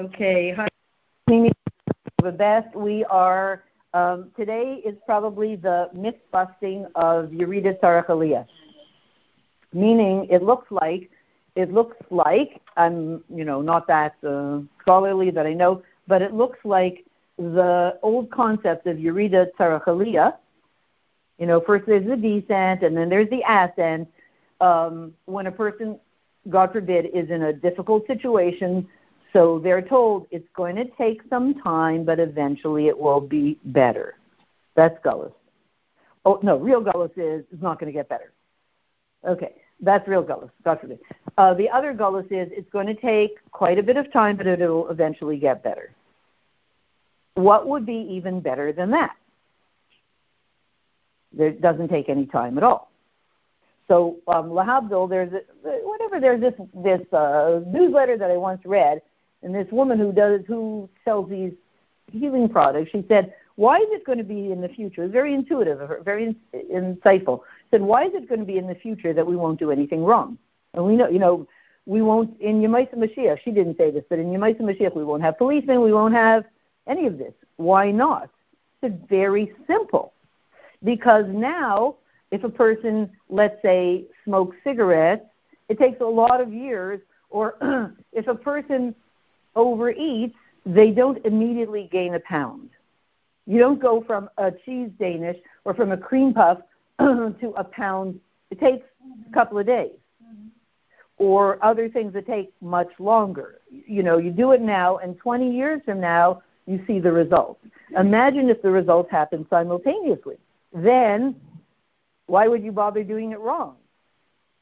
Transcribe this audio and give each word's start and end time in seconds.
Okay, 0.00 0.50
hi. 0.50 0.66
The 1.28 2.32
best. 2.32 2.74
We 2.74 3.04
are 3.04 3.62
um, 3.92 4.32
today 4.36 4.82
is 4.84 4.96
probably 5.06 5.54
the 5.54 5.88
myth 5.94 6.16
busting 6.32 6.86
of 6.96 7.26
Yerida 7.26 7.78
Tzarach 7.78 8.46
meaning 9.72 10.26
it 10.30 10.42
looks 10.42 10.66
like 10.72 11.10
it 11.54 11.72
looks 11.72 11.96
like 12.10 12.60
I'm 12.76 13.22
you 13.32 13.44
know 13.44 13.62
not 13.62 13.86
that 13.86 14.16
uh, 14.26 14.62
scholarly 14.82 15.30
that 15.30 15.46
I 15.46 15.52
know, 15.52 15.84
but 16.08 16.22
it 16.22 16.34
looks 16.34 16.58
like 16.64 17.04
the 17.38 17.96
old 18.02 18.32
concept 18.32 18.88
of 18.88 18.96
Yerida 18.96 19.50
Tzarach 19.56 20.34
You 21.38 21.46
know, 21.46 21.60
first 21.60 21.86
there's 21.86 22.04
the 22.04 22.16
descent 22.16 22.82
and 22.82 22.96
then 22.96 23.08
there's 23.08 23.30
the 23.30 23.44
ascent. 23.48 24.08
Um, 24.60 25.14
when 25.26 25.46
a 25.46 25.52
person, 25.52 26.00
God 26.50 26.72
forbid, 26.72 27.06
is 27.14 27.30
in 27.30 27.42
a 27.42 27.52
difficult 27.52 28.08
situation 28.08 28.88
so 29.34 29.58
they're 29.58 29.82
told 29.82 30.28
it's 30.30 30.48
going 30.54 30.76
to 30.76 30.84
take 30.84 31.20
some 31.28 31.60
time, 31.60 32.04
but 32.04 32.20
eventually 32.20 32.86
it 32.86 32.96
will 32.96 33.20
be 33.20 33.58
better. 33.64 34.14
That's 34.76 34.96
gullus. 35.04 35.32
Oh 36.24 36.38
no, 36.42 36.56
real 36.56 36.80
gullus 36.80 37.10
is 37.16 37.44
it's 37.52 37.62
not 37.62 37.80
going 37.80 37.92
to 37.92 37.92
get 37.92 38.08
better. 38.08 38.32
Okay, 39.26 39.54
that's 39.80 40.06
real 40.06 40.22
gullus. 40.22 40.50
Forbid. 40.62 41.00
Uh, 41.36 41.52
the 41.52 41.68
other 41.68 41.92
gullus 41.92 42.26
is 42.30 42.48
it's 42.52 42.70
going 42.70 42.86
to 42.86 42.94
take 42.94 43.38
quite 43.50 43.78
a 43.78 43.82
bit 43.82 43.96
of 43.96 44.12
time, 44.12 44.36
but 44.36 44.46
it'll 44.46 44.88
eventually 44.88 45.36
get 45.36 45.64
better. 45.64 45.90
What 47.34 47.66
would 47.66 47.84
be 47.84 48.06
even 48.12 48.40
better 48.40 48.72
than 48.72 48.92
that? 48.92 49.16
It 51.36 51.60
doesn't 51.60 51.88
take 51.88 52.08
any 52.08 52.26
time 52.26 52.56
at 52.56 52.62
all. 52.62 52.92
So 53.88 54.18
um, 54.28 54.54
there's 54.54 55.32
a, 55.32 55.40
whatever. 55.82 56.20
There's 56.20 56.40
this 56.40 56.54
this 56.72 57.12
uh, 57.12 57.60
newsletter 57.66 58.16
that 58.16 58.30
I 58.30 58.36
once 58.36 58.64
read 58.64 59.02
and 59.44 59.54
this 59.54 59.70
woman 59.70 59.98
who 59.98 60.12
does 60.12 60.40
who 60.46 60.88
sells 61.04 61.28
these 61.28 61.52
healing 62.10 62.48
products, 62.48 62.90
she 62.90 63.04
said, 63.08 63.34
"Why 63.56 63.78
is 63.78 63.88
it 63.90 64.04
going 64.04 64.18
to 64.18 64.24
be 64.24 64.50
in 64.50 64.60
the 64.60 64.68
future?" 64.68 65.06
Very 65.06 65.34
intuitive, 65.34 65.78
very 66.02 66.34
insightful. 66.52 67.42
Said, 67.70 67.82
"Why 67.82 68.04
is 68.04 68.14
it 68.14 68.28
going 68.28 68.40
to 68.40 68.46
be 68.46 68.58
in 68.58 68.66
the 68.66 68.74
future 68.74 69.12
that 69.12 69.26
we 69.26 69.36
won't 69.36 69.58
do 69.60 69.70
anything 69.70 70.02
wrong?" 70.02 70.38
And 70.72 70.84
we 70.84 70.96
know, 70.96 71.08
you 71.08 71.18
know, 71.18 71.46
we 71.86 72.02
won't 72.02 72.40
in 72.40 72.62
Yemaisa 72.62 72.94
Mashiach. 72.94 73.38
She 73.44 73.50
didn't 73.50 73.76
say 73.76 73.90
this, 73.90 74.04
but 74.08 74.18
in 74.18 74.32
Yemaisa 74.32 74.60
Mashiach, 74.60 74.96
we 74.96 75.04
won't 75.04 75.22
have 75.22 75.38
policemen. 75.38 75.82
We 75.82 75.92
won't 75.92 76.14
have 76.14 76.44
any 76.86 77.06
of 77.06 77.18
this. 77.18 77.34
Why 77.56 77.90
not? 77.90 78.30
It's 78.82 78.94
very 79.08 79.52
simple, 79.66 80.12
because 80.82 81.26
now 81.28 81.96
if 82.30 82.44
a 82.44 82.48
person, 82.48 83.10
let's 83.28 83.60
say, 83.62 84.06
smokes 84.24 84.56
cigarettes, 84.64 85.26
it 85.68 85.78
takes 85.78 86.00
a 86.00 86.06
lot 86.06 86.40
of 86.40 86.52
years. 86.52 87.00
Or 87.30 87.56
if 88.12 88.26
a 88.26 88.34
person 88.34 88.94
overeats, 89.54 90.34
they 90.66 90.90
don't 90.90 91.24
immediately 91.24 91.88
gain 91.90 92.14
a 92.14 92.20
pound. 92.20 92.70
You 93.46 93.58
don't 93.58 93.80
go 93.80 94.02
from 94.02 94.30
a 94.38 94.50
cheese 94.50 94.90
Danish 94.98 95.36
or 95.64 95.74
from 95.74 95.92
a 95.92 95.96
cream 95.96 96.32
puff 96.32 96.58
to 96.98 97.54
a 97.56 97.64
pound. 97.64 98.20
It 98.50 98.58
takes 98.58 98.86
a 99.28 99.32
couple 99.32 99.58
of 99.58 99.66
days. 99.66 99.92
Or 101.16 101.62
other 101.62 101.88
things 101.88 102.12
that 102.14 102.26
take 102.26 102.52
much 102.60 102.88
longer. 102.98 103.60
You 103.70 104.02
know, 104.02 104.18
you 104.18 104.30
do 104.30 104.52
it 104.52 104.60
now, 104.60 104.96
and 104.96 105.16
20 105.16 105.54
years 105.54 105.80
from 105.84 106.00
now, 106.00 106.42
you 106.66 106.82
see 106.86 106.98
the 106.98 107.12
results. 107.12 107.64
Imagine 107.96 108.48
if 108.48 108.62
the 108.62 108.70
results 108.70 109.10
happen 109.10 109.46
simultaneously. 109.48 110.36
Then, 110.72 111.36
why 112.26 112.48
would 112.48 112.64
you 112.64 112.72
bother 112.72 113.04
doing 113.04 113.30
it 113.30 113.38
wrong? 113.38 113.76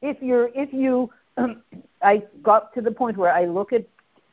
If 0.03 0.21
you're, 0.21 0.51
if 0.55 0.73
you, 0.75 1.11
I 2.03 2.23
got 2.43 2.75
to 2.75 2.83
the 2.83 2.91
point 2.91 3.17
where 3.17 3.33
I 3.33 3.47
look 3.47 3.73
at 3.73 3.87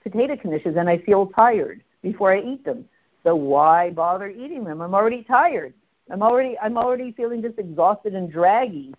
potato 0.09 0.35
knishes 0.35 0.77
and 0.77 0.89
I 0.89 0.97
feel 0.99 1.27
tired 1.27 1.81
before 2.02 2.33
I 2.33 2.41
eat 2.41 2.63
them. 2.63 2.85
So 3.23 3.35
why 3.35 3.91
bother 3.91 4.29
eating 4.29 4.63
them? 4.63 4.81
I'm 4.81 4.93
already 4.93 5.23
tired. 5.23 5.73
I'm 6.11 6.23
already 6.23 6.57
I'm 6.59 6.78
already 6.78 7.11
feeling 7.11 7.41
just 7.41 7.59
exhausted 7.59 8.16
and 8.16 8.31
draggy 8.31 8.94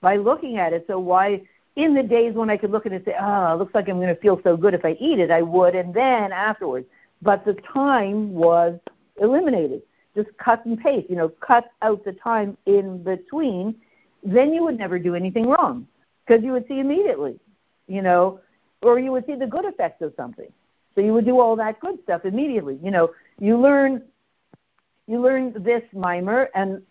by 0.00 0.16
looking 0.16 0.56
at 0.56 0.72
it. 0.72 0.84
So 0.86 0.98
why 0.98 1.42
in 1.76 1.94
the 1.94 2.02
days 2.02 2.34
when 2.34 2.50
I 2.50 2.56
could 2.56 2.70
look 2.70 2.86
at 2.86 2.92
it 2.92 2.96
and 2.96 3.04
say, 3.04 3.16
ah, 3.18 3.52
oh, 3.52 3.56
looks 3.56 3.74
like 3.74 3.88
I'm 3.88 3.96
going 3.96 4.14
to 4.14 4.20
feel 4.20 4.40
so 4.42 4.56
good 4.56 4.74
if 4.74 4.84
I 4.84 4.96
eat 4.98 5.18
it, 5.18 5.30
I 5.30 5.42
would, 5.42 5.74
and 5.74 5.92
then 5.92 6.32
afterwards. 6.32 6.86
But 7.22 7.44
the 7.44 7.54
time 7.54 8.32
was 8.32 8.78
eliminated. 9.20 9.82
Just 10.14 10.28
cut 10.38 10.64
and 10.64 10.80
paste, 10.80 11.10
you 11.10 11.16
know, 11.16 11.28
cut 11.28 11.70
out 11.82 12.04
the 12.04 12.12
time 12.12 12.56
in 12.64 13.02
between. 13.02 13.74
Then 14.22 14.54
you 14.54 14.64
would 14.64 14.78
never 14.78 14.98
do 14.98 15.14
anything 15.14 15.46
wrong 15.46 15.86
because 16.26 16.42
you 16.42 16.52
would 16.52 16.66
see 16.66 16.80
immediately, 16.80 17.38
you 17.86 18.00
know, 18.00 18.40
or 18.82 18.98
you 18.98 19.12
would 19.12 19.26
see 19.26 19.34
the 19.34 19.46
good 19.46 19.64
effects 19.64 20.02
of 20.02 20.12
something. 20.16 20.52
So 20.94 21.00
you 21.02 21.12
would 21.12 21.26
do 21.26 21.40
all 21.40 21.56
that 21.56 21.80
good 21.80 21.98
stuff 22.02 22.24
immediately. 22.24 22.78
You 22.82 22.90
know, 22.90 23.10
you 23.38 23.58
learn 23.58 24.02
you 25.06 25.20
learn 25.20 25.52
this 25.62 25.82
mimer 25.92 26.50
and 26.54 26.82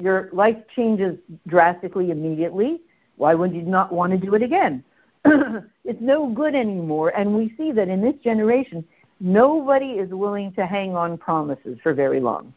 your 0.00 0.28
life 0.32 0.56
changes 0.74 1.18
drastically 1.48 2.10
immediately. 2.10 2.80
Why 3.16 3.34
would 3.34 3.52
you 3.52 3.62
not 3.62 3.92
want 3.92 4.12
to 4.12 4.18
do 4.18 4.34
it 4.34 4.42
again? 4.42 4.84
it's 5.24 6.00
no 6.00 6.28
good 6.28 6.54
anymore. 6.54 7.12
And 7.16 7.34
we 7.34 7.52
see 7.56 7.72
that 7.72 7.88
in 7.88 8.00
this 8.00 8.14
generation, 8.22 8.84
nobody 9.18 9.92
is 9.92 10.10
willing 10.10 10.52
to 10.52 10.66
hang 10.66 10.94
on 10.94 11.18
promises 11.18 11.78
for 11.82 11.94
very 11.94 12.20
long. 12.20 12.52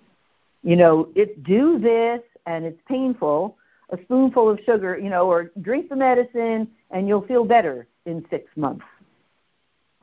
You 0.64 0.76
know, 0.76 1.10
it's 1.16 1.38
do 1.44 1.80
this 1.80 2.22
and 2.46 2.66
it's 2.66 2.80
painful, 2.88 3.58
a 3.90 3.98
spoonful 4.04 4.50
of 4.50 4.60
sugar, 4.66 4.98
you 4.98 5.10
know, 5.10 5.28
or 5.28 5.52
drink 5.62 5.90
the 5.90 5.96
medicine 5.96 6.68
and 6.92 7.08
you'll 7.08 7.26
feel 7.26 7.44
better 7.44 7.88
in 8.08 8.26
six 8.30 8.50
months. 8.56 8.86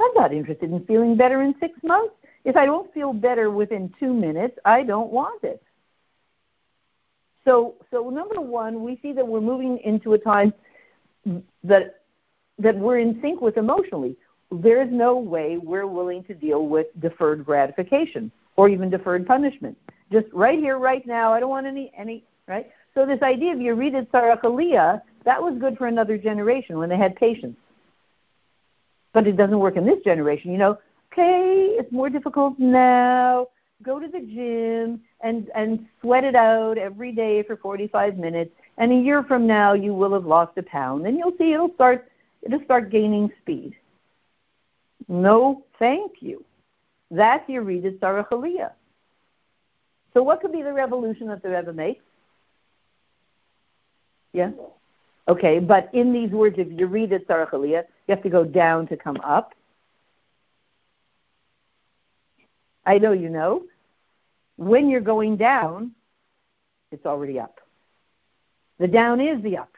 I'm 0.00 0.14
not 0.14 0.32
interested 0.32 0.70
in 0.70 0.84
feeling 0.84 1.16
better 1.16 1.42
in 1.42 1.54
six 1.58 1.82
months. 1.82 2.14
If 2.44 2.56
I 2.56 2.66
don't 2.66 2.92
feel 2.92 3.12
better 3.12 3.50
within 3.50 3.92
two 3.98 4.12
minutes, 4.12 4.58
I 4.64 4.82
don't 4.82 5.10
want 5.10 5.42
it. 5.44 5.62
So, 7.44 7.74
so 7.90 8.10
number 8.10 8.40
one, 8.40 8.82
we 8.82 8.98
see 9.02 9.12
that 9.12 9.26
we're 9.26 9.40
moving 9.40 9.78
into 9.78 10.12
a 10.14 10.18
time 10.18 10.52
that 11.62 12.00
that 12.58 12.76
we're 12.76 12.98
in 12.98 13.20
sync 13.20 13.40
with 13.40 13.56
emotionally. 13.56 14.16
There 14.52 14.80
is 14.82 14.90
no 14.90 15.16
way 15.16 15.56
we're 15.56 15.86
willing 15.86 16.22
to 16.24 16.34
deal 16.34 16.66
with 16.66 16.86
deferred 17.00 17.44
gratification 17.44 18.30
or 18.56 18.68
even 18.68 18.90
deferred 18.90 19.26
punishment. 19.26 19.76
Just 20.12 20.26
right 20.32 20.58
here, 20.58 20.78
right 20.78 21.04
now. 21.06 21.32
I 21.32 21.40
don't 21.40 21.50
want 21.50 21.66
any 21.66 21.92
any 21.96 22.24
right. 22.46 22.70
So 22.94 23.04
this 23.04 23.22
idea 23.22 23.52
of 23.52 23.58
Yerida 23.58 24.06
Tzarach 24.08 25.00
that 25.24 25.42
was 25.42 25.58
good 25.58 25.78
for 25.78 25.86
another 25.86 26.18
generation 26.18 26.78
when 26.78 26.88
they 26.90 26.98
had 26.98 27.16
patience 27.16 27.56
but 29.14 29.26
it 29.26 29.36
doesn't 29.36 29.58
work 29.58 29.76
in 29.76 29.86
this 29.86 30.02
generation. 30.04 30.52
You 30.52 30.58
know, 30.58 30.78
okay, 31.10 31.68
it's 31.78 31.90
more 31.90 32.10
difficult 32.10 32.58
now. 32.58 33.48
Go 33.82 33.98
to 33.98 34.08
the 34.08 34.20
gym 34.20 35.00
and 35.22 35.50
and 35.54 35.86
sweat 36.00 36.24
it 36.24 36.34
out 36.34 36.76
every 36.76 37.12
day 37.12 37.42
for 37.42 37.56
45 37.56 38.18
minutes, 38.18 38.50
and 38.76 38.92
a 38.92 38.96
year 38.96 39.22
from 39.22 39.46
now 39.46 39.72
you 39.72 39.94
will 39.94 40.12
have 40.12 40.26
lost 40.26 40.58
a 40.58 40.62
pound, 40.62 41.06
and 41.06 41.16
you'll 41.16 41.36
see 41.38 41.54
it'll 41.54 41.72
start 41.74 42.10
it'll 42.42 42.62
start 42.64 42.90
gaining 42.90 43.32
speed. 43.40 43.74
No, 45.08 45.64
thank 45.78 46.20
you. 46.20 46.44
That's 47.10 47.48
Yerida 47.48 47.98
Tzarach 47.98 48.70
So 50.12 50.22
what 50.22 50.40
could 50.40 50.52
be 50.52 50.62
the 50.62 50.72
revolution 50.72 51.28
that 51.28 51.42
the 51.42 51.50
Rebbe 51.50 51.72
makes? 51.72 52.04
Yeah. 54.32 54.50
Okay, 55.28 55.58
but 55.58 55.90
in 55.92 56.12
these 56.12 56.30
words, 56.30 56.56
you 56.58 56.86
read 56.86 57.12
it, 57.12 57.26
you 58.06 58.14
have 58.14 58.22
to 58.22 58.30
go 58.30 58.44
down 58.44 58.86
to 58.88 58.96
come 58.96 59.18
up. 59.22 59.54
I 62.84 62.98
know 62.98 63.12
you 63.12 63.28
know. 63.28 63.64
When 64.56 64.88
you're 64.88 65.00
going 65.00 65.36
down, 65.36 65.92
it's 66.92 67.06
already 67.06 67.40
up. 67.40 67.60
The 68.78 68.88
down 68.88 69.20
is 69.20 69.42
the 69.42 69.58
up. 69.58 69.72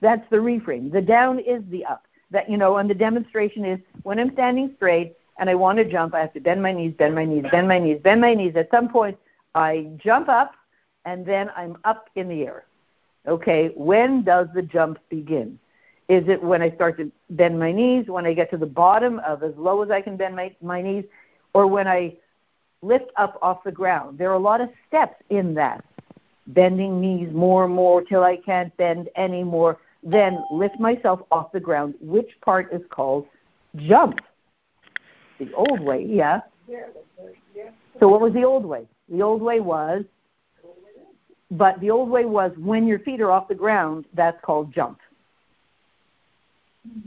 That's 0.00 0.28
the 0.30 0.36
reframe. 0.36 0.90
The 0.90 1.02
down 1.02 1.38
is 1.38 1.62
the 1.70 1.84
up. 1.84 2.04
That 2.30 2.50
you 2.50 2.56
know, 2.56 2.76
and 2.78 2.90
the 2.90 2.94
demonstration 2.94 3.64
is 3.64 3.78
when 4.02 4.18
I'm 4.18 4.32
standing 4.32 4.72
straight 4.76 5.16
and 5.38 5.48
I 5.48 5.54
want 5.54 5.78
to 5.78 5.84
jump, 5.84 6.14
I 6.14 6.20
have 6.20 6.32
to 6.32 6.40
bend 6.40 6.62
my 6.62 6.72
knees, 6.72 6.94
bend 6.96 7.14
my 7.14 7.24
knees, 7.24 7.44
bend 7.50 7.68
my 7.68 7.78
knees, 7.78 8.00
bend 8.02 8.20
my 8.20 8.34
knees. 8.34 8.56
At 8.56 8.70
some 8.70 8.88
point, 8.88 9.16
I 9.54 9.88
jump 9.98 10.28
up, 10.28 10.54
and 11.04 11.24
then 11.24 11.50
I'm 11.56 11.78
up 11.84 12.10
in 12.14 12.28
the 12.28 12.42
air. 12.42 12.64
Okay, 13.26 13.72
when 13.74 14.22
does 14.22 14.48
the 14.54 14.62
jump 14.62 14.98
begin? 15.08 15.58
Is 16.08 16.28
it 16.28 16.42
when 16.42 16.62
I 16.62 16.70
start 16.70 16.96
to 16.98 17.10
bend 17.30 17.58
my 17.58 17.72
knees, 17.72 18.06
when 18.06 18.26
I 18.26 18.32
get 18.32 18.50
to 18.50 18.56
the 18.56 18.66
bottom 18.66 19.18
of 19.20 19.42
as 19.42 19.54
low 19.56 19.82
as 19.82 19.90
I 19.90 20.00
can 20.00 20.16
bend 20.16 20.36
my, 20.36 20.54
my 20.62 20.80
knees, 20.80 21.04
or 21.52 21.66
when 21.66 21.88
I 21.88 22.14
lift 22.82 23.10
up 23.16 23.38
off 23.42 23.64
the 23.64 23.72
ground? 23.72 24.18
There 24.18 24.30
are 24.30 24.34
a 24.34 24.38
lot 24.38 24.60
of 24.60 24.68
steps 24.86 25.16
in 25.30 25.54
that. 25.54 25.84
Bending 26.48 27.00
knees 27.00 27.32
more 27.32 27.64
and 27.64 27.74
more 27.74 28.02
till 28.02 28.22
I 28.22 28.36
can't 28.36 28.76
bend 28.76 29.08
anymore, 29.16 29.78
then 30.04 30.44
lift 30.52 30.78
myself 30.78 31.20
off 31.32 31.50
the 31.50 31.58
ground, 31.58 31.94
which 32.00 32.30
part 32.40 32.72
is 32.72 32.82
called 32.88 33.26
jump. 33.74 34.20
The 35.40 35.52
old 35.54 35.80
way, 35.80 36.04
yeah. 36.04 36.42
So 37.98 38.06
what 38.06 38.20
was 38.20 38.32
the 38.32 38.44
old 38.44 38.64
way? 38.64 38.86
The 39.08 39.22
old 39.22 39.42
way 39.42 39.58
was 39.58 40.04
but 41.50 41.80
the 41.80 41.90
old 41.90 42.10
way 42.10 42.24
was 42.24 42.52
when 42.56 42.86
your 42.86 42.98
feet 43.00 43.20
are 43.20 43.30
off 43.30 43.48
the 43.48 43.54
ground, 43.54 44.06
that's 44.14 44.40
called 44.42 44.72
jump. 44.74 45.00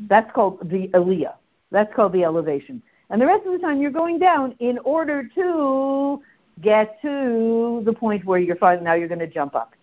That's 0.08 0.32
called 0.34 0.70
the 0.70 0.88
aliyah. 0.90 1.36
That's 1.72 1.94
called 1.94 2.14
the 2.14 2.24
elevation. 2.24 2.82
And 3.10 3.22
the 3.22 3.26
rest 3.26 3.46
of 3.46 3.54
the 3.54 3.60
time 3.60 3.82
you're 3.82 3.92
going 3.92 4.20
down 4.20 4.56
in 4.60 4.80
order 4.80 5.30
to 5.36 6.22
get 6.62 7.02
to 7.02 7.82
the 7.86 7.94
point 7.94 8.26
where 8.26 8.40
you're 8.40 8.56
fine. 8.56 8.84
Now 8.84 8.94
you're 8.94 9.08
going 9.08 9.20
to 9.20 9.28
jump 9.28 9.56
up. 9.56 9.74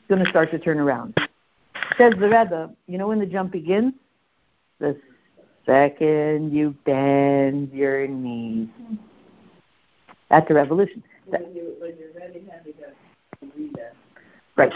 It's 0.00 0.08
going 0.08 0.24
to 0.24 0.30
start 0.30 0.50
to 0.50 0.58
turn 0.58 0.78
around. 0.78 1.16
Says 1.96 2.14
the 2.18 2.28
Rebbe, 2.28 2.70
you 2.86 2.98
know 2.98 3.08
when 3.08 3.18
the 3.18 3.26
jump 3.26 3.52
begins? 3.52 3.94
The 4.78 4.98
second 5.66 6.52
you 6.52 6.74
bend 6.84 7.72
your 7.72 8.06
knees. 8.06 8.68
That's 10.30 10.48
the 10.48 10.54
revolution. 10.54 11.02
When, 11.26 11.54
you, 11.54 11.74
when 11.78 11.94
you're 11.98 12.12
ready. 12.16 12.44
Right. 14.56 14.72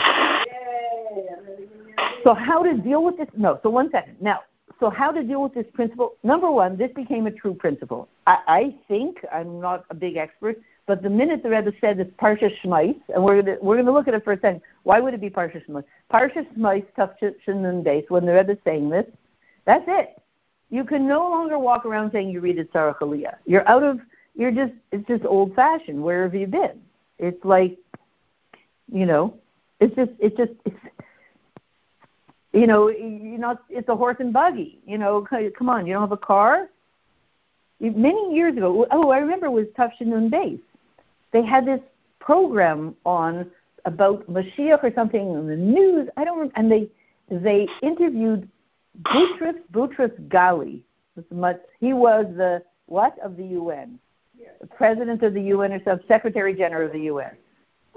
So 2.25 2.35
how 2.35 2.63
to 2.63 2.75
deal 2.75 3.05
with 3.05 3.17
this? 3.17 3.29
No. 3.37 3.61
So 3.63 3.71
one 3.71 3.91
second. 3.91 4.17
Now, 4.21 4.41
so 4.81 4.91
how 4.91 5.11
to 5.11 5.23
deal 5.23 5.43
with 5.43 5.55
this 5.55 5.67
principle? 5.73 6.15
Number 6.23 6.51
one, 6.51 6.77
this 6.77 6.93
became 6.93 7.27
a 7.27 7.31
true 7.31 7.55
principle. 7.55 8.09
I, 8.27 8.39
I 8.47 8.75
think 8.87 9.25
I'm 9.33 9.61
not 9.61 9.85
a 9.91 9.95
big 9.95 10.17
expert, 10.17 10.61
but 10.87 11.03
the 11.03 11.11
minute 11.11 11.43
the 11.43 11.51
Rebbe 11.51 11.73
said 11.81 11.99
it's 11.99 12.11
Parsha 12.17 12.51
Shmais, 12.63 12.99
and 13.13 13.23
we're 13.23 13.43
gonna 13.43 13.59
we're 13.61 13.77
gonna 13.77 13.93
look 13.93 14.09
at 14.09 14.15
it 14.15 14.25
for 14.25 14.33
a 14.33 14.41
second. 14.41 14.63
Why 14.85 15.01
would 15.01 15.15
it 15.15 15.21
be 15.21 15.31
Parsha 15.31 15.65
Shmais? 15.67 15.85
Parsha 16.13 16.47
Shmais 16.55 16.87
Tafshin 16.97 17.83
Base. 17.83 18.05
When 18.09 18.25
the 18.25 18.33
Rebbe 18.33 18.53
is 18.53 18.59
saying 18.65 18.89
this, 18.89 19.07
that's 19.65 19.85
it. 19.89 20.21
You 20.71 20.85
can 20.85 21.07
no 21.07 21.29
longer 21.29 21.59
walk 21.59 21.85
around 21.85 22.13
saying 22.13 22.31
you 22.31 22.41
read 22.41 22.59
it 22.59 22.71
Sarah 22.73 22.95
You're 23.47 23.69
out 23.69 23.83
of. 23.83 24.01
You're 24.35 24.53
just. 24.53 24.75
It's 24.93 25.07
just 25.09 25.25
old 25.25 25.55
fashioned. 25.55 26.03
Where 26.03 26.23
have 26.23 26.35
you 26.35 26.47
been? 26.47 26.81
It's 27.19 27.45
like, 27.45 27.77
you 28.93 29.07
know, 29.07 29.35
it's 29.81 29.95
just. 29.97 30.13
It's 30.21 30.37
just. 30.37 30.53
It's, 30.65 30.77
you 32.59 32.67
know, 32.67 32.89
you 32.89 33.39
know, 33.39 33.59
it's 33.69 33.89
a 33.89 33.97
horse 33.97 34.17
and 34.21 34.33
buggy. 34.33 34.81
You 34.87 34.99
know, 34.99 35.27
come 35.57 35.69
on, 35.69 35.87
you 35.87 35.93
don't 35.93 36.03
have 36.03 36.13
a 36.13 36.17
car. 36.17 36.69
Many 37.81 38.35
years 38.35 38.57
ago, 38.57 38.87
oh, 38.91 39.11
I 39.11 39.19
remember 39.19 39.47
it 39.47 39.51
was 39.51 39.67
Tafshinun 39.79 40.31
Base 40.31 40.61
they 41.33 41.45
had 41.45 41.67
this 41.67 41.81
program 42.21 42.97
on 43.05 43.51
about 43.85 44.29
Mashiach 44.31 44.83
or 44.83 44.93
something 44.95 45.33
in 45.35 45.47
the 45.47 45.57
news. 45.57 46.09
I 46.17 46.25
don't, 46.25 46.53
and 46.57 46.71
they 46.71 46.89
they 47.31 47.69
interviewed 47.83 48.49
Boutros 49.03 49.59
Boutros 49.73 50.29
Ghali. 50.29 50.83
He 51.81 51.93
was 51.93 52.27
the 52.37 52.63
what 52.87 53.19
of 53.19 53.37
the 53.37 53.45
UN, 53.45 53.99
the 54.61 54.67
president 54.67 55.23
of 55.23 55.35
the 55.35 55.43
UN 55.43 55.73
or 55.73 55.83
some 55.85 56.01
secretary 56.09 56.55
general 56.55 56.87
of 56.87 56.93
the 56.93 57.03
UN. 57.03 57.37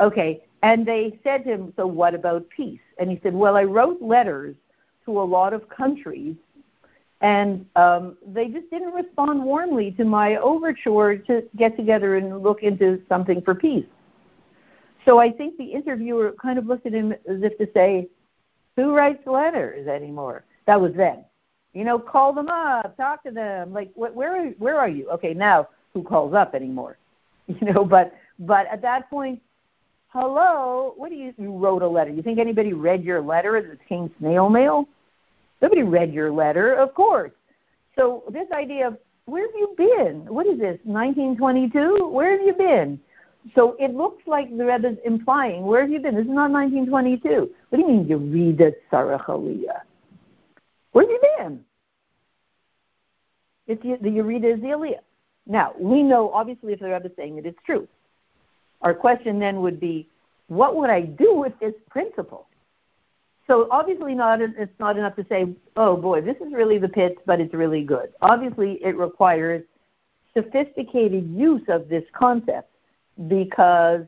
Okay, 0.01 0.43
and 0.63 0.85
they 0.85 1.19
said 1.23 1.45
to 1.45 1.51
him, 1.51 1.73
"So 1.77 1.87
what 1.87 2.15
about 2.15 2.49
peace?" 2.49 2.81
And 2.97 3.09
he 3.09 3.19
said, 3.23 3.33
"Well, 3.33 3.55
I 3.55 3.63
wrote 3.63 4.01
letters 4.01 4.55
to 5.05 5.21
a 5.21 5.23
lot 5.23 5.53
of 5.53 5.69
countries 5.69 6.35
and 7.21 7.65
um, 7.75 8.17
they 8.25 8.47
just 8.47 8.69
didn't 8.71 8.93
respond 8.93 9.43
warmly 9.43 9.91
to 9.91 10.03
my 10.03 10.37
overture 10.37 11.15
to 11.17 11.43
get 11.55 11.77
together 11.77 12.15
and 12.15 12.41
look 12.41 12.63
into 12.63 13.01
something 13.07 13.41
for 13.41 13.53
peace. 13.53 13.85
So 15.05 15.19
I 15.19 15.31
think 15.31 15.57
the 15.57 15.65
interviewer 15.65 16.33
kind 16.41 16.57
of 16.57 16.65
looked 16.65 16.85
at 16.85 16.93
him 16.93 17.11
as 17.11 17.43
if 17.43 17.57
to 17.59 17.67
say, 17.73 18.07
"Who 18.75 18.95
writes 18.95 19.25
letters 19.25 19.87
anymore?" 19.87 20.45
That 20.65 20.81
was 20.81 20.93
then. 20.93 21.25
You 21.73 21.85
know, 21.85 21.97
call 21.99 22.33
them 22.33 22.49
up, 22.49 22.97
talk 22.97 23.23
to 23.23 23.31
them. 23.31 23.73
Like, 23.73 23.93
wh- 23.93 24.15
where 24.15 24.49
where 24.51 24.79
are 24.79 24.89
you? 24.89 25.09
Okay, 25.11 25.33
now 25.33 25.69
who 25.93 26.03
calls 26.03 26.33
up 26.33 26.55
anymore? 26.55 26.97
You 27.47 27.73
know, 27.73 27.83
but 27.83 28.15
but 28.39 28.67
at 28.67 28.81
that 28.83 29.09
point, 29.09 29.41
hello, 30.13 30.93
what 30.97 31.09
do 31.09 31.15
you 31.15 31.33
you 31.37 31.51
wrote 31.51 31.81
a 31.81 31.87
letter? 31.87 32.11
You 32.11 32.21
think 32.21 32.39
anybody 32.39 32.73
read 32.73 33.03
your 33.03 33.21
letter 33.21 33.61
that 33.61 33.87
came 33.87 34.11
snail 34.19 34.49
mail? 34.49 34.87
Nobody 35.61 35.83
read 35.83 36.13
your 36.13 36.31
letter, 36.31 36.73
of 36.73 36.93
course. 36.93 37.31
So 37.95 38.23
this 38.29 38.47
idea 38.51 38.87
of 38.87 38.97
where 39.25 39.43
have 39.43 39.55
you 39.55 39.73
been? 39.77 40.25
What 40.25 40.47
is 40.47 40.59
this, 40.59 40.79
1922? 40.83 42.09
Where 42.09 42.31
have 42.31 42.41
you 42.41 42.53
been? 42.53 42.99
So 43.55 43.75
it 43.79 43.93
looks 43.93 44.27
like 44.27 44.55
the 44.55 44.65
Rebbe 44.65 44.89
is 44.89 44.97
implying, 45.05 45.63
where 45.63 45.81
have 45.81 45.89
you 45.89 45.99
been? 45.99 46.15
This 46.15 46.25
is 46.25 46.31
not 46.31 46.51
1922. 46.51 47.49
What 47.69 47.77
do 47.77 47.83
you 47.83 48.19
mean 48.19 48.57
the 48.57 48.75
Sarah 48.89 49.23
Aliyah? 49.27 49.81
Where 50.91 51.05
have 51.05 51.11
you 51.11 51.21
been? 51.37 51.65
It's 53.67 53.81
the 53.81 54.09
Yerida 54.09 54.55
is 54.55 54.61
the 54.61 54.67
Aliyah. 54.67 54.99
Now, 55.47 55.73
we 55.79 56.03
know, 56.03 56.31
obviously, 56.31 56.73
if 56.73 56.79
the 56.79 56.91
Rebbe 56.91 57.07
is 57.07 57.11
saying 57.15 57.37
it, 57.37 57.45
it's 57.45 57.61
true. 57.65 57.87
Our 58.81 58.93
question 58.93 59.39
then 59.39 59.61
would 59.61 59.79
be, 59.79 60.07
what 60.47 60.75
would 60.75 60.89
I 60.89 61.01
do 61.01 61.35
with 61.35 61.57
this 61.59 61.73
principle? 61.89 62.47
So 63.47 63.67
obviously 63.69 64.15
not 64.15 64.41
it's 64.41 64.79
not 64.79 64.97
enough 64.97 65.15
to 65.15 65.25
say, 65.27 65.53
oh 65.75 65.97
boy, 65.97 66.21
this 66.21 66.37
is 66.37 66.53
really 66.53 66.77
the 66.77 66.89
pit, 66.89 67.17
but 67.25 67.39
it's 67.39 67.53
really 67.53 67.83
good. 67.83 68.13
Obviously 68.21 68.79
it 68.83 68.95
requires 68.97 69.63
sophisticated 70.33 71.29
use 71.29 71.63
of 71.67 71.89
this 71.89 72.03
concept 72.13 72.69
because 73.27 74.05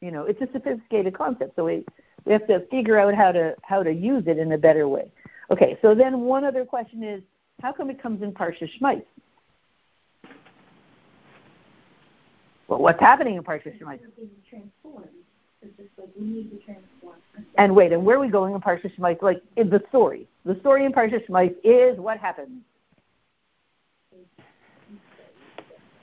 you 0.00 0.10
know 0.10 0.24
it's 0.24 0.40
a 0.42 0.48
sophisticated 0.52 1.14
concept. 1.14 1.56
So 1.56 1.64
we 1.64 1.84
we 2.24 2.32
have 2.32 2.46
to 2.48 2.60
figure 2.66 2.98
out 2.98 3.14
how 3.14 3.32
to 3.32 3.54
how 3.62 3.82
to 3.82 3.92
use 3.92 4.24
it 4.26 4.38
in 4.38 4.52
a 4.52 4.58
better 4.58 4.86
way. 4.88 5.10
Okay, 5.50 5.78
so 5.80 5.94
then 5.94 6.20
one 6.22 6.44
other 6.44 6.64
question 6.64 7.02
is, 7.02 7.22
how 7.62 7.72
come 7.72 7.88
it 7.88 8.02
comes 8.02 8.20
in 8.22 8.32
Parsha 8.32 8.68
Shmais? 8.78 9.04
Well, 12.68 12.80
what's 12.80 13.00
happening 13.00 13.36
in 13.36 13.42
Parsha 13.42 13.78
Shmais? 13.78 14.00
And 17.56 17.74
wait, 17.74 17.92
and 17.92 18.04
where 18.04 18.16
are 18.16 18.20
we 18.20 18.28
going 18.28 18.54
in 18.54 18.60
Parsha 18.60 18.94
Shemais? 18.96 19.22
Like 19.22 19.42
in 19.56 19.70
the 19.70 19.82
story, 19.88 20.26
the 20.44 20.58
story 20.60 20.84
in 20.84 20.92
Parsha 20.92 21.24
Shemais 21.26 21.54
is 21.64 21.98
what 21.98 22.18
happens. 22.18 22.62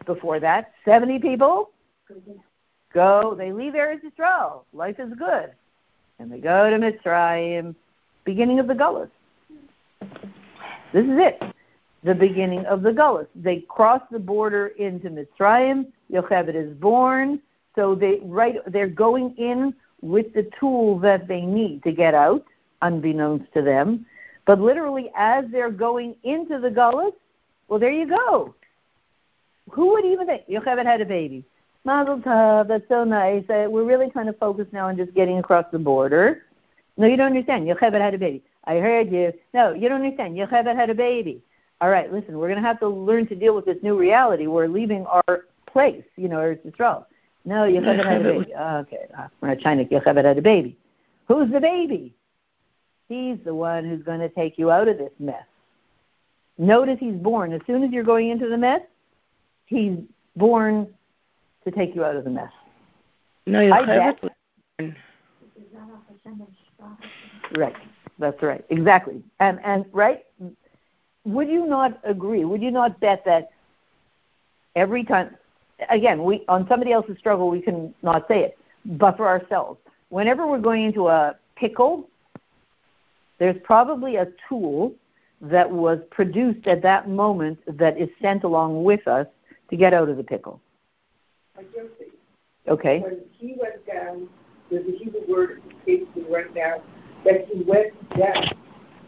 Before 0.05 0.39
that, 0.39 0.73
seventy 0.83 1.19
people 1.19 1.71
go. 2.93 3.35
They 3.35 3.51
leave 3.51 3.73
Eretz 3.73 4.01
Yisrael. 4.03 4.63
Life 4.73 4.99
is 4.99 5.13
good, 5.13 5.51
and 6.19 6.31
they 6.31 6.39
go 6.39 6.69
to 6.69 6.77
Mitzrayim. 6.77 7.75
Beginning 8.25 8.59
of 8.59 8.67
the 8.67 8.73
Gullus. 8.73 9.09
This 10.93 11.05
is 11.05 11.17
it. 11.17 11.43
The 12.03 12.15
beginning 12.15 12.65
of 12.65 12.81
the 12.81 12.91
Gullus. 12.91 13.27
They 13.33 13.61
cross 13.61 14.01
the 14.11 14.19
border 14.19 14.67
into 14.67 15.09
Mitzrayim. 15.09 15.87
Yocheved 16.11 16.53
is 16.53 16.73
born. 16.75 17.39
So 17.75 17.95
they 17.95 18.19
right 18.23 18.57
they're 18.67 18.87
going 18.87 19.35
in 19.37 19.73
with 20.01 20.33
the 20.33 20.49
tool 20.59 20.99
that 20.99 21.27
they 21.27 21.41
need 21.41 21.81
to 21.83 21.91
get 21.91 22.13
out, 22.13 22.45
unbeknownst 22.81 23.51
to 23.53 23.61
them. 23.61 24.05
But 24.45 24.59
literally, 24.59 25.09
as 25.15 25.45
they're 25.49 25.71
going 25.71 26.15
into 26.23 26.59
the 26.59 26.69
gullus, 26.69 27.13
well, 27.67 27.79
there 27.79 27.91
you 27.91 28.05
go. 28.05 28.53
Who 29.71 29.93
would 29.93 30.05
even 30.05 30.27
think 30.27 30.47
Yocheved 30.47 30.85
had 30.85 30.99
a 30.99 31.05
baby? 31.05 31.45
Mazel 31.85 32.19
tov, 32.19 32.67
that's 32.67 32.87
so 32.87 33.03
nice. 33.03 33.49
Uh, 33.49 33.67
we're 33.69 33.83
really 33.85 34.09
kind 34.09 34.29
of 34.29 34.37
focused 34.37 34.73
now 34.73 34.87
on 34.87 34.97
just 34.97 35.13
getting 35.13 35.37
across 35.37 35.65
the 35.71 35.79
border. 35.79 36.43
No, 36.97 37.07
you 37.07 37.17
don't 37.17 37.27
understand. 37.27 37.67
Yocheved 37.67 37.99
had 37.99 38.13
a 38.13 38.17
baby. 38.17 38.43
I 38.65 38.79
heard 38.79 39.11
you. 39.11 39.33
No, 39.53 39.73
you 39.73 39.89
don't 39.89 40.03
understand. 40.03 40.35
Yocheved 40.35 40.75
had 40.75 40.89
a 40.89 40.95
baby. 40.95 41.41
All 41.83 41.89
right, 41.89 42.09
listen, 42.13 42.37
we're 42.37 42.47
going 42.47 42.61
to 42.61 42.65
have 42.65 42.79
to 42.79 42.87
learn 42.87 43.27
to 43.27 43.35
deal 43.35 43.53
with 43.53 43.65
this 43.65 43.75
new 43.83 43.99
reality. 43.99 44.47
We're 44.47 44.69
leaving 44.69 45.05
our 45.05 45.47
place, 45.65 46.05
you 46.15 46.29
know, 46.29 46.37
Eretz 46.37 46.65
Yisrael. 46.65 47.03
No, 47.43 47.55
Yocheved 47.63 48.05
had 48.05 48.21
a 48.21 48.23
baby. 48.39 48.53
Oh, 48.57 48.77
okay, 48.77 49.05
uh, 49.17 49.27
we're 49.41 49.49
not 49.49 49.59
China. 49.59 49.83
Yocheved 49.83 50.23
had 50.23 50.37
a 50.37 50.41
baby. 50.41 50.77
Who's 51.27 51.51
the 51.51 51.59
baby? 51.59 52.15
He's 53.09 53.37
the 53.43 53.53
one 53.53 53.83
who's 53.83 54.01
going 54.01 54.21
to 54.21 54.29
take 54.29 54.57
you 54.57 54.71
out 54.71 54.87
of 54.87 54.97
this 54.97 55.11
mess. 55.19 55.43
Notice 56.57 56.99
he's 57.01 57.15
born. 57.15 57.51
As 57.51 57.59
soon 57.67 57.83
as 57.83 57.91
you're 57.91 58.05
going 58.05 58.29
into 58.29 58.47
the 58.47 58.57
mess, 58.57 58.79
he's 59.65 59.97
born 60.37 60.87
to 61.65 61.71
take 61.71 61.95
you 61.95 62.05
out 62.05 62.15
of 62.15 62.23
the 62.23 62.29
mess. 62.29 62.51
No, 63.45 63.59
Yocheved 63.59 64.29
Right. 67.57 67.75
That's 68.19 68.41
right. 68.41 68.63
Exactly. 68.69 69.21
And 69.41 69.59
and 69.65 69.83
right. 69.91 70.23
Would 71.25 71.47
you 71.47 71.65
not 71.65 71.99
agree? 72.03 72.45
Would 72.45 72.61
you 72.61 72.71
not 72.71 72.99
bet 72.99 73.23
that 73.25 73.51
every 74.75 75.03
time 75.03 75.35
again, 75.89 76.23
we 76.23 76.43
on 76.47 76.67
somebody 76.67 76.91
else's 76.91 77.17
struggle 77.17 77.49
we 77.49 77.61
can 77.61 77.93
not 78.01 78.27
say 78.27 78.43
it, 78.43 78.57
but 78.85 79.17
for 79.17 79.27
ourselves, 79.27 79.79
whenever 80.09 80.47
we're 80.47 80.59
going 80.59 80.83
into 80.83 81.07
a 81.07 81.35
pickle, 81.55 82.09
there's 83.39 83.57
probably 83.63 84.17
a 84.17 84.27
tool 84.47 84.93
that 85.41 85.69
was 85.69 85.99
produced 86.11 86.67
at 86.67 86.81
that 86.81 87.09
moment 87.09 87.59
that 87.67 87.97
is 87.97 88.09
sent 88.21 88.43
along 88.43 88.83
with 88.83 89.07
us 89.07 89.27
to 89.69 89.75
get 89.75 89.93
out 89.93 90.07
of 90.09 90.17
the 90.17 90.23
pickle. 90.23 90.61
Okay. 92.67 92.99
When 92.99 93.19
he 93.37 93.55
went 93.57 93.85
down, 93.85 94.29
there's 94.69 94.87
a 94.87 94.97
Hebrew 94.97 95.21
word 95.27 95.61
escapes 95.79 96.15
me 96.15 96.23
right 96.29 96.53
now, 96.55 96.81
that 97.25 97.45
he 97.47 97.63
went 97.63 97.93
down. 98.17 98.49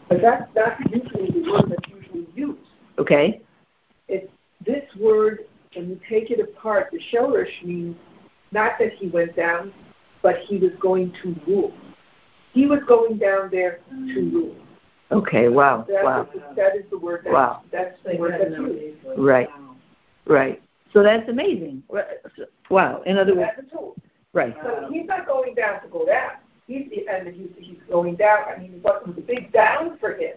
But 0.08 0.20
that's 0.20 0.54
not 0.54 0.78
usually 0.90 1.30
the 1.30 1.50
word 1.50 1.64
that's 1.70 1.95
usually 2.16 2.32
used. 2.34 2.60
Okay. 2.98 3.40
It's 4.08 4.30
this 4.64 4.84
word 4.98 5.40
when 5.76 5.90
you 5.90 6.00
take 6.08 6.30
it 6.30 6.40
apart, 6.40 6.88
the 6.90 7.00
Shorish 7.12 7.64
means 7.64 7.96
not 8.50 8.72
that 8.78 8.92
he 8.94 9.08
went 9.08 9.36
down, 9.36 9.72
but 10.22 10.38
he 10.38 10.58
was 10.58 10.72
going 10.80 11.12
to 11.22 11.36
rule. 11.46 11.72
He 12.52 12.66
was 12.66 12.80
going 12.88 13.18
down 13.18 13.50
there 13.50 13.80
to 13.90 14.30
rule. 14.32 14.56
Okay. 15.12 15.48
Wow. 15.48 15.86
That 15.88 16.04
wow. 16.04 16.28
Is, 16.34 16.40
that 16.56 16.76
is 16.76 16.84
the 16.90 16.98
word. 16.98 17.22
That, 17.24 17.32
wow. 17.32 17.62
That's 17.70 17.96
the 18.04 18.16
word 18.16 18.40
that's 18.40 18.58
used. 18.58 18.98
Right. 19.18 19.48
Right. 20.26 20.62
So 20.92 21.02
that's 21.02 21.28
amazing. 21.28 21.82
Wow. 22.70 23.02
In 23.02 23.18
other 23.18 23.34
words, 23.34 23.50
that's 23.56 23.68
a 23.68 23.70
tool. 23.70 23.96
Right. 24.32 24.56
So 24.62 24.88
he's 24.90 25.06
not 25.06 25.26
going 25.26 25.54
down 25.54 25.82
to 25.82 25.88
go 25.88 26.06
down. 26.06 26.32
He's 26.66 26.88
and 27.08 27.28
he's, 27.28 27.48
he's 27.58 27.78
going 27.88 28.16
down. 28.16 28.44
I 28.48 28.58
mean, 28.58 28.74
it 28.74 28.82
wasn't 28.82 29.18
a 29.18 29.20
big 29.20 29.52
down 29.52 29.98
for 29.98 30.14
him. 30.14 30.36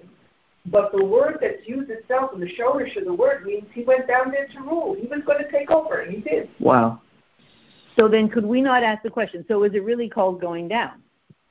But 0.72 0.92
the 0.92 1.04
word 1.04 1.40
that's 1.42 1.68
used 1.68 1.90
itself 1.90 2.32
in 2.34 2.40
the 2.40 2.54
shorish 2.56 2.96
of 2.98 3.06
the 3.06 3.14
word 3.14 3.46
means 3.46 3.66
he 3.74 3.84
went 3.84 4.08
down 4.08 4.32
there 4.32 4.48
to 4.48 4.60
rule. 4.62 4.96
He 4.96 5.08
was 5.08 5.22
going 5.26 5.44
to 5.44 5.52
take 5.52 5.72
over, 5.72 6.02
and 6.02 6.14
he 6.14 6.22
did. 6.22 6.50
Wow. 6.60 7.02
So 7.98 8.08
then, 8.08 8.30
could 8.30 8.46
we 8.46 8.62
not 8.62 8.84
ask 8.84 9.02
the 9.04 9.10
question? 9.10 9.44
So, 9.48 9.64
is 9.64 9.74
it 9.74 9.84
really 9.84 10.10
called 10.10 10.40
going 10.40 10.68
down? 10.68 11.02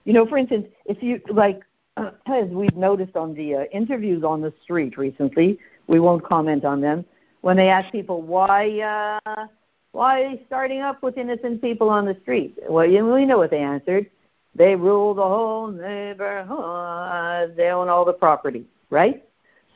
You 0.05 0.13
know, 0.13 0.27
for 0.27 0.39
instance, 0.39 0.67
if 0.87 1.03
you 1.03 1.21
like, 1.31 1.63
uh, 1.97 2.13
as 2.27 2.49
we've 2.49 2.77
noticed 2.77 3.17
on 3.17 3.35
the 3.35 3.57
uh, 3.57 3.65
interviews 3.73 4.23
on 4.25 4.41
the 4.41 4.53
street 4.63 4.97
recently, 4.97 5.59
we 5.89 6.01
won't 6.01 6.25
comment 6.25 6.65
on 6.65 6.81
them. 6.81 7.05
When 7.41 7.57
they 7.57 7.69
ask 7.69 7.91
people 7.93 8.23
why, 8.23 9.21
uh, 9.27 9.47
why 9.93 10.41
starting 10.47 10.81
up 10.81 11.03
with 11.03 11.19
innocent 11.19 11.61
people 11.61 11.91
on 11.91 12.05
the 12.05 12.17
street? 12.23 12.59
Well, 12.69 12.87
you 12.87 13.05
we 13.07 13.27
know 13.27 13.39
what 13.39 13.51
they 13.51 13.61
answered. 13.61 14.11
They 14.55 14.75
rule 14.75 15.15
the 15.15 15.23
whole 15.23 15.69
neighborhood. 15.69 17.57
They 17.57 17.69
own 17.69 17.89
all 17.89 18.05
the 18.05 18.13
property, 18.13 18.65
right? 18.91 19.25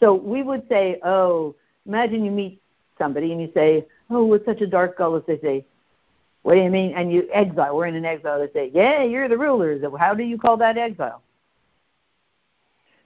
So 0.00 0.14
we 0.14 0.42
would 0.42 0.68
say, 0.68 1.00
oh, 1.04 1.54
imagine 1.86 2.24
you 2.24 2.30
meet 2.30 2.60
somebody 2.98 3.32
and 3.32 3.40
you 3.40 3.50
say, 3.54 3.86
oh, 4.10 4.32
it's 4.34 4.44
such 4.44 4.60
a 4.60 4.66
dark 4.66 4.98
gullus. 4.98 5.24
They 5.26 5.38
say, 5.38 5.64
what 6.42 6.54
do 6.54 6.60
you 6.60 6.70
mean? 6.70 6.92
And 6.94 7.12
you 7.12 7.28
exile. 7.32 7.76
We're 7.76 7.86
in 7.86 7.94
an 7.94 8.04
exile. 8.04 8.40
They 8.40 8.52
say, 8.52 8.70
yeah, 8.74 9.02
you're 9.02 9.28
the 9.28 9.38
rulers. 9.38 9.82
How 9.98 10.14
do 10.14 10.24
you 10.24 10.38
call 10.38 10.56
that 10.58 10.76
exile? 10.76 11.22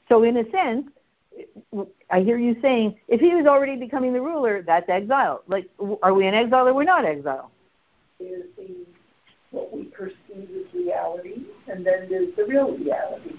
So 0.09 0.23
in 0.23 0.37
a 0.37 0.51
sense, 0.51 0.89
I 2.11 2.21
hear 2.21 2.39
you 2.39 2.57
saying, 2.63 2.97
if 3.09 3.21
he 3.21 3.35
was 3.35 3.47
already 3.47 3.77
becoming 3.77 4.13
the 4.13 4.21
ruler, 4.21 4.63
that's 4.63 4.89
exile. 4.89 5.43
Like, 5.49 5.69
are 6.03 6.15
we 6.15 6.27
in 6.27 6.33
exile 6.33 6.67
or 6.69 6.73
we're 6.73 6.85
not 6.85 7.05
exile? 7.05 7.51
There's 8.19 8.45
the, 8.57 8.87
what 9.51 9.77
we 9.77 9.85
perceive 9.85 10.15
as 10.39 10.75
reality, 10.75 11.43
and 11.69 11.85
then 11.85 12.07
there's 12.09 12.35
the 12.37 12.47
real 12.47 12.75
reality. 12.77 13.37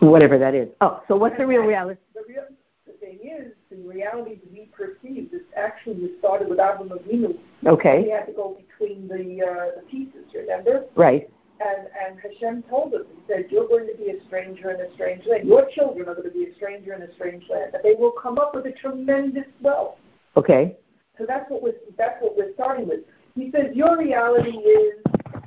Whatever 0.00 0.38
that 0.38 0.54
is. 0.54 0.68
Oh, 0.80 1.02
so 1.08 1.16
what's 1.16 1.36
the 1.36 1.46
real 1.46 1.62
reality? 1.62 2.00
The, 2.14 2.22
real, 2.26 2.44
the 2.86 2.92
thing 2.94 3.18
is, 3.22 3.52
the 3.70 3.76
reality 3.86 4.36
that 4.36 4.50
we 4.50 4.70
perceive 4.72 5.32
is 5.32 5.42
actually 5.56 6.12
started 6.18 6.48
with 6.48 6.58
Abraham 6.58 6.88
Avinu. 6.88 7.38
Okay. 7.66 8.04
He 8.04 8.10
had 8.10 8.26
to 8.26 8.32
go 8.32 8.56
between 8.56 9.08
the 9.08 9.44
uh, 9.44 9.80
the 9.80 9.86
pieces, 9.90 10.24
remember? 10.34 10.86
Right. 10.94 11.30
And 11.60 11.88
and 12.06 12.18
Hashem 12.18 12.62
told 12.70 12.94
us, 12.94 13.02
he 13.14 13.20
said, 13.28 13.46
You're 13.50 13.68
going 13.68 13.86
to 13.86 13.96
be 14.02 14.10
a 14.10 14.24
stranger 14.26 14.70
in 14.70 14.80
a 14.80 14.92
strange 14.94 15.26
land. 15.26 15.46
Your 15.46 15.68
children 15.70 16.08
are 16.08 16.14
going 16.14 16.28
to 16.28 16.34
be 16.34 16.46
a 16.46 16.54
stranger 16.54 16.94
in 16.94 17.02
a 17.02 17.12
strange 17.14 17.44
land. 17.50 17.72
But 17.72 17.82
they 17.82 17.94
will 17.94 18.12
come 18.12 18.38
up 18.38 18.54
with 18.54 18.64
a 18.64 18.72
tremendous 18.72 19.46
wealth. 19.60 19.96
Okay. 20.36 20.76
So 21.18 21.26
that's 21.28 21.50
what 21.50 21.62
we're 21.62 21.74
that's 21.98 22.16
what 22.22 22.38
we're 22.38 22.54
starting 22.54 22.88
with. 22.88 23.00
He 23.34 23.50
says, 23.50 23.74
Your 23.74 23.98
reality 23.98 24.56
is 24.56 24.94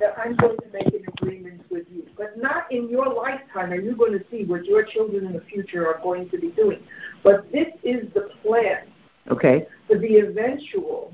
that 0.00 0.14
I'm 0.18 0.36
going 0.36 0.56
to 0.56 0.66
make 0.72 0.86
an 0.86 1.04
agreement 1.08 1.62
with 1.70 1.86
you. 1.92 2.06
But 2.16 2.38
not 2.38 2.70
in 2.70 2.88
your 2.88 3.12
lifetime 3.12 3.72
are 3.72 3.80
you 3.80 3.96
going 3.96 4.12
to 4.12 4.24
see 4.30 4.44
what 4.44 4.64
your 4.64 4.84
children 4.84 5.26
in 5.26 5.32
the 5.32 5.40
future 5.42 5.86
are 5.86 6.00
going 6.02 6.28
to 6.30 6.38
be 6.38 6.48
doing. 6.48 6.80
But 7.22 7.50
this 7.52 7.68
is 7.82 8.12
the 8.14 8.30
plan. 8.42 8.86
Okay. 9.30 9.66
For 9.88 9.98
the 9.98 10.16
eventual 10.18 11.12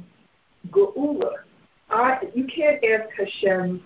Geula. 0.71 1.33
I, 1.91 2.19
you 2.35 2.47
can't 2.47 2.83
ask 2.85 3.09
Hashem 3.17 3.83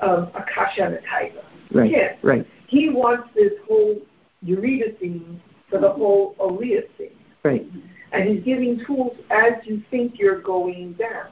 um, 0.00 0.30
Akasha 0.34 0.84
and 0.84 0.94
a 0.94 1.00
tiger. 1.02 1.42
Right. 1.72 1.90
Yes. 1.90 2.18
Right. 2.22 2.46
He 2.66 2.90
wants 2.90 3.28
this 3.34 3.52
whole 3.66 4.00
Eureka 4.42 4.96
thing 4.98 5.40
for 5.70 5.80
the 5.80 5.90
whole 5.90 6.34
Aliyah 6.38 6.88
thing. 6.98 7.10
Right. 7.42 7.66
And 8.12 8.28
he's 8.28 8.44
giving 8.44 8.84
tools 8.86 9.16
as 9.30 9.52
you 9.64 9.82
think 9.90 10.18
you're 10.18 10.40
going 10.40 10.94
down. 10.94 11.28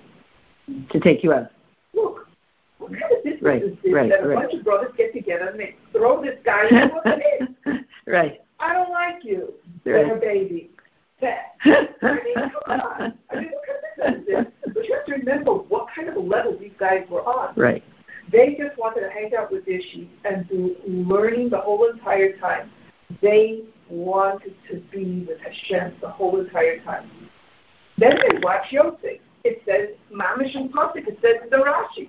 To 0.91 1.01
take 1.01 1.23
you 1.23 1.33
out. 1.33 1.51
Look, 1.95 2.22
kind 2.93 3.13
of 3.13 3.25
business 3.25 3.43
right. 3.43 3.63
is 3.63 3.77
this 3.83 3.93
right. 3.93 4.11
that 4.11 4.25
a 4.25 4.29
right. 4.29 4.49
bunch 4.49 4.55
of 4.55 4.65
brothers 4.65 4.93
get 4.97 5.13
together 5.13 5.49
and 5.49 5.61
they 5.61 5.77
throw 5.93 6.23
this 6.23 6.39
guy 6.45 6.69
in 6.69 6.91
the 7.65 7.85
Right. 8.07 8.41
I 8.61 8.75
don't 8.75 8.91
like 8.91 9.25
you, 9.25 9.55
right. 9.85 10.05
little 10.07 10.21
baby. 10.21 10.71
That. 11.21 11.55
I 11.65 11.89
mean, 12.03 12.35
come 12.35 12.81
on. 12.81 13.15
I 13.31 13.41
mean, 13.41 13.51
what 13.51 13.65
kind 13.67 14.11
of 14.11 14.17
business 14.17 14.21
is 14.21 14.27
this? 14.27 14.73
But 14.75 14.85
you 14.85 14.95
have 14.95 15.07
to 15.07 15.13
remember 15.13 15.53
what 15.53 15.87
kind 15.95 16.09
of 16.09 16.17
a 16.17 16.21
level 16.21 16.57
these 16.59 16.73
guys 16.79 17.05
were 17.09 17.23
on. 17.23 17.55
Right. 17.57 17.85
They 18.31 18.57
just 18.59 18.79
wanted 18.79 19.01
to 19.01 19.11
hang 19.11 19.33
out 19.39 19.53
with 19.53 19.67
their 19.67 19.81
sheep 19.93 20.11
and 20.25 20.49
do 20.49 20.77
learning 20.87 21.51
the 21.51 21.59
whole 21.59 21.89
entire 21.89 22.37
time. 22.39 22.71
They 23.21 23.63
wanted 23.89 24.55
to 24.71 24.81
be 24.91 25.27
with 25.29 25.39
Hashem 25.41 25.97
the 26.01 26.09
whole 26.09 26.41
entire 26.41 26.83
time. 26.83 27.11
Then 27.99 28.17
they 28.17 28.39
watch 28.43 28.67
Yosef. 28.71 29.21
It 29.45 29.63
says, 29.67 29.97
Mamish 30.13 30.57
and 30.57 30.73
Pasuk, 30.73 31.09
it 31.09 31.19
says 31.21 31.49
the 31.51 31.57
Rashi. 31.57 32.09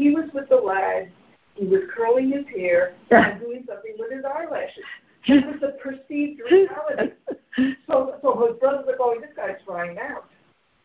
He 0.00 0.08
was 0.08 0.30
with 0.32 0.48
the 0.48 0.56
lads, 0.56 1.10
he 1.56 1.66
was 1.66 1.82
curling 1.94 2.32
his 2.32 2.46
hair 2.56 2.94
and 3.10 3.38
doing 3.38 3.66
something 3.68 3.96
with 3.98 4.10
his 4.10 4.24
eyelashes. 4.24 4.82
It 5.26 5.44
was 5.44 5.62
a 5.62 5.72
perceived 5.82 6.40
reality. 6.50 7.12
So, 7.88 8.14
so 8.22 8.46
his 8.46 8.56
brothers 8.60 8.86
are 8.88 8.96
going, 8.96 9.20
this 9.20 9.30
guy's 9.34 9.56
flying 9.66 9.98
out. 9.98 10.24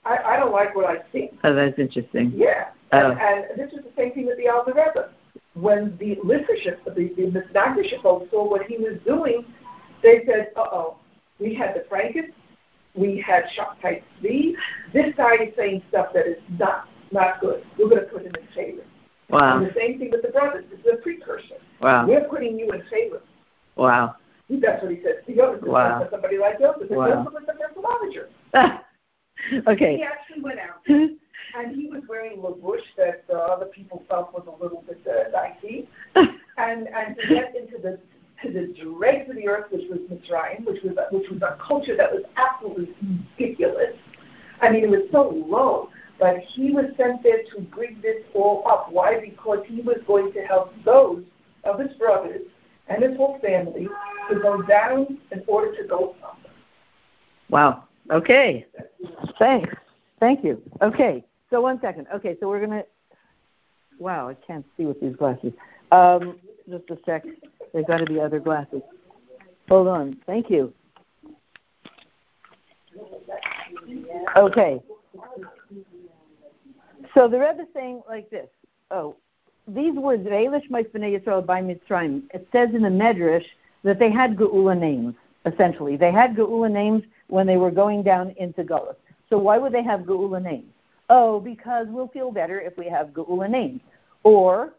I, 0.04 0.18
I 0.18 0.38
don't 0.38 0.52
like 0.52 0.76
what 0.76 0.86
I 0.86 0.98
see. 1.14 1.30
Oh, 1.44 1.54
that's 1.54 1.78
interesting. 1.78 2.34
Yeah. 2.36 2.70
Oh. 2.92 3.12
And, 3.12 3.46
and 3.46 3.60
this 3.60 3.72
was 3.72 3.84
the 3.84 3.92
same 3.96 4.14
thing 4.14 4.26
with 4.26 4.38
the 4.38 4.50
Alter 4.50 4.74
When 5.54 5.96
the 6.00 6.16
listenership, 6.26 6.84
the, 6.84 7.14
the 7.16 8.00
folks 8.02 8.32
saw 8.32 8.50
what 8.50 8.64
he 8.64 8.78
was 8.78 8.98
doing, 9.06 9.46
they 10.02 10.24
said, 10.26 10.54
uh-oh, 10.58 10.98
we 11.40 11.54
had 11.54 11.76
the 11.76 11.82
Franken, 11.82 12.34
we 12.96 13.24
had 13.26 13.44
Shabtai 13.56 14.02
Tzvi. 14.24 14.54
This 14.92 15.14
guy 15.16 15.36
is 15.36 15.54
saying 15.56 15.84
stuff 15.90 16.08
that 16.16 16.26
is 16.26 16.42
not, 16.58 16.90
not 17.12 17.40
good. 17.42 17.64
We're 17.78 17.90
going 17.90 18.02
to 18.02 18.08
put 18.08 18.24
him 18.24 18.34
in 18.36 18.48
favor. 18.56 18.82
Wow. 19.36 19.58
And 19.58 19.68
the 19.68 19.74
same 19.78 20.00
thing 20.00 20.12
with 20.12 20.22
the 20.22 20.30
brothers. 20.30 20.66
This 20.70 20.80
is 20.80 20.86
a 20.94 20.98
precursor. 20.98 21.56
Wow. 21.82 22.08
We're 22.08 22.24
putting 22.24 22.58
you 22.58 22.72
in 22.72 22.84
favor. 22.90 23.22
Wow. 23.76 24.16
That's 24.50 24.82
what 24.82 24.92
he 24.92 25.02
said 25.04 25.26
to 25.26 25.36
Joseph. 25.36 25.68
Wow. 25.68 26.08
Somebody 26.10 26.38
like 26.38 26.60
Joseph. 26.60 26.90
And 26.90 26.98
Wow. 26.98 27.24
Joseph 27.26 27.34
was 27.34 27.44
the 27.76 27.82
manager. 27.82 28.30
okay. 29.68 29.98
He 29.98 30.04
actually 30.04 30.42
went 30.42 30.60
out 30.60 30.82
and 30.88 31.76
he 31.76 31.88
was 31.88 32.04
wearing 32.08 32.42
a 32.44 32.52
bush 32.52 32.82
that 32.98 33.24
uh, 33.30 33.38
other 33.38 33.66
people 33.66 34.04
felt 34.10 34.34
was 34.34 34.46
a 34.48 34.64
little 34.64 34.84
bit 34.88 35.02
uh, 35.08 35.30
dicey. 35.32 35.90
and 36.16 36.88
and 36.88 37.18
to 37.18 37.28
get 37.28 37.56
into 37.56 37.78
the 37.82 38.00
to 38.44 38.52
the 38.52 38.74
dregs 38.82 39.30
of 39.30 39.36
the 39.36 39.48
earth, 39.48 39.66
which 39.72 39.84
was 39.90 40.00
Mitzrayim, 40.12 40.66
which 40.66 40.82
was 40.84 40.96
which 41.12 41.30
was 41.30 41.42
a 41.42 41.58
culture 41.66 41.96
that 41.98 42.12
was 42.12 42.24
absolutely 42.38 42.96
ridiculous. 43.38 43.96
I 44.62 44.72
mean, 44.72 44.86
it 44.86 44.90
was 44.90 45.08
so 45.12 45.30
low. 45.48 45.90
But 46.20 46.40
he 46.40 46.72
was 46.72 46.86
sent 46.98 47.24
there 47.24 47.44
to 47.54 47.62
bring 47.62 48.00
this 48.02 48.24
all 48.34 48.64
up. 48.68 48.92
Why? 48.92 49.20
Because 49.20 49.60
he 49.68 49.82
was 49.82 49.98
going 50.08 50.32
to 50.34 50.42
help 50.42 50.74
those 50.84 51.24
of 51.64 51.80
his 51.80 51.94
brothers 51.98 52.42
and 52.88 53.04
his 53.04 53.18
whole 53.18 53.40
family 53.40 53.88
to 54.30 54.40
go 54.40 54.62
down 54.62 55.18
in 55.32 55.44
order 55.48 55.76
to 55.76 55.88
go 55.88 56.16
up. 56.24 56.40
Wow. 57.50 57.84
Okay. 58.12 58.66
Thanks. 59.38 59.74
Thank 60.20 60.44
you. 60.44 60.62
Okay. 60.82 61.24
So 61.50 61.62
one 61.62 61.80
second. 61.82 62.08
Okay. 62.14 62.38
So 62.40 62.48
we're 62.48 62.66
gonna. 62.66 62.84
Wow, 63.98 64.30
I 64.30 64.34
can't 64.34 64.66
see 64.76 64.86
with 64.86 65.00
these 65.00 65.16
glasses. 65.16 65.54
Um, 65.92 66.38
just 66.70 66.90
a 66.90 66.98
sec. 67.06 67.24
There's 67.74 67.86
got 67.86 67.98
to 67.98 68.06
be 68.06 68.20
other 68.20 68.40
glasses. 68.40 68.82
Hold 69.70 69.88
on. 69.88 70.18
Thank 70.26 70.50
you. 70.50 70.74
Okay. 74.36 74.82
So 77.16 77.30
the 77.30 77.40
Rebbe 77.40 77.62
is 77.62 77.68
saying 77.74 78.04
like 78.08 78.30
this. 78.30 78.48
Oh, 78.92 79.16
these 79.68 79.96
words, 79.96 80.28
Ve'elish 80.28 80.70
B'nai 80.70 81.20
Yisrael 81.20 81.44
by 81.46 81.62
Mitzrayim, 81.62 82.24
it 82.34 82.48
says 82.52 82.70
in 82.76 82.82
the 82.84 82.90
Medrash 82.90 83.46
that 83.84 83.98
they 83.98 84.12
had 84.12 84.36
Geula 84.36 84.78
names, 84.78 85.16
essentially. 85.46 85.96
They 85.96 86.12
had 86.12 86.36
Geula 86.36 86.72
names 86.72 87.04
when 87.28 87.48
they 87.48 87.58
were 87.58 87.72
going 87.72 88.04
down 88.04 88.36
into 88.38 88.64
Gullus. 88.64 88.96
So 89.30 89.38
why 89.38 89.58
would 89.58 89.74
they 89.74 89.82
have 89.82 90.02
Geula 90.02 90.44
names? 90.44 90.72
Oh, 91.10 91.40
because 91.40 91.88
we'll 91.90 92.10
feel 92.10 92.32
better 92.32 92.60
if 92.60 92.78
we 92.78 92.88
have 92.90 93.08
Geula 93.08 93.50
names. 93.50 93.82
Or 94.24 94.74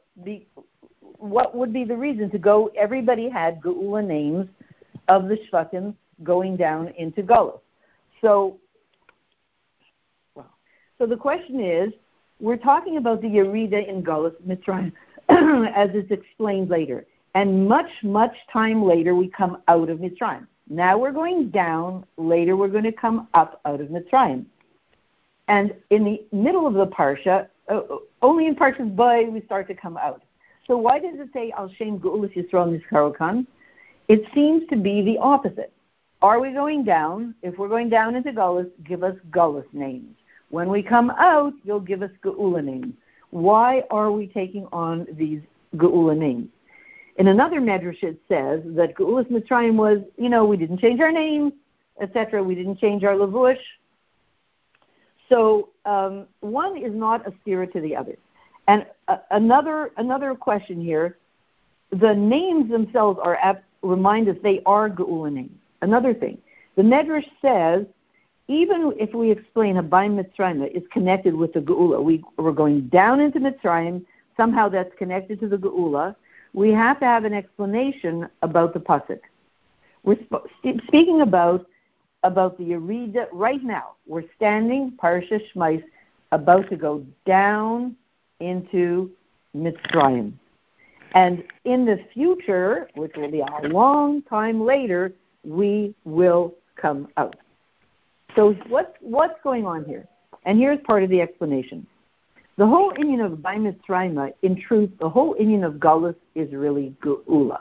what 1.19 1.57
would 1.57 1.73
be 1.73 1.85
the 1.85 1.97
reason 1.97 2.31
to 2.31 2.39
go, 2.39 2.71
everybody 2.77 3.29
had 3.29 3.61
Geula 3.61 4.07
names 4.07 4.49
of 5.09 5.29
the 5.29 5.37
Shvatim 5.37 5.95
going 6.23 6.57
down 6.57 6.89
into 6.99 7.23
Gullus. 7.23 7.61
So, 8.21 8.59
well, 10.35 10.51
so 10.99 11.07
the 11.07 11.17
question 11.17 11.61
is, 11.61 11.93
we're 12.41 12.57
talking 12.57 12.97
about 12.97 13.23
the 13.23 13.29
Yerida 13.29 13.87
in 13.87 14.03
Gullus, 14.03 14.35
Mitzrayim, 14.47 14.93
as 15.75 15.91
is 15.91 16.11
explained 16.11 16.71
later. 16.71 17.07
And 17.35 17.69
much, 17.69 17.91
much 18.03 18.35
time 18.53 18.83
later, 18.83 19.15
we 19.15 19.29
come 19.29 19.63
out 19.69 19.89
of 19.89 19.99
Mitzrayim. 19.99 20.47
Now 20.69 20.99
we're 20.99 21.13
going 21.13 21.51
down. 21.51 22.05
Later, 22.17 22.57
we're 22.57 22.69
going 22.69 22.85
to 22.85 22.93
come 22.93 23.29
up 23.35 23.61
out 23.65 23.81
of 23.81 23.89
Mitzrayim. 23.89 24.47
And 25.49 25.75
in 25.91 26.05
the 26.05 26.25
middle 26.33 26.67
of 26.67 26.75
the 26.75 26.87
parsha, 26.87 27.49
uh, 27.69 27.83
only 28.23 28.47
in 28.47 28.57
Parshas 28.57 28.95
Boy 28.95 29.29
we 29.31 29.41
start 29.43 29.69
to 29.69 29.75
come 29.75 29.97
out. 29.97 30.23
So 30.67 30.77
why 30.77 30.99
does 30.99 31.19
it 31.21 31.29
say 31.33 31.53
Al 31.53 31.69
Shem 31.69 32.01
Geulas 32.01 32.35
Yisrael 32.35 32.81
Nizkarokan? 32.81 33.47
it 34.09 34.25
seems 34.35 34.67
to 34.69 34.77
be 34.77 35.03
the 35.03 35.19
opposite. 35.19 35.73
Are 36.23 36.41
we 36.41 36.53
going 36.53 36.85
down? 36.85 37.35
If 37.43 37.59
we're 37.59 37.69
going 37.69 37.89
down 37.89 38.17
into 38.17 38.33
Gullus, 38.33 38.71
give 38.85 39.03
us 39.03 39.17
Gullus 39.31 39.67
names. 39.73 40.17
When 40.51 40.69
we 40.69 40.83
come 40.83 41.11
out, 41.11 41.55
you'll 41.65 41.81
give 41.81 42.03
us 42.03 42.11
Geula 42.23 42.63
names. 42.63 42.95
Why 43.31 43.83
are 43.91 44.11
we 44.11 44.27
taking 44.29 44.67
on 44.73 45.07
these 45.13 45.41
Geula 45.77 46.17
names? 46.17 46.49
In 47.17 47.29
another 47.29 47.61
medrash, 47.61 48.03
it 48.03 48.21
says 48.29 48.63
that 48.65 48.95
Geulas 48.95 49.31
Mitzrayim 49.31 49.75
was, 49.75 50.01
you 50.19 50.29
know, 50.29 50.45
we 50.45 50.57
didn't 50.57 50.79
change 50.79 51.01
our 51.01 51.11
names, 51.11 51.53
etc. 52.01 52.43
We 52.43 52.55
didn't 52.55 52.79
change 52.79 53.05
our 53.05 53.15
lavush. 53.15 53.59
So 55.29 55.71
um, 55.85 56.27
one 56.41 56.77
is 56.77 56.95
not 56.95 57.27
a 57.27 57.33
spirit 57.41 57.73
to 57.73 57.81
the 57.81 57.97
other. 57.97 58.17
And 58.69 58.87
uh, 59.09 59.19
another 59.31 59.93
another 59.97 60.35
question 60.35 60.81
here: 60.81 61.17
the 61.91 62.15
names 62.15 62.71
themselves 62.71 63.19
are 63.23 63.63
remind 63.83 64.29
us 64.29 64.37
they 64.43 64.63
are 64.67 64.91
Geula 64.91 65.33
names. 65.33 65.57
Another 65.83 66.13
thing, 66.13 66.39
the 66.77 66.83
Medrash 66.83 67.29
says 67.41 67.87
even 68.49 68.93
if 68.99 69.13
we 69.13 69.31
explain 69.31 69.77
Habayim 69.77 70.23
Mitzrayim 70.23 70.71
is 70.75 70.83
connected 70.93 71.35
with 71.35 71.53
the 71.53 71.61
Geula, 71.61 72.03
we, 72.03 72.23
we're 72.37 72.53
going 72.53 72.89
down 72.89 73.21
into 73.21 73.41
Mitzrayim, 73.41 74.05
somehow 74.37 74.69
that's 74.69 74.95
connected 74.97 75.41
to 75.41 75.49
the 75.49 75.57
Geula, 75.57 76.15
we 76.53 76.71
have 76.71 77.01
to 77.01 77.07
have 77.07 77.25
an 77.25 77.35
explanation 77.35 78.29
about 78.43 78.73
the 78.73 78.81
Pasuk. 78.81 79.21
We're 80.05 80.19
sp- 80.23 80.47
speaking 80.87 81.21
about 81.21 81.67
about 82.23 82.59
the 82.59 82.65
Yerida 82.65 83.29
right 83.33 83.63
now. 83.63 83.93
We're 84.07 84.25
standing, 84.37 84.93
Parsha 85.01 85.41
Shmais, 85.55 85.85
about 86.33 86.69
to 86.71 86.77
go 86.77 87.05
down 87.25 87.95
into 88.41 89.11
Mitzrayim. 89.57 90.33
And 91.15 91.45
in 91.65 91.85
the 91.85 92.01
future, 92.13 92.89
which 92.95 93.13
will 93.17 93.31
be 93.31 93.41
a 93.41 93.69
long 93.69 94.23
time 94.23 94.65
later, 94.65 95.13
we 95.45 95.95
will 96.05 96.55
come 96.75 97.09
out. 97.17 97.37
So 98.35 98.53
what's, 98.69 98.97
what's 99.01 99.41
going 99.43 99.67
on 99.67 99.85
here? 99.85 100.07
And 100.45 100.59
here's 100.59 100.81
part 100.81 101.03
of 101.03 101.11
the 101.11 101.21
explanation. 101.21 101.87
The 102.57 102.67
whole 102.67 102.93
inyan 102.93 103.25
of 103.25 103.43
Bai 103.43 103.57
Mitzrayim, 103.57 104.33
in 104.43 104.57
truth, 104.57 104.91
the 104.99 105.09
whole 105.09 105.35
inyan 105.35 105.65
of 105.67 105.75
Gullus 105.75 106.17
is 106.35 106.53
really 106.53 106.95
Geula. 107.03 107.61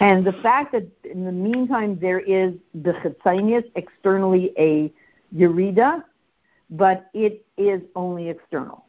And 0.00 0.24
the 0.24 0.32
fact 0.32 0.72
that 0.72 0.86
in 1.04 1.24
the 1.24 1.32
meantime 1.32 1.98
there 2.00 2.20
is 2.20 2.54
the 2.74 2.92
Chetzanius 2.94 3.64
externally 3.74 4.52
a 4.58 4.92
Yerida, 5.34 6.04
but 6.70 7.10
it 7.14 7.44
is 7.56 7.80
only 7.94 8.28
external. 8.28 8.84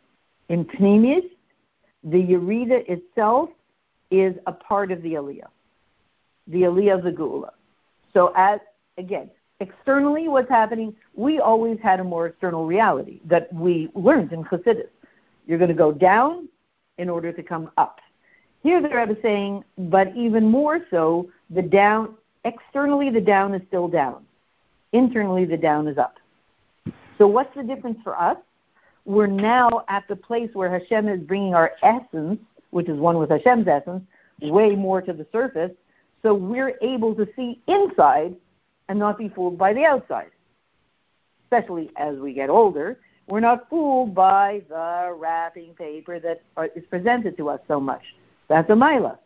In 0.49 0.65
Pneumius, 0.65 1.25
the 2.03 2.21
Yerida 2.21 2.87
itself 2.87 3.49
is 4.11 4.35
a 4.45 4.51
part 4.51 4.91
of 4.91 5.01
the 5.01 5.13
Aliyah, 5.13 5.49
the 6.47 6.63
Aliyah 6.63 6.95
of 6.95 7.03
the 7.03 7.11
Geula. 7.11 7.51
So 8.13 8.31
as 8.35 8.59
again, 8.97 9.29
externally 9.59 10.27
what's 10.27 10.49
happening, 10.49 10.95
we 11.13 11.39
always 11.39 11.79
had 11.81 11.99
a 11.99 12.03
more 12.03 12.27
external 12.27 12.65
reality 12.65 13.19
that 13.25 13.51
we 13.53 13.89
learned 13.95 14.33
in 14.33 14.43
Chassidus. 14.43 14.89
You're 15.47 15.57
going 15.57 15.69
to 15.69 15.75
go 15.75 15.91
down 15.91 16.49
in 16.97 17.09
order 17.09 17.31
to 17.31 17.43
come 17.43 17.71
up. 17.77 17.99
Here 18.63 18.81
the 18.81 18.89
Rebbe 18.89 19.11
is 19.15 19.21
saying, 19.21 19.63
but 19.77 20.15
even 20.15 20.49
more 20.49 20.79
so, 20.89 21.29
the 21.49 21.61
down, 21.61 22.15
externally 22.43 23.09
the 23.09 23.21
down 23.21 23.53
is 23.53 23.61
still 23.67 23.87
down. 23.87 24.25
Internally 24.91 25.45
the 25.45 25.57
down 25.57 25.87
is 25.87 25.97
up. 25.97 26.17
So 27.17 27.27
what's 27.27 27.53
the 27.55 27.63
difference 27.63 27.99
for 28.03 28.19
us? 28.19 28.37
We're 29.05 29.27
now 29.27 29.85
at 29.87 30.07
the 30.07 30.15
place 30.15 30.49
where 30.53 30.69
Hashem 30.69 31.07
is 31.07 31.21
bringing 31.21 31.53
our 31.53 31.73
essence, 31.83 32.39
which 32.71 32.89
is 32.89 32.97
one 32.97 33.17
with 33.17 33.29
Hashem's 33.29 33.67
essence, 33.67 34.03
way 34.41 34.75
more 34.75 35.01
to 35.01 35.13
the 35.13 35.27
surface. 35.31 35.71
So 36.23 36.33
we're 36.33 36.75
able 36.81 37.13
to 37.15 37.27
see 37.35 37.61
inside 37.67 38.35
and 38.89 38.99
not 38.99 39.17
be 39.17 39.29
fooled 39.29 39.57
by 39.57 39.73
the 39.73 39.85
outside. 39.85 40.31
Especially 41.45 41.91
as 41.95 42.17
we 42.17 42.33
get 42.33 42.49
older, 42.49 42.97
we're 43.27 43.39
not 43.39 43.69
fooled 43.69 44.13
by 44.13 44.61
the 44.69 45.15
wrapping 45.17 45.73
paper 45.73 46.19
that 46.19 46.41
is 46.75 46.83
presented 46.89 47.37
to 47.37 47.49
us 47.49 47.59
so 47.67 47.79
much. 47.79 48.03
That's 48.47 48.69
a 48.69 48.75
mila. 48.75 49.19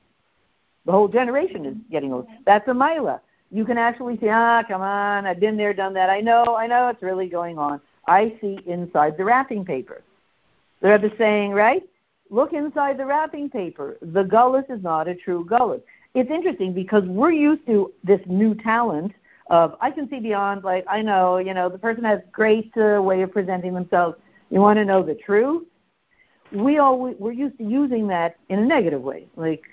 The 0.86 0.92
whole 0.92 1.08
generation 1.08 1.66
is 1.66 1.76
getting 1.92 2.14
old. 2.14 2.28
That's 2.46 2.68
a 2.68 2.74
mila. 2.74 3.22
You 3.52 3.66
can 3.66 3.78
actually 3.78 4.18
say, 4.20 4.30
ah, 4.30 4.64
come 4.68 4.82
on, 4.82 5.26
I've 5.26 5.40
been 5.40 5.58
there, 5.58 5.74
done 5.74 5.94
that. 5.96 6.10
I 6.10 6.22
know, 6.22 6.56
I 6.56 6.68
know 6.68 6.88
it's 6.90 7.02
really 7.02 7.28
going 7.28 7.58
on. 7.58 7.82
I 8.08 8.38
see 8.40 8.60
inside 8.66 9.18
the 9.18 9.26
wrapping 9.26 9.66
paper. 9.66 10.02
The 10.82 10.92
Rebbe 10.92 11.12
saying, 11.18 11.52
right? 11.52 11.84
Look 12.30 12.54
inside 12.54 12.98
the 12.98 13.06
wrapping 13.06 13.50
paper. 13.50 13.98
The 14.02 14.24
gullus 14.24 14.70
is 14.70 14.82
not 14.82 15.08
a 15.08 15.16
true 15.16 15.46
gullus. 15.46 15.82
It's 16.14 16.30
interesting 16.32 16.74
because 16.74 17.04
we're 17.06 17.32
used 17.32 17.66
to 17.68 17.92
this 18.04 18.22
new 18.28 18.56
talent 18.56 19.14
of 19.50 19.76
I 19.82 19.92
can 19.92 20.10
see 20.10 20.20
beyond. 20.20 20.64
Like 20.64 20.86
I 20.88 21.02
know, 21.02 21.38
you 21.38 21.54
know, 21.54 21.70
the 21.70 21.78
person 21.78 22.04
has 22.04 22.22
great 22.32 22.72
uh, 22.78 23.02
way 23.02 23.22
of 23.22 23.32
presenting 23.32 23.74
themselves. 23.74 24.18
You 24.50 24.62
want 24.62 24.78
to 24.78 24.86
know 24.86 25.04
the 25.04 25.16
truth? 25.16 25.66
we 26.52 26.78
all 26.78 26.98
we're 26.98 27.32
used 27.32 27.58
to 27.58 27.64
using 27.64 28.08
that 28.08 28.38
in 28.50 28.60
a 28.60 28.66
negative 28.66 29.02
way. 29.02 29.28
Like 29.36 29.64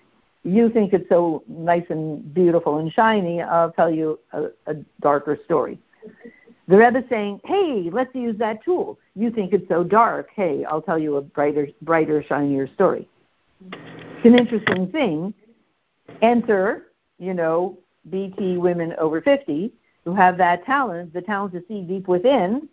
you 0.43 0.71
think 0.71 0.93
it's 0.93 1.09
so 1.09 1.43
nice 1.49 1.85
and 1.89 2.33
beautiful 2.35 2.79
and 2.79 2.93
shiny, 2.93 3.43
I'll 3.43 3.73
tell 3.73 3.91
you 3.91 4.19
a, 4.33 4.47
a 4.67 4.75
darker 5.01 5.39
story. 5.45 5.79
The 6.69 6.77
Rebbe 6.77 7.05
saying, 7.09 7.41
"Hey, 7.45 7.89
let's 7.93 8.15
use 8.15 8.37
that 8.39 8.65
tool. 8.65 8.99
You 9.15 9.31
think 9.31 9.53
it's 9.53 9.69
so 9.69 9.85
dark. 9.85 10.29
Hey, 10.35 10.65
I'll 10.65 10.83
tell 10.83 10.99
you 10.99 11.17
a 11.17 11.23
brighter, 11.23 11.69
brighter, 11.83 12.23
shinier 12.23 12.69
story." 12.75 13.09
It's 13.73 14.25
an 14.25 14.39
interesting 14.39 14.91
thing. 14.91 15.33
Enter, 16.23 16.89
you 17.19 17.35
know, 17.35 17.79
BT 18.11 18.57
women 18.59 18.95
over 18.99 19.21
50 19.21 19.73
who 20.05 20.15
have 20.15 20.37
that 20.39 20.65
talent, 20.65 21.13
the 21.13 21.23
talent 21.23 21.53
to 21.55 21.65
see 21.69 21.83
deep 21.83 22.07
within, 22.09 22.69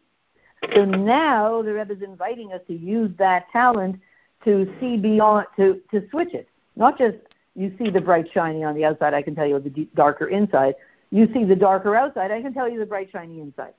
so 0.74 0.86
now 0.86 1.62
the 1.62 1.74
Rebbe 1.74 1.94
is 1.94 2.02
inviting 2.02 2.54
us 2.54 2.62
to 2.68 2.74
use 2.74 3.12
that 3.18 3.50
talent 3.52 4.00
to 4.46 4.74
see 4.80 4.98
beyond, 4.98 5.48
to, 5.58 5.82
to 5.92 6.08
switch 6.10 6.34
it. 6.34 6.48
Not 6.76 6.98
just 6.98 7.18
you 7.56 7.74
see 7.78 7.90
the 7.90 8.02
bright 8.02 8.30
shiny 8.34 8.64
on 8.64 8.76
the 8.76 8.86
outside, 8.86 9.14
I 9.14 9.22
can 9.22 9.36
tell 9.36 9.46
you 9.46 9.60
the 9.60 9.70
deep, 9.70 9.94
darker 9.96 10.28
inside. 10.28 10.76
You 11.12 11.32
see 11.34 11.44
the 11.44 11.56
darker 11.56 11.96
outside, 11.96 12.32
I 12.32 12.42
can 12.42 12.54
tell 12.54 12.68
you 12.68 12.80
the 12.80 12.86
bright 12.86 13.10
shiny 13.12 13.42
inside. 13.42 13.74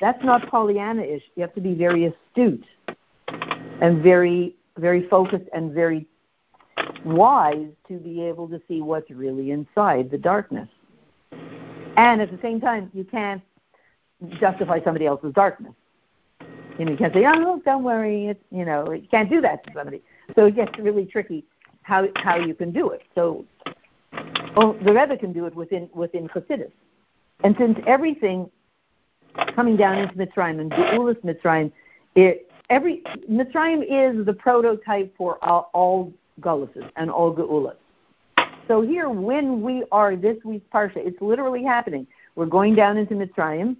That's 0.00 0.22
not 0.24 0.48
Pollyanna-ish. 0.48 1.22
You 1.36 1.42
have 1.42 1.54
to 1.54 1.60
be 1.60 1.74
very 1.74 2.06
astute 2.06 2.64
and 3.80 4.02
very, 4.02 4.56
very 4.76 5.06
focused 5.08 5.48
and 5.52 5.72
very 5.72 6.06
wise 7.04 7.68
to 7.88 7.98
be 7.98 8.22
able 8.22 8.48
to 8.48 8.60
see 8.66 8.80
what's 8.80 9.10
really 9.10 9.52
inside 9.52 10.10
the 10.10 10.18
darkness. 10.18 10.68
And 11.96 12.20
at 12.20 12.30
the 12.30 12.38
same 12.40 12.60
time, 12.60 12.90
you 12.94 13.04
can't 13.04 13.42
justify 14.38 14.80
somebody 14.82 15.06
else's 15.06 15.32
darkness. 15.34 15.72
You 16.78 16.84
know, 16.86 16.92
you 16.92 16.96
can't 16.96 17.12
say, 17.12 17.24
"Oh, 17.26 17.60
don't 17.64 17.82
worry," 17.82 18.28
it's, 18.28 18.44
you 18.50 18.64
know, 18.64 18.90
you 18.92 19.08
can't 19.10 19.28
do 19.28 19.40
that 19.42 19.64
to 19.64 19.72
somebody. 19.74 20.02
So 20.34 20.46
it 20.46 20.54
gets 20.54 20.78
really 20.78 21.04
tricky 21.04 21.44
how 21.82 22.08
how 22.16 22.36
you 22.36 22.54
can 22.54 22.70
do 22.72 22.90
it. 22.90 23.02
So, 23.14 23.44
well, 24.56 24.72
the 24.74 24.92
Rebbe 24.92 25.16
can 25.16 25.32
do 25.32 25.46
it 25.46 25.54
within 25.54 25.90
within 25.92 26.28
Chassidus, 26.28 26.72
and 27.44 27.56
since 27.58 27.78
everything 27.86 28.50
coming 29.54 29.76
down 29.76 29.98
into 29.98 30.14
Mitzrayim 30.14 30.60
and 30.60 30.70
Geulas 30.70 31.20
Mitzrayim, 31.22 31.70
it, 32.14 32.50
every 32.68 33.02
Mitzrayim 33.30 33.84
is 33.88 34.24
the 34.26 34.32
prototype 34.32 35.14
for 35.16 35.42
all, 35.44 35.70
all 35.72 36.12
Guluses 36.40 36.88
and 36.96 37.10
all 37.10 37.34
Geulas. 37.34 37.76
So 38.70 38.82
here, 38.82 39.10
when 39.10 39.62
we 39.62 39.82
are 39.90 40.14
this 40.14 40.36
week's 40.44 40.68
parsha, 40.72 40.98
it's 40.98 41.20
literally 41.20 41.64
happening. 41.64 42.06
We're 42.36 42.46
going 42.46 42.76
down 42.76 42.98
into 42.98 43.14
Mitzrayim. 43.14 43.76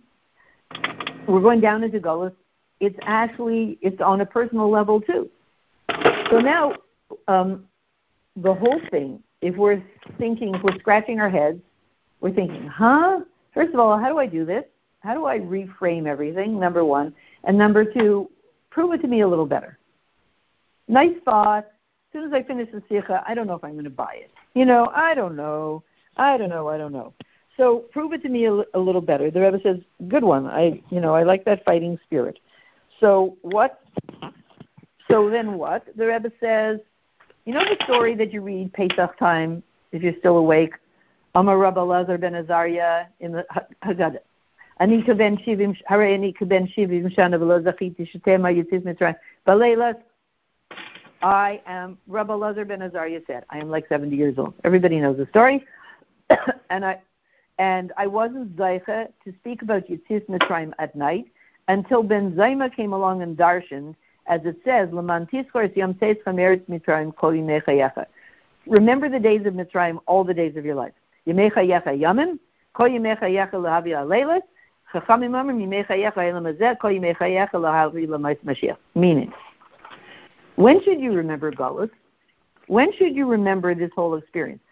We're 1.29 1.40
going 1.40 1.61
down 1.61 1.85
into 1.85 2.00
Gullus 2.00 2.35
it's 2.81 2.98
actually 3.03 3.79
it's 3.83 4.00
on 4.00 4.22
a 4.22 4.26
personal 4.26 4.68
level 4.68 5.00
too. 5.00 5.31
So 6.31 6.40
now, 6.40 6.74
um, 7.29 7.66
the 8.37 8.53
whole 8.53 8.81
thing, 8.90 9.22
if 9.42 9.55
we're 9.55 9.83
thinking, 10.18 10.55
if 10.55 10.62
we're 10.62 10.79
scratching 10.79 11.20
our 11.20 11.29
heads, 11.29 11.61
we're 12.20 12.33
thinking, 12.33 12.66
huh? 12.66 13.20
First 13.53 13.74
of 13.74 13.81
all, 13.81 13.98
how 13.98 14.09
do 14.09 14.18
I 14.18 14.26
do 14.26 14.44
this? 14.44 14.64
How 15.00 15.14
do 15.14 15.26
I 15.26 15.38
reframe 15.38 16.07
everything? 16.07 16.59
Number 16.59 16.85
one, 16.85 17.14
and 17.44 17.57
number 17.57 17.85
two, 17.85 18.31
prove 18.70 18.92
it 18.92 19.03
to 19.03 19.09
me 19.09 19.20
a 19.20 19.29
little 19.29 19.46
better. 19.46 19.79
Nice 20.88 21.16
thought. 21.24 21.66
As 21.66 22.12
soon 22.12 22.24
as 22.24 22.33
I 22.33 22.42
finish 22.42 22.68
the 22.72 22.83
sikha, 22.88 23.22
I 23.26 23.35
don't 23.35 23.46
know 23.46 23.55
if 23.55 23.62
I'm 23.62 23.72
going 23.72 23.85
to 23.85 23.90
buy 23.90 24.18
it 24.20 24.31
you 24.54 24.64
know, 24.64 24.90
I 24.94 25.14
don't 25.14 25.36
know, 25.36 25.82
I 26.16 26.36
don't 26.36 26.50
know, 26.50 26.68
I 26.68 26.78
don't 26.78 26.92
know. 26.92 27.12
So 27.56 27.80
prove 27.92 28.12
it 28.12 28.22
to 28.22 28.28
me 28.28 28.46
a 28.46 28.78
little 28.78 29.00
better. 29.00 29.30
The 29.30 29.40
Rebbe 29.40 29.60
says, 29.62 29.78
good 30.08 30.24
one. 30.24 30.46
I, 30.46 30.82
you 30.90 31.00
know, 31.00 31.14
I 31.14 31.24
like 31.24 31.44
that 31.44 31.64
fighting 31.64 31.98
spirit. 32.04 32.38
So 33.00 33.36
what? 33.42 33.80
So 35.10 35.28
then 35.28 35.54
what? 35.54 35.84
The 35.96 36.06
Rebbe 36.06 36.32
says, 36.40 36.80
you 37.44 37.52
know 37.52 37.64
the 37.64 37.82
story 37.84 38.14
that 38.14 38.32
you 38.32 38.40
read 38.40 38.72
Pesach 38.72 39.18
time, 39.18 39.62
if 39.92 40.02
you're 40.02 40.18
still 40.18 40.36
awake, 40.36 40.74
Amar 41.34 41.58
Rabba 41.58 41.80
Lazar 41.80 42.18
ben 42.18 42.34
Azariah 42.34 43.06
in 43.20 43.32
the 43.32 43.44
Haggadah. 43.82 44.20
אני 44.80 45.02
כבן 45.02 45.36
שבעים, 45.36 45.72
הרי 45.88 46.16
אני 46.16 46.32
כבן 46.34 46.66
שבעים 46.66 47.10
שנה 47.10 47.42
ולא 47.42 47.60
זכיתי 47.60 48.06
שתמה 48.06 48.50
יציב 48.50 48.88
מצרים. 48.88 49.14
בלילה 49.46 49.90
I 51.22 51.61
am, 51.66 51.98
Rabbi 52.06 52.33
Lazar 52.35 52.64
ben 52.64 52.83
Azariah 52.83 53.20
said, 53.26 53.44
I 53.50 53.59
am 53.59 53.68
like 53.68 53.88
70 53.88 54.16
years 54.16 54.38
old. 54.38 54.54
Everybody 54.64 55.00
knows 55.00 55.16
the 55.18 55.26
story. 55.26 55.66
and 56.70 56.85
I 56.85 57.00
and 57.59 57.92
I 57.98 58.06
wasn't 58.06 58.56
Zaycha 58.56 59.09
to 59.24 59.35
speak 59.40 59.61
about 59.61 59.87
Yitzis 59.87 60.24
Mitzrayim 60.30 60.72
at 60.78 60.96
night 60.96 61.26
until 61.68 62.02
Ben 62.02 62.33
Zoma 62.33 62.74
came 62.74 62.94
along 62.94 63.20
and 63.20 63.37
darshaned, 63.37 63.96
as 64.26 64.40
it 64.44 64.56
says, 64.64 64.88
Laman 64.92 65.26
Tiskor 65.26 65.74
Yom 65.76 65.92
Mitzrayim 65.92 67.14
Kol 67.14 68.06
Remember 68.66 69.09
the 69.11 69.20
days 69.20 69.44
of 69.44 69.52
Mitzrayim, 69.52 69.98
all 70.06 70.24
the 70.24 70.33
days 70.33 70.56
of 70.56 70.64
your 70.64 70.74
life. 70.74 70.94
Yemecha 71.26 71.56
Yecha 71.56 72.00
Yamin, 72.00 72.38
Kol 72.72 72.88
Yemecha 72.88 73.24
Yecha 73.24 73.52
Lahavi 73.52 73.88
Aleilas, 73.88 74.40
Chachamim 74.94 75.35
Amr 75.35 75.52
Yemecha 75.52 75.90
Yecha 75.90 76.30
Elam 76.30 76.44
Azeh, 76.44 76.78
Kol 76.78 76.92
Yemecha 76.92 77.20
Yecha 77.20 77.52
Lahavi 77.52 78.06
Lamais 78.06 78.38
Mashiach. 78.42 78.78
Meaning, 78.94 79.33
when 80.61 80.83
should 80.83 81.01
you 81.01 81.12
remember 81.12 81.51
Galus? 81.51 81.90
When 82.66 82.92
should 82.92 83.14
you 83.14 83.27
remember 83.27 83.75
this 83.75 83.90
whole 83.94 84.14
experience? 84.14 84.62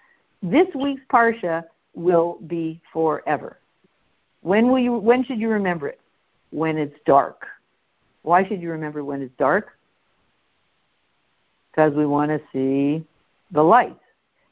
This 0.42 0.68
week's 0.74 1.03
Parsha 1.11 1.64
will 1.94 2.38
be 2.46 2.81
forever. 2.92 3.59
When 4.42 4.68
will 4.68 4.79
you 4.79 4.92
when 4.92 5.24
should 5.24 5.40
you 5.40 5.48
remember 5.48 5.88
it? 5.88 6.01
When 6.51 6.79
it's 6.79 6.96
dark. 7.05 7.46
Why 8.22 8.46
should 8.46 8.62
you 8.62 8.70
remember 8.70 9.05
when 9.05 9.22
it's 9.22 9.37
dark? 9.38 9.77
Because 11.70 11.92
we 11.94 12.07
want 12.07 12.31
to 12.31 12.40
see 12.53 13.05
the 13.51 13.62
light. 13.62 13.96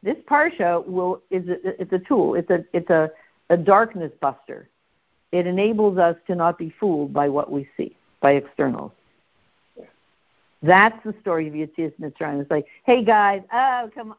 This 0.03 0.16
parsha 0.29 0.87
will 0.87 1.22
is 1.31 1.49
a, 1.49 1.81
it's 1.81 1.92
a 1.92 1.99
tool. 1.99 2.35
It's 2.35 2.51
a 2.51 2.64
it's 2.72 2.90
a, 2.90 3.11
a 3.51 3.57
darkness 3.57 4.12
buster. 4.20 4.68
It 5.33 5.46
enables 5.46 5.99
us 5.99 6.16
to 6.27 6.35
not 6.35 6.59
be 6.59 6.72
fooled 6.79 7.12
by 7.12 7.29
what 7.29 7.51
we 7.51 7.68
see, 7.77 7.96
by 8.20 8.33
externals. 8.33 8.92
That's 10.62 11.03
the 11.05 11.14
story 11.21 11.49
of 11.49 11.55
Yitzias 11.55 11.92
Mitzrayim. 12.01 12.40
It's 12.40 12.51
like, 12.51 12.66
hey 12.85 13.05
guys, 13.05 13.42
oh 13.53 13.90
come 13.95 14.11
on, 14.11 14.16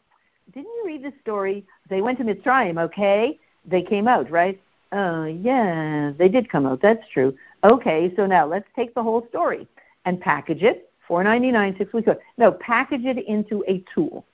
didn't 0.54 0.68
you 0.68 0.84
read 0.86 1.04
the 1.04 1.14
story? 1.22 1.66
They 1.90 2.02
went 2.02 2.18
to 2.20 2.24
Mitzrayim, 2.24 2.80
okay? 2.80 3.40
They 3.66 3.82
came 3.82 4.08
out, 4.08 4.30
right? 4.30 4.60
Oh 4.92 5.26
yeah, 5.26 6.14
they 6.18 6.30
did 6.30 6.50
come 6.50 6.66
out. 6.66 6.82
That's 6.82 7.08
true. 7.10 7.36
Okay, 7.64 8.14
so 8.16 8.26
now 8.26 8.46
let's 8.46 8.68
take 8.76 8.94
the 8.94 9.04
whole 9.04 9.28
story 9.30 9.68
and 10.06 10.22
package 10.22 10.64
it. 10.64 10.90
Four 11.08 11.24
ninety 11.24 11.52
nine, 11.52 11.76
six 11.78 11.92
weeks. 11.94 12.10
No, 12.38 12.52
package 12.52 13.06
it 13.06 13.18
into 13.26 13.64
a 13.68 13.84
tool 13.94 14.26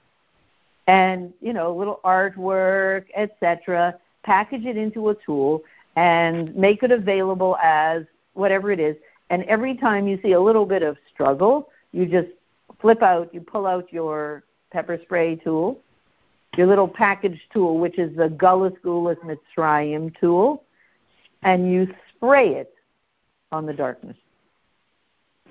and 0.88 1.34
you 1.42 1.54
know 1.54 1.72
a 1.72 1.76
little 1.78 2.00
artwork 2.04 3.06
etc 3.16 3.98
package 4.24 4.66
it 4.66 4.78
into 4.78 5.10
a 5.10 5.16
tool 5.16 5.64
and 5.96 6.54
make 6.56 6.84
it 6.84 6.92
available 6.92 7.56
as 7.58 8.04
whatever 8.34 8.72
it 8.72 8.80
is 8.80 8.96
and 9.30 9.44
every 9.46 9.76
time 9.76 10.08
you 10.08 10.20
see 10.22 10.34
a 10.34 10.40
little 10.40 10.66
bit 10.66 10.84
of 10.84 10.98
struggle 11.12 11.70
you 11.94 12.06
just 12.06 12.30
flip 12.82 13.02
out 13.02 13.34
you 13.34 13.40
pull 13.40 13.66
out 13.66 13.92
your 13.94 14.44
pepper 14.72 15.00
spray 15.04 15.36
tool 15.36 15.80
your 16.58 16.68
little 16.68 16.88
package 16.88 17.40
tool 17.54 17.80
which 17.80 17.98
is 17.98 18.16
the 18.18 18.28
gullus 18.28 18.78
gullus 18.82 19.18
mitzrayim 19.20 20.14
tool 20.20 20.64
and 21.44 21.72
you 21.72 21.88
spray 22.16 22.56
it 22.56 22.74
on 23.52 23.66
the 23.66 23.74
darkness 23.74 24.18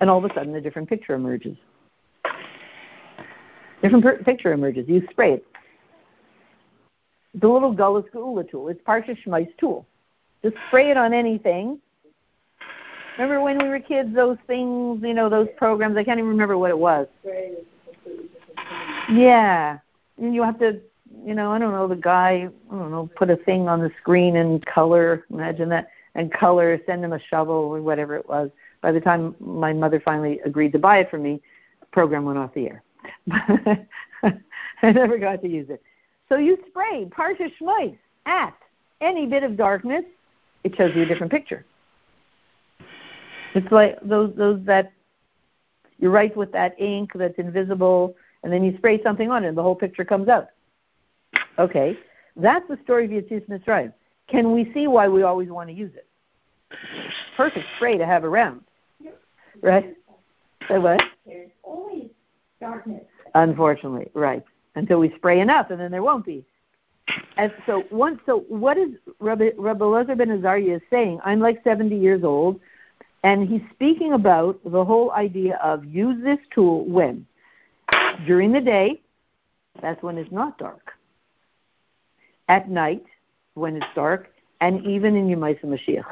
and 0.01 0.11
all 0.11 0.23
of 0.23 0.31
a 0.31 0.35
sudden 0.35 0.55
a 0.55 0.61
different 0.61 0.89
picture 0.89 1.15
emerges 1.15 1.57
different 3.83 4.05
per- 4.05 4.19
picture 4.19 4.53
emerges. 4.53 4.89
You 4.89 5.07
spray 5.11 5.33
it. 5.33 5.47
The 7.35 7.49
little 7.49 7.75
Gullus 7.75 8.09
Geula 8.11 8.49
tool. 8.49 8.69
It's 8.69 8.83
Parsha 8.83 9.17
Shmai's 9.25 9.53
tool. 9.59 9.87
Just 10.43 10.57
spray 10.69 10.91
it 10.91 10.97
on 10.97 11.13
anything. 11.13 11.81
Remember 13.19 13.41
when 13.43 13.59
we 13.59 13.69
were 13.69 13.81
kids, 13.81 14.15
those 14.15 14.39
things, 14.47 15.03
you 15.03 15.15
know, 15.15 15.29
those 15.29 15.49
programs, 15.57 15.97
I 15.97 16.05
can't 16.05 16.19
even 16.19 16.31
remember 16.31 16.57
what 16.57 16.71
it 16.71 16.79
was. 16.79 17.07
Yeah. 19.11 19.79
And 20.19 20.35
you 20.35 20.43
have 20.43 20.59
to, 20.61 20.81
you 21.25 21.35
know, 21.35 21.53
I 21.53 21.59
don't 21.59 21.73
know, 21.73 21.87
the 21.87 21.97
guy, 21.97 22.49
I 22.71 22.75
don't 22.75 22.91
know, 22.91 23.11
put 23.17 23.31
a 23.31 23.37
thing 23.37 23.69
on 23.69 23.81
the 23.81 23.91
screen 24.01 24.37
and 24.37 24.65
color, 24.65 25.25
imagine 25.31 25.69
that, 25.71 25.89
and 26.15 26.33
color, 26.33 26.81
send 26.87 27.05
him 27.05 27.13
a 27.13 27.19
shovel 27.19 27.55
or 27.55 27.83
whatever 27.83 28.17
it 28.17 28.29
was. 28.29 28.51
By 28.81 28.93
the 28.93 29.01
time 29.01 29.35
my 29.41 29.73
mother 29.73 30.01
finally 30.01 30.41
agreed 30.45 30.73
to 30.73 30.79
buy 30.79 30.99
it 30.99 31.11
for 31.11 31.19
me, 31.19 31.41
the 31.81 31.87
program 31.87 32.25
went 32.25 32.39
off 32.39 32.55
the 32.55 32.69
air. 32.69 32.83
I 34.83 34.93
never 34.93 35.19
got 35.19 35.43
to 35.43 35.49
use 35.49 35.71
it. 35.71 35.83
So 36.29 36.37
you 36.37 36.59
spray 36.69 37.07
Parsha 37.07 37.53
Shmois 37.61 37.97
at 38.27 38.55
any 39.01 39.27
bit 39.27 39.43
of 39.43 39.57
darkness, 39.57 40.05
it 40.65 40.75
shows 40.77 40.95
you 40.95 41.03
a 41.03 41.07
different 41.07 41.31
picture. 41.31 41.65
It's 43.55 43.71
like 43.71 43.99
those 44.03 44.35
those 44.37 44.65
that 44.65 44.93
you 45.99 46.11
write 46.11 46.37
with 46.37 46.53
that 46.53 46.81
ink 46.81 47.11
that's 47.15 47.39
invisible, 47.39 48.17
and 48.43 48.53
then 48.53 48.65
you 48.65 48.77
spray 48.79 49.03
something 49.03 49.31
on 49.31 49.45
it, 49.45 49.49
and 49.49 49.57
the 49.57 49.63
whole 49.63 49.77
picture 49.77 50.05
comes 50.05 50.29
out. 50.29 50.49
Okay, 51.59 51.99
that's 52.37 52.67
the 52.69 52.79
story 52.85 53.05
of 53.05 53.11
Yitzis 53.11 53.47
Mitzrayim. 53.49 53.93
Can 54.29 54.53
we 54.53 54.73
see 54.73 54.87
why 54.87 55.09
we 55.09 55.23
always 55.23 55.49
want 55.51 55.69
to 55.69 55.75
use 55.75 55.93
it? 55.95 56.07
Perfect 57.37 57.67
spray 57.77 57.99
to 57.99 58.07
have 58.07 58.25
around, 58.25 58.63
right? 59.61 59.95
Say 60.69 60.79
what? 60.79 61.03
There's 61.27 61.51
always 61.63 62.09
darkness. 62.61 63.05
Unfortunately, 63.35 64.11
right. 64.15 64.45
Until 64.75 64.99
we 64.99 65.13
spray 65.17 65.41
enough, 65.41 65.71
and 65.71 65.79
then 65.79 65.91
there 65.91 66.03
won't 66.03 66.25
be. 66.25 66.45
And 67.37 67.53
so, 67.67 67.85
one, 67.91 68.21
so 68.27 68.45
what 68.49 68.79
is 68.79 68.91
Rabbi, 69.19 69.51
Rabbi 69.59 69.85
Lezer 69.85 70.17
ben 70.17 70.31
Azariah 70.31 70.77
is 70.77 70.83
saying? 70.89 71.21
I'm 71.25 71.41
like 71.41 71.63
70 71.65 71.97
years 71.97 72.25
old, 72.25 72.61
and 73.23 73.49
he's 73.49 73.63
speaking 73.73 74.13
about 74.15 74.59
the 74.65 74.85
whole 74.85 75.13
idea 75.13 75.59
of 75.63 75.85
use 75.85 76.23
this 76.23 76.39
tool 76.55 76.85
when? 76.87 77.27
During 78.27 78.53
the 78.53 78.61
day, 78.61 79.01
that's 79.81 80.03
when 80.03 80.19
it's 80.19 80.33
not 80.33 80.59
dark. 80.59 80.93
At 82.49 82.69
night, 82.69 83.05
when 83.55 83.77
it's 83.77 83.87
dark, 83.95 84.29
and 84.61 84.85
even 84.87 85.17
in 85.17 85.29
Yemaisa 85.29 85.65
Mashiach. 85.65 86.05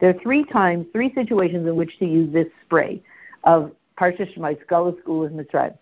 There 0.00 0.10
are 0.10 0.22
three 0.22 0.44
times, 0.44 0.86
three 0.92 1.12
situations 1.14 1.66
in 1.66 1.76
which 1.76 1.98
to 1.98 2.06
use 2.06 2.32
this 2.32 2.46
spray 2.64 3.02
of 3.44 3.72
Parsha 3.98 4.32
Shemai, 4.34 4.60
Skull 4.62 4.96
School 5.00 5.24
is 5.24 5.32
Mitzrayim. 5.32 5.76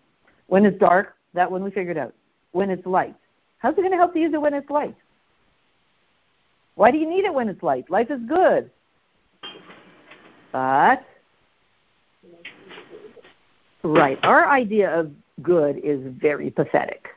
When 0.47 0.65
it's 0.65 0.79
dark, 0.79 1.15
that 1.33 1.51
one 1.51 1.63
we 1.63 1.71
figured 1.71 1.97
out. 1.97 2.13
When 2.51 2.69
it's 2.69 2.85
light. 2.85 3.15
How's 3.59 3.73
it 3.73 3.77
going 3.77 3.91
to 3.91 3.97
help 3.97 4.13
to 4.13 4.19
use 4.19 4.33
it 4.33 4.41
when 4.41 4.53
it's 4.53 4.69
light? 4.69 4.95
Why 6.81 6.89
do 6.89 6.97
you 6.97 7.07
need 7.07 7.25
it 7.25 7.33
when 7.35 7.47
it's 7.47 7.61
light? 7.61 7.87
Life 7.91 8.09
is 8.09 8.19
good. 8.27 8.71
But, 10.51 11.05
right, 13.83 14.17
our 14.23 14.49
idea 14.49 14.89
of 14.99 15.11
good 15.43 15.77
is 15.77 16.01
very 16.19 16.49
pathetic. 16.49 17.09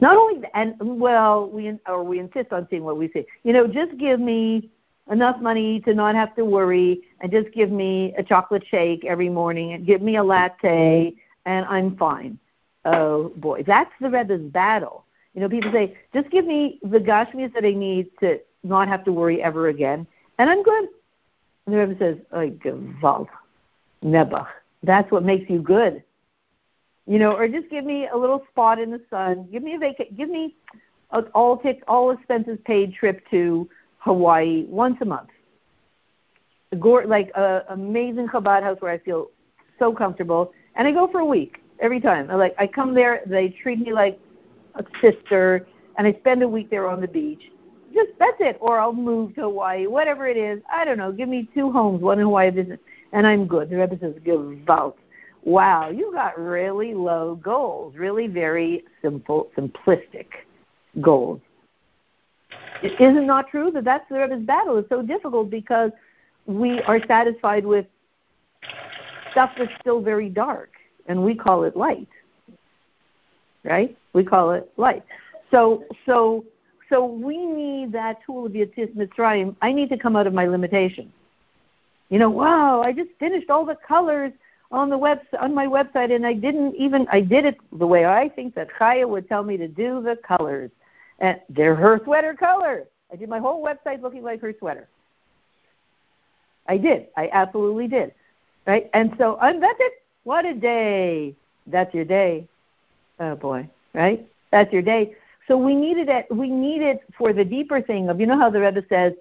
Not 0.00 0.18
only 0.18 0.46
and 0.52 0.74
well, 1.00 1.48
we 1.48 1.78
or 1.88 2.04
we 2.04 2.18
insist 2.18 2.52
on 2.52 2.68
seeing 2.68 2.84
what 2.84 2.98
we 2.98 3.10
see. 3.10 3.24
You 3.42 3.54
know, 3.54 3.66
just 3.66 3.96
give 3.96 4.20
me 4.20 4.68
enough 5.10 5.40
money 5.40 5.80
to 5.80 5.94
not 5.94 6.14
have 6.14 6.36
to 6.36 6.44
worry, 6.44 7.00
and 7.22 7.32
just 7.32 7.50
give 7.52 7.70
me 7.70 8.12
a 8.18 8.22
chocolate 8.22 8.66
shake 8.66 9.06
every 9.06 9.30
morning, 9.30 9.72
and 9.72 9.86
give 9.86 10.02
me 10.02 10.16
a 10.16 10.22
latte, 10.22 11.14
and 11.46 11.64
I'm 11.64 11.96
fine. 11.96 12.38
Oh 12.84 13.30
boy, 13.36 13.62
that's 13.66 13.92
the 13.98 14.10
Rebbe's 14.10 14.42
battle. 14.42 15.06
You 15.40 15.46
know, 15.46 15.48
people 15.48 15.72
say, 15.72 15.96
just 16.12 16.28
give 16.30 16.44
me 16.44 16.78
the 16.82 16.98
gashmias 16.98 17.54
that 17.54 17.64
I 17.64 17.72
need 17.72 18.10
to 18.20 18.40
not 18.62 18.88
have 18.88 19.04
to 19.04 19.12
worry 19.12 19.42
ever 19.42 19.68
again, 19.68 20.06
and 20.38 20.50
I'm 20.50 20.62
good. 20.62 20.88
And 21.64 21.74
the 21.74 21.78
Rebbe 21.78 21.98
says, 21.98 22.18
"Oh, 22.30 22.50
gewalt, 22.50 23.28
nebach. 24.04 24.48
That's 24.82 25.10
what 25.10 25.22
makes 25.24 25.48
you 25.48 25.62
good 25.62 26.02
you 27.10 27.18
know, 27.18 27.32
or 27.32 27.48
just 27.48 27.68
give 27.70 27.84
me 27.84 28.06
a 28.06 28.16
little 28.16 28.44
spot 28.50 28.78
in 28.78 28.90
the 28.90 29.00
sun. 29.10 29.48
Give 29.50 29.64
me 29.64 29.74
a 29.74 29.78
vac. 29.78 29.96
Give 30.16 30.28
me 30.28 30.54
a 31.10 31.22
all 31.34 31.56
take 31.56 31.82
all 31.88 32.12
expenses 32.12 32.58
paid 32.64 32.94
trip 32.94 33.28
to 33.32 33.68
Hawaii 33.98 34.64
once 34.68 34.96
a 35.00 35.04
month. 35.04 35.30
A 36.70 36.76
Gore, 36.76 37.06
like 37.06 37.30
a 37.34 37.64
amazing 37.70 38.28
Chabad 38.28 38.62
house 38.62 38.76
where 38.80 38.92
I 38.92 38.98
feel 38.98 39.30
so 39.80 39.92
comfortable, 39.92 40.52
and 40.76 40.86
I 40.86 40.92
go 40.92 41.08
for 41.08 41.18
a 41.18 41.24
week 41.24 41.60
every 41.80 42.00
time. 42.00 42.30
I 42.30 42.36
like 42.36 42.54
I 42.58 42.68
come 42.68 42.94
there, 42.94 43.22
they 43.26 43.48
treat 43.48 43.80
me 43.80 43.92
like 43.92 44.20
a 44.74 44.84
sister, 45.00 45.66
and 45.98 46.06
I 46.06 46.12
spend 46.14 46.42
a 46.42 46.48
week 46.48 46.70
there 46.70 46.88
on 46.88 47.00
the 47.00 47.08
beach. 47.08 47.50
Just 47.92 48.10
that's 48.18 48.36
it. 48.40 48.56
Or 48.60 48.78
I'll 48.78 48.92
move 48.92 49.34
to 49.34 49.42
Hawaii, 49.42 49.86
whatever 49.86 50.28
it 50.28 50.36
is. 50.36 50.62
I 50.72 50.84
don't 50.84 50.98
know. 50.98 51.12
Give 51.12 51.28
me 51.28 51.48
two 51.54 51.72
homes, 51.72 52.02
one 52.02 52.18
in 52.18 52.24
Hawaii, 52.24 52.50
business, 52.50 52.78
and 53.12 53.26
I'm 53.26 53.46
good. 53.46 53.68
The 53.68 53.76
Rebbe 53.76 53.98
says, 53.98 54.14
"Give 54.24 54.40
"Gewalt." 54.40 54.94
wow, 55.42 55.90
you 55.90 56.12
got 56.12 56.38
really 56.38 56.94
low 56.94 57.36
goals, 57.36 57.94
really 57.96 58.26
very 58.26 58.84
simple, 59.02 59.50
simplistic 59.56 60.26
goals. 61.00 61.40
Is 62.82 62.92
it 62.98 63.26
not 63.26 63.48
true 63.48 63.70
that 63.72 63.84
that's 63.84 64.08
the 64.08 64.18
Rebbe's 64.18 64.44
battle? 64.44 64.78
It's 64.78 64.88
so 64.88 65.02
difficult 65.02 65.50
because 65.50 65.92
we 66.46 66.80
are 66.82 67.04
satisfied 67.06 67.64
with 67.64 67.86
stuff 69.30 69.52
that's 69.56 69.72
still 69.80 70.00
very 70.00 70.28
dark, 70.28 70.70
and 71.06 71.22
we 71.22 71.34
call 71.34 71.64
it 71.64 71.76
light. 71.76 72.08
Right? 73.62 73.96
We 74.12 74.24
call 74.24 74.52
it 74.52 74.70
light. 74.76 75.04
So, 75.50 75.84
so, 76.06 76.44
so 76.88 77.04
we 77.04 77.44
need 77.44 77.92
that 77.92 78.18
tool 78.24 78.46
of 78.46 78.52
Yetzis 78.52 78.94
Mitzrayim. 78.94 79.54
I 79.62 79.72
need 79.72 79.88
to 79.90 79.96
come 79.96 80.16
out 80.16 80.26
of 80.26 80.34
my 80.34 80.46
limitation. 80.46 81.12
You 82.08 82.18
know, 82.18 82.30
wow, 82.30 82.82
I 82.82 82.92
just 82.92 83.10
finished 83.18 83.50
all 83.50 83.64
the 83.64 83.76
colors 83.76 84.32
on 84.72 84.90
the 84.90 84.98
web 84.98 85.20
on 85.40 85.54
my 85.54 85.66
website, 85.66 86.14
and 86.14 86.26
I 86.26 86.32
didn't 86.32 86.74
even 86.76 87.06
I 87.10 87.20
did 87.20 87.44
it 87.44 87.58
the 87.72 87.86
way 87.86 88.04
I 88.04 88.28
think 88.28 88.54
that 88.54 88.68
Chaya 88.78 89.08
would 89.08 89.28
tell 89.28 89.42
me 89.42 89.56
to 89.56 89.68
do 89.68 90.02
the 90.02 90.16
colors, 90.16 90.70
and 91.18 91.40
they're 91.48 91.74
her 91.74 92.00
sweater 92.04 92.34
colors. 92.34 92.86
I 93.12 93.16
did 93.16 93.28
my 93.28 93.38
whole 93.38 93.64
website 93.64 94.02
looking 94.02 94.22
like 94.22 94.40
her 94.40 94.54
sweater. 94.58 94.88
I 96.68 96.76
did. 96.76 97.06
I 97.16 97.28
absolutely 97.32 97.88
did. 97.88 98.12
Right? 98.66 98.88
And 98.94 99.14
so 99.18 99.38
um, 99.40 99.60
that's 99.60 99.78
it. 99.80 99.92
What 100.24 100.44
a 100.44 100.54
day. 100.54 101.34
That's 101.66 101.92
your 101.94 102.04
day. 102.04 102.46
Oh 103.18 103.34
boy. 103.34 103.68
Right? 103.92 104.26
That's 104.50 104.72
your 104.72 104.82
day. 104.82 105.14
So 105.48 105.56
we 105.56 105.74
needed 105.74 106.08
it. 106.08 106.26
We 106.30 106.48
need 106.48 106.82
it 106.82 107.02
for 107.16 107.32
the 107.32 107.44
deeper 107.44 107.80
thing 107.80 108.08
of 108.08 108.20
you 108.20 108.26
know 108.26 108.38
how 108.38 108.50
the 108.50 108.60
Rebbe 108.60 108.84
says, 108.88 109.14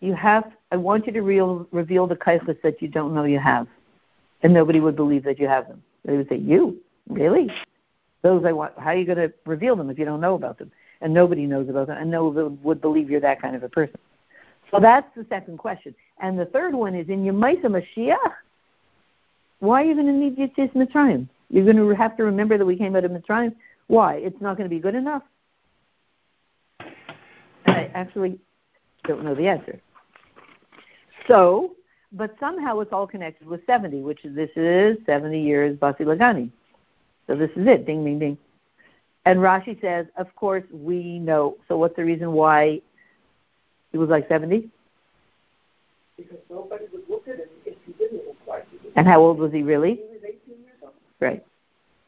you 0.00 0.14
have. 0.14 0.50
I 0.70 0.76
want 0.76 1.06
you 1.06 1.12
to 1.12 1.22
real, 1.22 1.66
reveal 1.72 2.06
the 2.06 2.16
kaichas 2.16 2.60
that 2.62 2.80
you 2.80 2.88
don't 2.88 3.14
know 3.14 3.24
you 3.24 3.38
have 3.38 3.66
and 4.42 4.52
nobody 4.52 4.80
would 4.80 4.96
believe 4.96 5.24
that 5.24 5.38
you 5.38 5.48
have 5.48 5.68
them. 5.68 5.82
They 6.04 6.16
would 6.16 6.28
say, 6.28 6.36
"You 6.36 6.80
really? 7.08 7.50
Those 8.22 8.44
I 8.44 8.52
want. 8.52 8.78
How 8.78 8.90
are 8.90 8.96
you 8.96 9.04
going 9.04 9.18
to 9.18 9.32
reveal 9.44 9.76
them 9.76 9.90
if 9.90 9.98
you 9.98 10.04
don't 10.04 10.20
know 10.20 10.34
about 10.34 10.58
them?" 10.58 10.70
And 11.00 11.14
nobody 11.14 11.46
knows 11.46 11.68
about 11.68 11.88
them, 11.88 11.98
and 11.98 12.10
no 12.10 12.28
one 12.28 12.58
would 12.62 12.80
believe 12.80 13.10
you're 13.10 13.20
that 13.20 13.40
kind 13.40 13.54
of 13.54 13.62
a 13.62 13.68
person. 13.68 13.98
So 14.70 14.80
that's 14.80 15.08
the 15.16 15.24
second 15.28 15.58
question. 15.58 15.94
And 16.20 16.38
the 16.38 16.46
third 16.46 16.74
one 16.74 16.94
is 16.94 17.08
in 17.08 17.24
Yemaisa 17.24 17.64
Mashiach. 17.64 18.34
Why 19.60 19.82
are 19.82 19.84
you 19.84 19.94
going 19.94 20.06
to 20.06 20.12
need 20.12 20.36
Yitzis 20.36 20.72
Mitzrayim? 20.74 21.28
You're 21.50 21.64
going 21.64 21.76
to 21.76 21.88
have 21.90 22.16
to 22.16 22.24
remember 22.24 22.58
that 22.58 22.66
we 22.66 22.76
came 22.76 22.94
out 22.94 23.04
of 23.04 23.12
Mitzrayim. 23.12 23.54
Why? 23.88 24.16
It's 24.16 24.40
not 24.40 24.56
going 24.56 24.68
to 24.68 24.74
be 24.74 24.80
good 24.80 24.94
enough. 24.94 25.22
I 27.66 27.90
actually 27.94 28.38
don't 29.04 29.24
know 29.24 29.34
the 29.34 29.48
answer. 29.48 29.80
So 31.26 31.74
but 32.12 32.34
somehow 32.40 32.80
it's 32.80 32.92
all 32.92 33.06
connected 33.06 33.46
with 33.46 33.64
70, 33.66 34.00
which 34.00 34.24
is, 34.24 34.34
this 34.34 34.50
is 34.56 34.96
70 35.04 35.40
years 35.40 35.76
Basi 35.76 36.00
Lagani. 36.00 36.50
So 37.26 37.34
this 37.34 37.50
is 37.54 37.66
it, 37.66 37.86
ding, 37.86 38.04
ding, 38.04 38.18
ding. 38.18 38.38
And 39.26 39.40
Rashi 39.40 39.78
says, 39.80 40.06
of 40.16 40.34
course, 40.34 40.64
we 40.72 41.18
know. 41.18 41.56
So 41.68 41.76
what's 41.76 41.96
the 41.96 42.04
reason 42.04 42.32
why 42.32 42.80
it 43.92 43.98
was 43.98 44.08
like 44.08 44.26
70? 44.28 44.70
Because 46.16 46.38
nobody 46.48 46.86
would 46.92 47.02
look 47.08 47.28
at 47.28 47.36
him 47.36 47.48
if 47.66 47.74
he 47.84 47.92
didn't 47.92 48.26
look 48.26 48.38
like 48.46 48.66
he 48.70 48.88
And 48.96 49.06
how 49.06 49.20
old 49.20 49.38
was 49.38 49.52
he 49.52 49.62
really? 49.62 49.96
He 49.96 50.00
was 50.00 50.20
18 50.24 50.62
years 50.62 50.76
old. 50.82 50.92
Right. 51.20 51.44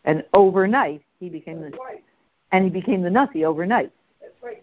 And 0.07 0.25
overnight, 0.33 1.03
he 1.21 1.29
became 1.29 1.61
That's 1.61 1.73
the, 1.73 1.79
right. 1.79 2.03
and 2.51 2.65
he 2.65 2.71
became 2.71 3.03
the 3.03 3.11
Nasi 3.11 3.45
overnight. 3.45 3.93
That's 4.21 4.43
right. 4.43 4.63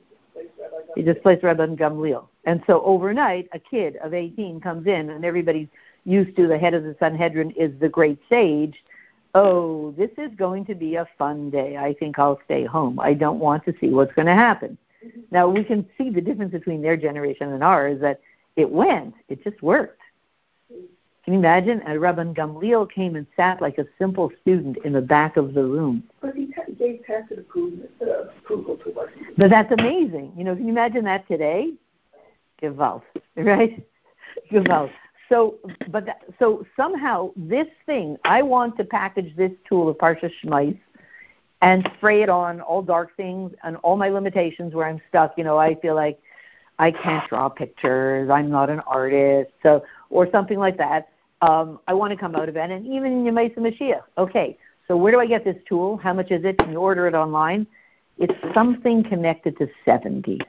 He 0.96 1.04
displaced 1.04 1.43
Rabban 1.43 1.78
Gamliel. 1.78 2.28
And 2.46 2.63
so 2.67 2.82
overnight, 2.82 3.48
a 3.54 3.60
kid 3.60 3.98
of 3.98 4.13
18 4.13 4.60
comes 4.60 4.88
in, 4.88 5.10
and 5.10 5.24
everybody's 5.24 5.67
used 6.06 6.36
to 6.38 6.48
the 6.48 6.58
head 6.58 6.74
of 6.74 6.84
the 6.84 6.96
Sanhedrin 7.00 7.52
is 7.52 7.78
the 7.80 7.89
great 7.89 8.20
sage. 8.30 8.84
Oh, 9.36 9.91
this 9.91 10.12
is 10.17 10.32
going 10.36 10.65
to 10.65 10.76
be 10.76 10.96
a 10.96 11.08
fun 11.17 11.50
day. 11.50 11.78
I 11.78 11.93
think 11.93 12.17
I'll 12.17 12.39
stay 12.46 12.65
home. 12.65 13.00
I 13.00 13.13
don't 13.13 13.39
want 13.39 13.65
to 13.65 13.74
see 13.80 13.89
what's 13.89 14.13
going 14.13 14.26
to 14.28 14.34
happen. 14.34 14.78
Now, 15.32 15.48
we 15.48 15.63
can 15.63 15.88
see 15.98 16.10
the 16.10 16.22
difference 16.22 16.52
between 16.52 16.82
their 16.82 16.98
generation 16.98 17.52
and 17.52 17.63
ours 17.63 18.02
that 18.02 18.22
it 18.56 18.70
went, 18.70 19.13
it 19.30 19.43
just 19.43 19.62
worked. 19.62 20.02
Can 21.28 21.34
you 21.34 21.40
imagine? 21.40 21.82
And 21.82 22.00
Rabban 22.00 22.34
Gamliel 22.34 22.90
came 22.90 23.18
and 23.18 23.28
sat 23.36 23.62
like 23.62 23.78
a 23.78 23.86
simple 24.00 24.32
student 24.42 24.78
in 24.86 24.94
the 24.94 25.02
back 25.02 25.36
of 25.36 25.54
the 25.54 25.62
room. 25.66 26.04
But 26.22 26.36
he 26.36 26.54
gave 26.80 27.06
tacit 27.06 27.40
approval, 27.40 27.86
uh, 28.02 28.30
approval 28.30 28.78
to 28.78 28.92
what. 28.92 29.10
But 29.38 29.50
that's 29.50 29.70
amazing. 29.74 30.32
You 30.38 30.46
know, 30.46 30.56
can 30.56 30.63
you 30.63 30.72
imagine 30.72 31.04
that 31.04 31.28
today? 31.28 31.74
Gewalt, 32.63 33.02
right? 33.36 33.86
Gewalt. 34.54 34.90
So, 35.28 35.56
but 35.90 36.06
that, 36.06 36.22
so 36.40 36.66
somehow 36.78 37.32
this 37.36 37.68
thing, 37.86 38.16
I 38.24 38.42
want 38.42 38.78
to 38.78 38.86
package 38.86 39.36
this 39.36 39.52
tool 39.68 39.90
of 39.90 39.98
Parsha 39.98 40.32
Shmais 40.42 40.80
and 41.62 41.92
spray 41.98 42.22
it 42.22 42.30
on 42.30 42.62
all 42.62 42.82
dark 42.82 43.18
things 43.18 43.52
and 43.66 43.76
all 43.84 43.98
my 43.98 44.08
limitations 44.08 44.74
where 44.74 44.88
I'm 44.88 45.02
stuck. 45.10 45.38
You 45.38 45.44
know, 45.44 45.58
I 45.58 45.76
feel 45.76 45.96
like 45.96 46.22
I 46.80 46.90
can't 46.90 47.28
draw 47.28 47.50
pictures. 47.50 48.30
I'm 48.30 48.50
not 48.50 48.70
an 48.70 48.80
artist. 48.80 49.52
So, 49.62 49.84
or 50.10 50.32
something 50.32 50.58
like 50.58 50.78
that. 50.78 51.10
Um, 51.41 51.80
I 51.88 51.93
want 51.93 52.12
to 52.12 52.17
come 52.17 52.36
out 52.36 52.50
of 52.50 52.58
it. 52.58 52.71
And 52.71 52.86
even 52.88 53.12
in 53.12 53.23
Yemaisa 53.23 53.58
Mashiach. 53.58 54.02
Okay, 54.17 54.58
so 54.88 54.97
where 54.97 55.12
do 55.12 55.19
I 55.19 55.28
get 55.28 55.43
this 55.43 55.58
tool? 55.67 55.97
How 55.97 56.13
much 56.13 56.32
is 56.32 56.43
it? 56.43 56.58
Can 56.58 56.71
you 56.71 56.80
order 56.80 57.08
it 57.08 57.13
online? 57.13 57.67
It's 58.17 58.34
something 58.54 59.04
connected 59.04 59.58
to 59.60 59.69
70. 59.86 60.41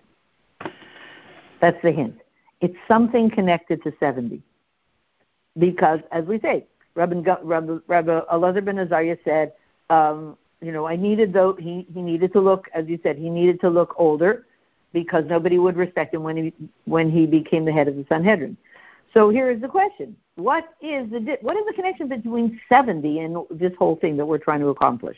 That's 1.61 1.81
the 1.83 1.93
hint. 1.93 2.19
It's 2.61 2.77
something 2.87 3.31
connected 3.31 3.83
to 3.83 3.93
70. 4.01 4.43
Because, 5.59 6.01
as 6.13 6.25
we 6.25 6.41
say, 6.41 6.67
Rabbi, 6.95 7.21
Rabbi, 7.43 7.77
Rabbi 7.87 8.21
Elazar 8.33 8.65
ben 8.65 8.79
Azariah 8.79 9.19
said, 9.25 9.53
um, 9.91 10.37
you 10.61 10.73
know, 10.73 10.87
I 10.87 10.97
needed 10.97 11.33
though 11.33 11.55
he, 11.55 11.87
he 11.93 12.03
needed 12.03 12.33
to 12.33 12.41
look, 12.41 12.69
as 12.75 12.89
you 12.89 12.99
said, 13.03 13.17
he 13.17 13.31
needed 13.31 13.61
to 13.61 13.71
look 13.71 13.95
older 13.97 14.47
because 14.93 15.25
nobody 15.27 15.59
would 15.59 15.77
respect 15.77 16.15
him 16.15 16.23
when 16.23 16.37
he 16.37 16.53
when 16.85 17.11
he 17.11 17.27
became 17.27 17.65
the 17.65 17.73
head 17.73 17.89
of 17.89 17.97
the 17.97 18.05
Sanhedrin. 18.09 18.57
So 19.15 19.31
here 19.31 19.51
is 19.51 19.61
the 19.61 19.69
question: 19.69 20.17
What 20.39 20.73
is 20.81 21.11
the 21.11 21.37
what 21.41 21.57
is 21.57 21.67
the 21.67 21.73
connection 21.73 22.07
between 22.07 22.61
70 22.69 23.19
and 23.19 23.39
this 23.51 23.73
whole 23.77 23.97
thing 23.97 24.17
that 24.19 24.25
we're 24.25 24.39
trying 24.39 24.61
to 24.61 24.69
accomplish? 24.69 25.17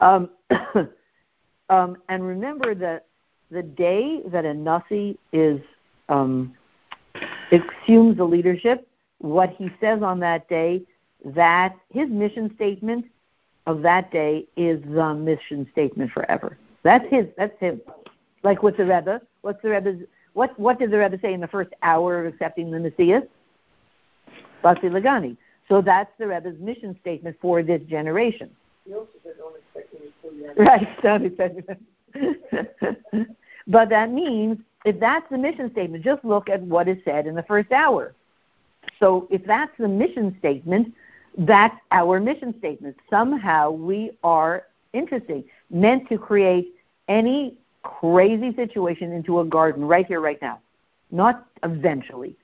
Um, 0.00 0.28
um, 1.70 1.98
and 2.08 2.26
remember 2.26 2.74
that 2.74 3.06
the 3.52 3.62
day 3.62 4.22
that 4.26 4.44
a 4.44 4.52
Nasi 4.52 5.16
is 5.32 5.60
um, 6.08 6.52
assumes 7.52 8.16
the 8.16 8.24
leadership, 8.24 8.88
what 9.18 9.50
he 9.50 9.70
says 9.80 10.02
on 10.02 10.18
that 10.18 10.48
day, 10.48 10.82
that 11.24 11.76
his 11.90 12.10
mission 12.10 12.52
statement 12.56 13.06
of 13.68 13.82
that 13.82 14.10
day 14.10 14.46
is 14.56 14.82
the 14.82 15.14
mission 15.14 15.68
statement 15.70 16.10
forever. 16.10 16.58
That's 16.82 17.08
his. 17.08 17.26
That's 17.38 17.56
him. 17.60 17.80
Like 18.42 18.64
with 18.64 18.78
the 18.78 18.84
Rebbe, 18.84 19.22
what's 19.42 19.62
the 19.62 19.70
Rebbe's? 19.70 20.02
What 20.32 20.58
what 20.58 20.80
did 20.80 20.90
the 20.90 20.98
Rebbe 20.98 21.20
say 21.22 21.34
in 21.34 21.40
the 21.40 21.46
first 21.46 21.70
hour 21.82 22.18
of 22.18 22.26
accepting 22.26 22.72
the 22.72 22.80
Messiah? 22.80 23.22
Basi 24.64 24.90
Lagani. 24.90 25.36
So 25.68 25.80
that's 25.80 26.10
the 26.18 26.26
Rebbe's 26.26 26.58
mission 26.58 26.98
statement 27.00 27.36
for 27.40 27.62
this 27.62 27.80
generation. 27.82 28.50
He 28.86 28.94
also 28.94 29.12
said, 29.22 29.34
don't 29.38 29.56
expect 29.56 29.94
me 29.94 30.00
to 30.00 30.12
fully 30.22 30.42
Right, 30.66 30.88
don't 31.02 31.24
expect 31.24 31.60
But 33.66 33.88
that 33.88 34.10
means 34.10 34.58
if 34.84 35.00
that's 35.00 35.26
the 35.30 35.38
mission 35.38 35.72
statement, 35.72 36.04
just 36.04 36.22
look 36.24 36.50
at 36.50 36.60
what 36.62 36.88
is 36.88 36.98
said 37.04 37.26
in 37.26 37.34
the 37.34 37.42
first 37.44 37.72
hour. 37.72 38.14
So 39.00 39.26
if 39.30 39.42
that's 39.44 39.72
the 39.78 39.88
mission 39.88 40.36
statement, 40.38 40.94
that's 41.38 41.76
our 41.90 42.20
mission 42.20 42.54
statement. 42.58 42.96
Somehow 43.08 43.70
we 43.70 44.10
are 44.22 44.66
interesting, 44.92 45.44
meant 45.70 46.06
to 46.08 46.18
create 46.18 46.74
any 47.08 47.56
crazy 47.82 48.54
situation 48.54 49.12
into 49.12 49.40
a 49.40 49.44
garden 49.44 49.84
right 49.84 50.06
here, 50.06 50.20
right 50.20 50.40
now. 50.40 50.60
Not 51.10 51.46
eventually. 51.62 52.36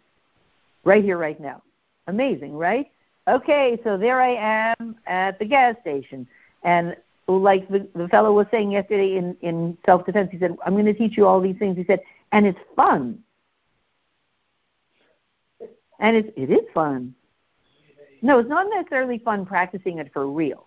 Right 0.84 1.04
here, 1.04 1.18
right 1.18 1.38
now. 1.38 1.62
Amazing, 2.06 2.54
right? 2.56 2.90
Okay, 3.28 3.78
so 3.84 3.96
there 3.96 4.20
I 4.20 4.74
am 4.78 4.96
at 5.06 5.38
the 5.38 5.44
gas 5.44 5.76
station. 5.82 6.26
And 6.62 6.96
like 7.28 7.68
the, 7.68 7.86
the 7.94 8.08
fellow 8.08 8.32
was 8.32 8.46
saying 8.50 8.72
yesterday 8.72 9.16
in, 9.16 9.36
in 9.40 9.78
self 9.86 10.04
defense, 10.04 10.30
he 10.32 10.38
said, 10.38 10.56
I'm 10.64 10.72
going 10.72 10.86
to 10.86 10.94
teach 10.94 11.16
you 11.16 11.26
all 11.26 11.40
these 11.40 11.56
things. 11.58 11.76
He 11.76 11.84
said, 11.84 12.00
and 12.32 12.46
it's 12.46 12.58
fun. 12.74 13.20
And 16.00 16.16
it's, 16.16 16.30
it 16.36 16.50
is 16.50 16.64
fun. 16.74 17.14
No, 18.22 18.38
it's 18.38 18.48
not 18.48 18.66
necessarily 18.74 19.18
fun 19.18 19.46
practicing 19.46 19.98
it 19.98 20.12
for 20.12 20.26
real. 20.26 20.66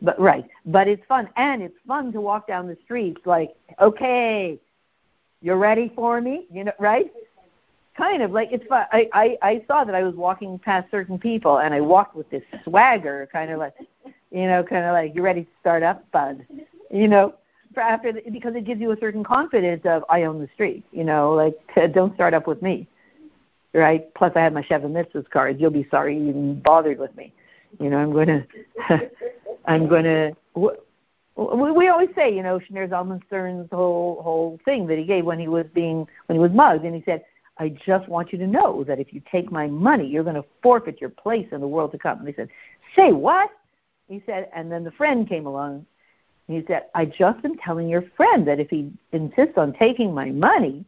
But 0.00 0.18
right, 0.20 0.46
but 0.64 0.86
it's 0.86 1.04
fun, 1.06 1.28
and 1.36 1.60
it's 1.60 1.76
fun 1.86 2.12
to 2.12 2.20
walk 2.20 2.46
down 2.46 2.68
the 2.68 2.76
streets 2.84 3.20
like, 3.24 3.50
okay, 3.80 4.60
you're 5.42 5.56
ready 5.56 5.92
for 5.94 6.20
me, 6.20 6.46
you 6.52 6.64
know, 6.64 6.72
right? 6.78 7.12
Kind 7.98 8.22
of 8.22 8.30
like 8.30 8.50
it's 8.52 8.64
fun. 8.68 8.86
I, 8.92 9.08
I 9.12 9.38
I 9.42 9.64
saw 9.66 9.82
that 9.82 9.94
I 9.96 10.04
was 10.04 10.14
walking 10.14 10.56
past 10.60 10.88
certain 10.88 11.18
people, 11.18 11.58
and 11.58 11.74
I 11.74 11.80
walked 11.80 12.14
with 12.14 12.30
this 12.30 12.44
swagger, 12.62 13.28
kind 13.32 13.50
of 13.50 13.58
like, 13.58 13.74
you 14.30 14.46
know, 14.46 14.62
kind 14.62 14.84
of 14.84 14.92
like 14.92 15.16
you 15.16 15.22
ready 15.22 15.42
to 15.42 15.50
start 15.60 15.82
up, 15.82 16.08
bud, 16.12 16.46
you 16.92 17.08
know, 17.08 17.34
for 17.74 17.80
after 17.80 18.12
the, 18.12 18.22
because 18.30 18.54
it 18.54 18.64
gives 18.64 18.80
you 18.80 18.92
a 18.92 18.96
certain 18.98 19.24
confidence 19.24 19.84
of 19.84 20.04
I 20.08 20.22
own 20.22 20.40
the 20.40 20.48
street, 20.54 20.84
you 20.92 21.02
know, 21.02 21.34
like 21.34 21.58
don't 21.92 22.14
start 22.14 22.34
up 22.34 22.46
with 22.46 22.62
me, 22.62 22.86
right? 23.74 24.14
Plus 24.14 24.30
I 24.36 24.42
have 24.42 24.52
my 24.52 24.62
Sheva 24.62 24.84
Mitzvahs 24.84 25.28
cards. 25.28 25.60
You'll 25.60 25.72
be 25.72 25.88
sorry 25.90 26.16
you 26.16 26.28
even 26.28 26.60
bothered 26.60 27.00
with 27.00 27.16
me. 27.16 27.32
You 27.80 27.90
know, 27.90 27.98
I'm 27.98 28.12
to. 28.26 29.10
I'm 29.64 29.88
going 29.88 30.04
to. 30.04 30.36
We 31.34 31.88
always 31.88 32.10
say, 32.14 32.34
you 32.34 32.44
know, 32.44 32.60
Shneur 32.60 32.88
Zalman 32.88 33.24
Stern's 33.26 33.68
whole 33.72 34.22
whole 34.22 34.60
thing 34.64 34.86
that 34.86 34.98
he 34.98 35.04
gave 35.04 35.24
when 35.24 35.40
he 35.40 35.48
was 35.48 35.66
being 35.74 36.06
when 36.26 36.36
he 36.36 36.38
was 36.38 36.52
mugged, 36.52 36.84
and 36.84 36.94
he 36.94 37.02
said, 37.04 37.24
"I 37.58 37.70
just 37.70 38.08
want 38.08 38.32
you 38.32 38.38
to 38.38 38.46
know 38.46 38.84
that 38.84 39.00
if 39.00 39.12
you 39.12 39.20
take 39.30 39.50
my 39.50 39.66
money, 39.66 40.06
you're 40.06 40.24
going 40.24 40.36
to 40.36 40.44
forfeit 40.62 41.00
your 41.00 41.10
place 41.10 41.48
in 41.52 41.60
the 41.60 41.68
world 41.68 41.92
to 41.92 41.98
come." 41.98 42.18
And 42.18 42.26
they 42.26 42.34
said, 42.34 42.48
"Say 42.94 43.12
what?" 43.12 43.50
He 44.08 44.22
said, 44.24 44.48
and 44.54 44.72
then 44.72 44.84
the 44.84 44.90
friend 44.90 45.28
came 45.28 45.46
along, 45.46 45.86
He 46.46 46.64
said, 46.66 46.86
I 46.94 47.04
just 47.04 47.44
am 47.44 47.56
telling 47.58 47.88
your 47.88 48.02
friend 48.16 48.48
that 48.48 48.58
if 48.58 48.70
he 48.70 48.90
insists 49.12 49.58
on 49.58 49.74
taking 49.74 50.14
my 50.14 50.30
money, 50.30 50.84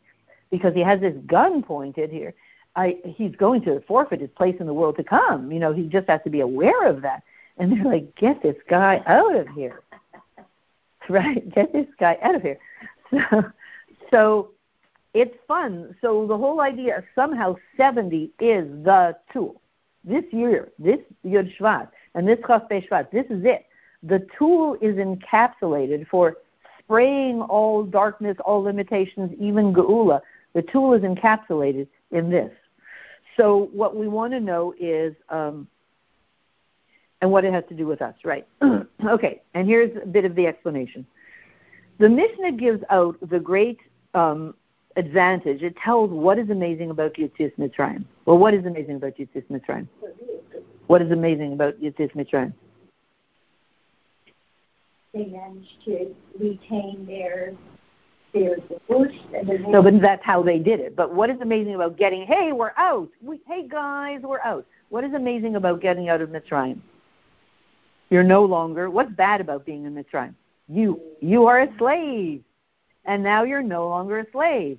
because 0.51 0.75
he 0.75 0.81
has 0.81 1.01
this 1.01 1.17
gun 1.27 1.63
pointed 1.63 2.11
here, 2.11 2.35
I, 2.77 2.97
he's 3.05 3.35
going 3.37 3.63
to 3.63 3.81
forfeit 3.81 4.21
his 4.21 4.31
place 4.31 4.57
in 4.59 4.67
the 4.67 4.75
world 4.75 4.97
to 4.97 5.05
come. 5.05 5.53
You 5.53 5.61
know, 5.61 5.73
he 5.73 5.87
just 5.87 6.09
has 6.09 6.21
to 6.25 6.31
be 6.31 6.41
aware 6.41 6.87
of 6.87 7.03
that. 7.03 7.23
And 7.59 7.71
they're 7.73 7.85
like, 7.85 8.15
get 8.17 8.43
this 8.43 8.57
guy 8.69 9.03
out 9.07 9.37
of 9.37 9.49
here. 9.49 9.83
Right? 11.09 11.53
Get 11.53 11.73
this 11.73 11.89
guy 11.99 12.19
out 12.23 12.37
of 12.37 12.43
here. 12.43 12.59
So, 13.11 13.43
so 14.13 14.51
it's 15.15 15.37
fun. 15.49 15.95
So 16.01 16.27
the 16.27 16.37
whole 16.37 16.61
idea 16.61 16.99
of 16.99 17.05
somehow 17.15 17.57
70 17.77 18.31
is 18.41 18.67
the 18.85 19.17
tool. 19.33 19.61
This 20.05 20.25
year, 20.31 20.71
this 20.79 21.01
Yud 21.25 21.55
Shvat, 21.57 21.89
and 22.15 22.27
this 22.27 22.39
Chaf 22.47 22.69
Shvat, 22.69 23.11
this 23.11 23.27
is 23.29 23.45
it. 23.45 23.67
The 24.03 24.27
tool 24.39 24.77
is 24.81 24.97
encapsulated 24.97 26.07
for 26.09 26.39
spraying 26.79 27.43
all 27.43 27.85
darkness, 27.85 28.37
all 28.45 28.63
limitations, 28.63 29.33
even 29.39 29.75
Geula. 29.75 30.23
The 30.55 30.63
tool 30.63 30.95
is 30.95 31.03
encapsulated 31.03 31.87
in 32.11 32.31
this. 32.31 32.53
So 33.37 33.69
what 33.73 33.95
we 33.95 34.09
want 34.09 34.33
to 34.33 34.41
know 34.41 34.75
is, 34.79 35.15
um, 35.29 35.69
and 37.21 37.31
what 37.31 37.45
it 37.45 37.53
has 37.53 37.65
to 37.69 37.75
do 37.75 37.87
with 37.87 38.01
us, 38.01 38.15
right? 38.25 38.47
okay, 39.05 39.43
and 39.55 39.69
here's 39.69 39.95
a 40.03 40.07
bit 40.07 40.25
of 40.25 40.35
the 40.35 40.47
explanation. 40.47 41.07
The 41.99 42.09
Mishnah 42.09 42.53
gives 42.53 42.83
out 42.89 43.17
the 43.29 43.39
great 43.39 43.79
um, 44.15 44.55
advantage. 44.97 45.63
It 45.63 45.77
tells 45.77 46.11
what 46.11 46.39
is 46.39 46.51
amazing 46.51 46.91
about 46.91 47.15
Yitzis 47.15 47.53
Mitzrayim. 47.57 48.05
Well, 48.27 48.39
what 48.39 48.55
is 48.55 48.65
amazing 48.67 48.97
about 48.97 49.17
Yitzis 49.17 49.45
Mitzrayim? 49.51 49.87
What 50.87 51.03
is 51.03 51.11
amazing 51.11 51.53
about 51.53 51.81
Yitzis 51.81 52.13
Mitzrayim? 52.13 52.53
They 55.13 55.25
managed 55.27 55.85
to 55.87 56.15
retain 56.39 57.05
their 57.07 57.53
their 58.33 58.57
bush. 58.89 59.15
No, 59.67 59.83
but 59.83 60.01
that's 60.01 60.25
how 60.25 60.43
they 60.43 60.59
did 60.59 60.79
it. 60.79 60.95
But 60.95 61.13
what 61.15 61.31
is 61.31 61.41
amazing 61.41 61.75
about 61.75 61.97
getting? 61.97 62.27
Hey, 62.27 62.53
we're 62.53 62.73
out. 62.77 63.09
We, 63.21 63.41
hey 63.49 63.67
guys, 63.67 64.21
we're 64.23 64.41
out. 64.41 64.67
What 64.89 65.03
is 65.03 65.15
amazing 65.15 65.57
about 65.57 65.81
getting 65.81 66.09
out 66.09 66.21
of 66.21 66.31
Mitzrayim? 66.31 66.81
You're 68.09 68.23
no 68.23 68.45
longer. 68.45 68.89
What's 68.89 69.11
bad 69.13 69.41
about 69.41 69.65
being 69.65 69.85
in 69.85 69.95
Mitzrayim? 69.95 70.35
You 70.69 71.01
you 71.21 71.47
are 71.47 71.63
a 71.63 71.69
slave 71.79 72.43
and 73.11 73.25
now 73.25 73.43
you're 73.43 73.61
no 73.61 73.89
longer 73.89 74.21
a 74.21 74.31
slave. 74.31 74.79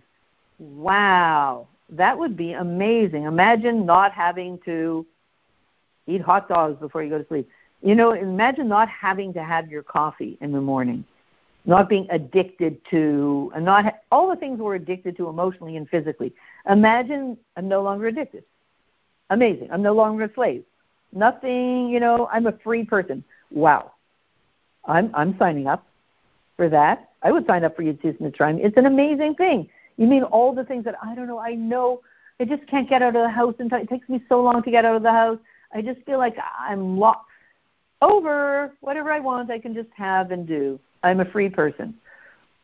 Wow, 0.58 1.68
that 1.90 2.18
would 2.18 2.38
be 2.38 2.54
amazing. 2.54 3.24
Imagine 3.24 3.86
not 3.86 4.14
having 4.14 4.58
to 4.60 5.06
eat 6.08 6.22
hot 6.22 6.48
dogs 6.48 6.80
before 6.80 7.04
you 7.04 7.10
go 7.10 7.18
to 7.18 7.28
sleep. 7.28 7.50
You 7.84 7.94
know, 7.94 8.14
imagine 8.14 8.70
not 8.70 8.88
having 8.88 9.34
to 9.34 9.44
have 9.44 9.70
your 9.70 9.84
coffee 9.84 10.38
in 10.40 10.54
the 10.54 10.62
morning, 10.62 11.04
not 11.66 11.90
being 11.90 12.08
addicted 12.10 12.80
to, 12.92 13.52
and 13.54 13.66
not 13.66 13.84
ha- 13.84 13.98
all 14.14 14.30
the 14.30 14.38
things 14.38 14.60
we're 14.60 14.76
addicted 14.76 15.18
to 15.18 15.28
emotionally 15.28 15.76
and 15.76 15.90
physically. 15.90 16.32
Imagine 16.70 17.38
I'm 17.58 17.68
no 17.68 17.82
longer 17.82 18.08
addicted. 18.08 18.46
Amazing. 19.30 19.68
I'm 19.74 19.82
no 19.82 19.94
longer 19.94 20.24
a 20.24 20.34
slave. 20.34 20.64
Nothing, 21.12 21.90
you 21.90 22.00
know, 22.00 22.30
I'm 22.32 22.48
a 22.48 22.54
free 22.64 22.86
person. 22.86 23.26
Wow. 23.50 23.92
I'm 24.86 25.12
I'm 25.14 25.38
signing 25.38 25.68
up 25.68 25.86
for 26.56 26.70
that. 26.70 27.11
I 27.24 27.32
would 27.32 27.46
sign 27.46 27.64
up 27.64 27.76
for 27.76 27.84
Yitzis 27.84 28.20
Mitzrayim. 28.20 28.64
It's 28.64 28.78
an 28.78 28.86
amazing 28.86 29.36
thing. 29.36 29.70
You 29.98 30.08
mean 30.08 30.24
all 30.24 30.54
the 30.54 30.64
things 30.64 30.86
that 30.86 30.96
I 31.04 31.14
don't 31.16 31.28
know, 31.28 31.40
I 31.40 31.54
know 31.54 32.02
I 32.40 32.46
just 32.46 32.66
can't 32.66 32.90
get 32.90 33.02
out 33.04 33.16
of 33.16 33.22
the 33.22 33.30
house 33.30 33.56
And. 33.60 33.72
It 33.72 33.90
takes 33.90 34.10
me 34.10 34.22
so 34.28 34.42
long 34.42 34.64
to 34.64 34.72
get 34.72 34.84
out 34.84 34.96
of 34.96 35.04
the 35.04 35.12
house. 35.12 35.38
I 35.74 35.82
just 35.82 36.02
feel 36.06 36.18
like 36.18 36.36
I'm 36.58 36.98
locked 36.98 37.30
over. 38.02 38.74
Whatever 38.82 39.12
I 39.12 39.20
want, 39.20 39.52
I 39.52 39.60
can 39.60 39.76
just 39.76 39.90
have 39.96 40.32
and 40.32 40.48
do. 40.48 40.80
I'm 41.04 41.20
a 41.20 41.26
free 41.26 41.50
person. 41.50 41.94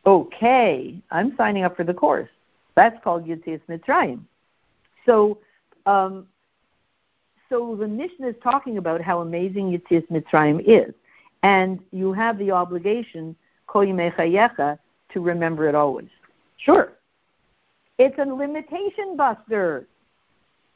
Okay, 0.04 1.00
I'm 1.10 1.36
signing 1.36 1.64
up 1.64 1.76
for 1.76 1.84
the 1.84 1.94
course. 1.94 2.28
That's 2.74 3.02
called 3.04 3.26
Yitzis 3.26 3.60
Mitzrayim. 3.68 4.22
So, 5.06 5.38
um, 5.86 6.26
so 7.48 7.76
the 7.76 7.88
Mishnah 7.88 8.28
is 8.28 8.36
talking 8.42 8.78
about 8.78 9.00
how 9.00 9.20
amazing 9.20 9.70
Yitzis 9.70 10.08
Mitzrayim 10.10 10.60
is, 10.66 10.94
and 11.42 11.78
you 11.92 12.12
have 12.12 12.36
the 12.38 12.50
obligation 12.50 13.36
to 15.12 15.20
remember 15.20 15.68
it 15.68 15.74
always. 15.74 16.08
Sure. 16.56 16.92
It's 17.98 18.18
a 18.18 18.24
limitation 18.24 19.16
buster. 19.16 19.86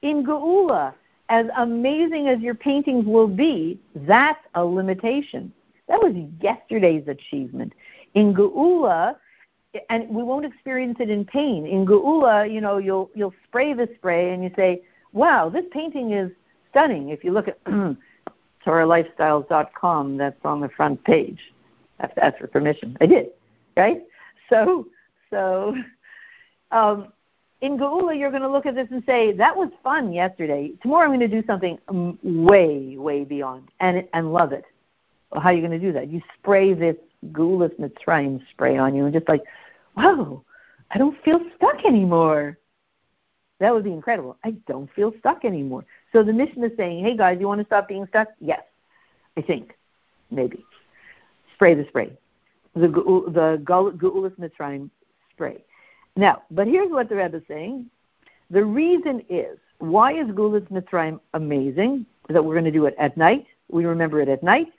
In 0.03 0.25
Geula, 0.25 0.95
as 1.29 1.47
amazing 1.57 2.29
as 2.29 2.41
your 2.41 2.55
paintings 2.55 3.07
will 3.07 3.29
be, 3.29 3.79
that's 3.95 4.45
a 4.55 4.65
limitation. 4.65 5.53
That 5.89 6.03
was 6.03 6.15
yesterday's 6.41 7.07
achievement. 7.09 7.73
In 8.15 8.35
Geula, 8.35 9.17
and 9.89 10.09
we 10.09 10.23
won't 10.23 10.45
experience 10.45 10.99
it 11.01 11.09
in 11.09 11.25
pain. 11.25 11.67
In 11.67 11.87
Geula, 11.87 12.53
you 12.53 12.61
know, 12.61 12.79
you'll 12.79 13.11
you'll 13.15 13.35
spray 13.45 13.73
the 13.73 13.89
spray 13.95 14.35
and 14.35 14.43
you 14.43 14.51
say, 14.57 14.83
"Wow, 15.13 15.49
this 15.49 15.65
painting 15.71 16.13
is 16.13 16.31
stunning." 16.71 17.09
If 17.11 17.25
you 17.25 17.33
look 17.33 17.49
at 17.49 17.63
TorahLifestyles.com, 18.67 20.17
that's 20.17 20.45
on 20.45 20.61
the 20.61 20.69
front 20.69 21.03
page 21.05 21.53
have 22.03 22.15
to 22.17 22.25
ask 22.25 22.39
for 22.39 22.47
permission. 22.47 22.97
I 23.01 23.07
did, 23.07 23.31
right? 23.77 24.03
So, 24.51 24.89
so 25.31 25.77
um, 26.71 27.13
in 27.63 27.79
Geula, 27.79 28.19
you're 28.19 28.31
going 28.31 28.43
to 28.43 28.49
look 28.49 28.67
at 28.67 28.75
this 28.75 28.89
and 28.91 29.03
say, 29.07 29.33
that 29.33 29.57
was 29.57 29.71
fun 29.83 30.13
yesterday. 30.13 30.73
Tomorrow 30.83 31.05
I'm 31.05 31.11
going 31.11 31.21
to 31.21 31.29
do 31.29 31.47
something 31.47 31.79
way, 32.23 32.97
way 32.99 33.25
beyond 33.25 33.69
and, 33.81 34.07
and 34.13 34.33
love 34.33 34.53
it. 34.53 34.65
Well, 35.31 35.41
how 35.41 35.51
are 35.51 35.53
you 35.55 35.61
going 35.61 35.73
to 35.73 35.79
do 35.79 35.93
that? 35.93 36.09
You 36.09 36.21
spray 36.39 36.75
this 36.75 36.97
Geulas 37.31 37.75
Mitzrayim 37.79 38.47
spray 38.51 38.77
on 38.77 38.95
you 38.95 39.05
and 39.05 39.15
just 39.15 39.29
like, 39.29 39.45
whoa, 39.95 40.45
I 40.91 40.99
don't 40.99 41.17
feel 41.23 41.41
stuck 41.57 41.85
anymore. 41.85 42.59
That 43.61 43.73
would 43.73 43.85
be 43.85 43.93
incredible. 43.93 44.37
I 44.45 44.51
don't 44.67 44.93
feel 44.93 45.15
stuck 45.21 45.45
anymore. 45.45 45.85
So 46.13 46.25
the 46.25 46.33
Mishnah 46.33 46.67
is 46.67 46.77
saying, 46.77 47.05
hey 47.05 47.17
guys, 47.17 47.39
you 47.41 47.47
want 47.47 47.61
to 47.61 47.67
stop 47.67 47.89
being 47.89 48.07
stuck? 48.09 48.29
Yes, 48.41 48.63
I 49.37 49.41
think, 49.41 49.79
maybe 50.31 50.65
spray 51.63 51.75
the 51.75 51.87
spray, 51.87 52.11
the 52.75 52.89
the 52.89 54.33
Mitzrayim 54.41 54.91
spray. 55.31 55.63
Now, 56.17 56.43
but 56.51 56.67
here's 56.67 56.91
what 56.91 57.09
the 57.09 57.15
Rebbe 57.15 57.37
is 57.37 57.45
saying. 57.47 57.87
The 58.51 58.65
reason 58.65 59.23
is 59.29 59.59
why 59.79 60.13
is 60.13 60.27
Geulas 60.27 60.69
Mitzrayim 60.73 61.21
amazing? 61.35 62.05
That 62.29 62.45
we're 62.45 62.55
going 62.55 62.65
to 62.65 62.73
do 62.73 62.87
it 62.87 62.97
at 62.99 63.17
night. 63.17 63.47
We 63.69 63.85
remember 63.85 64.21
it 64.21 64.29
at 64.29 64.43
night, 64.43 64.73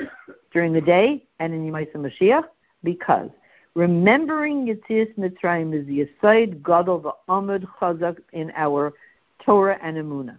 during 0.52 0.74
the 0.74 0.82
day, 0.82 1.24
and 1.40 1.54
in 1.54 1.72
Yemaisa 1.72 1.96
Mashiach, 1.96 2.44
because 2.84 3.30
remembering 3.76 4.68
Yitzis 4.68 5.16
Mitzrayim 5.18 5.74
is 5.74 5.88
the 5.88 6.06
Yisaid 6.06 6.64
Gadol 6.64 7.18
Amud 7.30 7.66
Chazak 7.80 8.18
in 8.34 8.52
our 8.58 8.94
Torah 9.40 9.80
and 9.82 9.96
Emunah. 9.96 10.38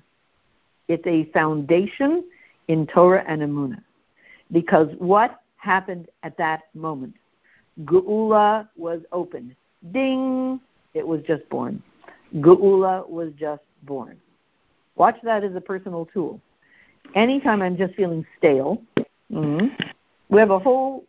It's 0.88 1.06
a 1.06 1.24
foundation 1.32 2.22
in 2.68 2.86
Torah 2.86 3.24
and 3.26 3.40
Emunah. 3.40 3.82
Because 4.52 4.88
what 4.98 5.40
happened 5.64 6.08
at 6.22 6.36
that 6.36 6.62
moment. 6.74 7.14
Geula 7.84 8.68
was 8.76 9.00
opened. 9.10 9.56
Ding! 9.92 10.60
It 10.92 11.06
was 11.06 11.22
just 11.22 11.48
born. 11.48 11.82
Geula 12.36 13.08
was 13.08 13.32
just 13.38 13.62
born. 13.82 14.16
Watch 14.96 15.16
that 15.24 15.42
as 15.42 15.54
a 15.56 15.60
personal 15.60 16.06
tool. 16.06 16.40
Anytime 17.14 17.62
I'm 17.62 17.76
just 17.76 17.94
feeling 17.94 18.24
stale, 18.38 18.80
mm-hmm, 19.32 19.66
we 20.28 20.38
have 20.38 20.50
a 20.50 20.58
whole 20.58 21.04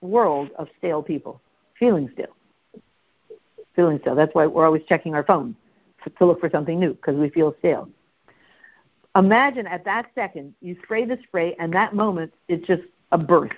world 0.00 0.50
of 0.56 0.68
stale 0.78 1.02
people, 1.02 1.40
feeling 1.78 2.08
stale. 2.14 2.36
Feeling 3.74 3.98
stale. 4.00 4.14
That's 4.14 4.34
why 4.34 4.46
we're 4.46 4.66
always 4.66 4.82
checking 4.88 5.14
our 5.14 5.24
phone 5.24 5.56
to 6.18 6.26
look 6.26 6.40
for 6.40 6.50
something 6.50 6.78
new 6.78 6.94
because 6.94 7.16
we 7.16 7.28
feel 7.30 7.54
stale. 7.58 7.88
Imagine 9.14 9.66
at 9.66 9.84
that 9.84 10.06
second 10.14 10.54
you 10.60 10.76
spray 10.82 11.04
the 11.04 11.18
spray, 11.24 11.54
and 11.58 11.72
that 11.74 11.94
moment 11.94 12.32
it's 12.48 12.66
just 12.66 12.82
a 13.12 13.18
birth 13.18 13.52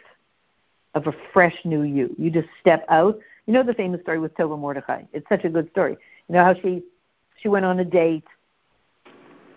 of 0.95 1.07
a 1.07 1.13
fresh 1.33 1.57
new 1.65 1.83
you. 1.83 2.15
You 2.19 2.31
just 2.31 2.49
step 2.61 2.85
out. 2.89 3.19
You 3.47 3.55
know 3.55 3.63
the 3.63 3.75
famous 3.75 4.01
story 4.03 4.19
with 4.19 4.35
Tova 4.35 4.59
Mordechai. 4.59 5.03
It's 5.13 5.29
such 5.29 5.45
a 5.45 5.49
good 5.49 5.71
story. 5.71 5.97
You 6.29 6.35
know 6.35 6.45
how 6.45 6.55
she 6.55 6.83
she 7.41 7.49
went 7.49 7.65
on 7.65 7.79
a 7.81 7.85
date, 7.85 8.25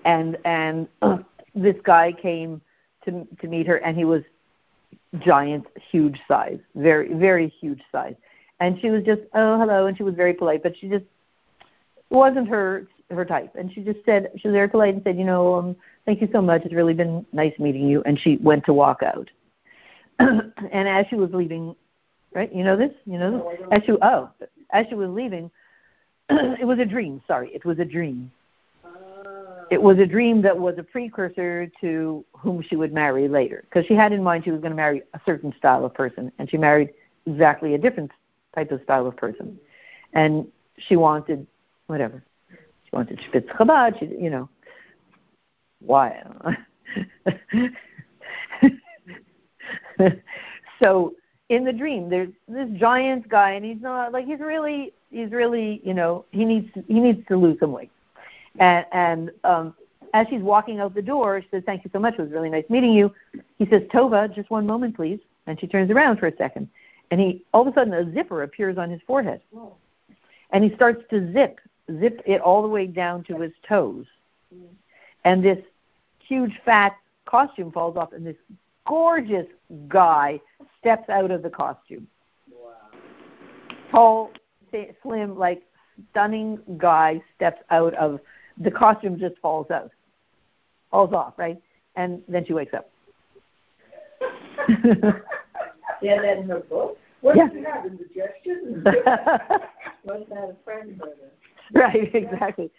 and 0.05 0.37
and 0.45 0.87
this 1.55 1.75
guy 1.83 2.11
came 2.11 2.61
to 3.05 3.27
to 3.41 3.47
meet 3.47 3.67
her, 3.67 3.77
and 3.77 3.97
he 3.97 4.05
was 4.05 4.23
giant, 5.19 5.65
huge 5.91 6.19
size, 6.27 6.59
very 6.75 7.13
very 7.13 7.47
huge 7.47 7.81
size, 7.91 8.15
and 8.59 8.79
she 8.79 8.89
was 8.89 9.03
just 9.03 9.21
oh 9.33 9.59
hello, 9.59 9.87
and 9.87 9.97
she 9.97 10.03
was 10.03 10.15
very 10.15 10.33
polite, 10.33 10.63
but 10.63 10.77
she 10.77 10.87
just 10.87 11.05
wasn't 12.09 12.47
her 12.47 12.87
her 13.09 13.25
type, 13.25 13.55
and 13.55 13.71
she 13.71 13.81
just 13.81 13.99
said 14.05 14.31
she 14.37 14.47
was 14.47 14.53
very 14.53 14.67
polite 14.67 14.93
and 14.93 15.03
said, 15.03 15.17
you 15.17 15.23
know, 15.23 15.55
um, 15.55 15.75
thank 16.05 16.19
you 16.19 16.27
so 16.33 16.41
much. 16.41 16.63
It's 16.65 16.73
really 16.73 16.93
been 16.93 17.25
nice 17.31 17.57
meeting 17.57 17.87
you, 17.87 18.03
and 18.05 18.19
she 18.19 18.37
went 18.37 18.65
to 18.65 18.73
walk 18.73 19.01
out 19.01 19.29
and 20.19 20.87
as 20.87 21.05
she 21.09 21.15
was 21.15 21.31
leaving, 21.33 21.75
right? 22.33 22.53
You 22.53 22.63
know 22.63 22.75
this? 22.75 22.91
You 23.05 23.19
know 23.19 23.51
this? 23.51 23.67
As 23.71 23.83
she 23.83 23.91
oh, 24.01 24.29
as 24.71 24.85
she 24.89 24.95
was 24.95 25.09
leaving, 25.09 25.51
it 26.29 26.65
was 26.65 26.79
a 26.79 26.85
dream. 26.85 27.21
Sorry, 27.27 27.51
it 27.53 27.63
was 27.65 27.79
a 27.79 27.85
dream. 27.85 28.31
It 29.69 29.81
was 29.81 29.99
a 29.99 30.05
dream 30.05 30.41
that 30.43 30.57
was 30.57 30.75
a 30.77 30.83
precursor 30.83 31.69
to 31.81 32.25
whom 32.31 32.61
she 32.61 32.77
would 32.77 32.93
marry 32.93 33.27
later 33.27 33.65
because 33.65 33.85
she 33.85 33.95
had 33.95 34.13
in 34.13 34.23
mind 34.23 34.45
she 34.45 34.51
was 34.51 34.61
going 34.61 34.71
to 34.71 34.77
marry 34.77 35.01
a 35.13 35.19
certain 35.25 35.53
style 35.57 35.83
of 35.83 35.93
person 35.93 36.31
and 36.39 36.49
she 36.49 36.57
married 36.57 36.93
exactly 37.25 37.73
a 37.73 37.77
different 37.77 38.11
type 38.55 38.71
of 38.71 38.81
style 38.83 39.05
of 39.05 39.17
person 39.17 39.59
and 40.13 40.47
she 40.77 40.95
wanted 40.95 41.45
whatever 41.87 42.23
she 42.49 42.89
wanted 42.93 43.19
spitz 43.27 43.49
chabad 43.49 43.99
she 43.99 44.05
you 44.05 44.29
know 44.29 44.47
why 45.79 46.23
so 50.81 51.13
in 51.49 51.63
the 51.63 51.73
dream 51.73 52.09
there's 52.09 52.29
this 52.47 52.69
giant 52.71 53.27
guy 53.29 53.51
and 53.51 53.65
he's 53.65 53.81
not 53.81 54.11
like 54.11 54.25
he's 54.25 54.39
really 54.39 54.93
he's 55.11 55.31
really 55.31 55.81
you 55.83 55.93
know 55.93 56.25
he 56.31 56.45
needs 56.45 56.71
to, 56.73 56.83
he 56.87 56.99
needs 56.99 57.25
to 57.27 57.37
lose 57.37 57.57
some 57.59 57.71
weight 57.71 57.91
and, 58.59 58.85
and 58.91 59.31
um, 59.43 59.73
as 60.13 60.27
she's 60.29 60.41
walking 60.41 60.79
out 60.79 60.93
the 60.93 61.01
door, 61.01 61.41
she 61.41 61.47
says, 61.49 61.63
"Thank 61.65 61.83
you 61.83 61.89
so 61.93 61.99
much. 61.99 62.15
It 62.15 62.21
was 62.21 62.31
really 62.31 62.49
nice 62.49 62.69
meeting 62.69 62.93
you." 62.93 63.13
He 63.57 63.65
says, 63.67 63.83
"Tova, 63.83 64.33
just 64.33 64.49
one 64.49 64.65
moment, 64.65 64.95
please." 64.95 65.19
And 65.45 65.59
she 65.59 65.67
turns 65.67 65.91
around 65.91 66.17
for 66.17 66.27
a 66.27 66.35
second, 66.35 66.69
and 67.11 67.19
he 67.19 67.43
all 67.53 67.61
of 67.61 67.67
a 67.67 67.73
sudden 67.73 67.93
a 67.93 68.11
zipper 68.13 68.43
appears 68.43 68.77
on 68.77 68.89
his 68.89 69.01
forehead, 69.05 69.41
and 70.51 70.63
he 70.63 70.73
starts 70.75 71.03
to 71.09 71.31
zip 71.33 71.59
zip 71.99 72.21
it 72.25 72.41
all 72.41 72.61
the 72.61 72.67
way 72.67 72.85
down 72.87 73.23
to 73.25 73.39
his 73.39 73.53
toes, 73.67 74.05
and 75.23 75.43
this 75.43 75.63
huge 76.19 76.59
fat 76.65 76.97
costume 77.25 77.71
falls 77.71 77.95
off, 77.95 78.11
and 78.13 78.25
this 78.25 78.35
gorgeous 78.87 79.47
guy 79.87 80.39
steps 80.79 81.09
out 81.09 81.31
of 81.31 81.43
the 81.43 81.49
costume. 81.49 82.07
Wow. 82.51 82.71
Tall, 83.91 84.31
slim, 85.03 85.37
like 85.37 85.63
stunning 86.11 86.59
guy 86.77 87.21
steps 87.35 87.61
out 87.69 87.93
of 87.95 88.19
the 88.59 88.71
costume 88.71 89.19
just 89.19 89.37
falls 89.39 89.69
out, 89.69 89.91
falls 90.91 91.13
off, 91.13 91.33
right? 91.37 91.61
And 91.95 92.21
then 92.27 92.45
she 92.45 92.53
wakes 92.53 92.73
up. 92.73 92.89
yeah, 96.01 96.21
that 96.21 96.37
in 96.39 96.49
her 96.49 96.59
book. 96.61 96.97
What 97.21 97.35
yeah. 97.35 97.47
does 97.47 97.53
she 97.53 97.63
have? 97.63 97.85
Indigestion? 97.85 98.83
What's 100.03 100.29
that 100.29 100.49
a 100.49 100.55
friend 100.63 101.01
Right, 101.73 102.15
exactly. 102.15 102.71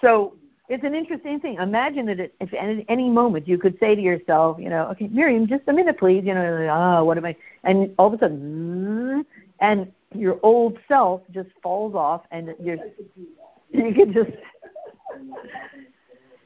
So 0.00 0.34
it's 0.70 0.84
an 0.84 0.94
interesting 0.94 1.40
thing. 1.40 1.56
Imagine 1.56 2.06
that 2.06 2.32
if 2.40 2.54
at 2.54 2.84
any 2.88 3.10
moment 3.10 3.48
you 3.48 3.58
could 3.58 3.76
say 3.80 3.96
to 3.96 4.00
yourself, 4.00 4.56
you 4.60 4.70
know, 4.70 4.86
okay, 4.92 5.08
Miriam, 5.08 5.48
just 5.48 5.64
a 5.66 5.72
minute, 5.72 5.98
please. 5.98 6.24
You 6.24 6.34
know, 6.34 6.68
oh, 6.70 7.04
what 7.04 7.18
am 7.18 7.26
I? 7.26 7.34
And 7.64 7.92
all 7.98 8.06
of 8.06 8.14
a 8.14 8.18
sudden, 8.18 9.26
and 9.58 9.92
your 10.14 10.38
old 10.44 10.78
self 10.86 11.22
just 11.32 11.50
falls 11.60 11.94
off, 11.96 12.22
and 12.30 12.54
you're 12.62 12.78
you 13.72 13.92
could 13.94 14.14
just 14.14 14.30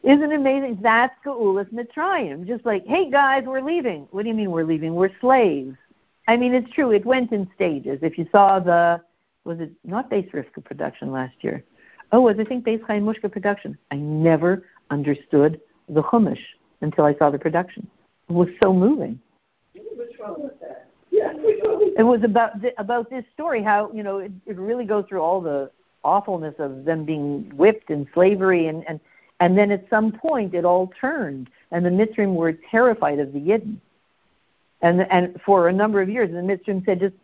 isn't 0.03 0.33
it 0.33 0.35
amazing? 0.35 0.79
That's 0.83 1.15
Geulas 1.25 1.73
Mitzrayim. 1.73 2.47
Just 2.47 2.67
like, 2.67 2.87
hey 2.87 3.11
guys, 3.11 3.45
we're 3.45 3.63
leaving. 3.63 4.07
What 4.11 4.23
do 4.23 4.29
you 4.29 4.35
mean 4.35 4.51
we're 4.51 4.65
leaving? 4.65 4.95
We're 4.95 5.11
slaves. 5.21 5.77
I 6.29 6.37
mean, 6.37 6.55
it's 6.55 6.71
true. 6.73 6.93
It 6.93 7.05
went 7.05 7.33
in 7.33 7.51
stages. 7.55 7.99
If 8.03 8.19
you 8.19 8.27
saw 8.33 8.59
the, 8.59 9.01
was 9.45 9.61
it 9.61 9.73
not 9.85 10.11
Beis 10.11 10.31
Rivka 10.31 10.65
production 10.65 11.11
last 11.11 11.35
year? 11.41 11.63
Oh, 12.15 12.21
was 12.21 12.37
I 12.39 12.45
think 12.45 12.65
Beis 12.65 12.79
Chaya 12.79 13.03
Mushka 13.03 13.29
production? 13.29 13.77
I 13.91 13.97
never 13.97 14.65
understood 14.91 15.61
the 15.89 16.01
Chumash 16.01 16.39
until 16.81 17.07
I 17.07 17.15
saw 17.17 17.29
the 17.29 17.41
production. 17.41 17.91
It 18.29 18.35
was 18.35 18.51
so 18.63 18.73
moving. 18.73 19.19
Wrong 20.21 20.37
with 20.39 20.61
that? 20.61 20.91
It 21.11 22.05
was 22.05 22.23
about 22.23 22.61
th- 22.61 22.75
about 22.79 23.11
this 23.11 23.25
story. 23.35 23.65
How 23.65 23.91
you 23.93 24.05
know 24.05 24.19
it, 24.19 24.31
it 24.47 24.57
really 24.57 24.85
goes 24.85 25.07
through 25.09 25.23
all 25.23 25.41
the 25.41 25.73
awfulness 26.05 26.55
of 26.61 26.85
them 26.85 27.05
being 27.05 27.51
whipped 27.57 27.91
in 27.91 28.07
slavery 28.15 28.69
and 28.69 28.89
and 28.89 29.01
and 29.41 29.59
then 29.59 29.73
at 29.73 29.85
some 29.91 30.13
point 30.13 30.55
it 30.55 30.65
all 30.65 30.93
turned 31.01 31.51
and 31.73 31.85
the 31.85 31.91
Mitzrim 31.91 32.35
were 32.37 32.53
terrified 32.53 33.19
of 33.19 33.33
the 33.33 33.41
Yidden. 33.41 33.79
And 34.83 35.01
and 35.11 35.41
for 35.45 35.67
a 35.67 35.73
number 35.73 36.01
of 36.01 36.09
years 36.09 36.31
the 36.31 36.37
Mitzrim 36.37 36.85
said 36.85 37.01
just 37.01 37.17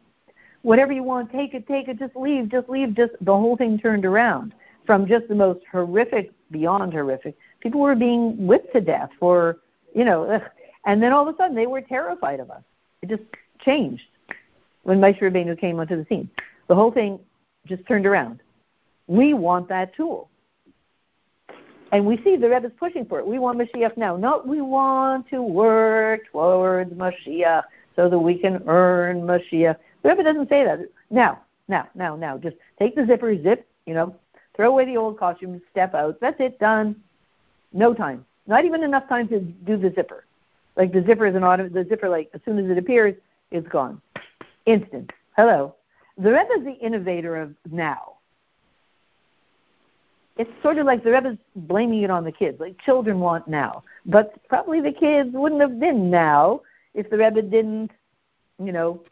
whatever 0.62 0.92
you 0.92 1.04
want, 1.04 1.30
take 1.30 1.54
it, 1.54 1.68
take 1.68 1.86
it, 1.86 2.00
just 2.00 2.16
leave, 2.16 2.48
just 2.48 2.68
leave, 2.68 2.96
just 2.96 3.12
the 3.20 3.32
whole 3.32 3.56
thing 3.56 3.78
turned 3.78 4.04
around 4.04 4.52
from 4.86 5.06
just 5.06 5.28
the 5.28 5.34
most 5.34 5.60
horrific 5.70 6.32
beyond 6.50 6.92
horrific. 6.92 7.36
People 7.60 7.80
were 7.80 7.94
being 7.94 8.46
whipped 8.46 8.72
to 8.74 8.80
death 8.80 9.10
for 9.18 9.58
you 9.94 10.04
know 10.04 10.24
ugh. 10.24 10.42
and 10.86 11.02
then 11.02 11.12
all 11.12 11.26
of 11.26 11.34
a 11.34 11.36
sudden 11.36 11.56
they 11.56 11.66
were 11.66 11.80
terrified 11.80 12.40
of 12.40 12.50
us. 12.50 12.62
It 13.02 13.08
just 13.08 13.22
changed 13.58 14.04
when 14.82 15.00
Moshe 15.00 15.20
Rabbeinu 15.20 15.58
came 15.58 15.78
onto 15.78 15.96
the 15.96 16.06
scene. 16.06 16.28
The 16.68 16.74
whole 16.74 16.90
thing 16.90 17.18
just 17.66 17.86
turned 17.86 18.06
around. 18.06 18.40
We 19.06 19.34
want 19.34 19.68
that 19.68 19.94
tool. 19.94 20.30
And 21.92 22.06
we 22.06 22.16
see 22.18 22.36
the 22.36 22.48
Rebbe 22.48 22.68
is 22.68 22.72
pushing 22.78 23.04
for 23.04 23.18
it. 23.18 23.26
We 23.26 23.38
want 23.38 23.58
Mashiach 23.58 23.96
now. 23.96 24.16
No, 24.16 24.42
we 24.46 24.60
want 24.60 25.28
to 25.30 25.42
work 25.42 26.30
towards 26.30 26.92
Mashiach 26.92 27.64
so 27.96 28.08
that 28.08 28.18
we 28.18 28.38
can 28.38 28.62
earn 28.66 29.22
Mashiach. 29.22 29.76
The 30.02 30.08
Rebbe 30.08 30.22
doesn't 30.22 30.48
say 30.48 30.64
that. 30.64 30.80
Now, 31.10 31.40
now, 31.66 31.88
now, 31.94 32.14
now. 32.14 32.38
Just 32.38 32.56
take 32.78 32.94
the 32.94 33.06
zipper, 33.06 33.40
zip, 33.42 33.66
you 33.86 33.94
know, 33.94 34.14
throw 34.60 34.72
away 34.72 34.84
the 34.84 34.96
old 34.98 35.18
costume, 35.18 35.58
step 35.70 35.94
out. 35.94 36.20
That's 36.20 36.38
it, 36.38 36.58
done. 36.58 36.96
No 37.72 37.94
time. 37.94 38.26
Not 38.46 38.66
even 38.66 38.82
enough 38.82 39.08
time 39.08 39.26
to 39.28 39.40
do 39.40 39.78
the 39.78 39.90
zipper. 39.94 40.26
Like 40.76 40.92
the 40.92 41.02
zipper 41.02 41.26
is 41.26 41.34
an 41.34 41.44
auto, 41.44 41.68
the 41.68 41.86
zipper, 41.88 42.10
like 42.10 42.28
as 42.34 42.42
soon 42.44 42.58
as 42.58 42.70
it 42.70 42.76
appears, 42.76 43.14
it's 43.50 43.66
gone. 43.68 44.02
Instant. 44.66 45.12
Hello. 45.34 45.74
The 46.18 46.30
Rebbe 46.30 46.52
is 46.58 46.64
the 46.64 46.74
innovator 46.74 47.36
of 47.36 47.54
now 47.70 48.16
it's 50.40 50.50
sort 50.62 50.78
of 50.78 50.86
like 50.86 51.04
the 51.04 51.10
Rebbe's 51.10 51.36
blaming 51.54 52.02
it 52.02 52.10
on 52.10 52.24
the 52.24 52.32
kids. 52.32 52.58
Like 52.60 52.78
children 52.78 53.20
want 53.20 53.46
now, 53.46 53.82
but 54.06 54.32
probably 54.48 54.80
the 54.80 54.92
kids 54.92 55.30
wouldn't 55.34 55.60
have 55.60 55.78
been 55.78 56.10
now 56.10 56.62
if 56.94 57.10
the 57.10 57.18
Rebbe 57.18 57.42
didn't, 57.42 57.90
you 58.58 58.72
know, 58.72 59.02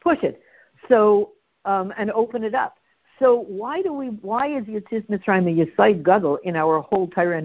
push 0.00 0.18
it. 0.22 0.42
So 0.88 1.30
um, 1.64 1.94
and 1.96 2.10
open 2.10 2.42
it 2.42 2.52
up. 2.52 2.78
So 3.22 3.44
why 3.46 3.82
do 3.82 3.92
we? 3.92 4.08
Why 4.08 4.48
is 4.48 4.64
Yitzis 4.64 5.06
Mitzrayim 5.06 5.46
a 5.46 5.64
Yisaid 5.64 6.02
Gadol 6.02 6.38
in 6.38 6.56
our 6.56 6.80
whole 6.80 7.06
Torah? 7.06 7.40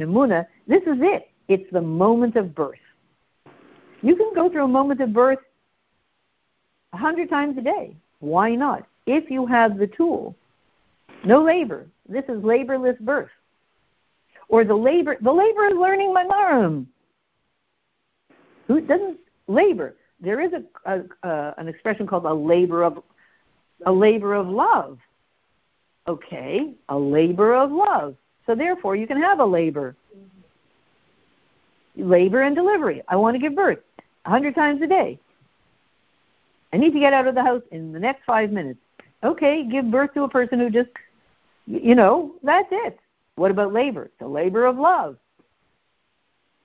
This 0.68 0.82
is 0.82 0.98
it. 1.02 1.30
It's 1.48 1.72
the 1.72 1.82
moment 1.82 2.36
of 2.36 2.56
birth. 2.56 2.80
You 4.02 4.16
can 4.16 4.34
go 4.34 4.50
through 4.50 4.64
a 4.64 4.68
moment 4.68 5.02
of 5.02 5.14
birth 5.14 5.38
a 6.94 6.98
hundred 6.98 7.30
times 7.30 7.60
a 7.60 7.62
day. 7.62 7.96
Why 8.22 8.56
not? 8.56 8.88
If 9.06 9.30
you 9.30 9.46
have 9.46 9.78
the 9.78 9.86
tool 9.86 10.36
no 11.24 11.44
labor. 11.44 11.86
This 12.10 12.24
is 12.26 12.42
laborless 12.42 13.00
birth. 13.00 13.30
Or 14.50 14.64
the 14.64 14.76
labor 14.76 15.18
the 15.22 15.32
labor 15.32 15.66
is 15.66 15.76
learning 15.76 16.12
my 16.12 16.24
mom. 16.24 16.88
Who 18.66 18.82
doesn't 18.82 19.20
labor? 19.46 19.96
There 20.20 20.42
is 20.42 20.54
a, 20.54 20.64
a, 20.92 21.04
a 21.22 21.54
an 21.60 21.68
expression 21.68 22.08
called 22.08 22.26
a 22.26 22.34
labor 22.34 22.84
of 22.84 23.04
a 23.86 23.92
labor 23.92 24.34
of 24.34 24.48
love. 24.48 24.98
Okay, 26.08 26.74
a 26.90 26.98
labor 26.98 27.56
of 27.56 27.72
love. 27.72 28.16
So 28.46 28.56
therefore 28.56 28.96
you 28.96 29.08
can 29.08 29.22
have 29.22 29.40
a 29.40 29.46
labor. 29.46 29.96
Labor 31.96 32.44
and 32.44 32.56
delivery. 32.56 33.02
I 33.08 33.16
want 33.16 33.36
to 33.36 33.40
give 33.40 33.56
birth 33.56 33.80
a 34.26 34.30
hundred 34.30 34.56
times 34.56 34.82
a 34.82 34.88
day. 34.88 35.20
I 36.72 36.78
need 36.78 36.94
to 36.94 37.00
get 37.00 37.14
out 37.14 37.28
of 37.28 37.36
the 37.36 37.44
house 37.44 37.64
in 37.72 37.92
the 37.92 38.00
next 38.00 38.24
five 38.26 38.52
minutes. 38.52 38.80
Okay, 39.24 39.64
give 39.64 39.90
birth 39.90 40.14
to 40.14 40.24
a 40.24 40.30
person 40.30 40.60
who 40.60 40.70
just 40.70 40.90
you 41.68 41.96
know, 41.96 42.34
that's 42.44 42.70
it. 42.72 42.98
What 43.36 43.52
about 43.52 43.74
labor? 43.74 44.06
It's 44.06 44.22
a 44.22 44.28
labor 44.28 44.66
of 44.66 44.78
love. 44.78 45.18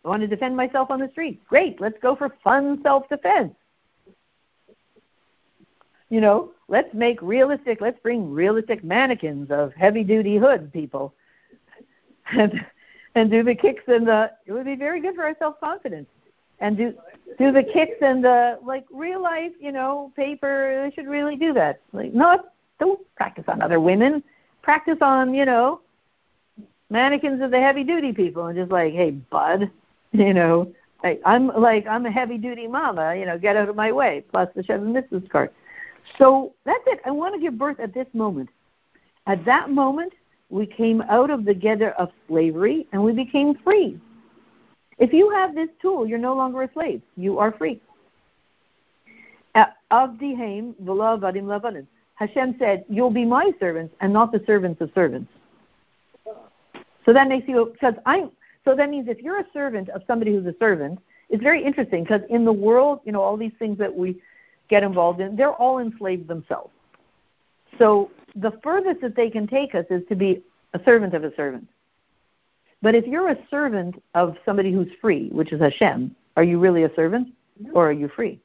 I 0.04 0.08
want 0.08 0.22
to 0.22 0.28
defend 0.28 0.56
myself 0.56 0.90
on 0.90 1.00
the 1.00 1.08
street. 1.10 1.44
Great, 1.46 1.80
let's 1.80 1.98
go 2.00 2.16
for 2.16 2.30
fun 2.42 2.80
self 2.82 3.08
defense. 3.08 3.54
You 6.08 6.20
know, 6.20 6.50
let's 6.72 6.92
make 6.94 7.20
realistic, 7.20 7.82
let's 7.82 8.00
bring 8.00 8.32
realistic 8.32 8.82
mannequins 8.82 9.50
of 9.50 9.74
heavy 9.74 10.02
duty 10.02 10.38
hood 10.38 10.72
people 10.72 11.14
and 12.32 12.64
and 13.14 13.30
do 13.30 13.42
the 13.42 13.54
kicks 13.54 13.84
and 13.86 14.08
the 14.08 14.32
it 14.46 14.52
would 14.52 14.64
be 14.64 14.74
very 14.74 15.00
good 15.00 15.14
for 15.14 15.24
our 15.24 15.36
self 15.38 15.60
confidence. 15.60 16.08
And 16.60 16.76
do 16.76 16.94
do 17.38 17.52
the 17.52 17.62
kicks 17.62 17.98
and 18.00 18.24
the 18.24 18.58
like 18.64 18.86
real 18.90 19.22
life, 19.22 19.52
you 19.60 19.70
know, 19.70 20.12
paper, 20.16 20.82
they 20.82 20.94
should 20.94 21.08
really 21.08 21.36
do 21.36 21.52
that. 21.52 21.80
Like 21.92 22.14
not 22.14 22.52
don't 22.80 23.00
practice 23.14 23.44
on 23.46 23.60
other 23.60 23.78
women 23.78 24.24
practice 24.62 24.98
on, 25.02 25.34
you 25.34 25.44
know, 25.44 25.80
mannequins 26.88 27.42
of 27.42 27.50
the 27.50 27.60
heavy 27.60 27.84
duty 27.84 28.12
people 28.12 28.46
and 28.46 28.56
just 28.56 28.70
like, 28.70 28.94
hey, 28.94 29.10
bud, 29.10 29.70
you 30.12 30.32
know, 30.32 30.72
like 31.04 31.20
I'm 31.26 31.48
like 31.48 31.86
I'm 31.86 32.06
a 32.06 32.10
heavy 32.10 32.38
duty 32.38 32.66
mama, 32.66 33.14
you 33.14 33.26
know, 33.26 33.36
get 33.36 33.56
out 33.56 33.68
of 33.68 33.76
my 33.76 33.92
way, 33.92 34.24
plus 34.30 34.48
the 34.54 34.62
Chevy 34.62 34.86
Mrs. 34.86 35.28
card. 35.28 35.50
So 36.18 36.54
that's 36.64 36.82
it. 36.86 37.00
I 37.04 37.10
want 37.10 37.34
to 37.34 37.40
give 37.40 37.58
birth 37.58 37.80
at 37.80 37.94
this 37.94 38.06
moment. 38.12 38.48
At 39.26 39.44
that 39.44 39.70
moment, 39.70 40.12
we 40.50 40.66
came 40.66 41.00
out 41.02 41.30
of 41.30 41.44
the 41.44 41.54
gather 41.54 41.92
of 41.92 42.10
slavery 42.28 42.86
and 42.92 43.02
we 43.02 43.12
became 43.12 43.54
free. 43.64 43.98
If 44.98 45.12
you 45.12 45.30
have 45.30 45.54
this 45.54 45.68
tool, 45.80 46.06
you're 46.06 46.18
no 46.18 46.34
longer 46.34 46.62
a 46.62 46.72
slave. 46.72 47.02
You 47.16 47.38
are 47.38 47.52
free. 47.52 47.80
Uh, 49.54 49.66
Avadim 49.90 50.74
Hashem 52.14 52.56
said, 52.58 52.84
You'll 52.88 53.10
be 53.10 53.24
my 53.24 53.52
servants 53.58 53.94
and 54.00 54.12
not 54.12 54.32
the 54.32 54.42
servants 54.46 54.80
of 54.80 54.90
servants. 54.94 55.30
So 57.04 57.12
that 57.12 57.28
makes 57.28 57.48
you 57.48 57.70
because 57.72 57.94
I'm 58.06 58.30
so 58.64 58.76
that 58.76 58.90
means 58.90 59.08
if 59.08 59.18
you're 59.18 59.40
a 59.40 59.46
servant 59.52 59.88
of 59.88 60.02
somebody 60.06 60.32
who's 60.32 60.46
a 60.46 60.54
servant, 60.58 61.00
it's 61.30 61.42
very 61.42 61.64
interesting 61.64 62.04
because 62.04 62.20
in 62.30 62.44
the 62.44 62.52
world, 62.52 63.00
you 63.04 63.12
know, 63.12 63.20
all 63.20 63.36
these 63.36 63.52
things 63.58 63.76
that 63.78 63.92
we 63.92 64.20
get 64.72 64.82
involved 64.82 65.20
in, 65.20 65.36
they're 65.36 65.58
all 65.64 65.80
enslaved 65.80 66.26
themselves. 66.26 66.72
So 67.78 68.10
the 68.34 68.52
furthest 68.62 69.02
that 69.02 69.14
they 69.14 69.28
can 69.28 69.46
take 69.46 69.74
us 69.74 69.84
is 69.90 70.02
to 70.08 70.16
be 70.16 70.42
a 70.72 70.80
servant 70.82 71.12
of 71.12 71.24
a 71.24 71.34
servant. 71.36 71.68
But 72.80 72.94
if 72.94 73.06
you're 73.06 73.28
a 73.28 73.38
servant 73.50 74.02
of 74.14 74.36
somebody 74.46 74.72
who's 74.72 74.88
free, 74.98 75.28
which 75.28 75.52
is 75.52 75.60
Hashem, 75.60 76.16
are 76.38 76.42
you 76.42 76.58
really 76.58 76.84
a 76.84 76.94
servant 76.96 77.28
or 77.74 77.90
are 77.90 77.92
you 77.92 78.08
free? 78.08 78.40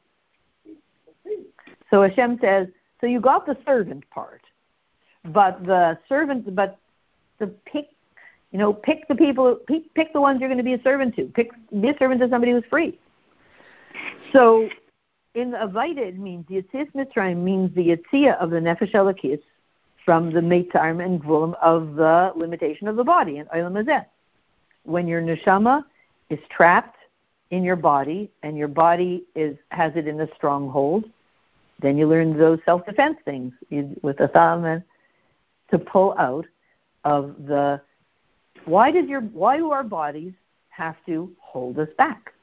So 1.89 2.01
Hashem 2.01 2.39
says, 2.41 2.67
so 2.99 3.07
you 3.07 3.21
got 3.21 3.45
the 3.45 3.57
servant 3.65 4.03
part, 4.09 4.41
but 5.23 5.65
the 5.65 5.97
servant, 6.09 6.53
but 6.53 6.77
the 7.39 7.47
pick, 7.71 7.87
you 8.51 8.59
know, 8.59 8.73
pick 8.73 9.07
the 9.07 9.15
people, 9.15 9.55
pick, 9.65 9.93
pick 9.93 10.11
the 10.11 10.19
ones 10.19 10.41
you're 10.41 10.49
going 10.49 10.57
to 10.57 10.63
be 10.63 10.73
a 10.73 10.83
servant 10.83 11.15
to. 11.15 11.25
Pick, 11.27 11.51
be 11.79 11.89
a 11.89 11.97
servant 11.97 12.19
to 12.19 12.29
somebody 12.29 12.51
who's 12.51 12.65
free. 12.69 12.99
So 14.33 14.67
in 15.37 15.51
the 15.51 15.57
Avaida, 15.59 15.99
it 15.99 16.17
means 16.17 16.47
Yetzias 16.47 16.91
Mitzrayim 16.93 17.37
means 17.43 17.73
the 17.75 17.89
Yetzia 17.89 18.35
of 18.37 18.49
the 18.49 18.57
Nefesh 18.57 18.93
Elokis 18.93 19.39
from 20.03 20.31
the 20.31 20.39
Meitzarim 20.39 21.03
and 21.05 21.21
Gvulim 21.21 21.53
of 21.61 21.93
the 21.93 22.33
limitation 22.35 22.87
of 22.87 22.95
the 22.95 23.03
body 23.03 23.37
and 23.37 23.47
Olam 23.49 23.73
Hazeh. 23.73 24.03
When 24.83 25.07
your 25.07 25.21
neshama 25.21 25.85
is 26.31 26.39
trapped 26.49 26.97
in 27.51 27.63
your 27.63 27.75
body 27.75 28.31
and 28.41 28.57
your 28.57 28.67
body 28.67 29.25
is 29.35 29.55
has 29.69 29.91
it 29.95 30.07
in 30.07 30.19
a 30.21 30.27
stronghold, 30.35 31.05
then 31.81 31.99
you 31.99 32.07
learn 32.07 32.35
those 32.35 32.59
self-defense 32.65 33.17
things 33.23 33.53
with 34.01 34.17
the 34.17 34.29
thumb 34.29 34.65
and 34.65 34.81
to 35.69 35.77
pull 35.77 36.15
out 36.17 36.47
of 37.03 37.35
the 37.45 37.79
why 38.65 38.89
does 38.89 39.07
your 39.07 39.21
why 39.21 39.57
do 39.57 39.69
our 39.71 39.83
bodies 39.83 40.33
have 40.69 40.95
to 41.05 41.31
hold 41.39 41.77
us 41.77 41.89
back? 41.95 42.33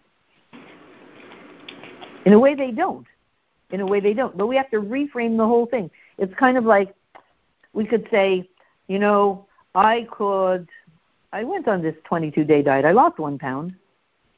In 2.24 2.32
a 2.32 2.38
way 2.38 2.54
they 2.54 2.70
don't. 2.70 3.06
In 3.70 3.80
a 3.80 3.86
way 3.86 4.00
they 4.00 4.14
don't. 4.14 4.36
But 4.36 4.46
we 4.46 4.56
have 4.56 4.70
to 4.70 4.80
reframe 4.80 5.36
the 5.36 5.46
whole 5.46 5.66
thing. 5.66 5.90
It's 6.18 6.34
kind 6.34 6.56
of 6.56 6.64
like 6.64 6.94
we 7.72 7.84
could 7.84 8.06
say, 8.10 8.48
you 8.88 8.98
know, 8.98 9.46
I 9.74 10.06
could 10.10 10.68
I 11.32 11.42
went 11.42 11.66
on 11.66 11.82
this 11.82 11.96
22 12.04 12.44
day 12.44 12.62
diet. 12.62 12.84
I 12.84 12.92
lost 12.92 13.18
1 13.18 13.38
pound 13.38 13.74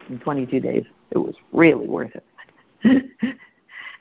in 0.09 0.19
22 0.19 0.61
days. 0.61 0.85
It 1.11 1.19
was 1.19 1.35
really 1.53 1.87
worth 1.87 2.13
it. 2.15 3.11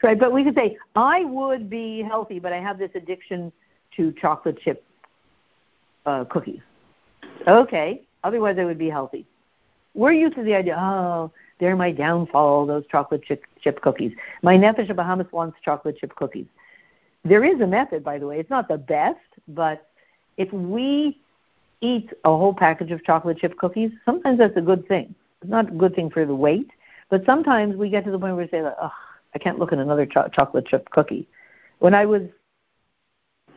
right? 0.01 0.17
But 0.17 0.31
we 0.31 0.45
could 0.45 0.55
say, 0.55 0.77
I 0.95 1.25
would 1.25 1.69
be 1.69 2.01
healthy, 2.01 2.39
but 2.39 2.53
I 2.53 2.59
have 2.61 2.79
this 2.79 2.91
addiction 2.95 3.51
to 3.97 4.13
chocolate 4.13 4.59
chip 4.59 4.85
uh, 6.05 6.23
cookies. 6.25 6.61
Okay, 7.47 8.03
otherwise 8.23 8.57
I 8.57 8.63
would 8.65 8.77
be 8.77 8.89
healthy. 8.89 9.25
We're 9.93 10.13
used 10.13 10.35
to 10.35 10.43
the 10.43 10.55
idea, 10.55 10.77
oh, 10.79 11.31
they're 11.59 11.75
my 11.75 11.91
downfall, 11.91 12.65
those 12.65 12.85
chocolate 12.87 13.23
chip, 13.23 13.45
chip 13.61 13.81
cookies. 13.81 14.13
My 14.41 14.57
Nefesh 14.57 14.89
Bahamis 14.89 15.31
wants 15.31 15.57
chocolate 15.63 15.97
chip 15.97 16.15
cookies. 16.15 16.47
There 17.23 17.43
is 17.43 17.59
a 17.61 17.67
method, 17.67 18.03
by 18.03 18.19
the 18.19 18.27
way. 18.27 18.39
It's 18.39 18.49
not 18.49 18.67
the 18.67 18.77
best, 18.77 19.19
but 19.47 19.89
if 20.37 20.51
we 20.51 21.19
eat 21.81 22.11
a 22.23 22.29
whole 22.29 22.53
package 22.53 22.91
of 22.91 23.03
chocolate 23.03 23.37
chip 23.37 23.57
cookies, 23.57 23.91
sometimes 24.05 24.37
that's 24.37 24.57
a 24.57 24.61
good 24.61 24.87
thing. 24.87 25.15
It's 25.41 25.49
not 25.49 25.69
a 25.69 25.71
good 25.71 25.95
thing 25.95 26.09
for 26.09 26.25
the 26.25 26.35
weight, 26.35 26.69
but 27.09 27.25
sometimes 27.25 27.75
we 27.75 27.89
get 27.89 28.05
to 28.05 28.11
the 28.11 28.19
point 28.19 28.35
where 28.35 28.45
we 28.45 28.49
say, 28.49 28.61
oh, 28.61 28.91
I 29.33 29.39
can't 29.39 29.59
look 29.59 29.73
at 29.73 29.79
another 29.79 30.05
cho- 30.05 30.27
chocolate 30.29 30.67
chip 30.67 30.89
cookie. 30.91 31.27
When 31.79 31.93
I 31.93 32.05
was 32.05 32.23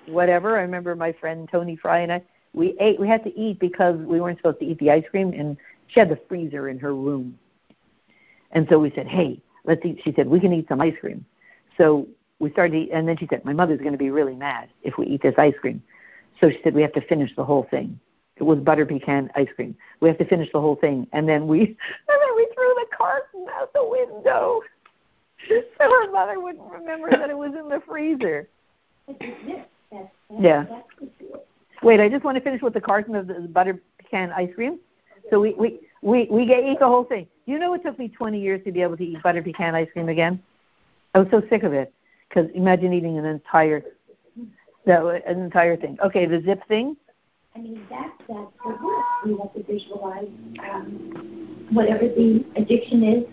whatever, 0.07 0.57
I 0.59 0.63
remember 0.63 0.95
my 0.95 1.13
friend 1.13 1.49
Tony 1.51 1.77
Fry 1.77 2.01
and 2.01 2.13
I 2.13 2.23
we 2.55 2.77
ate 2.81 2.99
we 2.99 3.07
had 3.07 3.23
to 3.25 3.39
eat 3.39 3.59
because 3.59 3.97
we 3.99 4.21
weren't 4.21 4.39
supposed 4.39 4.59
to 4.61 4.65
eat 4.65 4.79
the 4.79 4.91
ice 4.91 5.05
cream 5.11 5.33
and 5.33 5.57
she 5.89 6.01
had 6.01 6.09
the 6.09 6.19
freezer 6.29 6.69
in 6.69 6.79
her 6.79 6.95
room. 6.95 7.39
And 8.53 8.67
so 8.69 8.79
we 8.79 8.91
said, 8.95 9.07
"Hey, 9.07 9.41
let's 9.65 9.85
eat." 9.85 10.01
She 10.03 10.13
said, 10.13 10.29
"We 10.29 10.41
can 10.41 10.53
eat 10.53 10.69
some 10.69 10.81
ice 10.81 10.97
cream." 11.01 11.25
So 11.77 12.07
we 12.39 12.51
started 12.51 12.73
to 12.73 12.79
eat, 12.79 12.91
and 12.93 13.07
then 13.07 13.17
she 13.17 13.27
said, 13.29 13.45
"My 13.45 13.53
mother's 13.53 13.81
going 13.81 13.93
to 13.93 13.99
be 13.99 14.11
really 14.11 14.35
mad 14.35 14.69
if 14.83 14.97
we 14.99 15.07
eat 15.07 15.23
this 15.23 15.35
ice 15.39 15.55
cream." 15.61 15.83
So 16.41 16.51
she 16.51 16.61
said, 16.63 16.75
"We 16.75 16.83
have 16.83 16.93
to 16.93 17.01
finish 17.03 17.35
the 17.37 17.45
whole 17.45 17.65
thing." 17.65 17.99
It 18.37 18.45
was 18.45 18.61
butter 18.61 18.87
pecan 18.87 19.31
ice 19.35 19.49
cream. 19.55 19.77
We 20.01 20.09
have 20.09 20.19
to 20.19 20.25
finish 20.25 20.51
the 20.53 20.61
whole 20.61 20.77
thing, 20.77 21.07
and 21.13 21.29
then 21.29 21.47
we 21.47 21.61
and 21.61 21.77
then 22.09 22.37
we 22.37 22.49
threw 22.55 22.75
the 22.75 22.87
carton 22.97 23.47
out 23.55 23.73
the 23.73 23.87
window. 23.87 24.63
so 25.49 25.63
her 25.79 26.11
mother 26.11 26.41
wouldn't 26.41 26.71
remember 26.71 27.11
that 27.11 27.31
it 27.31 27.37
was 27.37 27.53
in 27.55 27.69
the 27.69 27.83
freezer. 27.87 28.49
yeah. 30.39 30.65
Wait, 31.83 32.01
I 32.01 32.09
just 32.09 32.25
want 32.25 32.37
to 32.37 32.41
finish 32.41 32.61
with 32.61 32.75
the 32.75 32.81
carton 32.81 33.15
of 33.15 33.27
the 33.27 33.35
butter 33.35 33.81
pecan 33.99 34.33
ice 34.33 34.51
cream. 34.55 34.79
So 35.31 35.41
we 35.41 35.55
we 35.55 35.81
we 36.03 36.29
we 36.31 36.47
get, 36.47 36.65
eat 36.65 36.79
the 36.79 36.87
whole 36.87 37.05
thing. 37.05 37.27
You 37.47 37.59
know 37.59 37.75
it 37.75 37.83
took 37.83 37.99
me 37.99 38.09
20 38.09 38.41
years 38.41 38.63
to 38.65 38.73
be 38.73 38.83
able 38.83 38.97
to 38.97 39.05
eat 39.05 39.23
butter 39.23 39.43
pecan 39.43 39.75
ice 39.75 39.89
cream 39.93 40.09
again? 40.09 40.43
I 41.15 41.21
was 41.21 41.29
so 41.31 41.43
sick 41.49 41.63
of 41.63 41.73
it 41.73 41.93
because 42.29 42.51
imagine 42.55 42.93
eating 42.93 43.19
an 43.19 43.25
entire 43.25 43.83
no, 44.87 45.09
an 45.09 45.43
entire 45.43 45.77
thing. 45.77 45.99
Okay, 46.03 46.25
the 46.27 46.41
zip 46.43 46.67
thing. 46.67 46.97
I 47.55 47.61
mean 47.61 47.87
that 47.91 48.13
that's 48.29 48.51
the 48.65 48.69
work. 48.69 49.05
We 49.25 49.37
have 49.39 49.53
to 49.55 49.63
visualize 49.65 50.29
um, 50.73 51.67
whatever 51.71 52.09
the 52.09 52.45
addiction 52.57 53.03
is. 53.03 53.25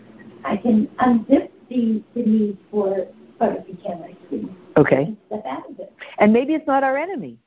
I 0.43 0.57
can 0.57 0.87
unzip 0.99 1.49
the, 1.69 2.03
the 2.13 2.23
need 2.23 2.57
for 2.69 3.07
butter 3.39 3.63
pecan 3.67 4.03
ice 4.03 4.15
cream. 4.29 4.55
Okay. 4.77 5.15
Step 5.27 5.45
out 5.45 5.69
of 5.69 5.79
it. 5.79 5.93
And 6.19 6.33
maybe 6.33 6.53
it's 6.53 6.67
not 6.67 6.83
our 6.83 6.97
enemy. 6.97 7.37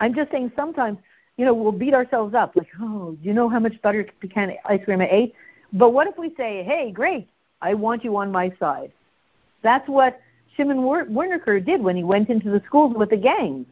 I'm 0.00 0.14
just 0.14 0.30
saying 0.30 0.52
sometimes, 0.56 0.98
you 1.40 1.46
know, 1.46 1.54
we'll 1.54 1.72
beat 1.72 1.94
ourselves 1.94 2.34
up 2.34 2.54
like, 2.54 2.68
oh, 2.82 3.12
do 3.12 3.26
you 3.26 3.32
know 3.32 3.48
how 3.48 3.58
much 3.58 3.80
butter 3.80 4.06
pecan 4.20 4.52
ice 4.66 4.84
cream 4.84 5.00
I 5.00 5.08
ate? 5.10 5.34
But 5.72 5.94
what 5.94 6.06
if 6.06 6.18
we 6.18 6.34
say, 6.34 6.62
hey, 6.62 6.90
great, 6.92 7.28
I 7.62 7.72
want 7.72 8.04
you 8.04 8.14
on 8.18 8.30
my 8.30 8.52
side? 8.60 8.92
That's 9.62 9.88
what 9.88 10.20
Shimon 10.54 10.80
Winokur 10.80 11.64
did 11.64 11.82
when 11.82 11.96
he 11.96 12.04
went 12.04 12.28
into 12.28 12.50
the 12.50 12.60
schools 12.66 12.94
with 12.94 13.08
the 13.08 13.16
gangs. 13.16 13.64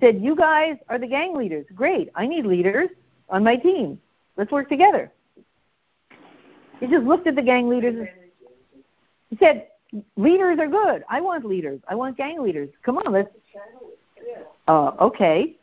Said, 0.00 0.22
you 0.22 0.34
guys 0.34 0.78
are 0.88 0.98
the 0.98 1.06
gang 1.06 1.36
leaders. 1.36 1.66
Great, 1.74 2.08
I 2.14 2.26
need 2.26 2.46
leaders 2.46 2.88
on 3.28 3.44
my 3.44 3.56
team. 3.56 4.00
Let's 4.38 4.50
work 4.50 4.70
together. 4.70 5.12
He 6.80 6.86
just 6.86 7.04
looked 7.04 7.26
at 7.26 7.36
the 7.36 7.42
gang 7.42 7.68
leaders 7.68 8.08
he 9.28 9.36
said, 9.36 9.66
leaders 10.16 10.58
are 10.58 10.66
good. 10.66 11.04
I 11.10 11.20
want 11.20 11.44
leaders. 11.44 11.80
I 11.88 11.94
want 11.94 12.16
gang 12.16 12.42
leaders. 12.42 12.70
Come 12.82 12.96
on, 12.96 13.12
let's. 13.12 13.30
Uh, 14.66 14.92
okay. 14.98 15.56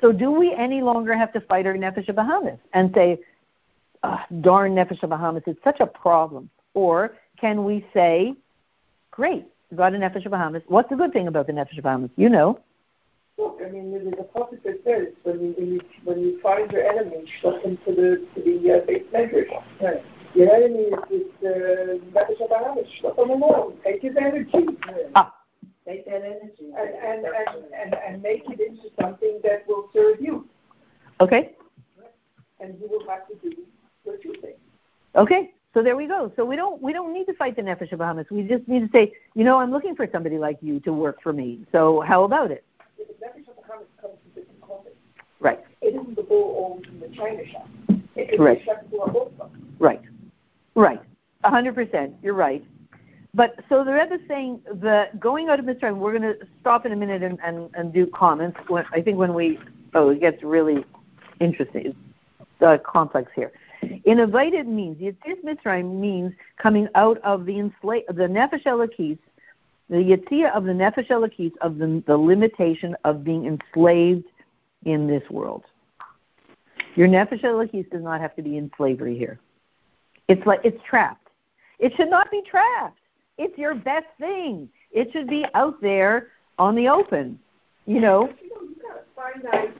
So 0.00 0.12
do 0.12 0.30
we 0.30 0.52
any 0.54 0.82
longer 0.82 1.16
have 1.16 1.32
to 1.32 1.40
fight 1.40 1.66
our 1.66 1.74
Nefesh 1.74 2.08
Bahamis 2.10 2.58
and 2.72 2.92
say, 2.94 3.20
oh, 4.02 4.20
darn 4.40 4.74
Nefesh 4.74 5.00
Bahamis, 5.00 5.42
it's 5.46 5.62
such 5.62 5.80
a 5.80 5.86
problem? 5.86 6.50
Or 6.74 7.16
can 7.40 7.64
we 7.64 7.86
say, 7.94 8.34
great, 9.10 9.46
got 9.74 9.94
a 9.94 9.98
Nefesh 9.98 10.26
Bahamis. 10.26 10.62
What's 10.66 10.90
the 10.90 10.96
good 10.96 11.12
thing 11.12 11.28
about 11.28 11.46
the 11.46 11.52
Nefesh 11.52 11.80
Bahamis? 11.80 12.10
You 12.16 12.28
know. 12.28 12.60
Look, 13.38 13.60
I 13.64 13.68
mean, 13.68 13.90
there's 13.90 14.06
a 14.18 14.22
prophet 14.24 14.62
that 14.64 14.80
says 14.84 15.08
when 15.24 15.40
you 15.40 15.54
when 15.56 15.66
you 15.66 15.80
when 16.04 16.20
you 16.20 16.40
find 16.40 16.70
your 16.70 16.84
enemy, 16.86 17.24
shut 17.40 17.62
them 17.64 17.76
to 17.84 17.92
the 17.92 18.26
to 18.34 18.42
the 18.42 18.74
uh, 18.74 18.86
base 18.86 19.02
measure. 19.12 19.46
Right. 19.80 20.04
Your 20.34 20.54
enemy 20.54 20.84
is 20.84 20.98
this 21.10 22.02
Nefesh 22.12 22.40
HaBahamis. 22.40 22.86
Let 23.02 23.16
them 23.16 23.30
alone. 23.30 23.78
Take 23.82 24.02
his 24.02 24.16
energy. 24.16 24.66
Ah. 25.16 25.32
Take 25.86 26.06
that 26.06 26.22
energy. 26.22 26.72
And, 26.76 26.90
and, 26.90 27.26
and, 27.26 27.64
and, 27.78 27.94
and 27.94 28.22
make 28.22 28.48
it 28.48 28.60
into 28.60 28.88
something 29.00 29.40
that 29.44 29.66
will 29.68 29.90
serve 29.92 30.20
you. 30.20 30.48
Okay. 31.20 31.52
And 32.60 32.78
you 32.80 32.88
will 32.88 33.06
have 33.06 33.28
to 33.28 33.34
do 33.36 33.54
what 34.04 34.24
you 34.24 34.34
think. 34.40 34.56
Okay. 35.14 35.52
So 35.74 35.82
there 35.82 35.96
we 35.96 36.06
go. 36.06 36.32
So 36.36 36.44
we 36.44 36.54
don't 36.54 36.80
we 36.80 36.92
don't 36.92 37.12
need 37.12 37.26
to 37.26 37.34
fight 37.34 37.56
the 37.56 37.62
nefesh 37.62 37.92
of 37.92 37.98
Bahamis. 37.98 38.30
We 38.30 38.42
just 38.44 38.66
need 38.68 38.80
to 38.80 38.88
say, 38.96 39.12
you 39.34 39.42
know, 39.42 39.58
I'm 39.58 39.72
looking 39.72 39.96
for 39.96 40.08
somebody 40.10 40.38
like 40.38 40.58
you 40.62 40.78
to 40.80 40.92
work 40.92 41.20
for 41.20 41.32
me. 41.32 41.66
So 41.72 42.00
how 42.00 42.22
about 42.22 42.52
it? 42.52 42.64
The 42.96 43.04
nefesh 43.04 43.48
of 43.48 43.56
Bahamis 43.56 43.86
comes 44.00 44.14
from 44.22 44.30
different 44.34 44.60
clothing. 44.60 44.92
Right. 45.40 45.62
It 45.82 45.94
isn't 45.94 46.16
the 46.16 46.22
bull 46.22 46.54
always 46.56 46.86
in 46.86 47.00
the 47.00 47.08
china 47.08 47.44
shop. 47.46 47.68
It 48.14 48.34
is 48.34 48.38
right. 48.38 48.58
the 48.60 48.64
chef 48.64 48.76
who 48.90 49.00
are 49.00 49.10
both 49.10 49.32
Right. 49.78 50.00
Right. 50.76 51.00
A 51.42 51.50
hundred 51.50 51.74
percent. 51.74 52.14
You're 52.22 52.34
right. 52.34 52.64
But 53.34 53.58
so 53.68 53.82
the 53.82 53.92
Rebbe 53.92 54.14
is 54.14 54.20
saying 54.28 54.62
that 54.74 55.18
going 55.18 55.48
out 55.48 55.58
of 55.58 55.66
Mitzrayim, 55.66 55.96
we're 55.96 56.16
going 56.16 56.22
to 56.22 56.38
stop 56.60 56.86
in 56.86 56.92
a 56.92 56.96
minute 56.96 57.22
and, 57.22 57.38
and, 57.42 57.68
and 57.74 57.92
do 57.92 58.06
comments. 58.06 58.58
When, 58.68 58.84
I 58.92 59.00
think 59.00 59.18
when 59.18 59.34
we, 59.34 59.58
oh, 59.94 60.10
it 60.10 60.20
gets 60.20 60.42
really 60.44 60.84
interesting, 61.40 61.96
uh, 62.60 62.78
complex 62.78 63.32
here. 63.34 63.50
In 64.04 64.20
Invited 64.20 64.68
means, 64.68 64.98
Yitzis 64.98 65.42
Mitzrayim 65.44 65.98
means 65.98 66.32
coming 66.58 66.88
out 66.94 67.18
of 67.18 67.44
the 67.44 67.58
enslaved, 67.58 68.06
the 68.08 68.28
Nefesh 68.28 68.62
Elokis, 68.62 69.18
the 69.90 69.96
Yitzia 69.96 70.54
of 70.54 70.64
the 70.64 70.72
Nefesh 70.72 71.08
Elokis, 71.08 71.52
of 71.60 71.78
the, 71.78 72.02
the 72.06 72.16
limitation 72.16 72.96
of 73.04 73.24
being 73.24 73.46
enslaved 73.46 74.24
in 74.84 75.08
this 75.08 75.28
world. 75.28 75.64
Your 76.94 77.08
Nefesh 77.08 77.42
Elokis 77.42 77.90
does 77.90 78.02
not 78.02 78.20
have 78.20 78.36
to 78.36 78.42
be 78.42 78.56
in 78.56 78.70
slavery 78.76 79.18
here. 79.18 79.40
It's 80.28 80.46
like 80.46 80.60
it's 80.62 80.82
trapped. 80.84 81.28
It 81.80 81.94
should 81.94 82.08
not 82.08 82.30
be 82.30 82.40
trapped. 82.42 82.98
It's 83.38 83.56
your 83.58 83.74
best 83.74 84.06
thing. 84.18 84.68
It 84.90 85.12
should 85.12 85.28
be 85.28 85.44
out 85.54 85.80
there 85.80 86.28
on 86.58 86.74
the 86.74 86.88
open. 86.88 87.38
You 87.86 88.00
know. 88.00 88.32
You 88.40 88.48
know, 88.48 88.62
you 88.62 88.76
got 88.82 88.96
a 88.96 89.52
finite 89.52 89.76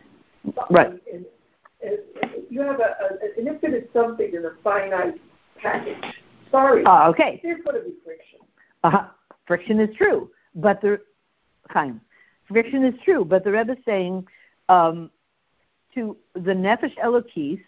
right. 0.71 1.03
In, 1.13 1.25
you 2.51 2.61
have 2.61 2.81
a, 2.81 2.97
a, 3.01 3.41
an 3.41 3.49
infinite 3.49 3.91
something 3.93 4.33
in 4.33 4.45
a 4.45 4.53
finite 4.63 5.21
package. 5.59 6.03
Sorry. 6.51 6.85
Uh, 6.85 7.09
okay. 7.11 7.41
There's 7.43 7.63
going 7.65 7.77
to 7.77 7.89
be 7.89 7.95
friction. 8.05 8.41
Uh, 8.83 9.07
friction 9.47 9.81
is 9.81 9.95
true, 9.97 10.31
but 10.55 10.81
the 10.81 11.01
kind 11.73 12.01
friction 12.47 12.85
is 12.85 12.95
true, 13.03 13.25
but 13.25 13.45
the 13.45 13.53
Rebbe 13.53 13.73
is 13.73 13.79
saying 13.85 14.27
um, 14.69 15.11
to 15.95 16.17
the 16.35 16.53
Nefesh 16.53 16.97
Elokis, 16.99 17.61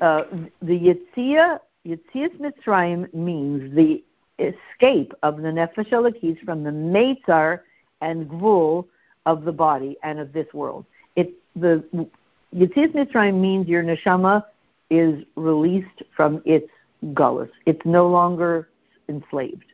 uh, 0.00 0.24
the 0.62 0.78
Yitzia 0.78 1.60
Yitzias 1.86 2.36
Mitzrayim 2.38 3.12
means 3.14 3.74
the 3.74 4.02
escape 4.38 5.12
of 5.22 5.36
the 5.38 5.48
Nefesh 5.48 5.90
Elokis 5.90 6.38
from 6.44 6.62
the 6.62 6.70
Meitzar 6.70 7.60
and 8.00 8.28
Gvul 8.28 8.86
of 9.24 9.44
the 9.44 9.52
body 9.52 9.96
and 10.02 10.18
of 10.18 10.32
this 10.32 10.46
world. 10.52 10.84
It 11.16 11.32
the 11.54 11.84
Yitzias 12.54 12.92
Mitzrayim 12.92 13.40
means 13.40 13.66
your 13.66 13.82
neshama 13.82 14.44
is 14.90 15.24
released 15.34 16.02
from 16.14 16.42
its 16.44 16.70
gullus. 17.06 17.50
It's 17.64 17.84
no 17.84 18.08
longer 18.08 18.68
enslaved. 19.08 19.64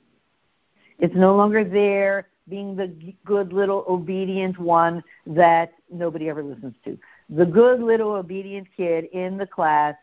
It's 0.99 1.15
no 1.15 1.35
longer 1.37 1.65
there 1.65 2.29
being 2.49 2.77
the 2.77 2.89
good 3.25 3.53
little 3.53 3.85
obedient 3.89 4.59
one 4.59 5.03
that 5.27 5.73
nobody 5.91 6.29
ever 6.29 6.43
listens 6.43 6.75
to. 6.85 6.99
The 7.29 7.47
good 7.47 7.81
little 7.81 8.13
obedient 8.13 8.69
kid 8.77 9.05
in 9.13 9.37
the 9.37 9.47
class 9.47 9.95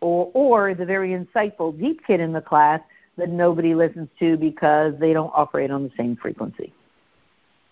or, 0.00 0.30
or 0.34 0.74
the 0.74 0.86
very 0.86 1.10
insightful 1.10 1.78
deep 1.78 2.06
kid 2.06 2.20
in 2.20 2.32
the 2.32 2.40
class 2.40 2.80
that 3.18 3.28
nobody 3.28 3.74
listens 3.74 4.08
to 4.18 4.36
because 4.36 4.94
they 4.98 5.12
don't 5.12 5.32
operate 5.34 5.70
on 5.70 5.82
the 5.82 5.90
same 5.96 6.16
frequency. 6.16 6.72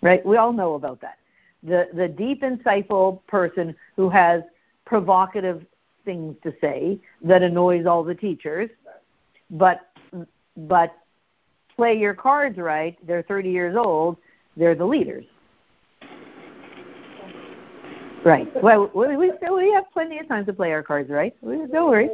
Right? 0.03 0.25
We 0.27 0.37
all 0.37 0.53
know 0.53 0.75
about 0.75 1.01
that. 1.01 1.19
The 1.63 1.89
the 1.95 2.07
deep 2.07 2.43
insightful 2.43 3.27
person 3.27 3.75
who 3.97 4.11
has 4.11 4.43
provocative 4.85 5.65
things 6.05 6.37
to 6.43 6.55
say 6.61 6.99
that 7.23 7.43
annoys 7.43 7.87
all 7.87 8.05
the 8.05 8.15
teachers, 8.15 8.71
but 9.51 9.89
but 10.57 10.97
play 11.75 11.99
your 11.99 12.15
cards 12.15 12.59
right, 12.59 12.97
they're 13.07 13.23
30 13.23 13.51
years 13.51 13.77
old, 13.77 14.17
they're 14.57 14.75
the 14.75 14.87
leaders. 14.87 15.25
Right. 18.25 18.49
Well, 18.61 18.91
we, 18.93 19.17
we 19.17 19.31
we 19.53 19.71
have 19.73 19.85
plenty 19.93 20.19
of 20.19 20.27
time 20.27 20.45
to 20.47 20.53
play 20.53 20.73
our 20.73 20.83
cards 20.83 21.11
right. 21.11 21.33
Don't 21.43 21.89
worry. 21.89 22.11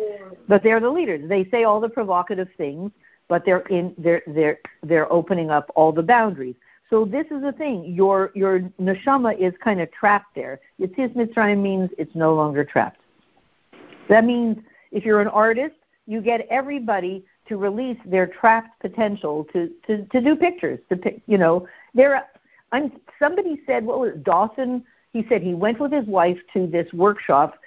But 0.46 0.62
they're 0.62 0.80
the 0.80 0.90
leaders. 0.90 1.26
They 1.26 1.48
say 1.50 1.64
all 1.64 1.80
the 1.80 1.88
provocative 1.88 2.48
things, 2.58 2.90
but 3.28 3.44
they're 3.44 3.60
in 3.70 3.94
they're 3.98 4.22
they're 4.26 4.58
they're 4.82 5.12
opening 5.12 5.50
up 5.50 5.70
all 5.74 5.92
the 5.92 6.02
boundaries. 6.02 6.54
So 6.90 7.04
this 7.04 7.26
is 7.30 7.42
the 7.42 7.52
thing. 7.52 7.84
Your 7.84 8.30
your 8.34 8.60
neshama 8.80 9.38
is 9.38 9.54
kind 9.62 9.80
of 9.80 9.90
trapped 9.92 10.34
there. 10.34 10.60
Yitzias 10.80 11.14
Mitzrayim 11.14 11.62
means 11.62 11.90
it's 11.98 12.14
no 12.14 12.34
longer 12.34 12.64
trapped. 12.64 13.00
That 14.08 14.24
means 14.24 14.58
if 14.90 15.04
you're 15.04 15.20
an 15.20 15.28
artist, 15.28 15.76
you 16.06 16.20
get 16.20 16.46
everybody 16.50 17.24
to 17.48 17.56
release 17.56 17.98
their 18.04 18.26
trapped 18.26 18.78
potential 18.80 19.44
to 19.52 19.70
to, 19.86 20.04
to 20.06 20.20
do 20.20 20.36
pictures. 20.36 20.80
To 20.90 20.96
pick, 20.96 21.22
you 21.26 21.38
know, 21.38 21.66
there. 21.94 22.28
I'm 22.72 22.92
somebody 23.18 23.60
said 23.66 23.84
what 23.84 24.00
was 24.00 24.12
it, 24.12 24.24
Dawson 24.24 24.84
he 25.12 25.26
said 25.28 25.42
he 25.42 25.54
went 25.54 25.78
with 25.78 25.92
his 25.92 26.06
wife 26.06 26.38
to 26.54 26.66
this 26.66 26.90
workshop. 26.92 27.58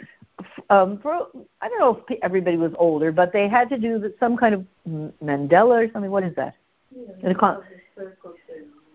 Um, 0.69 0.97
for 0.99 1.27
I 1.61 1.69
don't 1.69 1.79
know 1.79 2.03
if 2.07 2.19
everybody 2.21 2.57
was 2.57 2.73
older, 2.77 3.11
but 3.11 3.31
they 3.31 3.47
had 3.47 3.69
to 3.69 3.77
do 3.77 4.13
some 4.19 4.35
kind 4.35 4.55
of 4.55 4.65
mandala 5.23 5.87
or 5.87 5.91
something. 5.91 6.11
What 6.11 6.23
is 6.23 6.35
that? 6.35 6.55
Yeah, 6.93 7.57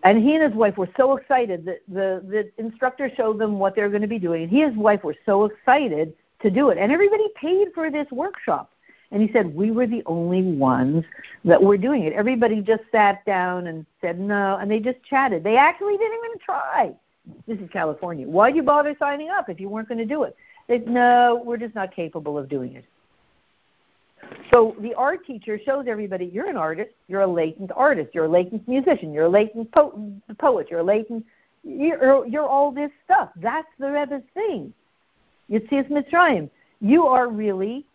and 0.03 0.21
he 0.21 0.35
and 0.35 0.43
his 0.43 0.53
wife 0.53 0.77
were 0.77 0.89
so 0.97 1.15
excited 1.15 1.65
that 1.65 1.81
the 1.87 2.23
the 2.27 2.51
instructor 2.63 3.11
showed 3.15 3.37
them 3.39 3.59
what 3.59 3.75
they're 3.75 3.89
going 3.89 4.01
to 4.01 4.07
be 4.07 4.19
doing. 4.19 4.43
And 4.43 4.51
he 4.51 4.61
and 4.61 4.73
his 4.73 4.81
wife 4.81 5.03
were 5.03 5.15
so 5.25 5.45
excited 5.45 6.13
to 6.41 6.49
do 6.49 6.69
it, 6.69 6.77
and 6.77 6.91
everybody 6.91 7.27
paid 7.35 7.69
for 7.73 7.91
this 7.91 8.09
workshop. 8.11 8.71
And 9.11 9.21
he 9.21 9.31
said 9.33 9.53
we 9.53 9.71
were 9.71 9.87
the 9.87 10.03
only 10.05 10.41
ones 10.41 11.03
that 11.43 11.61
were 11.61 11.77
doing 11.77 12.03
it. 12.03 12.13
Everybody 12.13 12.61
just 12.61 12.83
sat 12.91 13.23
down 13.25 13.67
and 13.67 13.85
said 13.99 14.19
no, 14.19 14.57
and 14.59 14.71
they 14.71 14.79
just 14.79 15.03
chatted. 15.03 15.43
They 15.43 15.57
actually 15.57 15.97
didn't 15.97 16.17
even 16.17 16.39
try. 16.39 16.93
This 17.45 17.59
is 17.59 17.69
California. 17.71 18.27
Why'd 18.27 18.55
you 18.55 18.63
bother 18.63 18.95
signing 18.97 19.29
up 19.29 19.49
if 19.49 19.59
you 19.59 19.69
weren't 19.69 19.87
going 19.87 19.97
to 19.99 20.05
do 20.05 20.23
it? 20.23 20.35
Said, 20.71 20.87
no, 20.87 21.41
we're 21.43 21.57
just 21.57 21.75
not 21.75 21.93
capable 21.93 22.37
of 22.37 22.47
doing 22.47 22.75
it. 22.75 22.85
So 24.53 24.73
the 24.79 24.93
art 24.93 25.25
teacher 25.25 25.59
shows 25.59 25.85
everybody 25.85 26.27
you're 26.27 26.49
an 26.49 26.55
artist, 26.55 26.91
you're 27.09 27.23
a 27.23 27.27
latent 27.27 27.73
artist, 27.75 28.15
you're 28.15 28.23
a 28.23 28.29
latent 28.29 28.65
musician, 28.69 29.11
you're 29.11 29.25
a 29.25 29.29
latent 29.29 29.69
po- 29.73 30.13
poet, 30.37 30.69
you're 30.69 30.79
a 30.79 30.83
latent, 30.83 31.25
you're, 31.65 32.25
you're 32.25 32.47
all 32.47 32.71
this 32.71 32.89
stuff. 33.03 33.31
That's 33.35 33.67
the 33.79 33.91
Rebbe's 33.91 34.23
thing. 34.33 34.73
Yitzias 35.49 35.89
Mitzrayim. 35.89 36.49
You 36.79 37.05
are 37.07 37.27
really 37.27 37.85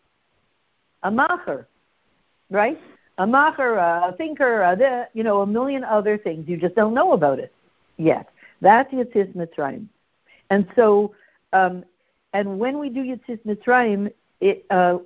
a 1.03 1.11
macher, 1.11 1.65
right? 2.51 2.79
A 3.17 3.27
macher, 3.27 3.79
a 3.79 4.13
thinker, 4.13 4.61
a 4.61 5.09
you 5.15 5.23
know, 5.23 5.41
a 5.41 5.47
million 5.47 5.83
other 5.83 6.19
things. 6.19 6.47
You 6.47 6.59
just 6.59 6.75
don't 6.75 6.93
know 6.93 7.13
about 7.13 7.39
it 7.39 7.55
yet. 7.97 8.29
That's 8.61 8.93
Yitzis 8.93 9.35
Mitzrayim. 9.35 9.87
And 10.51 10.69
so, 10.77 11.15
um, 11.55 11.83
and 12.37 12.59
when 12.59 12.79
we 12.79 12.91
do 12.91 13.03
Yitzis 13.03 13.41
Mitzrayim, 13.47 14.13
it, 14.41 14.67
uh, 14.69 14.99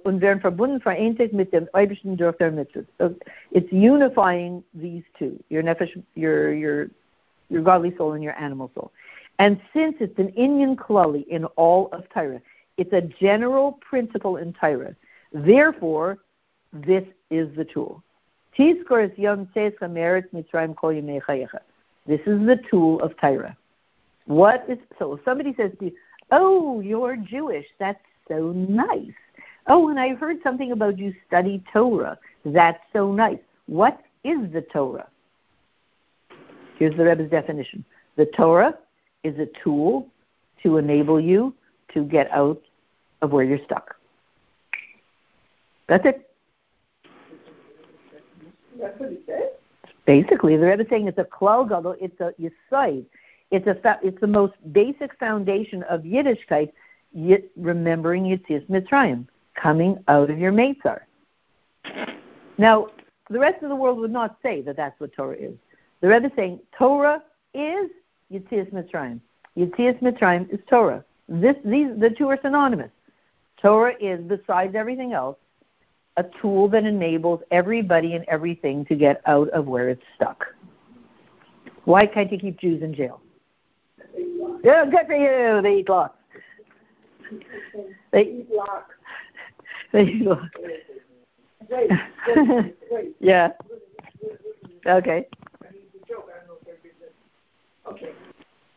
it's 3.52 3.72
unifying 3.72 4.64
these 4.74 5.04
two, 5.16 5.40
your 5.48 5.62
nefesh, 5.62 6.02
your, 6.16 6.52
your, 6.52 6.90
your 7.48 7.62
godly 7.62 7.96
soul 7.96 8.14
and 8.14 8.24
your 8.24 8.36
animal 8.36 8.72
soul. 8.74 8.90
And 9.38 9.60
since 9.72 9.94
it's 10.00 10.18
an 10.18 10.32
Inyan 10.32 10.74
Klali 10.74 11.24
in 11.28 11.44
all 11.54 11.88
of 11.92 12.08
Torah, 12.12 12.42
it's 12.76 12.92
a 12.92 13.02
general 13.02 13.78
principle 13.80 14.36
in 14.36 14.52
Torah. 14.52 14.96
Therefore, 15.32 16.18
this 16.72 17.04
is 17.30 17.54
the 17.54 17.64
tool. 17.64 18.02
This 18.58 18.76
is 22.26 22.46
the 22.46 22.60
tool 22.68 23.00
of 23.00 23.16
Torah. 23.20 23.56
What 24.26 24.64
is 24.68 24.78
so? 24.98 25.14
If 25.14 25.24
somebody 25.24 25.54
says 25.56 25.70
"Oh, 26.30 26.80
you're 26.80 27.16
Jewish," 27.16 27.66
that's 27.78 28.04
so 28.28 28.52
nice. 28.52 29.12
Oh, 29.66 29.88
and 29.88 30.00
I 30.00 30.14
heard 30.14 30.42
something 30.42 30.72
about 30.72 30.98
you 30.98 31.14
study 31.26 31.62
Torah. 31.72 32.18
That's 32.44 32.82
so 32.92 33.12
nice. 33.12 33.38
What 33.66 34.00
is 34.24 34.50
the 34.52 34.62
Torah? 34.62 35.08
Here's 36.78 36.96
the 36.96 37.04
Rebbe's 37.04 37.30
definition: 37.30 37.84
the 38.16 38.26
Torah 38.26 38.76
is 39.22 39.38
a 39.38 39.46
tool 39.46 40.08
to 40.62 40.78
enable 40.78 41.20
you 41.20 41.54
to 41.94 42.04
get 42.04 42.30
out 42.30 42.60
of 43.22 43.32
where 43.32 43.44
you're 43.44 43.64
stuck. 43.64 43.96
That's 45.86 46.06
it. 46.06 46.30
That's 48.78 48.98
what 48.98 49.10
he 49.10 49.18
said. 49.26 49.50
Basically, 50.06 50.56
the 50.56 50.66
Rebbe 50.66 50.82
is 50.82 50.88
saying 50.88 51.06
it's 51.06 51.18
a 51.18 51.24
klal 51.24 51.68
gadol, 51.68 51.96
it's 52.00 52.18
a 52.20 52.32
yisoid. 52.40 53.04
It's 53.50 53.66
a 53.66 53.98
it's 54.02 54.20
the 54.20 54.26
most 54.26 54.54
basic 54.72 55.18
foundation 55.18 55.82
of 55.84 56.02
Yiddishkeit, 56.02 56.72
yet 57.12 57.42
remembering 57.56 58.24
Yitzias 58.24 58.64
Mitzrayim, 58.68 59.26
coming 59.54 60.02
out 60.08 60.30
of 60.30 60.38
your 60.38 60.52
Meitzar. 60.52 61.00
Now, 62.58 62.88
the 63.28 63.38
rest 63.38 63.62
of 63.62 63.68
the 63.68 63.76
world 63.76 63.98
would 63.98 64.12
not 64.12 64.36
say 64.42 64.60
that 64.62 64.76
that's 64.76 64.98
what 65.00 65.12
Torah 65.12 65.36
is. 65.36 65.54
The 66.00 66.08
Rebbe 66.08 66.26
is 66.26 66.32
saying 66.36 66.60
Torah 66.76 67.22
is 67.54 67.90
Yitzias 68.32 68.72
Mitzrayim. 68.72 69.20
Yitzias 69.56 70.00
Mitzrayim 70.00 70.48
is 70.52 70.60
Torah. 70.68 71.04
This, 71.28 71.56
these, 71.64 71.88
the 71.98 72.10
two 72.10 72.28
are 72.28 72.38
synonymous. 72.42 72.90
Torah 73.56 73.94
is, 74.00 74.20
besides 74.20 74.74
everything 74.74 75.12
else, 75.12 75.36
a 76.16 76.24
tool 76.40 76.68
that 76.68 76.84
enables 76.84 77.40
everybody 77.50 78.14
and 78.14 78.24
everything 78.28 78.84
to 78.86 78.94
get 78.94 79.20
out 79.26 79.48
of 79.50 79.66
where 79.66 79.88
it's 79.88 80.02
stuck. 80.16 80.46
Why 81.84 82.06
can't 82.06 82.30
you 82.32 82.38
keep 82.38 82.58
Jews 82.58 82.82
in 82.82 82.94
jail? 82.94 83.20
Yeah, 84.62 84.84
good 84.84 85.06
for 85.06 85.14
you. 85.14 85.62
They 85.62 85.78
eat 85.78 85.88
lots. 85.88 86.14
They 88.10 88.22
eat 88.22 88.48
lots. 88.52 88.90
They 89.92 90.02
eat 90.04 90.22
lots. 90.22 90.46
yeah. 93.20 93.50
Okay. 94.86 95.26
Okay. 97.86 98.12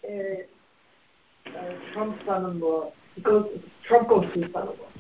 Uh, 0.08 1.50
uh, 1.50 1.74
Trump's 1.94 2.26
son-in-law. 2.26 2.92
Goes. 3.22 3.48
Trump 3.88 4.10
goes 4.10 4.26
to 4.34 4.42
his 4.42 4.52
son-in-law 4.54 4.94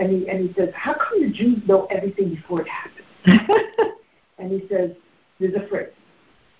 and 0.00 0.10
he 0.10 0.28
and 0.28 0.48
he 0.48 0.54
says, 0.54 0.70
"How 0.74 0.94
come 0.94 1.22
the 1.22 1.30
Jews 1.30 1.58
know 1.68 1.86
everything 1.86 2.34
before 2.34 2.62
it 2.62 2.68
happens?" 2.68 3.06
and 4.38 4.50
he 4.50 4.66
says, 4.68 4.90
"There's 5.38 5.54
a 5.54 5.66
phrase. 5.68 5.88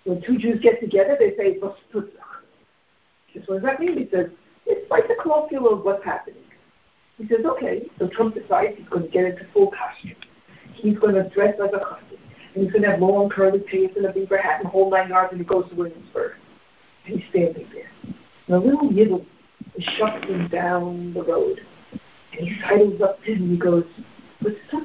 When 0.04 0.22
two 0.22 0.38
Jews 0.38 0.60
get 0.60 0.80
together, 0.80 1.16
they 1.18 1.34
say 1.36 1.58
"What's 3.32 3.48
What 3.48 3.62
does 3.62 3.64
that 3.64 3.80
mean? 3.80 3.98
He 3.98 4.08
says, 4.10 4.30
"It's 4.66 4.90
like 4.90 5.08
the 5.08 5.16
colloquial 5.20 5.72
of 5.72 5.84
what's 5.84 6.04
happening." 6.04 6.42
He 7.18 7.26
says, 7.26 7.44
"Okay." 7.44 7.88
So 7.98 8.08
Trump 8.08 8.34
decides 8.34 8.76
he's 8.76 8.88
going 8.88 9.04
to 9.04 9.08
get 9.08 9.24
into 9.24 9.44
full 9.52 9.70
costume. 9.70 10.16
He's 10.72 10.98
going 10.98 11.14
to 11.14 11.28
dress 11.30 11.58
like 11.58 11.72
a 11.72 11.80
cousin, 11.80 12.18
and 12.54 12.64
he's 12.64 12.72
going 12.72 12.82
to 12.82 12.90
have 12.90 13.00
long 13.00 13.28
curly 13.28 13.60
pants 13.60 13.96
and 13.96 14.06
a 14.06 14.12
beaver 14.12 14.38
hat 14.38 14.60
and 14.60 14.68
whole 14.68 14.90
nine 14.90 15.10
yards, 15.10 15.32
and 15.32 15.40
he 15.40 15.44
goes 15.44 15.68
to 15.68 15.74
Williamsburg, 15.74 16.32
and 17.06 17.18
he's 17.18 17.28
standing 17.30 17.68
there. 17.72 17.90
And 18.46 18.56
a 18.56 18.58
little 18.58 18.88
yidel 18.88 19.24
is 19.76 19.84
shuffling 19.96 20.48
down 20.48 21.12
the 21.14 21.22
road 21.22 21.60
And 21.92 22.48
he 22.48 22.60
sidles 22.60 23.00
up 23.00 23.22
to 23.24 23.32
him 23.32 23.42
and 23.42 23.50
he 23.52 23.56
goes, 23.56 23.84
What's 24.40 24.56
up, 24.72 24.82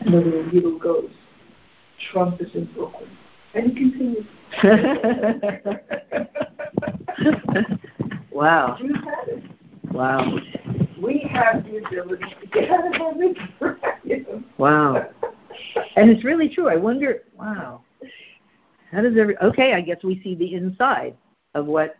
And 0.00 0.14
the 0.14 0.18
little 0.18 0.46
needle 0.46 0.78
goes, 0.78 1.10
Trump 2.10 2.40
is 2.40 2.54
in 2.54 2.64
Brooklyn. 2.66 3.10
And 3.56 3.70
he 3.70 3.74
continues. 3.74 4.26
wow. 8.30 8.76
Had 8.76 9.28
it. 9.28 9.42
Wow. 9.90 10.38
We 11.00 11.26
have 11.30 11.64
the 11.64 11.78
ability 11.78 12.26
to 12.42 12.46
get 12.48 12.70
out 12.70 12.94
of 12.94 13.00
our 13.00 13.14
misery. 13.14 14.26
Wow. 14.58 15.08
And 15.96 16.10
it's 16.10 16.22
really 16.22 16.50
true. 16.50 16.68
I 16.68 16.76
wonder, 16.76 17.22
wow. 17.34 17.80
How 18.92 19.00
does 19.00 19.16
every 19.18 19.38
okay, 19.38 19.72
I 19.72 19.80
guess 19.80 20.04
we 20.04 20.20
see 20.22 20.34
the 20.34 20.54
inside 20.54 21.16
of 21.54 21.64
what 21.66 21.96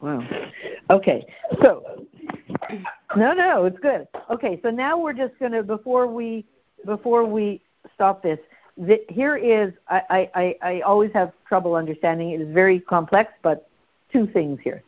wow. 0.00 0.26
Okay. 0.90 1.24
So 1.62 2.04
no, 3.16 3.32
no, 3.32 3.64
it's 3.64 3.78
good. 3.78 4.06
Okay, 4.30 4.60
so 4.62 4.70
now 4.70 4.98
we're 4.98 5.12
just 5.12 5.38
gonna 5.38 5.62
before 5.62 6.06
we 6.06 6.44
before 6.84 7.24
we 7.24 7.62
stop 7.94 8.22
this, 8.22 8.38
here 9.08 9.36
is 9.36 9.72
I, 9.88 10.30
I, 10.34 10.56
I 10.62 10.80
always 10.80 11.12
have 11.12 11.32
trouble 11.46 11.74
understanding 11.74 12.30
it 12.30 12.40
is 12.40 12.48
very 12.52 12.80
complex, 12.80 13.32
but 13.42 13.68
two 14.12 14.26
things 14.26 14.58
here. 14.62 14.82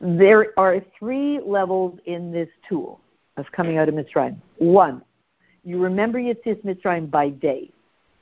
There 0.00 0.52
are 0.58 0.82
three 0.98 1.40
levels 1.40 1.98
in 2.06 2.32
this 2.32 2.48
tool 2.68 3.00
of 3.36 3.50
coming 3.52 3.78
out 3.78 3.88
of 3.88 3.94
Mitzrayim. 3.94 4.36
One, 4.58 5.02
you 5.64 5.78
remember 5.78 6.18
Yitzis 6.18 6.62
Mitzrayim 6.64 7.10
by 7.10 7.30
day. 7.30 7.70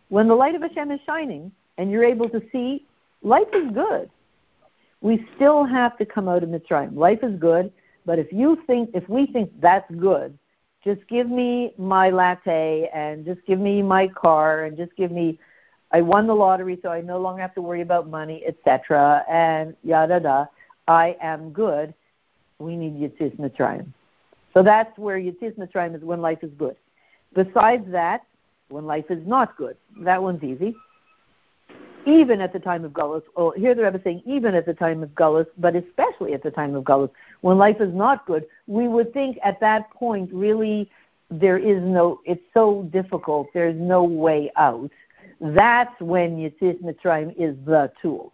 When 0.08 0.28
the 0.28 0.34
light 0.34 0.54
of 0.54 0.62
Hashem 0.62 0.90
is 0.90 1.00
shining 1.06 1.50
and 1.78 1.90
you're 1.90 2.04
able 2.04 2.28
to 2.28 2.42
see, 2.52 2.86
life 3.22 3.48
is 3.52 3.70
good. 3.72 4.10
We 5.00 5.26
still 5.34 5.64
have 5.64 5.96
to 5.98 6.06
come 6.06 6.28
out 6.28 6.42
of 6.42 6.50
Mitzrayim. 6.50 6.94
Life 6.94 7.24
is 7.24 7.38
good, 7.38 7.72
but 8.04 8.18
if 8.18 8.32
you 8.32 8.62
think, 8.66 8.90
if 8.94 9.08
we 9.08 9.26
think 9.26 9.50
that's 9.60 9.90
good, 9.96 10.38
just 10.84 11.06
give 11.08 11.28
me 11.28 11.74
my 11.78 12.10
latte 12.10 12.90
and 12.92 13.24
just 13.24 13.44
give 13.46 13.60
me 13.60 13.82
my 13.82 14.08
car 14.08 14.64
and 14.64 14.76
just 14.76 14.94
give 14.96 15.10
me 15.10 15.38
I 15.92 16.00
won 16.00 16.26
the 16.26 16.34
lottery 16.34 16.78
so 16.82 16.88
I 16.88 17.02
no 17.02 17.18
longer 17.18 17.42
have 17.42 17.54
to 17.54 17.62
worry 17.62 17.82
about 17.82 18.08
money, 18.08 18.42
etc. 18.46 19.24
and 19.28 19.76
yada 19.84 20.20
da. 20.20 20.46
I 20.88 21.16
am 21.20 21.52
good. 21.52 21.92
We 22.58 22.76
need 22.76 22.94
Yitzis 22.94 23.36
Mitzrayim. 23.38 23.92
So 24.54 24.62
that's 24.62 24.96
where 24.98 25.18
Yitzis 25.18 25.56
Mitzrayim 25.58 25.94
is 25.94 26.02
when 26.02 26.20
life 26.20 26.42
is 26.42 26.50
good. 26.52 26.76
Besides 27.34 27.90
that, 27.92 28.24
when 28.68 28.86
life 28.86 29.10
is 29.10 29.26
not 29.26 29.56
good, 29.56 29.76
that 30.00 30.22
one's 30.22 30.42
easy. 30.42 30.74
Even 32.04 32.40
at 32.40 32.52
the 32.52 32.58
time 32.58 32.84
of 32.84 32.92
Gullus, 32.92 33.22
or 33.36 33.54
here 33.54 33.74
the 33.74 33.82
Rebbe 33.82 34.00
saying 34.02 34.22
even 34.26 34.54
at 34.54 34.66
the 34.66 34.74
time 34.74 35.02
of 35.02 35.10
Gullus, 35.10 35.46
but 35.58 35.76
especially 35.76 36.32
at 36.32 36.42
the 36.42 36.50
time 36.50 36.74
of 36.74 36.84
Gullus, 36.84 37.10
when 37.42 37.58
life 37.58 37.80
is 37.80 37.94
not 37.94 38.26
good, 38.26 38.44
we 38.66 38.88
would 38.88 39.12
think 39.12 39.38
at 39.44 39.60
that 39.60 39.90
point 39.90 40.28
really 40.32 40.90
there 41.30 41.58
is 41.58 41.82
no, 41.82 42.20
it's 42.24 42.42
so 42.52 42.82
difficult, 42.92 43.48
there's 43.54 43.76
no 43.78 44.02
way 44.02 44.50
out. 44.56 44.90
That's 45.40 45.98
when 46.00 46.36
Yitzis 46.36 46.82
Mitzrayim 46.82 47.34
is 47.38 47.56
the 47.64 47.90
tool. 48.00 48.32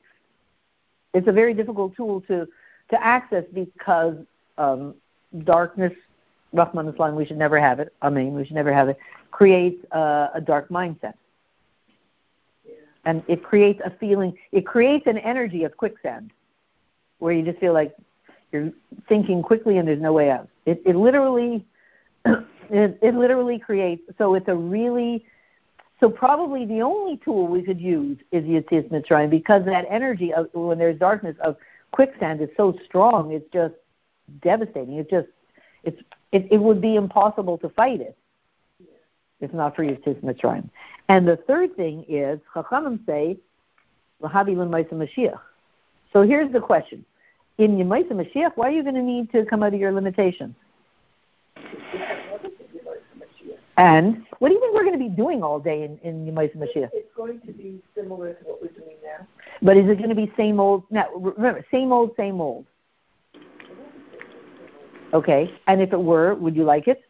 It's 1.14 1.28
a 1.28 1.32
very 1.32 1.54
difficult 1.54 1.94
tool 1.96 2.22
to, 2.22 2.46
to 2.90 3.04
access 3.04 3.44
because 3.52 4.16
um, 4.56 4.94
darkness 5.44 5.92
Rachmana 6.54 6.94
Litzlan, 6.94 7.14
we 7.14 7.26
should 7.26 7.38
never 7.38 7.60
have 7.60 7.80
it. 7.80 7.92
I 8.00 8.10
mean, 8.10 8.34
we 8.34 8.44
should 8.44 8.54
never 8.54 8.72
have 8.72 8.88
it. 8.88 8.98
Creates 9.30 9.84
a, 9.92 10.30
a 10.34 10.40
dark 10.40 10.68
mindset. 10.70 11.14
And 13.04 13.22
it 13.26 13.42
creates 13.42 13.80
a 13.84 13.90
feeling, 13.90 14.36
it 14.52 14.66
creates 14.66 15.06
an 15.06 15.18
energy 15.18 15.64
of 15.64 15.76
quicksand 15.76 16.30
where 17.18 17.32
you 17.32 17.42
just 17.42 17.58
feel 17.58 17.72
like 17.72 17.94
you're 18.52 18.72
thinking 19.08 19.42
quickly 19.42 19.78
and 19.78 19.88
there's 19.88 20.00
no 20.00 20.12
way 20.12 20.30
out. 20.30 20.48
It, 20.66 20.82
it 20.84 20.96
literally, 20.96 21.64
it, 22.24 22.98
it 23.00 23.14
literally 23.14 23.58
creates, 23.58 24.02
so 24.18 24.34
it's 24.34 24.48
a 24.48 24.54
really, 24.54 25.24
so 26.00 26.08
probably 26.10 26.64
the 26.64 26.82
only 26.82 27.16
tool 27.18 27.46
we 27.46 27.62
could 27.62 27.80
use 27.80 28.18
is 28.30 28.44
Yitzis 28.44 28.88
Mitzrayim 28.90 29.30
because 29.30 29.64
that 29.64 29.86
energy 29.88 30.32
of 30.32 30.48
when 30.52 30.78
there's 30.78 30.98
darkness 30.98 31.36
of 31.40 31.56
quicksand 31.90 32.40
is 32.40 32.48
so 32.56 32.78
strong, 32.84 33.32
it's 33.32 33.50
just 33.52 33.74
devastating. 34.40 34.94
It 34.94 35.10
just 35.10 35.28
it's 35.82 36.00
it, 36.32 36.46
it 36.50 36.58
would 36.58 36.80
be 36.80 36.96
impossible 36.96 37.58
to 37.58 37.68
fight 37.70 38.00
it 38.00 38.16
if 39.40 39.52
not 39.52 39.76
for 39.76 39.84
Yitzis 39.84 40.20
Mitzrayim. 40.22 40.68
And 41.08 41.26
the 41.26 41.36
third 41.36 41.76
thing 41.76 42.04
is 42.08 42.40
Chachamim 42.54 43.04
say 43.06 43.38
Lahavi 44.22 44.56
L'Maisa 44.56 44.92
Mashiach. 44.92 45.40
So 46.12 46.22
here's 46.22 46.52
the 46.52 46.60
question: 46.60 47.04
In 47.58 47.76
Yemaisa 47.76 48.12
Mashiach, 48.12 48.52
why 48.56 48.68
are 48.68 48.72
you 48.72 48.82
going 48.82 48.94
to 48.94 49.02
need 49.02 49.30
to 49.32 49.44
come 49.44 49.62
out 49.62 49.74
of 49.74 49.80
your 49.80 49.92
limitations? 49.92 50.54
And 53.76 54.26
what 54.40 54.48
do 54.48 54.54
you 54.54 54.60
think 54.60 54.74
we're 54.74 54.84
going 54.84 54.98
to 54.98 55.08
be 55.08 55.08
doing 55.08 55.44
all 55.44 55.60
day 55.60 55.84
in, 55.84 55.98
in 55.98 56.26
Yemaisa 56.26 56.56
Mashiach? 56.56 56.90
It's 56.92 57.14
going 57.16 57.40
to 57.46 57.52
be 57.52 57.80
similar 57.94 58.34
to 58.34 58.44
what 58.44 58.60
we're 58.60 58.68
doing 58.68 58.96
now. 59.04 59.26
But 59.62 59.76
is 59.76 59.88
it 59.88 59.98
going 59.98 60.08
to 60.08 60.16
be 60.16 60.32
same 60.36 60.58
old? 60.58 60.82
Now, 60.90 61.08
remember, 61.14 61.64
same 61.70 61.92
old, 61.92 62.10
same 62.16 62.40
old. 62.40 62.66
Okay. 65.14 65.54
And 65.68 65.80
if 65.80 65.92
it 65.92 66.00
were, 66.00 66.34
would 66.34 66.56
you 66.56 66.64
like 66.64 66.88
it? 66.88 67.02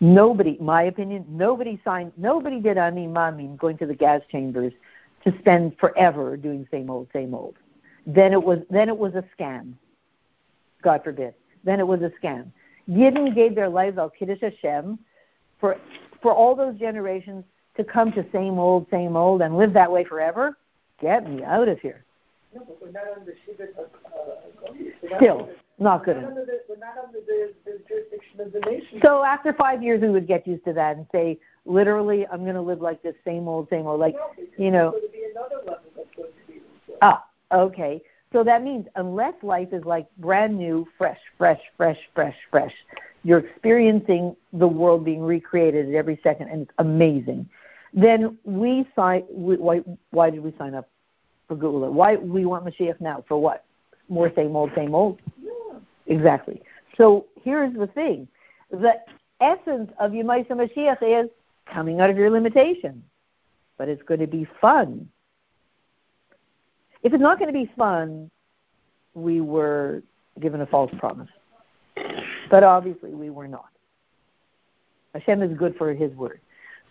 Nobody, 0.00 0.56
my 0.60 0.82
opinion, 0.84 1.24
nobody 1.28 1.80
signed, 1.84 2.12
nobody 2.16 2.60
did 2.60 2.78
Ani 2.78 3.06
Maamin 3.06 3.56
going 3.56 3.78
to 3.78 3.86
the 3.86 3.94
gas 3.94 4.22
chambers 4.30 4.72
to 5.24 5.36
spend 5.38 5.76
forever 5.78 6.36
doing 6.36 6.66
same 6.70 6.90
old, 6.90 7.08
same 7.12 7.34
old. 7.34 7.56
Then 8.06 8.32
it 8.32 8.42
was, 8.42 8.60
then 8.70 8.88
it 8.88 8.96
was 8.96 9.14
a 9.14 9.24
scam. 9.36 9.74
God 10.82 11.02
forbid. 11.02 11.34
Then 11.64 11.80
it 11.80 11.86
was 11.86 12.00
a 12.02 12.12
scam. 12.22 12.50
Yidden 12.88 13.34
gave 13.34 13.54
their 13.54 13.68
lives 13.68 13.98
al 13.98 14.10
Kiddush 14.10 14.40
Hashem 14.40 14.98
for, 15.58 15.76
for 16.22 16.32
all 16.32 16.54
those 16.54 16.78
generations 16.78 17.44
to 17.76 17.84
come 17.84 18.12
to 18.12 18.24
same 18.32 18.58
old, 18.58 18.86
same 18.90 19.16
old 19.16 19.42
and 19.42 19.56
live 19.56 19.72
that 19.72 19.90
way 19.90 20.04
forever. 20.04 20.56
Get 21.00 21.28
me 21.28 21.42
out 21.42 21.68
of 21.68 21.80
here. 21.80 22.04
Not 22.56 22.66
Still, 25.16 25.48
not 25.78 26.04
good 26.04 26.16
enough. 26.16 26.32
So 29.02 29.22
after 29.24 29.52
five 29.52 29.82
years, 29.82 30.00
we 30.00 30.10
would 30.10 30.26
get 30.26 30.46
used 30.46 30.64
to 30.64 30.72
that 30.74 30.96
and 30.96 31.06
say, 31.12 31.38
literally, 31.64 32.26
I'm 32.26 32.42
going 32.42 32.54
to 32.54 32.60
live 32.60 32.80
like 32.80 33.02
this 33.02 33.14
same 33.24 33.48
old, 33.48 33.68
same 33.68 33.86
old. 33.86 34.00
Like, 34.00 34.16
you 34.56 34.70
know. 34.70 34.94
Ah, 37.02 37.24
okay. 37.52 38.02
So 38.32 38.42
that 38.44 38.62
means 38.62 38.86
unless 38.96 39.34
life 39.42 39.72
is 39.72 39.84
like 39.84 40.06
brand 40.18 40.58
new, 40.58 40.86
fresh, 40.98 41.20
fresh, 41.38 41.60
fresh, 41.76 41.98
fresh, 42.14 42.36
fresh, 42.50 42.74
you're 43.24 43.38
experiencing 43.38 44.36
the 44.52 44.68
world 44.68 45.04
being 45.04 45.22
recreated 45.22 45.88
at 45.88 45.94
every 45.94 46.18
second, 46.22 46.48
and 46.48 46.62
it's 46.62 46.72
amazing. 46.78 47.48
Then 47.92 48.38
we 48.44 48.86
sign. 48.94 49.22
Why? 49.28 49.80
Why 50.10 50.30
did 50.30 50.42
we 50.42 50.52
sign 50.58 50.74
up 50.74 50.88
for 51.48 51.56
Geula. 51.56 51.90
Why 51.90 52.16
we 52.16 52.44
want 52.44 52.64
Mashiach 52.64 53.00
now? 53.00 53.24
For 53.28 53.40
what? 53.40 53.64
More 54.08 54.32
same 54.34 54.54
old, 54.56 54.70
same 54.74 54.94
old. 54.94 55.20
Yeah. 55.42 55.50
Exactly. 56.06 56.62
So 56.96 57.26
here's 57.42 57.74
the 57.74 57.86
thing: 57.86 58.28
the 58.70 59.00
essence 59.40 59.90
of 59.98 60.12
Yemaisa 60.12 60.50
Mashiach 60.50 61.02
is 61.02 61.30
coming 61.66 62.00
out 62.00 62.10
of 62.10 62.16
your 62.16 62.30
limitations, 62.30 63.02
but 63.78 63.88
it's 63.88 64.02
going 64.02 64.20
to 64.20 64.26
be 64.26 64.46
fun. 64.60 65.08
If 67.02 67.12
it's 67.12 67.22
not 67.22 67.38
going 67.38 67.52
to 67.52 67.58
be 67.58 67.70
fun, 67.76 68.30
we 69.14 69.40
were 69.40 70.02
given 70.40 70.60
a 70.60 70.66
false 70.66 70.92
promise. 70.98 71.28
But 72.50 72.62
obviously, 72.62 73.10
we 73.10 73.30
were 73.30 73.48
not. 73.48 73.68
Hashem 75.14 75.42
is 75.42 75.56
good 75.56 75.76
for 75.76 75.94
His 75.94 76.12
word. 76.12 76.40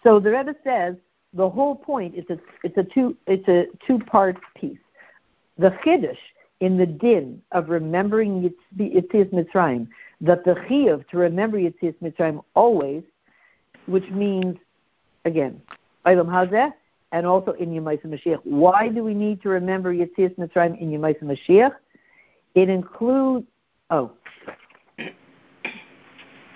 So 0.03 0.19
the 0.19 0.31
Rebbe 0.31 0.55
says 0.63 0.95
the 1.35 1.49
whole 1.49 1.75
point 1.75 2.15
is 2.15 2.25
a, 2.29 2.39
it's 2.63 2.77
a 2.77 2.83
two 2.83 3.15
it's 3.27 3.47
a 3.47 3.67
two 3.85 3.99
part 3.99 4.37
piece. 4.55 4.79
The 5.57 5.71
chiddush 5.85 6.17
in 6.61 6.77
the 6.77 6.85
din 6.85 7.41
of 7.51 7.69
remembering 7.69 8.53
Yitzias 8.77 9.33
Mitzrayim, 9.33 9.87
that 10.21 10.45
the 10.45 10.55
chiyuv 10.55 11.07
to 11.09 11.17
remember 11.17 11.57
Yitzias 11.57 11.95
Mitzrayim 12.01 12.43
always, 12.53 13.03
which 13.85 14.09
means 14.09 14.57
again, 15.25 15.61
Eilam 16.05 16.27
Hazeh, 16.27 16.73
and 17.11 17.25
also 17.25 17.51
in 17.53 17.69
Yemaisa 17.69 18.05
Mashiach. 18.05 18.39
Why 18.43 18.87
do 18.87 19.03
we 19.03 19.13
need 19.13 19.41
to 19.41 19.49
remember 19.49 19.93
Yitzias 19.93 20.35
Mitzrayim 20.37 20.79
in 20.79 20.89
Yemaisa 20.91 21.23
Mashiach? 21.23 21.73
It 22.55 22.69
includes 22.69 23.45
oh 23.89 24.11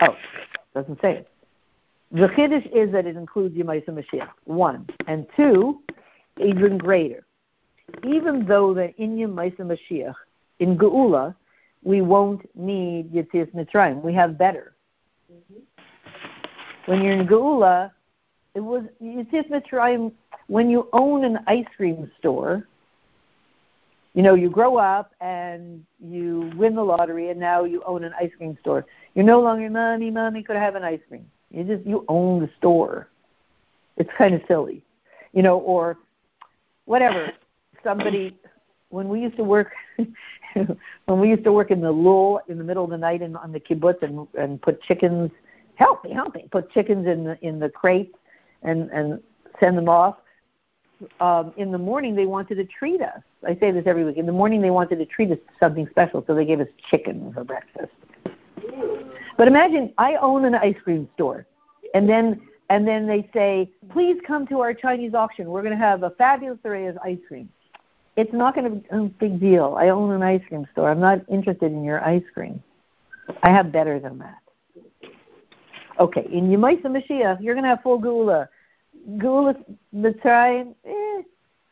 oh 0.02 0.16
doesn't 0.74 1.02
say 1.02 1.18
it. 1.18 1.28
The 2.12 2.28
chiddush 2.30 2.66
is 2.74 2.92
that 2.92 3.06
it 3.06 3.16
includes 3.16 3.56
Yemaisa 3.56 3.90
Mashiach, 3.90 4.30
one. 4.46 4.88
And 5.08 5.28
two, 5.36 5.82
even 6.38 6.78
greater. 6.78 7.26
Even 8.04 8.46
though 8.46 8.74
that 8.74 8.94
in 8.98 9.16
Yemaisa 9.18 9.60
Mashiach, 9.60 10.16
in 10.60 10.78
Geula, 10.78 11.36
we 11.84 12.02
won't 12.02 12.50
need 12.56 13.14
Yitzias 13.14 13.54
Mitzrayim. 13.54 14.02
We 14.02 14.14
have 14.14 14.38
better. 14.38 14.74
Mm-hmm. 15.32 16.92
When 16.92 17.02
you're 17.04 17.14
in 17.14 17.28
Geula, 17.28 17.92
it 18.56 18.60
was 18.62 18.84
Yitzias 19.02 19.50
Mitzrayim, 19.50 20.12
when 20.48 20.70
you 20.70 20.90
own 20.94 21.24
an 21.24 21.40
ice 21.46 21.68
cream 21.78 22.12
store, 22.18 22.66
You 24.14 24.24
know, 24.24 24.34
you 24.34 24.50
grow 24.50 24.78
up 24.78 25.14
and 25.22 25.86
you 26.00 26.52
win 26.56 26.76
the 26.76 26.84
lottery, 26.84 27.30
and 27.30 27.40
now 27.40 27.64
you 27.64 27.84
own 27.86 28.04
an 28.04 28.14
ice 28.20 28.32
cream 28.38 28.58
store. 28.60 28.86
You're 29.14 29.26
no 29.26 29.40
longer 29.40 29.70
mommy, 29.70 30.10
mommy. 30.10 30.44
Could 30.44 30.56
I 30.56 30.62
have 30.62 30.76
an 30.76 30.84
ice 30.84 31.00
cream? 31.08 31.30
You 31.52 31.64
just 31.64 31.86
you 31.86 32.06
own 32.08 32.42
the 32.42 32.50
store. 32.58 33.08
It's 33.98 34.10
kind 34.18 34.34
of 34.34 34.42
silly, 34.48 34.84
you 35.34 35.44
know, 35.44 35.60
or 35.60 35.98
whatever. 36.86 37.34
Somebody 37.84 38.36
when 38.90 39.08
we 39.08 39.22
used 39.22 39.38
to 39.38 39.44
work 39.44 39.72
when 40.54 41.20
we 41.20 41.30
used 41.30 41.44
to 41.44 41.52
work 41.52 41.72
in 41.72 41.82
the 41.82 41.92
lul 41.92 42.42
in 42.48 42.58
the 42.58 42.64
middle 42.64 42.84
of 42.84 42.90
the 42.90 42.98
night 42.98 43.22
in, 43.22 43.36
on 43.36 43.52
the 43.52 43.60
kibbutz 43.60 44.02
and 44.02 44.28
and 44.38 44.62
put 44.62 44.82
chickens 44.82 45.32
help 45.76 46.04
me 46.04 46.12
help 46.12 46.36
me 46.36 46.48
put 46.52 46.70
chickens 46.72 47.08
in 47.08 47.24
the 47.24 47.38
in 47.46 47.60
the 47.60 47.70
crates 47.70 48.16
and 48.64 48.90
and 48.92 49.22
send 49.60 49.78
them 49.78 49.88
off 49.88 50.18
um 51.20 51.54
in 51.58 51.72
the 51.72 51.78
morning 51.78 52.16
they 52.16 52.26
wanted 52.26 52.56
to 52.56 52.66
treat 52.66 53.02
us 53.02 53.22
i 53.48 53.56
say 53.56 53.72
this 53.72 53.84
every 53.86 54.04
week 54.04 54.18
in 54.18 54.26
the 54.26 54.32
morning 54.32 54.62
they 54.62 54.72
wanted 54.72 54.98
to 54.98 55.06
treat 55.06 55.32
us 55.32 55.38
something 55.60 55.88
special 55.90 56.24
so 56.26 56.36
they 56.36 56.46
gave 56.46 56.60
us 56.60 56.68
chicken 56.90 57.32
for 57.34 57.44
breakfast 57.44 57.94
but 59.40 59.48
imagine 59.48 59.92
i 59.98 60.16
own 60.16 60.46
an 60.46 60.56
ice 60.56 60.78
cream 60.84 61.10
store 61.16 61.48
and 61.96 62.08
then 62.08 62.40
and 62.70 62.88
then 62.88 63.08
they 63.08 63.28
say 63.34 63.72
please 63.90 64.18
come 64.28 64.46
to 64.46 64.60
our 64.60 64.74
chinese 64.74 65.14
auction 65.14 65.50
we're 65.50 65.64
going 65.64 65.78
to 65.80 65.86
have 65.90 66.04
a 66.04 66.12
fabulous 66.12 66.60
array 66.66 66.86
of 66.86 66.98
ice 67.04 67.24
cream 67.28 67.50
it's 68.20 68.34
not 68.34 68.54
going 68.54 68.66
to 68.66 68.76
be 68.76 68.88
a 68.90 69.04
big 69.04 69.40
deal. 69.40 69.76
I 69.80 69.90
own 69.90 70.12
an 70.12 70.22
ice 70.22 70.42
cream 70.50 70.68
store. 70.74 70.90
I'm 70.90 71.00
not 71.00 71.22
interested 71.30 71.72
in 71.72 71.86
your 71.86 72.04
ice 72.04 72.24
cream. 72.34 72.62
I 73.44 73.50
have 73.50 73.72
better 73.72 73.98
than 73.98 74.18
that. 74.20 74.40
Okay, 76.00 76.28
in 76.32 76.50
Yemaisa 76.50 76.84
Mashiach, 76.84 77.42
you're 77.42 77.54
going 77.54 77.64
to 77.64 77.70
have 77.70 77.82
full 77.82 77.98
gula. 77.98 78.50
Gula 79.18 79.56
Mitzrayim, 79.96 80.76
eh, 80.86 81.22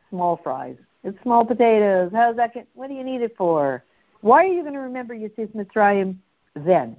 small 0.09 0.38
fries. 0.41 0.78
It's 1.03 1.22
small 1.22 1.43
potatoes. 1.43 2.11
How's 2.13 2.38
that? 2.38 2.53
Get, 2.53 2.68
what 2.74 2.88
do 2.88 2.93
you 2.93 3.03
need 3.03 3.22
it 3.22 3.36
for? 3.38 3.84
Why 4.22 4.45
are 4.45 4.51
you 4.51 4.61
going 4.61 4.74
to 4.74 4.80
remember 4.80 5.15
Yitzis 5.15 5.53
Mitzrayim 5.53 6.15
then? 6.55 6.95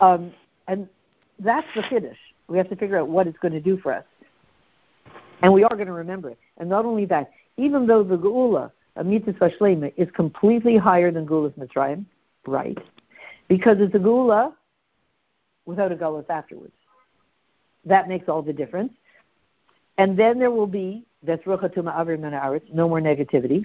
Um, 0.00 0.32
and 0.66 0.88
that's 1.38 1.66
the 1.74 1.82
chiddush. 1.82 2.16
We 2.48 2.58
have 2.58 2.68
to 2.70 2.76
figure 2.76 2.98
out 2.98 3.08
what 3.08 3.26
it's 3.26 3.38
going 3.38 3.52
to 3.52 3.60
do 3.60 3.78
for 3.78 3.92
us. 3.92 4.04
And 5.42 5.52
we 5.52 5.64
are 5.64 5.74
going 5.74 5.86
to 5.86 5.92
remember 5.92 6.30
it. 6.30 6.38
And 6.56 6.68
not 6.68 6.84
only 6.84 7.04
that, 7.06 7.30
even 7.56 7.86
though 7.86 8.02
the 8.02 8.16
Geula, 8.16 8.70
a 8.96 9.04
mitzvah 9.04 9.50
shlema, 9.60 9.92
is 9.96 10.08
completely 10.14 10.76
higher 10.76 11.10
than 11.10 11.26
Geula's 11.26 11.54
Mitzrayim, 11.54 12.04
right? 12.46 12.78
Because 13.48 13.76
it's 13.80 13.94
a 13.94 13.98
Geula 13.98 14.52
without 15.66 15.92
a 15.92 15.96
Gullus 15.96 16.28
afterwards. 16.28 16.72
That 17.84 18.08
makes 18.08 18.28
all 18.28 18.42
the 18.42 18.52
difference. 18.52 18.92
And 19.98 20.18
then 20.18 20.38
there 20.38 20.50
will 20.50 20.66
be, 20.66 21.04
that's 21.22 21.42
Ruchatuma 21.44 21.96
Avrim 21.96 22.24
and 22.24 22.74
no 22.74 22.88
more 22.88 23.00
negativity. 23.00 23.64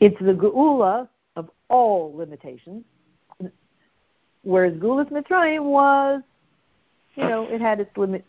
It's 0.00 0.18
the 0.18 0.32
Geula 0.32 1.08
of 1.36 1.50
all 1.68 2.14
limitations, 2.14 2.84
whereas 4.42 4.74
Geulas 4.74 5.10
Mitzrayim 5.10 5.64
was, 5.64 6.22
you 7.14 7.24
know, 7.24 7.44
it 7.44 7.60
had 7.60 7.80
its 7.80 7.96
limit, 7.96 8.24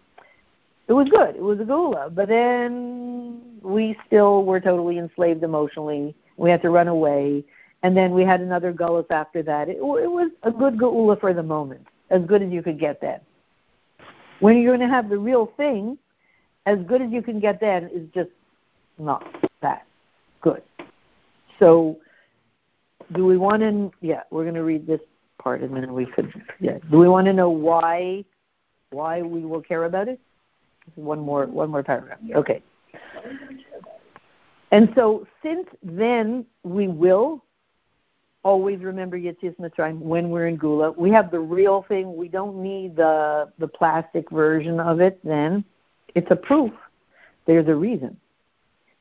it 0.87 0.93
was 0.93 1.07
good. 1.09 1.35
It 1.35 1.41
was 1.41 1.59
a 1.59 1.65
gula, 1.65 2.09
but 2.09 2.27
then 2.27 3.41
we 3.61 3.97
still 4.07 4.43
were 4.43 4.59
totally 4.59 4.97
enslaved 4.97 5.43
emotionally. 5.43 6.15
We 6.37 6.49
had 6.49 6.61
to 6.63 6.69
run 6.69 6.87
away, 6.87 7.45
and 7.83 7.95
then 7.95 8.11
we 8.11 8.23
had 8.23 8.41
another 8.41 8.73
gullus 8.73 9.09
after 9.09 9.41
that. 9.43 9.69
It, 9.69 9.77
it 9.77 9.81
was 9.81 10.31
a 10.43 10.51
good 10.51 10.77
gula 10.77 11.15
for 11.15 11.33
the 11.33 11.43
moment, 11.43 11.87
as 12.09 12.23
good 12.23 12.41
as 12.41 12.51
you 12.51 12.61
could 12.61 12.79
get 12.79 12.99
then. 12.99 13.19
When 14.39 14.57
you're 14.57 14.75
going 14.75 14.87
to 14.87 14.93
have 14.93 15.07
the 15.07 15.19
real 15.19 15.45
thing, 15.55 15.97
as 16.65 16.79
good 16.79 17.01
as 17.01 17.11
you 17.11 17.21
can 17.21 17.39
get 17.39 17.59
then 17.59 17.85
is 17.93 18.07
just 18.13 18.31
not 18.97 19.23
that 19.61 19.85
good. 20.41 20.63
So, 21.59 21.97
do 23.13 23.25
we 23.25 23.37
want 23.37 23.61
to? 23.61 23.91
Yeah, 24.01 24.23
we're 24.31 24.43
going 24.43 24.55
to 24.55 24.63
read 24.63 24.87
this 24.87 25.01
part, 25.41 25.61
and 25.61 25.75
then 25.75 25.93
we 25.93 26.05
could. 26.05 26.31
Yeah. 26.59 26.77
Do 26.89 26.97
we 26.97 27.07
want 27.07 27.25
to 27.27 27.33
know 27.33 27.49
why? 27.49 28.25
Why 28.91 29.21
we 29.21 29.45
will 29.45 29.61
care 29.61 29.85
about 29.85 30.07
it? 30.07 30.19
One 30.95 31.19
more, 31.19 31.45
one 31.45 31.69
more 31.69 31.83
paragraph. 31.83 32.19
Okay. 32.35 32.61
And 34.71 34.91
so, 34.95 35.27
since 35.43 35.67
then 35.83 36.45
we 36.63 36.87
will 36.87 37.43
always 38.43 38.79
remember 38.79 39.17
Yetzias 39.17 39.55
Mitzrayim 39.57 39.99
when 39.99 40.29
we're 40.29 40.47
in 40.47 40.55
Gula. 40.55 40.91
We 40.91 41.11
have 41.11 41.29
the 41.31 41.39
real 41.39 41.85
thing. 41.87 42.15
We 42.15 42.27
don't 42.27 42.61
need 42.61 42.95
the 42.95 43.51
the 43.59 43.67
plastic 43.67 44.29
version 44.29 44.79
of 44.79 45.01
it. 45.01 45.19
Then 45.23 45.63
it's 46.15 46.31
a 46.31 46.35
proof. 46.35 46.71
There's 47.45 47.67
a 47.67 47.75
reason. 47.75 48.17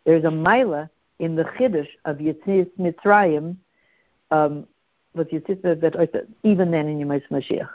There's 0.04 0.24
a 0.24 0.30
mila 0.30 0.90
in 1.18 1.36
the 1.36 1.44
chiddush 1.44 1.88
of 2.04 2.18
Yetzias 2.18 2.70
Mitzrayim. 2.78 3.56
Um, 4.30 4.66
but 5.14 5.30
that 5.30 6.26
even 6.42 6.70
then 6.70 6.88
in 6.88 6.98
Yemais 6.98 7.22
Mashiach. 7.30 7.68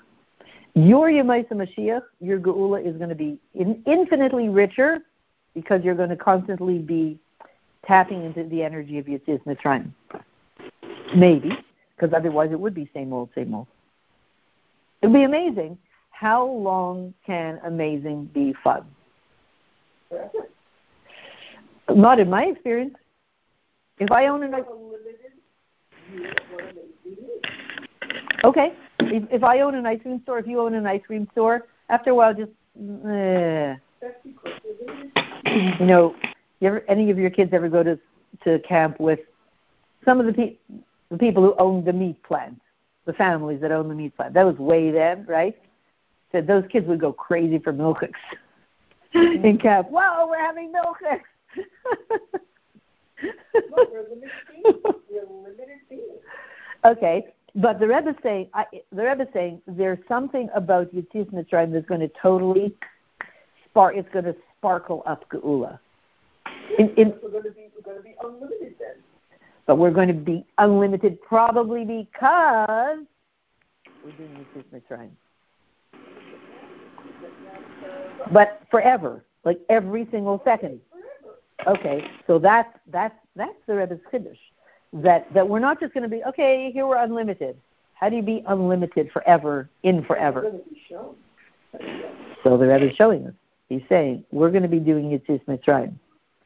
Your 0.75 1.07
Yemaisa 1.07 1.51
Mashiach, 1.51 2.03
your 2.19 2.37
Geula 2.37 2.85
is 2.85 2.97
going 2.97 3.09
to 3.09 3.15
be 3.15 3.37
in, 3.53 3.81
infinitely 3.85 4.49
richer 4.49 4.99
because 5.53 5.83
you're 5.83 5.95
going 5.95 6.09
to 6.09 6.17
constantly 6.17 6.79
be 6.79 7.17
tapping 7.87 8.25
into 8.25 8.43
the 8.43 8.61
energy 8.61 8.97
of 8.97 9.05
Yitzis 9.05 9.41
Mitzrayim. 9.45 9.91
Maybe, 11.15 11.57
because 11.95 12.13
otherwise 12.13 12.51
it 12.51 12.59
would 12.59 12.73
be 12.73 12.89
same 12.93 13.13
old, 13.13 13.29
same 13.35 13.53
old. 13.53 13.67
It 15.01 15.07
would 15.07 15.13
be 15.13 15.23
amazing. 15.23 15.77
How 16.09 16.45
long 16.45 17.13
can 17.25 17.59
amazing 17.63 18.25
be 18.33 18.53
fun? 18.61 18.85
Not 21.89 22.19
in 22.19 22.29
my 22.29 22.45
experience. 22.45 22.95
If 23.97 24.11
I 24.11 24.27
own 24.27 24.43
an 24.43 24.53
okay, 28.45 28.73
if, 28.99 29.23
if 29.31 29.43
I 29.43 29.59
own 29.59 29.75
an 29.75 29.85
ice 29.85 30.01
cream 30.01 30.21
store, 30.23 30.39
if 30.39 30.47
you 30.47 30.61
own 30.61 30.73
an 30.73 30.85
ice 30.85 31.01
cream 31.05 31.27
store, 31.31 31.67
after 31.89 32.11
a 32.11 32.15
while, 32.15 32.33
just 32.33 32.51
eh. 33.07 33.75
you 35.79 35.85
know, 35.85 36.15
you 36.59 36.67
ever, 36.67 36.83
any 36.87 37.11
of 37.11 37.17
your 37.17 37.29
kids 37.29 37.53
ever 37.53 37.69
go 37.69 37.83
to 37.83 37.99
to 38.43 38.59
camp 38.59 38.99
with 38.99 39.19
some 40.03 40.19
of 40.19 40.25
the 40.25 40.33
pe- 40.33 40.55
the 41.09 41.17
people 41.17 41.43
who 41.43 41.55
own 41.57 41.83
the 41.83 41.93
meat 41.93 42.21
plant, 42.23 42.59
the 43.05 43.13
families 43.13 43.61
that 43.61 43.71
own 43.71 43.87
the 43.87 43.95
meat 43.95 44.15
plant? 44.15 44.33
That 44.33 44.45
was 44.45 44.57
way 44.57 44.91
then, 44.91 45.25
right? 45.27 45.55
Said 46.31 46.47
so 46.47 46.59
those 46.59 46.69
kids 46.71 46.87
would 46.87 46.99
go 46.99 47.13
crazy 47.13 47.59
for 47.59 47.73
milkshakes 47.73 48.13
mm-hmm. 49.13 49.45
in 49.45 49.57
camp. 49.57 49.89
Whoa, 49.89 50.27
we're 50.27 50.39
having 50.39 50.73
milkshakes. 50.73 51.21
okay, 56.85 57.33
but 57.55 57.79
the 57.79 57.87
Rebbe 57.87 58.09
is 58.09 58.15
saying, 58.21 58.49
I, 58.53 58.65
the 58.91 59.03
Rebbe 59.03 59.27
saying 59.33 59.61
there's 59.65 59.99
something 60.07 60.49
about 60.53 60.93
Yitzis 60.93 61.31
Mitzrayim 61.33 61.71
that's 61.71 61.85
going 61.85 62.01
to 62.01 62.11
totally 62.21 62.75
spark. 63.69 63.95
It's 63.95 64.09
going 64.11 64.25
to 64.25 64.35
sparkle 64.57 65.03
up 65.05 65.29
Geula. 65.29 65.79
In, 66.77 66.89
in, 66.95 67.13
we're 67.23 67.29
going 67.29 67.43
to 67.43 67.51
be 67.51 67.69
we're 67.75 67.81
going 67.83 67.97
to 67.97 68.03
be 68.03 68.15
unlimited 68.21 68.75
then. 68.77 68.95
But 69.65 69.77
we're 69.77 69.91
going 69.91 70.09
to 70.09 70.13
be 70.13 70.45
unlimited 70.57 71.21
probably 71.21 71.85
because 71.85 72.99
we're 74.03 74.11
doing 74.11 74.45
Yitzis 74.55 74.81
Mitzrayim. 74.81 75.09
But 78.33 78.63
forever, 78.69 79.23
like 79.45 79.59
every 79.69 80.07
single 80.11 80.41
second. 80.43 80.81
Okay, 81.67 82.05
so 82.27 82.37
that's 82.37 82.77
that's 82.91 83.15
that's 83.35 83.55
the 83.65 83.75
Rebbe's 83.75 83.99
chiddush 84.11 84.37
that 84.93 85.31
that 85.33 85.47
we're 85.47 85.59
not 85.59 85.79
just 85.79 85.93
going 85.93 86.03
to 86.03 86.09
be 86.09 86.23
okay. 86.23 86.71
Here 86.71 86.87
we're 86.87 87.03
unlimited. 87.03 87.57
How 87.93 88.09
do 88.09 88.15
you 88.15 88.21
be 88.21 88.43
unlimited 88.47 89.11
forever 89.11 89.69
in 89.83 90.03
forever? 90.03 90.51
So 92.43 92.57
the 92.57 92.67
Rebbe 92.67 92.89
is 92.89 92.95
showing 92.95 93.27
us. 93.27 93.33
He's 93.69 93.81
saying 93.89 94.23
we're 94.31 94.51
going 94.51 94.63
to 94.63 94.69
be 94.69 94.79
doing 94.79 95.09
Yitzis 95.09 95.43
Mitzrayim, 95.45 95.93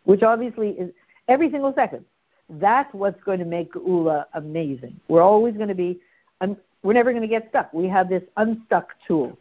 which 0.05 0.23
obviously 0.23 0.69
is 0.69 0.91
every 1.27 1.51
single 1.51 1.73
second. 1.73 2.05
That's 2.49 2.91
what's 2.93 3.21
going 3.23 3.39
to 3.39 3.45
make 3.45 3.73
Ula 3.75 4.27
amazing. 4.33 4.99
We're 5.07 5.21
always 5.21 5.55
going 5.55 5.67
to 5.67 5.75
be, 5.75 5.99
un- 6.41 6.57
we're 6.81 6.93
never 6.93 7.11
going 7.11 7.21
to 7.21 7.27
get 7.27 7.47
stuck. 7.49 7.71
We 7.73 7.87
have 7.87 8.09
this 8.09 8.23
unstuck 8.37 8.93
tool. 9.05 9.37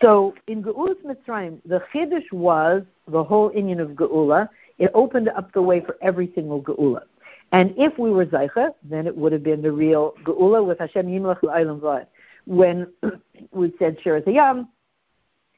So 0.00 0.34
in 0.46 0.62
Geulas 0.62 0.96
Mitzrayim, 1.04 1.58
the 1.66 1.82
Chiddush 1.92 2.30
was 2.32 2.82
the 3.06 3.22
whole 3.22 3.50
inyan 3.50 3.80
of 3.80 3.90
Geula. 3.90 4.48
It 4.78 4.90
opened 4.94 5.28
up 5.28 5.52
the 5.52 5.62
way 5.62 5.80
for 5.80 5.96
every 6.00 6.32
single 6.34 6.62
Geula. 6.62 7.02
And 7.52 7.74
if 7.76 7.98
we 7.98 8.10
were 8.10 8.24
Zeicha, 8.24 8.74
then 8.82 9.06
it 9.06 9.14
would 9.14 9.32
have 9.32 9.42
been 9.42 9.60
the 9.60 9.70
real 9.70 10.14
Geula 10.24 10.64
with 10.64 10.78
Hashem 10.78 11.06
Yimlach 11.06 11.42
L'Aylam 11.42 11.80
V'ad. 11.80 12.06
When 12.46 12.90
we 13.52 13.72
said 13.78 13.98
Shirat 13.98 14.24
Hayam, 14.24 14.68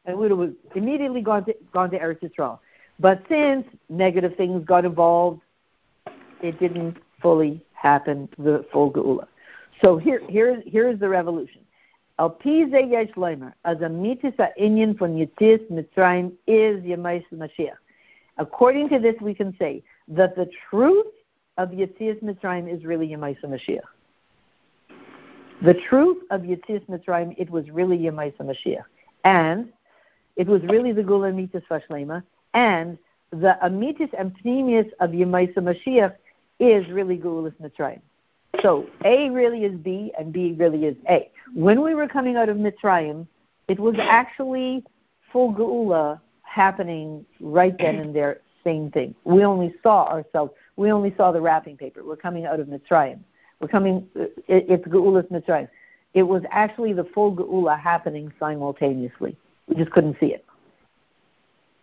and 0.04 0.18
we 0.18 0.28
would 0.28 0.48
have 0.48 0.56
immediately 0.74 1.22
gone 1.22 1.44
to, 1.46 1.54
gone 1.72 1.90
to 1.90 1.98
Eretz 1.98 2.20
Yisrael. 2.20 2.58
But 2.98 3.22
since 3.28 3.66
negative 3.88 4.36
things 4.36 4.64
got 4.64 4.84
involved, 4.84 5.40
it 6.42 6.58
didn't 6.58 6.98
fully 7.22 7.64
happen, 7.72 8.28
the 8.38 8.66
full 8.72 8.92
Geula. 8.92 9.26
So 9.82 9.96
here, 9.96 10.20
here, 10.28 10.62
here 10.66 10.88
is 10.88 10.98
the 10.98 11.08
revolution. 11.08 11.60
Al 12.18 12.30
Pize 12.30 12.90
Yesh 12.90 13.10
Leimer, 13.16 13.54
as 13.64 13.80
a 13.80 13.88
mitzvah 13.88 14.50
inyan 14.60 14.96
from 14.98 15.16
Yitzis 15.16 15.68
Mitzrayim 15.70 16.32
is 16.46 16.82
Yemais 16.82 17.24
Mashiach. 17.32 17.76
According 18.36 18.88
to 18.90 18.98
this, 18.98 19.14
we 19.20 19.34
can 19.34 19.56
say 19.58 19.82
that 20.08 20.36
the 20.36 20.48
truth 20.68 21.06
of 21.56 21.70
Yetzias 21.70 22.22
Mitzrayim 22.22 22.72
is 22.72 22.84
really 22.84 23.08
Yemaisa 23.08 23.44
Mashiach. 23.44 23.80
The 25.62 25.74
truth 25.88 26.22
of 26.30 26.42
Yetzias 26.42 26.84
Mitzrayim, 26.88 27.34
it 27.38 27.50
was 27.50 27.70
really 27.70 27.98
Yemaisa 27.98 28.40
Mashiach. 28.40 28.84
And 29.24 29.72
it 30.36 30.46
was 30.46 30.62
really 30.64 30.92
the 30.92 31.02
Gula 31.02 31.32
Mitzvah 31.32 31.62
Vashlema, 31.70 32.22
and 32.54 32.98
the 33.30 33.56
Amitis 33.62 34.10
and 34.18 34.34
Pnimius 34.42 34.90
of 35.00 35.10
Yemaisa 35.10 35.58
Mashiach 35.58 36.14
is 36.58 36.88
really 36.88 37.16
Gulas 37.16 37.54
Mitzrayim. 37.60 38.00
So 38.60 38.86
A 39.04 39.30
really 39.30 39.64
is 39.64 39.74
B, 39.78 40.12
and 40.18 40.32
B 40.32 40.54
really 40.58 40.84
is 40.84 40.96
A. 41.08 41.30
When 41.54 41.82
we 41.82 41.94
were 41.94 42.08
coming 42.08 42.36
out 42.36 42.48
of 42.48 42.56
Mitzrayim, 42.56 43.26
it 43.68 43.78
was 43.78 43.96
actually 43.98 44.84
full 45.32 45.52
Geula 45.52 46.20
happening 46.42 47.26
right 47.40 47.76
then 47.78 47.96
and 47.96 48.14
there, 48.14 48.40
same 48.62 48.90
thing. 48.90 49.14
We 49.24 49.44
only 49.44 49.74
saw 49.82 50.06
ourselves, 50.06 50.52
we 50.76 50.90
only 50.90 51.14
saw 51.16 51.32
the 51.32 51.40
wrapping 51.40 51.76
paper. 51.76 52.04
We're 52.04 52.16
coming 52.16 52.46
out 52.46 52.60
of 52.60 52.66
Mitzrayim. 52.66 53.20
We're 53.60 53.68
coming, 53.68 54.06
it, 54.14 54.34
it's 54.48 54.84
Geulas 54.86 55.30
Mitzrayim. 55.30 55.68
It 56.14 56.22
was 56.22 56.42
actually 56.50 56.92
the 56.92 57.04
full 57.04 57.34
Geula 57.34 57.78
happening 57.78 58.32
simultaneously. 58.38 59.36
We 59.68 59.76
just 59.76 59.90
couldn't 59.90 60.16
see 60.20 60.32
it. 60.32 60.44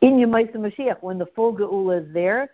In 0.01 0.13
Yemaisa 0.13 0.55
Mashiach, 0.55 0.97
when 1.01 1.17
the 1.17 1.25
full 1.27 1.53
Geula 1.55 2.05
is 2.05 2.13
there, 2.13 2.51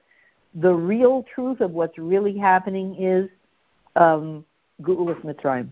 the 0.55 0.73
real 0.73 1.23
truth 1.33 1.61
of 1.61 1.71
what's 1.71 1.97
really 1.97 2.37
happening 2.37 2.95
is 3.01 3.29
um, 3.95 4.45
Geulas 4.81 5.21
Mitzrayim. 5.21 5.69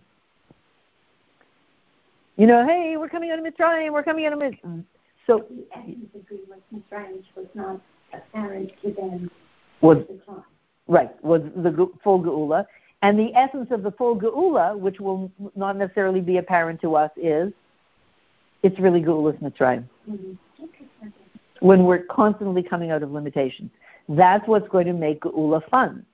You 2.38 2.48
know, 2.48 2.66
hey, 2.68 2.98
we're 2.98 3.10
coming 3.10 3.32
out 3.32 3.40
of 3.40 3.46
Mitzrayim, 3.46 3.94
we're 3.94 4.04
coming 4.04 4.26
out 4.26 4.34
of 4.34 4.40
Mitzrayim. 4.40 4.84
So, 5.26 5.46
the 5.50 5.66
essence 5.76 6.08
of 6.14 6.22
Mitzrayim 6.74 7.24
was 7.36 7.48
not 7.56 7.82
apparent 8.14 8.72
to 8.84 8.92
them 8.92 9.32
was, 9.82 9.98
the 10.08 10.20
time. 10.26 10.44
Right, 10.88 11.12
was 11.24 11.42
the 11.56 11.90
full 12.04 12.22
Geula. 12.22 12.66
And 13.02 13.20
the 13.20 13.34
essence 13.36 13.68
of 13.72 13.84
the 13.84 13.92
full 13.92 14.20
Geula, 14.20 14.78
which 14.78 15.00
will 15.00 15.32
not 15.56 15.78
necessarily 15.78 16.22
be 16.22 16.38
apparent 16.38 16.82
to 16.82 16.96
us, 16.96 17.12
is 17.18 17.52
it's 18.64 18.80
really 18.80 19.02
Geulas 19.02 19.38
Mitzrayim. 19.42 19.86
Mm-hmm. 20.10 20.64
Okay. 20.64 20.86
When 21.60 21.86
we're 21.86 22.04
constantly 22.04 22.64
coming 22.64 22.92
out 22.92 23.04
of 23.04 23.12
limitations. 23.12 23.72
That's 24.10 24.48
what's 24.48 24.68
going 24.70 24.86
to 24.86 24.94
make 24.94 25.22
Geula 25.22 25.68
fun. 25.70 26.06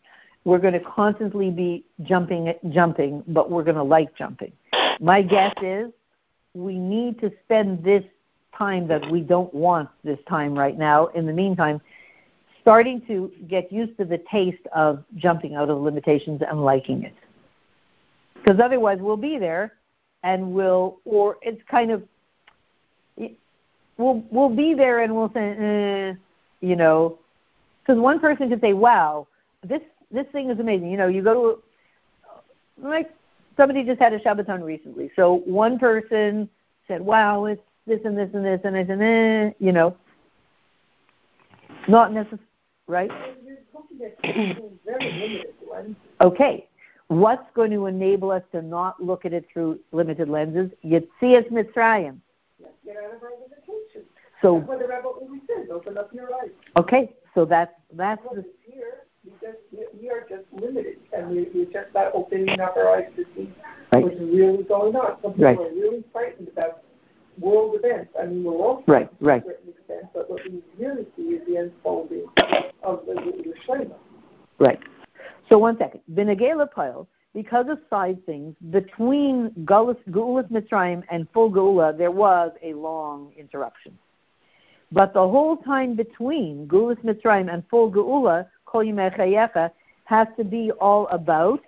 We're 0.44 0.60
going 0.60 0.74
to 0.74 0.80
constantly 0.80 1.52
be 1.52 1.86
jumping, 2.04 2.54
jumping, 2.70 3.24
but 3.28 3.52
we're 3.52 3.64
going 3.64 3.76
to 3.76 3.84
like 3.84 4.16
jumping. 4.16 4.54
My 5.00 5.22
guess 5.22 5.54
is 5.62 5.92
we 6.54 6.78
need 6.78 7.20
to 7.20 7.32
spend 7.44 7.84
this 7.84 8.04
time 8.58 8.88
that 8.88 9.10
we 9.12 9.22
don't 9.22 9.54
want 9.54 9.90
this 10.04 10.20
time 10.28 10.58
right 10.58 10.78
now. 10.78 11.08
In 11.08 11.26
the 11.26 11.34
meantime, 11.34 11.82
starting 12.62 13.02
to 13.08 13.32
get 13.48 13.72
used 13.72 13.98
to 13.98 14.06
the 14.06 14.20
taste 14.32 14.66
of 14.74 15.04
jumping 15.16 15.56
out 15.56 15.70
of 15.70 15.80
limitations 15.80 16.42
and 16.48 16.64
liking 16.64 17.04
it. 17.04 17.16
Because 18.36 18.60
otherwise, 18.60 19.00
we'll 19.02 19.18
be 19.18 19.38
there 19.38 19.74
and 20.24 20.54
we'll, 20.54 21.00
or 21.06 21.38
it's 21.42 21.62
kind 21.70 21.92
of, 21.92 22.04
we'll 23.98 24.24
we'll 24.32 24.50
be 24.50 24.74
there 24.74 25.02
and 25.02 25.16
we'll 25.16 25.32
say, 25.34 25.50
eh, 25.58 26.14
you 26.62 26.76
know, 26.76 27.20
because 27.82 28.00
one 28.00 28.20
person 28.20 28.50
could 28.50 28.62
say, 28.62 28.74
"Wow, 28.74 29.28
this 29.64 29.82
this 30.12 30.28
thing 30.32 30.50
is 30.50 30.60
amazing." 30.60 30.90
You 30.90 30.98
know, 30.98 31.08
you 31.08 31.22
go 31.22 31.62
to 32.78 32.88
like 32.88 33.12
somebody 33.58 33.84
just 33.84 34.00
had 34.00 34.14
a 34.14 34.20
Shabbaton 34.20 34.64
recently, 34.64 35.12
so 35.16 35.42
one 35.46 35.78
person 35.78 36.50
said, 36.88 37.02
"Wow, 37.02 37.46
it's 37.46 37.62
this 37.86 38.00
and 38.06 38.18
this 38.18 38.30
and 38.34 38.46
this," 38.46 38.62
and 38.64 38.76
I 38.76 38.86
said, 38.86 39.02
"Eh," 39.02 39.52
you 39.60 39.72
know, 39.72 39.96
not 41.88 42.12
necessarily, 42.14 42.46
right? 42.92 43.12
Okay. 46.22 46.68
What's 47.08 47.44
going 47.56 47.72
to 47.72 47.88
enable 47.88 48.30
us 48.32 48.44
to 48.52 48.62
not 48.62 49.02
look 49.04 49.26
at 49.26 49.34
it 49.34 49.46
through 49.52 49.80
limited 49.92 50.30
lenses? 50.30 50.70
Yetzias 50.86 51.50
Mitzrayim. 51.52 52.18
Get 52.86 52.96
out 52.98 53.16
of 53.16 53.24
our 53.24 53.32
limitations. 53.42 54.06
So 54.42 54.60
That's 54.60 54.68
what 54.68 54.80
the 54.80 54.86
Rebbe 54.88 55.08
always 55.08 55.42
says, 55.48 55.68
open 55.72 55.98
up 55.98 56.14
your 56.14 56.34
eyes. 56.36 56.50
okay, 56.78 57.14
so 57.36 57.44
that's 57.46 57.74
that's 57.94 58.22
the 58.34 58.46
here, 58.66 59.00
we 59.26 59.32
just, 59.42 59.58
we- 59.72 60.02
we 60.02 60.10
are 60.10 60.26
just 60.30 60.44
limited, 60.54 60.98
and 61.14 61.30
we, 61.32 61.48
we're 61.54 61.66
just 61.66 61.94
not 61.94 62.12
opening 62.14 62.60
up 62.60 62.76
our 62.78 62.96
eyes 62.98 63.08
to 63.18 63.26
see 63.36 63.52
Right. 63.92 64.04
what's 64.04 64.16
really 64.20 64.64
going 64.64 64.96
on. 64.96 65.18
Some 65.22 65.34
people 65.34 65.46
Right. 65.46 65.60
are 65.60 65.70
really 65.74 66.04
frightened 66.14 66.48
about 66.50 66.82
world 67.40 67.76
events. 67.76 68.12
I 68.20 68.26
mean, 68.26 68.44
we're 68.44 68.54
all 68.54 68.84
Right, 68.88 69.10
right. 69.20 69.44
extent, 69.68 70.08
but 70.14 70.30
what 70.30 70.42
we 70.46 70.62
really 70.78 71.06
see 71.16 71.24
is 71.24 71.48
the 71.48 71.56
unfolding 71.58 72.26
of 72.84 73.06
the, 73.06 73.14
the. 73.68 73.92
Right. 74.60 74.80
So 75.50 75.58
one 75.58 75.78
second. 75.78 76.02
Benegela 76.14 76.70
Pile, 76.72 77.08
because 77.34 77.68
of 77.70 77.80
side 77.90 78.26
things, 78.26 78.56
between 78.70 79.52
Gulas, 79.66 79.98
Geulas 80.10 80.50
Mitzrayim 80.52 81.04
and 81.10 81.28
full 81.34 81.52
Geula, 81.52 81.98
there 81.98 82.12
was 82.12 82.52
a 82.62 82.74
long 82.74 83.32
interruption. 83.38 83.98
But 84.92 85.14
the 85.14 85.28
whole 85.28 85.58
time 85.58 85.96
between 85.96 86.68
Geulas 86.68 87.02
Mitzrayim 87.04 87.52
and 87.52 87.64
full 87.70 87.92
Geula, 87.92 88.48
Kol 88.66 88.86
has 90.06 90.28
to 90.38 90.44
be 90.44 90.72
all 90.72 91.08
about, 91.08 91.62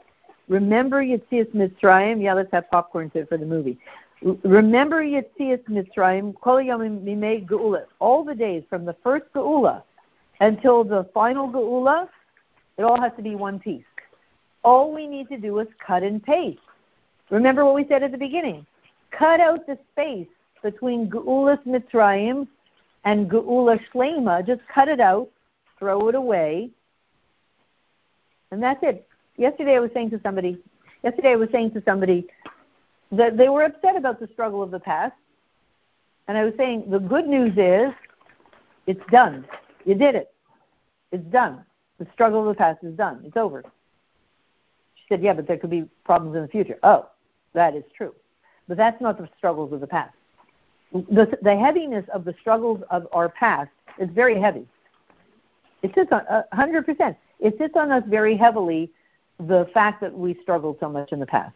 remember 0.49 1.01
Yetzias 1.03 1.49
Mitzrayim, 1.55 2.22
yeah, 2.22 2.34
let's 2.34 2.51
have 2.51 2.70
popcorn 2.70 3.09
for 3.09 3.38
the 3.38 3.45
movie. 3.45 3.78
Remember 4.24 5.04
Yetzias 5.04 5.64
Mitzrayim, 5.66 6.34
Kol 6.40 6.58
Yimei 6.58 7.46
Geula, 7.46 7.86
all 8.00 8.24
the 8.24 8.34
days 8.34 8.64
from 8.70 8.86
the 8.86 8.96
first 9.04 9.26
Geula 9.36 9.84
until 10.40 10.86
the 10.86 11.04
final 11.14 11.50
Geula, 11.50 12.08
it 12.78 12.84
all 12.84 13.00
has 13.00 13.12
to 13.18 13.22
be 13.22 13.36
one 13.36 13.60
piece. 13.60 13.84
All 14.64 14.94
we 14.94 15.08
need 15.08 15.28
to 15.28 15.38
do 15.38 15.60
is 15.60 15.68
cut 15.86 16.04
and 16.04 16.24
paste. 16.24 16.60
Remember 17.30 17.66
what 17.66 17.76
we 17.76 17.86
said 17.88 18.02
at 18.02 18.12
the 18.12 18.18
beginning. 18.18 18.66
Cut 19.12 19.42
out 19.42 19.68
the 19.68 19.78
space 19.92 20.28
between 20.62 21.10
Geulas 21.10 21.62
Mitzrayim 21.66 22.48
and 23.04 23.30
Geula 23.30 23.78
Shlema. 23.92 24.46
Just 24.46 24.62
cut 24.68 24.88
it 24.88 25.02
out, 25.02 25.30
throw 25.78 26.08
it 26.08 26.16
away, 26.16 26.70
and 28.52 28.64
that's 28.64 28.82
it. 28.84 29.06
Yesterday 29.36 29.76
I 29.76 29.80
was 29.80 29.92
saying 29.94 30.12
to 30.12 30.22
somebody, 30.24 30.58
yesterday 31.04 31.32
I 31.32 31.36
was 31.36 31.50
saying 31.52 31.72
to 31.72 31.84
somebody 31.84 32.28
that 33.18 33.38
they 33.38 33.49
were 33.49 33.64
upset 33.64 33.95
about 33.95 34.20
the 34.20 34.28
struggle 34.34 34.61
of 34.61 34.72
the 34.72 34.80
past, 34.80 35.14
and 36.28 36.38
I 36.38 36.45
was 36.45 36.53
saying 36.57 36.89
the 36.89 36.99
good 36.99 37.28
news 37.28 37.53
is 37.57 37.93
it's 38.88 39.05
done. 39.11 39.45
You 39.86 39.95
did 39.95 40.16
it. 40.16 40.34
It's 41.11 41.26
done. 41.26 41.64
The 41.99 42.07
struggle 42.14 42.41
of 42.41 42.55
the 42.55 42.57
past 42.57 42.84
is 42.84 42.95
done. 42.95 43.22
It's 43.26 43.38
over. 43.38 43.64
She 44.95 45.03
said, 45.09 45.22
Yeah, 45.22 45.34
but 45.34 45.47
there 45.47 45.57
could 45.57 45.70
be 45.70 45.86
problems 46.03 46.36
in 46.36 46.41
the 46.41 46.47
future. 46.47 46.80
Oh, 46.84 47.09
that 47.53 47.76
is 47.76 47.84
true. 47.95 48.14
But 48.68 48.78
that's 48.78 48.99
not 49.01 49.18
the 49.18 49.30
struggles 49.38 49.74
of 49.74 49.80
the 49.80 49.88
past. 49.88 50.14
The, 50.93 51.38
the 51.41 51.55
heaviness 51.55 52.05
of 52.14 52.24
the 52.24 52.36
struggles 52.39 52.82
of 52.89 53.07
our 53.11 53.30
past 53.30 53.72
is 53.99 54.09
very 54.09 54.39
heavy. 54.39 54.68
It 55.82 55.93
sits 55.95 56.11
on 56.11 56.22
uh, 56.30 56.43
100%. 56.53 57.16
It 57.39 57.57
sits 57.57 57.76
on 57.76 57.91
us 57.91 58.03
very 58.07 58.38
heavily 58.38 58.91
the 59.39 59.70
fact 59.74 60.01
that 60.01 60.18
we 60.18 60.38
struggled 60.41 60.78
so 60.80 60.89
much 60.89 61.11
in 61.11 61.20
the 61.20 61.26
past. 61.26 61.53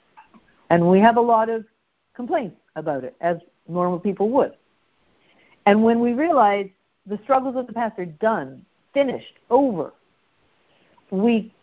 And 0.70 0.90
we 0.90 1.00
have 1.00 1.18
a 1.18 1.22
lot 1.22 1.50
of 1.50 1.66
complaints 2.14 2.58
about 2.76 3.04
it, 3.04 3.16
as 3.22 3.38
normal 3.68 4.00
people 4.00 4.30
would. 4.30 4.54
And 5.66 5.84
when 5.84 6.00
we 6.00 6.14
realize 6.14 6.70
the 7.06 7.20
struggles 7.24 7.56
of 7.56 7.68
the 7.68 7.74
past 7.74 7.98
are 8.00 8.06
done, 8.06 8.66
finished, 8.94 9.34
over, 9.50 9.94
we 11.10 11.54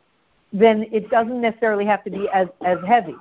then 0.54 0.86
it 0.92 1.10
doesn't 1.10 1.40
necessarily 1.40 1.84
have 1.84 2.04
to 2.04 2.10
be 2.10 2.28
as, 2.32 2.46
as 2.64 2.78
heavy. 2.86 3.16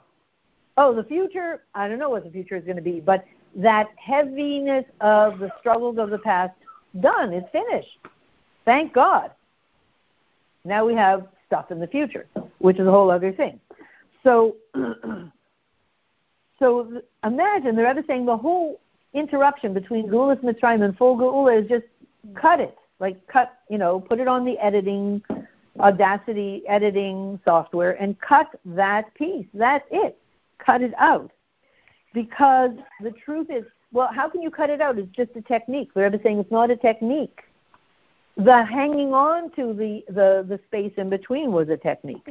Oh, 0.78 0.94
the 0.94 1.04
future, 1.04 1.64
I 1.74 1.88
don't 1.88 1.98
know 1.98 2.12
what 2.12 2.24
the 2.24 2.30
future 2.30 2.56
is 2.56 2.64
going 2.64 2.76
to 2.76 2.82
be, 2.82 3.00
but 3.00 3.26
that 3.56 3.90
heaviness 3.96 4.86
of 5.02 5.40
the 5.40 5.52
struggles 5.60 5.98
of 5.98 6.12
the 6.12 6.20
past, 6.20 6.54
done, 7.00 7.34
it's 7.34 7.50
finished. 7.52 7.98
Thank 8.66 8.94
God. 8.94 9.32
Now 10.64 10.86
we 10.86 10.94
have 10.94 11.28
stuff 11.48 11.72
in 11.72 11.80
the 11.80 11.88
future, 11.88 12.28
which 12.60 12.80
is 12.80 12.88
a 12.88 12.92
whole 12.92 13.10
other 13.10 13.32
thing. 13.32 13.60
So, 14.24 14.56
so 16.64 17.02
imagine 17.26 17.76
the 17.76 17.84
Rebbe 17.84 18.06
saying 18.08 18.26
the 18.26 18.38
whole 18.38 18.80
interruption 19.14 19.74
between 19.74 20.08
Gulas 20.08 20.42
Mitzrayim 20.42 20.82
and 20.82 20.98
full 20.98 21.18
Geula 21.18 21.62
is 21.62 21.68
just 21.68 21.84
cut 22.36 22.62
it, 22.62 22.78
like 23.02 23.28
cut, 23.28 23.60
you 23.70 23.78
know, 23.78 24.00
put 24.00 24.22
it 24.22 24.30
on 24.30 24.46
the 24.46 24.58
editing 24.60 25.22
Audacity 25.80 26.62
editing 26.68 27.40
software 27.44 28.02
and 28.02 28.18
cut 28.22 28.48
that 28.64 29.14
piece. 29.16 29.48
That's 29.54 29.86
it. 29.92 30.18
Cut 30.60 30.84
it 30.84 30.94
out. 30.98 31.32
Because 32.14 32.72
the 33.02 33.12
truth 33.12 33.48
is, 33.50 33.66
well, 33.92 34.10
how 34.14 34.30
can 34.30 34.42
you 34.42 34.52
cut 34.52 34.70
it 34.70 34.80
out? 34.82 35.00
It's 35.00 35.14
just 35.16 35.32
a 35.36 35.42
technique. 35.42 35.94
The 35.94 36.02
Rebbe 36.02 36.20
saying 36.24 36.40
it's 36.40 36.52
not 36.52 36.70
a 36.70 36.78
technique. 36.78 37.42
The 38.38 38.64
hanging 38.64 39.14
on 39.14 39.50
to 39.56 39.74
the, 39.74 40.06
the, 40.08 40.46
the 40.48 40.60
space 40.68 40.94
in 40.98 41.10
between 41.10 41.52
was 41.52 41.70
a 41.70 41.78
technique. 41.78 42.30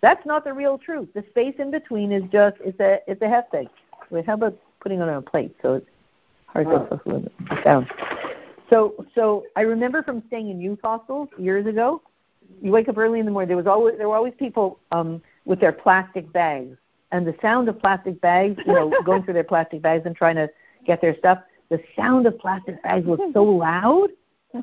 That's 0.00 0.24
not 0.26 0.44
the 0.44 0.52
real 0.52 0.78
truth. 0.78 1.08
The 1.14 1.24
space 1.30 1.54
in 1.58 1.70
between 1.70 2.12
is 2.12 2.22
just 2.30 2.56
it's 2.60 2.78
a 2.80 3.00
it's 3.06 3.20
a 3.22 3.26
hefsek. 3.26 3.68
Wait, 4.10 4.26
how 4.26 4.34
about 4.34 4.56
putting 4.80 5.00
it 5.00 5.02
on 5.02 5.08
a 5.08 5.22
plate 5.22 5.54
so 5.62 5.74
it's 5.74 5.86
hard 6.46 6.66
to 6.68 6.96
put 6.98 7.24
it 7.58 7.64
down. 7.64 7.88
So 8.70 9.06
so 9.14 9.44
I 9.56 9.62
remember 9.62 10.02
from 10.02 10.22
staying 10.28 10.50
in 10.50 10.60
youth 10.60 10.80
hostels 10.82 11.28
years 11.38 11.66
ago 11.66 12.02
You 12.62 12.72
wake 12.72 12.88
up 12.88 12.98
early 12.98 13.20
in 13.20 13.26
the 13.26 13.32
morning. 13.32 13.48
There 13.48 13.56
was 13.56 13.66
always 13.66 13.96
there 13.98 14.08
were 14.08 14.16
always 14.16 14.34
people 14.38 14.78
um, 14.92 15.22
with 15.44 15.60
their 15.60 15.72
plastic 15.72 16.32
bags, 16.32 16.76
and 17.12 17.26
the 17.26 17.34
sound 17.42 17.68
of 17.68 17.78
plastic 17.80 18.20
bags, 18.20 18.60
you 18.66 18.72
know, 18.72 18.92
going 19.04 19.22
through 19.22 19.34
their 19.34 19.44
plastic 19.44 19.82
bags 19.82 20.06
and 20.06 20.14
trying 20.16 20.36
to 20.36 20.48
get 20.86 21.00
their 21.00 21.16
stuff. 21.18 21.38
The 21.70 21.82
sound 21.96 22.26
of 22.26 22.38
plastic 22.38 22.82
bags 22.82 23.06
was 23.06 23.20
so 23.32 23.44
loud. 23.44 24.10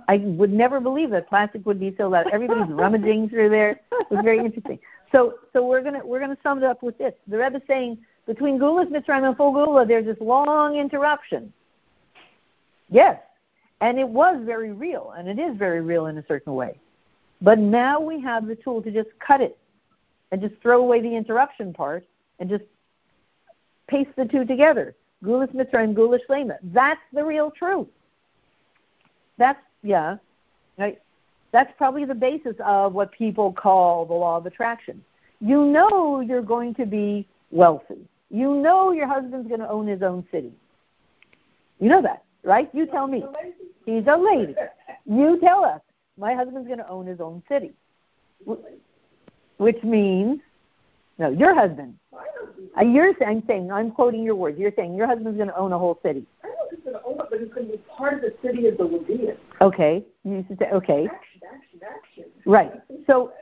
I 0.08 0.18
would 0.18 0.52
never 0.52 0.80
believe 0.80 1.12
that 1.12 1.30
plastic 1.30 1.66
would 1.66 1.80
be 1.80 1.94
so 1.98 2.10
loud. 2.10 2.28
Everybody's 2.32 2.68
rummaging 2.74 3.30
through 3.30 3.50
there. 3.50 3.80
It 3.92 4.10
was 4.10 4.24
very 4.24 4.40
interesting. 4.40 4.80
So, 5.16 5.36
so 5.54 5.66
we're 5.66 5.82
gonna 5.82 6.06
we're 6.06 6.20
gonna 6.20 6.38
sum 6.44 6.58
it 6.58 6.66
up 6.66 6.84
with 6.84 6.98
this. 6.98 7.14
The 7.30 7.38
Rebbe 7.38 7.56
is 7.56 7.64
saying 7.68 8.00
between 8.28 8.60
Gulas 8.60 8.90
Mitzrayim 8.92 9.26
and 9.26 9.38
full 9.38 9.54
Gula, 9.54 9.86
there's 9.86 10.06
this 10.06 10.20
long 10.20 10.76
interruption. 10.76 11.54
Yes, 12.90 13.22
and 13.80 13.98
it 13.98 14.10
was 14.10 14.44
very 14.44 14.74
real, 14.74 15.14
and 15.18 15.30
it 15.30 15.40
is 15.40 15.56
very 15.56 15.80
real 15.80 16.08
in 16.08 16.18
a 16.18 16.26
certain 16.28 16.54
way. 16.54 16.78
But 17.42 17.60
now 17.60 17.98
we 18.02 18.20
have 18.20 18.46
the 18.46 18.58
tool 18.58 18.82
to 18.82 18.92
just 18.92 19.08
cut 19.26 19.40
it 19.40 19.58
and 20.34 20.42
just 20.42 20.56
throw 20.62 20.82
away 20.82 21.00
the 21.00 21.16
interruption 21.16 21.74
part 21.74 22.06
and 22.40 22.50
just 22.50 22.66
paste 23.88 24.10
the 24.18 24.26
two 24.26 24.44
together. 24.44 24.96
Gulas 25.24 25.54
Mitzrayim, 25.56 25.94
Gulas 25.94 26.20
Shlema. 26.30 26.58
That's 26.62 27.00
the 27.14 27.24
real 27.24 27.52
truth. 27.52 27.88
That's, 29.38 29.62
yeah, 29.82 30.18
right? 30.78 31.00
That's 31.56 31.72
probably 31.78 32.04
the 32.04 32.14
basis 32.14 32.58
of 32.66 32.92
what 32.92 33.14
people 33.14 33.54
call 33.54 34.06
the 34.06 34.14
law 34.14 34.36
of 34.36 34.46
attraction. 34.46 35.02
You 35.40 35.64
know 35.64 36.20
you're 36.20 36.42
going 36.42 36.76
to 36.76 36.86
be 36.86 37.26
wealthy. 37.50 38.10
You 38.30 38.56
know 38.56 38.92
your 38.92 39.08
husband's 39.08 39.48
going 39.48 39.62
to 39.62 39.70
own 39.70 39.88
his 39.88 40.02
own 40.02 40.28
city. 40.34 40.52
You 41.80 41.88
know 41.88 42.02
that, 42.02 42.26
right? 42.44 42.70
You 42.74 42.86
tell 42.88 43.08
me. 43.08 43.24
He's 43.86 44.04
a 44.06 44.18
lady. 44.18 44.54
You 45.06 45.40
tell 45.40 45.64
us. 45.64 45.80
My 46.18 46.34
husband's 46.34 46.68
going 46.68 46.80
to 46.80 46.90
own 46.90 47.06
his 47.06 47.22
own 47.22 47.42
city. 47.48 47.72
Which 49.56 49.82
means, 49.82 50.42
no, 51.18 51.30
your 51.30 51.56
husband. 51.56 51.98
Uh, 52.78 52.82
you're 52.84 53.14
I'm 53.26 53.42
saying, 53.48 53.72
I'm 53.72 53.92
quoting 53.92 54.24
your 54.24 54.36
words. 54.36 54.60
You're 54.60 54.74
saying 54.76 54.96
your 54.96 55.08
husband's 55.08 55.38
going 55.38 55.48
to 55.48 55.58
own 55.58 55.72
a 55.72 55.80
whole 55.80 55.98
city. 56.04 56.26
I 56.44 56.48
don't 56.48 56.58
know 56.58 56.66
if 56.70 56.76
he's 56.76 56.84
going 56.84 56.98
to 56.98 57.06
own 57.06 57.14
it, 57.14 57.28
but 57.30 57.40
he's 57.40 57.54
going 57.54 57.68
to 57.68 57.72
be 57.72 57.84
part 57.98 58.16
of 58.16 58.22
the 58.22 58.34
city 58.44 58.68
of 58.68 58.78
the 58.78 58.84
Levian. 58.84 59.38
Okay. 59.62 60.04
You 60.26 60.34
used 60.34 60.50
to 60.50 60.58
say, 60.58 60.70
okay. 60.72 61.08
Right. 62.46 62.72
So 63.08 63.34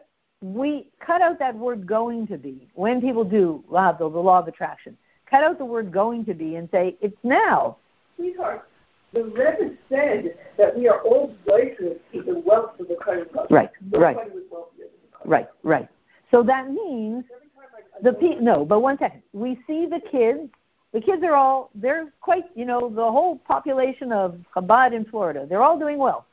we 0.42 0.90
cut 1.00 1.22
out 1.22 1.40
that 1.40 1.56
word 1.56 1.86
going 1.88 2.28
to 2.28 2.38
be 2.38 2.68
when 2.74 3.02
people 3.02 3.24
do 3.24 3.64
uh, 3.70 3.74
law, 3.74 3.92
the 3.94 4.06
law 4.06 4.40
of 4.40 4.48
attraction. 4.48 4.98
Cut 5.30 5.44
out 5.44 5.58
the 5.58 5.66
word 5.66 5.92
going 5.92 6.26
to 6.26 6.34
be 6.34 6.56
and 6.56 6.70
say 6.70 6.96
it's 7.02 7.18
now. 7.24 7.78
Sweetheart, 8.18 8.68
the 9.14 9.24
Rebbe 9.24 9.76
said 9.90 10.36
that 10.58 10.78
we 10.78 10.88
are 10.88 11.02
all 11.02 11.34
righteous 11.48 11.98
to 12.14 12.22
the 12.22 12.40
wealth 12.40 12.80
of 12.80 12.88
the 12.88 12.96
Kohen 12.96 13.26
Right, 13.50 13.70
right. 13.92 14.16
Nobody 14.16 14.32
was 14.32 14.44
the 14.78 14.86
Kohen 15.12 15.30
Right, 15.30 15.48
right. 15.64 15.88
So 16.32 16.44
that 16.44 16.70
means 16.70 17.24
Every 17.34 17.48
time 17.50 17.68
I- 17.76 18.00
I 18.00 18.02
the 18.02 18.14
pe- 18.14 18.40
no, 18.40 18.66
but 18.66 18.80
one 18.82 18.98
second. 18.98 19.22
We 19.34 19.60
see 19.66 19.86
the 19.86 20.00
kids. 20.00 20.50
The 20.92 21.02
kids 21.02 21.24
are 21.24 21.36
all 21.36 21.70
they're 21.74 22.12
quite 22.22 22.46
you 22.56 22.66
know 22.66 22.90
the 22.90 23.10
whole 23.10 23.38
population 23.38 24.12
of 24.12 24.40
Chabad 24.56 24.94
in 24.94 25.06
Florida. 25.06 25.46
They're 25.48 25.64
all 25.64 25.80
doing 25.80 25.98
well. 25.98 26.26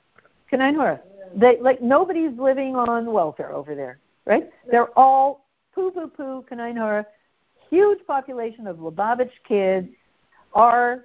Can 0.49 0.61
I 0.61 0.73
hear? 0.73 1.01
They 1.35 1.59
like 1.61 1.81
nobody's 1.81 2.37
living 2.39 2.77
on 2.77 3.13
welfare 3.13 3.53
over 3.53 3.75
there, 3.75 3.99
right? 4.27 4.51
They're 4.71 4.97
all 4.99 5.47
poo 5.75 5.91
poo 5.91 6.09
poo. 6.09 6.45
I? 6.51 7.05
Huge 7.69 8.05
population 8.07 8.67
of 8.67 8.79
Lubavitch 8.79 9.31
kids 9.47 9.89
are 10.55 11.05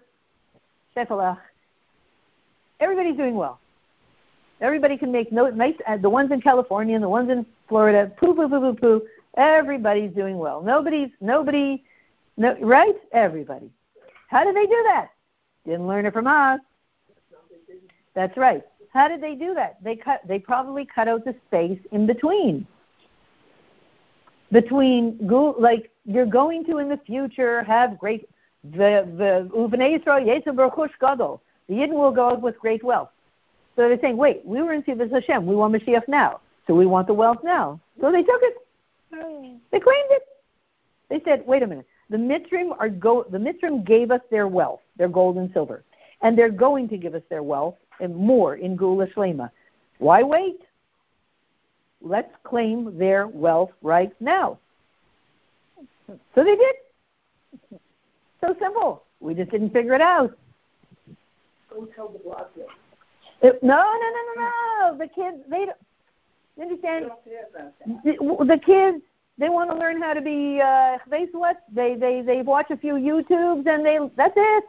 Shefalach. 0.96 1.38
Everybody's 2.80 3.16
doing 3.16 3.36
well. 3.36 3.60
Everybody 4.62 4.98
can 4.98 5.12
make 5.12 5.32
no 5.32 5.50
nice. 5.50 5.76
Uh, 5.88 5.98
the 5.98 6.10
ones 6.10 6.32
in 6.32 6.42
California 6.42 6.96
and 6.96 7.04
the 7.04 7.10
ones 7.10 7.30
in 7.30 7.46
Florida, 7.68 8.12
poo 8.18 8.34
poo 8.34 8.50
poo 8.50 8.60
poo 8.60 8.74
poo. 8.74 9.08
Everybody's 9.38 10.12
doing 10.12 10.38
well. 10.38 10.62
Nobody's 10.62 11.10
nobody, 11.22 11.84
no 12.38 12.58
right? 12.62 12.96
Everybody. 13.12 13.70
How 14.28 14.44
did 14.44 14.56
they 14.56 14.66
do 14.66 14.84
that? 14.88 15.10
Didn't 15.66 15.88
learn 15.88 16.06
it 16.06 16.14
from 16.14 16.28
us. 16.28 16.60
That's 18.14 18.36
right. 18.38 18.64
How 18.96 19.10
did 19.10 19.20
they 19.20 19.36
do 19.36 19.54
that? 19.56 19.84
They 19.84 19.98
cut. 19.98 20.22
They 20.26 20.40
probably 20.40 20.86
cut 20.86 21.10
out 21.10 21.26
the 21.26 21.36
space 21.48 21.80
in 21.92 22.08
between. 22.08 22.66
Between 24.54 25.28
go 25.28 25.54
like 25.60 25.92
you're 26.06 26.26
going 26.26 26.64
to 26.68 26.78
in 26.78 26.88
the 26.88 27.00
future 27.06 27.62
have 27.66 28.00
great 28.00 28.30
the 28.64 29.06
the 29.18 29.50
Uvnei 29.54 30.00
Yisrael 30.00 30.26
Yetzer 30.26 30.56
Baruch 30.56 30.94
The 31.68 31.74
Yidden 31.74 31.92
will 31.92 32.12
go 32.12 32.30
out 32.30 32.42
with 32.42 32.58
great 32.58 32.86
wealth. 32.86 33.10
So 33.76 33.90
they're 33.90 34.00
saying, 34.00 34.16
wait, 34.16 34.46
we 34.46 34.62
were 34.62 34.72
in 34.72 34.82
Tzivos 34.82 35.12
Hashem. 35.12 35.46
We 35.46 35.58
want 35.58 35.74
Mashiach 35.74 36.08
now. 36.08 36.40
So 36.66 36.74
we 36.74 36.86
want 36.86 37.08
the 37.08 37.14
wealth 37.14 37.44
now. 37.44 37.82
So 38.00 38.14
they 38.14 38.24
took 38.24 38.42
it. 38.44 38.56
Hmm. 39.14 39.58
They 39.72 39.82
claimed 39.82 40.12
it. 40.12 40.24
They 41.10 41.22
said, 41.26 41.46
wait 41.46 41.64
a 41.64 41.68
minute. 41.68 41.86
The 42.10 42.18
Mitzrim 42.18 42.74
are 42.80 42.88
go. 42.88 43.26
The 43.30 43.40
Mitzrim 43.40 43.86
gave 43.86 44.10
us 44.10 44.22
their 44.32 44.48
wealth, 44.48 44.80
their 44.96 45.10
gold 45.10 45.36
and 45.36 45.52
silver, 45.52 45.84
and 46.22 46.38
they're 46.38 46.50
going 46.50 46.88
to 46.90 46.98
give 46.98 47.14
us 47.14 47.24
their 47.30 47.44
wealth 47.44 47.76
and 48.00 48.16
more 48.16 48.56
in 48.56 48.76
Gula 48.76 49.08
Shlema. 49.08 49.50
Why 50.00 50.24
wait? 50.24 50.62
Let's 52.02 52.32
claim 52.44 52.98
their 52.98 53.28
wealth 53.28 53.72
right 53.82 54.14
now. 54.20 54.60
So 56.08 56.44
they 56.44 56.56
did. 56.56 56.76
So 58.42 58.56
simple. 58.60 59.04
We 59.20 59.34
just 59.34 59.50
didn't 59.50 59.72
figure 59.72 59.94
it 59.94 60.02
out. 60.02 60.38
Go 61.70 61.86
tell 61.96 62.10
the. 62.10 62.20
It, 63.42 63.62
no, 63.62 63.76
no, 63.76 64.10
no, 64.10 64.22
no, 64.36 64.92
no. 64.92 64.98
The 64.98 65.08
kids, 65.08 65.38
they 65.50 65.66
don't. 65.66 65.78
You 66.58 66.64
understand? 66.64 67.08
Don't 67.08 67.26
care 67.26 67.46
about 67.54 67.74
that. 67.80 68.04
The, 68.04 68.46
the 68.46 68.58
kids, 68.58 69.04
they 69.38 69.50
want 69.50 69.70
to 69.72 69.78
learn 69.78 70.02
how 70.02 70.14
to 70.14 70.22
be. 70.22 70.62
Uh, 70.62 70.98
they 71.10 71.26
what? 71.32 71.64
They 71.74 71.96
they 71.96 72.22
they 72.22 72.42
watch 72.42 72.72
a 72.72 72.78
few 72.78 72.94
YouTubes 72.94 73.68
and 73.68 73.86
they. 73.86 74.00
That's 74.16 74.34
it. 74.36 74.64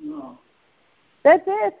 No. 0.00 0.38
That's 1.22 1.44
it. 1.46 1.74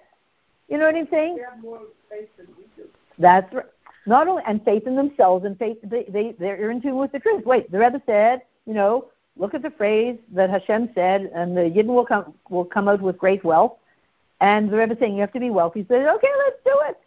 You 0.68 0.78
know 0.78 0.86
what 0.86 0.96
I'm 0.96 1.08
saying? 1.10 1.36
They 1.36 1.42
have 1.42 1.60
more 1.60 1.80
faith 2.10 2.28
than 2.36 2.46
we 2.56 2.64
do. 2.76 2.88
That's 3.18 3.52
right. 3.52 3.66
Not 4.06 4.28
only 4.28 4.42
and 4.46 4.64
faith 4.64 4.86
in 4.86 4.94
themselves 4.94 5.44
and 5.44 5.58
faith 5.58 5.78
they 5.82 6.04
they 6.04 6.34
they're 6.38 6.70
in 6.70 6.80
tune 6.80 6.96
with 6.96 7.12
the 7.12 7.18
truth. 7.18 7.44
Wait, 7.44 7.70
the 7.70 7.78
Rebbe 7.78 8.00
said, 8.06 8.42
you 8.66 8.74
know, 8.74 9.06
look 9.36 9.54
at 9.54 9.62
the 9.62 9.70
phrase 9.70 10.16
that 10.32 10.48
Hashem 10.50 10.90
said, 10.94 11.30
and 11.34 11.56
the 11.56 11.62
Yidden 11.62 11.86
will 11.86 12.06
come 12.06 12.34
will 12.48 12.64
come 12.64 12.88
out 12.88 13.00
with 13.00 13.18
great 13.18 13.42
wealth. 13.44 13.78
And 14.40 14.70
the 14.70 14.76
Rebbe 14.76 14.96
saying 14.98 15.14
you 15.14 15.20
have 15.22 15.32
to 15.32 15.40
be 15.40 15.50
wealthy. 15.50 15.80
He 15.80 15.86
said, 15.86 16.06
okay, 16.06 16.30
let's 16.44 16.56
do 16.64 16.78
it. 16.84 16.98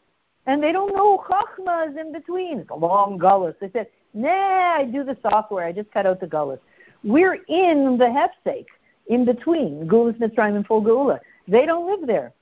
And 0.45 0.63
they 0.63 0.71
don't 0.71 0.95
know 0.95 1.23
chachmas 1.29 1.97
in 1.97 2.11
between. 2.11 2.59
It's 2.59 2.69
a 2.71 2.75
long 2.75 3.19
gullus. 3.19 3.55
They 3.59 3.69
said, 3.69 3.87
nah, 4.13 4.29
I 4.29 4.85
do 4.85 5.03
the 5.03 5.15
software. 5.21 5.65
I 5.65 5.71
just 5.71 5.91
cut 5.91 6.07
out 6.07 6.19
the 6.19 6.27
gullus. 6.27 6.59
We're 7.03 7.37
in 7.47 7.97
the 7.97 8.05
hefsek, 8.05 8.65
in 9.07 9.25
between 9.25 9.87
Gulas 9.87 10.17
Mitzrayim 10.17 10.55
and 10.55 10.65
full 10.65 10.81
Geula. 10.81 11.19
They 11.47 11.65
don't 11.65 11.87
live 11.87 12.07
there. 12.07 12.33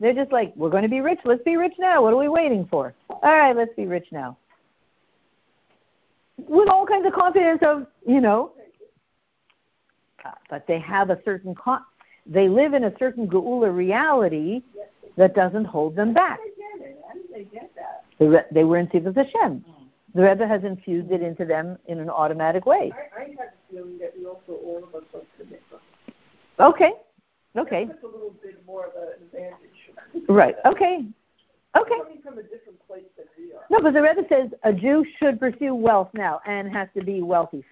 They're 0.00 0.14
just 0.14 0.30
like, 0.32 0.52
we're 0.54 0.70
going 0.70 0.84
to 0.84 0.88
be 0.88 1.00
rich. 1.00 1.18
Let's 1.24 1.42
be 1.42 1.56
rich 1.56 1.74
now. 1.78 2.02
What 2.02 2.14
are 2.14 2.18
we 2.18 2.28
waiting 2.28 2.66
for? 2.70 2.94
All 3.10 3.20
right, 3.22 3.56
let's 3.56 3.74
be 3.74 3.86
rich 3.86 4.06
now. 4.12 4.36
With 6.36 6.68
all 6.68 6.86
kinds 6.86 7.06
of 7.06 7.12
confidence 7.12 7.60
of, 7.62 7.86
you 8.06 8.20
know, 8.20 8.52
but 10.50 10.66
they 10.66 10.78
have 10.78 11.10
a 11.10 11.18
certain 11.24 11.54
con- 11.54 11.84
they 12.26 12.48
live 12.48 12.74
in 12.74 12.84
a 12.84 12.92
certain 12.98 13.28
geula 13.28 13.74
reality 13.74 14.62
that 15.16 15.34
doesn't 15.34 15.64
hold 15.64 15.96
them 15.96 16.12
back. 16.12 16.38
They 16.38 16.80
get 16.80 16.90
it. 16.90 17.32
They 17.32 17.44
get 17.44 17.70
that? 17.74 18.04
Re- 18.20 18.44
they 18.52 18.64
were 18.64 18.76
in 18.78 18.86
Tzivos 18.88 19.16
Hashem. 19.16 19.64
The 20.14 20.22
Rebbe 20.22 20.46
has 20.46 20.64
infused 20.64 21.10
it 21.10 21.22
into 21.22 21.44
them 21.44 21.78
in 21.86 22.00
an 22.00 22.10
automatic 22.10 22.66
way. 22.66 22.92
I, 22.94 23.20
I 23.20 23.24
had 23.28 23.36
the 23.36 23.76
feeling 23.76 23.98
that 23.98 24.14
we 24.18 24.26
also, 24.26 24.52
all 24.64 24.82
of 24.84 24.94
us, 24.94 25.02
are. 25.14 26.68
Okay, 26.70 26.92
okay, 27.56 27.84
That's 27.84 28.02
a 28.02 28.06
little 28.06 28.34
bit 28.42 28.60
more 28.66 28.86
of 28.86 28.92
an 28.96 29.22
advantage. 29.22 29.77
Right, 30.28 30.56
okay, 30.64 31.04
okay. 31.76 31.98
Coming 31.98 32.22
from 32.22 32.38
a 32.38 32.42
different 32.42 32.86
place 32.86 33.04
than 33.16 33.26
we 33.36 33.52
are. 33.52 33.64
No, 33.70 33.80
but 33.80 33.94
the 33.94 34.02
Rebbe 34.02 34.22
says 34.28 34.50
a 34.64 34.72
Jew 34.72 35.04
should 35.18 35.38
pursue 35.38 35.74
wealth 35.74 36.10
now 36.14 36.40
and 36.46 36.74
has 36.74 36.88
to 36.96 37.04
be 37.04 37.22
wealthy. 37.22 37.64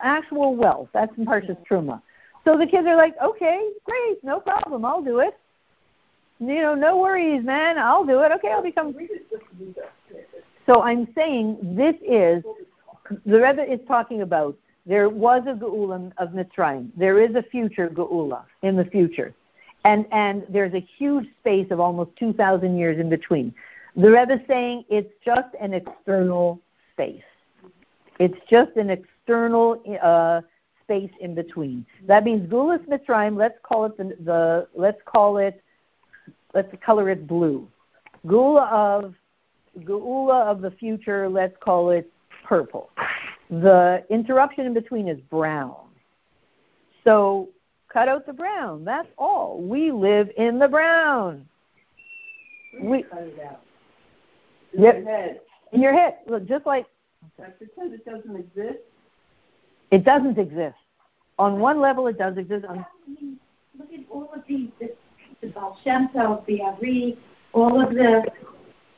Actual 0.00 0.56
wealth. 0.56 0.88
That's 0.92 1.16
in 1.16 1.24
Parshas 1.24 1.50
mm-hmm. 1.50 1.74
Truma. 1.74 2.02
So 2.44 2.58
the 2.58 2.66
kids 2.66 2.86
are 2.86 2.96
like, 2.96 3.14
okay, 3.22 3.70
great, 3.84 4.22
no 4.22 4.38
problem, 4.38 4.84
I'll 4.84 5.02
do 5.02 5.20
it. 5.20 5.38
You 6.40 6.60
know, 6.60 6.74
no 6.74 6.98
worries, 6.98 7.44
man, 7.44 7.78
I'll 7.78 8.04
do 8.04 8.20
it. 8.20 8.32
Okay, 8.32 8.50
I'll 8.50 8.62
become. 8.62 8.94
We 8.94 9.06
just 9.06 9.30
just 9.30 9.44
do 9.58 9.74
that. 9.76 9.92
So 10.66 10.82
I'm 10.82 11.08
saying 11.14 11.58
this 11.62 11.94
is 12.06 12.42
the 13.24 13.40
Rebbe 13.40 13.70
is 13.70 13.80
talking 13.86 14.22
about. 14.22 14.56
There 14.86 15.08
was 15.08 15.44
a 15.46 15.54
geula 15.54 16.12
of 16.18 16.30
Mitzrayim. 16.30 16.90
There 16.94 17.18
is 17.18 17.34
a 17.34 17.42
future 17.42 17.88
geula 17.88 18.42
in 18.62 18.76
the 18.76 18.84
future, 18.84 19.32
and 19.84 20.06
and 20.10 20.44
there's 20.48 20.74
a 20.74 20.80
huge 20.80 21.28
space 21.40 21.70
of 21.70 21.80
almost 21.80 22.16
2,000 22.16 22.76
years 22.76 22.98
in 22.98 23.08
between. 23.08 23.54
The 23.96 24.10
Rebbe 24.10 24.34
is 24.34 24.40
saying 24.48 24.84
it's 24.88 25.12
just 25.24 25.54
an 25.60 25.72
external 25.72 26.60
space. 26.92 27.22
It's 28.18 28.38
just 28.48 28.76
an 28.76 28.90
external 28.90 29.80
uh, 30.02 30.40
space 30.82 31.10
in 31.20 31.34
between. 31.34 31.86
That 32.06 32.24
means 32.24 32.48
Gulas 32.48 32.84
Mitzrayim. 32.88 33.36
Let's 33.36 33.58
call 33.62 33.84
it 33.86 33.96
the, 33.96 34.16
the 34.24 34.68
let's 34.74 35.00
call 35.04 35.38
it 35.38 35.62
let's 36.54 36.74
color 36.84 37.10
it 37.10 37.26
blue. 37.26 37.68
Gula 38.26 38.64
of 38.66 39.14
Geula 39.80 40.44
of 40.44 40.60
the 40.60 40.70
future, 40.70 41.28
let's 41.28 41.56
call 41.60 41.90
it 41.90 42.10
purple. 42.44 42.90
The 43.50 44.04
interruption 44.08 44.66
in 44.66 44.74
between 44.74 45.08
is 45.08 45.20
brown. 45.20 45.76
So 47.04 47.50
cut 47.94 48.08
out 48.08 48.26
the 48.26 48.32
brown. 48.32 48.84
That's 48.84 49.08
all. 49.16 49.58
We 49.62 49.92
live 49.92 50.30
in 50.36 50.58
the 50.58 50.68
brown. 50.68 51.48
We 52.78 53.04
cut 53.04 53.22
it 53.22 53.40
out. 53.48 53.62
In 54.74 54.82
yep. 54.82 54.96
your 54.96 55.04
head. 55.04 55.40
In 55.72 55.80
your 55.80 55.92
head. 55.94 56.18
Look, 56.26 56.46
just 56.46 56.66
like. 56.66 56.86
I 57.40 57.44
pretend 57.44 57.94
it 57.94 58.04
doesn't 58.04 58.36
exist. 58.36 58.80
It 59.90 60.04
doesn't 60.04 60.38
exist. 60.38 60.76
On 61.38 61.60
one 61.60 61.80
level, 61.80 62.08
it 62.08 62.18
does 62.18 62.36
exist. 62.36 62.66
On... 62.66 62.84
Look 63.78 63.92
at 63.92 64.00
all 64.10 64.30
of 64.34 64.42
these, 64.46 64.68
the, 64.80 64.92
the 65.40 65.48
Baal 65.48 65.78
Shem 65.82 66.08
Tov, 66.08 66.44
the 66.46 66.60
Ari, 66.62 67.16
all 67.52 67.80
of 67.80 67.94
the 67.94 68.24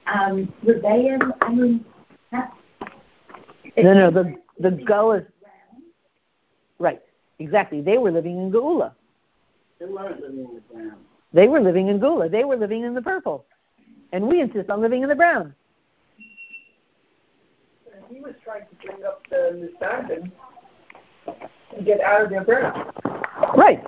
um, 0.06 0.52
Rebbeim. 0.64 1.32
I 1.42 1.48
mean, 1.52 1.84
no, 3.76 3.92
no, 3.92 4.10
the 4.10 4.34
the 4.58 4.70
go 4.70 5.12
is. 5.12 5.24
Exactly. 7.38 7.80
They 7.80 7.98
were 7.98 8.10
living 8.10 8.38
in 8.38 8.50
Geula. 8.50 8.92
They 9.78 9.86
weren't 9.86 10.20
living 10.20 10.38
in 10.38 10.54
the 10.54 10.60
brown. 10.72 10.96
They 11.32 11.48
were 11.48 11.60
living 11.60 11.88
in 11.88 12.00
Geula. 12.00 12.30
They 12.30 12.44
were 12.44 12.56
living 12.56 12.84
in 12.84 12.94
the 12.94 13.02
purple. 13.02 13.44
And 14.12 14.26
we 14.26 14.40
insist 14.40 14.70
on 14.70 14.80
living 14.80 15.02
in 15.02 15.08
the 15.08 15.14
brown. 15.14 15.54
he 18.10 18.20
was 18.20 18.34
trying 18.42 18.62
to 18.62 18.86
bring 18.86 19.04
up 19.04 19.22
the 19.28 19.70
Nisanim 19.82 20.30
to 21.76 21.82
get 21.82 22.00
out 22.00 22.22
of 22.22 22.30
their 22.30 22.44
brown. 22.44 22.92
Right. 23.56 23.84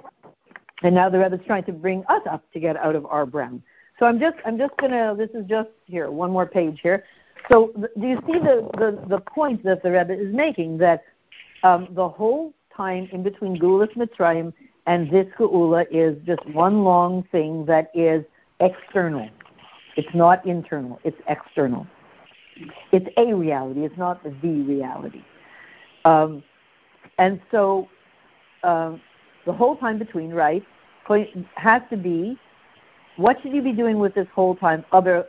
And 0.82 0.94
now 0.94 1.08
the 1.08 1.18
Rebbe's 1.18 1.44
trying 1.46 1.64
to 1.64 1.72
bring 1.72 2.04
us 2.06 2.22
up 2.30 2.44
to 2.52 2.60
get 2.60 2.76
out 2.76 2.96
of 2.96 3.06
our 3.06 3.26
brown. 3.26 3.62
So 3.98 4.06
I'm 4.06 4.20
just 4.20 4.36
I'm 4.44 4.58
just 4.58 4.76
gonna 4.76 5.14
this 5.16 5.30
is 5.30 5.46
just 5.46 5.70
here 5.86 6.10
one 6.10 6.30
more 6.30 6.46
page 6.46 6.80
here. 6.80 7.04
So 7.50 7.72
do 7.98 8.06
you 8.06 8.22
see 8.26 8.38
the 8.38 8.68
the, 8.74 9.04
the 9.08 9.18
point 9.20 9.64
that 9.64 9.82
the 9.82 9.90
Rebbe 9.90 10.12
is 10.12 10.32
making 10.32 10.78
that 10.78 11.04
um, 11.62 11.88
the 11.90 12.08
whole 12.08 12.54
time 12.78 13.10
in 13.12 13.22
between 13.22 13.58
Geulas 13.58 13.92
Mitzrayim 13.94 14.54
and 14.86 15.10
this 15.10 15.26
Geula 15.38 15.84
is 15.90 16.16
just 16.24 16.46
one 16.46 16.84
long 16.84 17.24
thing 17.24 17.66
that 17.66 17.90
is 17.92 18.24
external. 18.60 19.28
It's 19.96 20.14
not 20.14 20.46
internal. 20.46 20.98
It's 21.04 21.20
external. 21.28 21.86
It's 22.92 23.08
a 23.18 23.34
reality. 23.34 23.84
It's 23.84 23.98
not 23.98 24.24
the 24.24 24.30
reality. 24.62 25.22
Um, 26.06 26.42
and 27.18 27.38
so 27.50 27.90
um, 28.62 29.02
the 29.44 29.52
whole 29.52 29.76
time 29.76 29.98
between, 29.98 30.30
right, 30.30 30.64
has 31.56 31.82
to 31.90 31.96
be 31.96 32.38
what 33.16 33.42
should 33.42 33.52
you 33.52 33.62
be 33.62 33.72
doing 33.72 33.98
with 33.98 34.14
this 34.14 34.28
whole 34.32 34.54
time? 34.54 34.84
So 34.92 35.26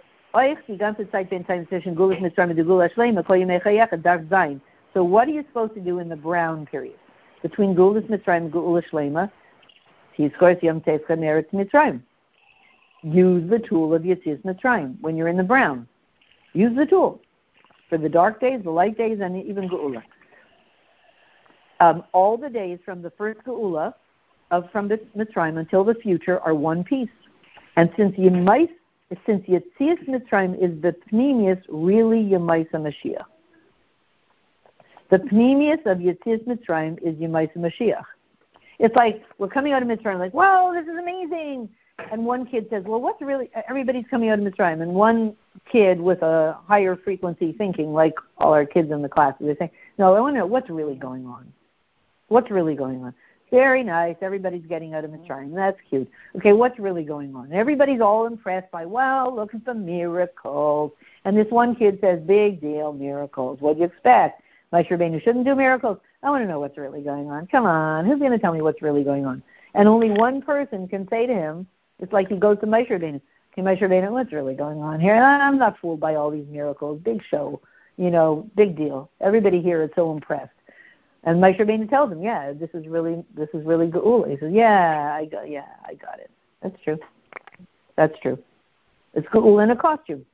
what 5.03 5.27
are 5.27 5.31
you 5.31 5.43
supposed 5.47 5.73
to 5.73 5.81
do 5.81 5.99
in 5.99 6.09
the 6.09 6.15
brown 6.15 6.65
period? 6.67 6.99
Between 7.41 7.75
Gulas 7.75 8.07
Mitzrayim 8.09 8.37
and 8.37 8.51
Gula 8.51 8.81
Shlema, 8.83 9.31
Yom 10.17 10.81
Tetzcha 10.81 11.17
Meretz 11.17 11.49
Mitzrayim. 11.51 12.01
Use 13.03 13.49
the 13.49 13.59
tool 13.59 13.93
of 13.93 14.03
Yitzis 14.03 14.41
Mitzrayim 14.43 14.99
when 14.99 15.15
you're 15.15 15.29
in 15.29 15.37
the 15.37 15.43
brown. 15.43 15.87
Use 16.53 16.75
the 16.75 16.85
tool 16.85 17.21
for 17.87 17.97
the 17.97 18.09
dark 18.09 18.41
days, 18.41 18.61
the 18.63 18.69
light 18.69 18.97
days, 18.97 19.19
and 19.21 19.41
even 19.45 19.69
Geula. 19.69 20.03
Um, 21.79 22.03
all 22.11 22.35
the 22.37 22.49
days 22.49 22.79
from 22.83 23.01
the 23.01 23.09
first 23.11 23.39
Geula 23.45 23.93
of 24.51 24.69
from 24.71 24.87
the 24.89 24.97
Mitzrayim 25.15 25.59
until 25.59 25.83
the 25.83 25.95
future 25.95 26.39
are 26.41 26.53
one 26.53 26.83
piece. 26.83 27.09
And 27.77 27.89
since 27.95 28.15
Yemais, 28.17 28.69
since 29.25 29.45
Mitzrayim 29.47 30.61
is 30.61 30.81
the 30.81 30.95
Pnimius, 31.11 31.63
really 31.69 32.23
Yemaisa 32.23 32.73
Mashiach. 32.73 33.25
The 35.09 35.17
Pnimius 35.17 35.85
of 35.85 35.97
Yitzias 35.97 36.45
Mitzrayim 36.45 37.01
is 37.01 37.15
Yemaisa 37.15 37.57
Mashiach. 37.57 38.03
It's 38.77 38.95
like 38.95 39.23
we're 39.37 39.47
coming 39.47 39.73
out 39.73 39.81
of 39.81 39.87
Mitzrayim, 39.87 40.19
like, 40.19 40.33
wow, 40.33 40.71
this 40.73 40.83
is 40.83 40.97
amazing. 40.97 41.69
And 42.11 42.25
one 42.25 42.45
kid 42.45 42.67
says, 42.69 42.83
well, 42.85 43.01
what's 43.01 43.21
really, 43.21 43.49
everybody's 43.67 44.05
coming 44.09 44.29
out 44.29 44.39
of 44.39 44.45
Mitzrayim. 44.45 44.81
And 44.81 44.93
one 44.93 45.35
kid 45.69 45.99
with 45.99 46.21
a 46.21 46.57
higher 46.65 46.95
frequency 46.95 47.51
thinking, 47.51 47.91
like 47.91 48.13
all 48.37 48.53
our 48.53 48.65
kids 48.65 48.91
in 48.91 49.01
the 49.01 49.09
class, 49.09 49.33
they 49.39 49.55
say, 49.55 49.71
no, 49.97 50.15
I 50.15 50.19
want 50.21 50.35
to 50.35 50.39
know 50.39 50.45
what's 50.45 50.69
really 50.69 50.95
going 50.95 51.25
on. 51.25 51.51
What's 52.27 52.51
really 52.51 52.75
going 52.75 53.03
on? 53.03 53.13
Very 53.51 53.83
nice. 53.83 54.15
Everybody's 54.21 54.65
getting 54.67 54.93
out 54.93 55.03
of 55.03 55.11
Mitzrayim. 55.11 55.55
That's 55.55 55.79
cute. 55.89 56.09
Okay, 56.35 56.53
what's 56.53 56.77
really 56.77 57.03
going 57.03 57.35
on? 57.35 57.51
Everybody's 57.51 57.99
all 57.99 58.27
impressed 58.27 58.69
by, 58.71 58.85
wow, 58.85 59.27
look 59.29 59.55
at 59.55 59.65
the 59.65 59.73
miracles. 59.73 60.91
And 61.25 61.35
this 61.35 61.49
one 61.49 61.75
kid 61.75 61.97
says, 61.99 62.21
big 62.21 62.61
deal, 62.61 62.93
miracles. 62.93 63.59
What 63.59 63.73
do 63.73 63.79
you 63.79 63.87
expect? 63.87 64.43
My 64.71 64.83
Rabbeinu 64.83 65.21
shouldn't 65.23 65.45
do 65.45 65.55
miracles. 65.55 65.97
I 66.21 66.29
want 66.29 66.43
to 66.43 66.47
know 66.47 66.59
what's 66.59 66.77
really 66.77 67.01
going 67.01 67.29
on. 67.29 67.47
Come 67.47 67.65
on, 67.65 68.05
who's 68.05 68.19
going 68.19 68.31
to 68.31 68.39
tell 68.39 68.53
me 68.53 68.61
what's 68.61 68.81
really 68.81 69.03
going 69.03 69.25
on? 69.25 69.41
And 69.73 69.87
only 69.87 70.11
one 70.11 70.41
person 70.41 70.87
can 70.87 71.07
say 71.09 71.25
to 71.25 71.33
him, 71.33 71.67
it's 71.99 72.13
like 72.13 72.29
he 72.29 72.37
goes 72.37 72.59
to 72.59 72.67
Moshe 72.67 72.89
Rabbeinu. 72.89 73.21
Okay, 73.53 73.61
Moshe 73.61 74.11
what's 74.11 74.31
really 74.31 74.53
going 74.53 74.79
on 74.79 74.99
here? 74.99 75.15
And 75.15 75.23
I'm 75.23 75.57
not 75.57 75.77
fooled 75.79 75.99
by 75.99 76.15
all 76.15 76.29
these 76.29 76.47
miracles. 76.47 77.01
Big 77.01 77.23
show, 77.23 77.61
you 77.97 78.11
know, 78.11 78.49
big 78.55 78.75
deal. 78.75 79.09
Everybody 79.21 79.61
here 79.61 79.81
is 79.83 79.89
so 79.95 80.11
impressed. 80.11 80.51
And 81.23 81.41
Moshe 81.41 81.89
tells 81.89 82.11
him, 82.11 82.21
"Yeah, 82.21 82.53
this 82.53 82.69
is 82.73 82.87
really 82.87 83.25
this 83.35 83.49
is 83.53 83.65
really 83.65 83.87
Geula." 83.87 84.29
He 84.29 84.37
says, 84.37 84.53
"Yeah, 84.53 85.13
I 85.13 85.25
got 85.25 85.49
yeah, 85.49 85.65
I 85.85 85.95
got 85.95 86.19
it. 86.19 86.31
That's 86.61 86.79
true. 86.81 86.97
That's 87.97 88.17
true. 88.19 88.39
It's 89.13 89.27
Geula 89.27 89.63
in 89.63 89.71
a 89.71 89.75
costume. 89.75 90.25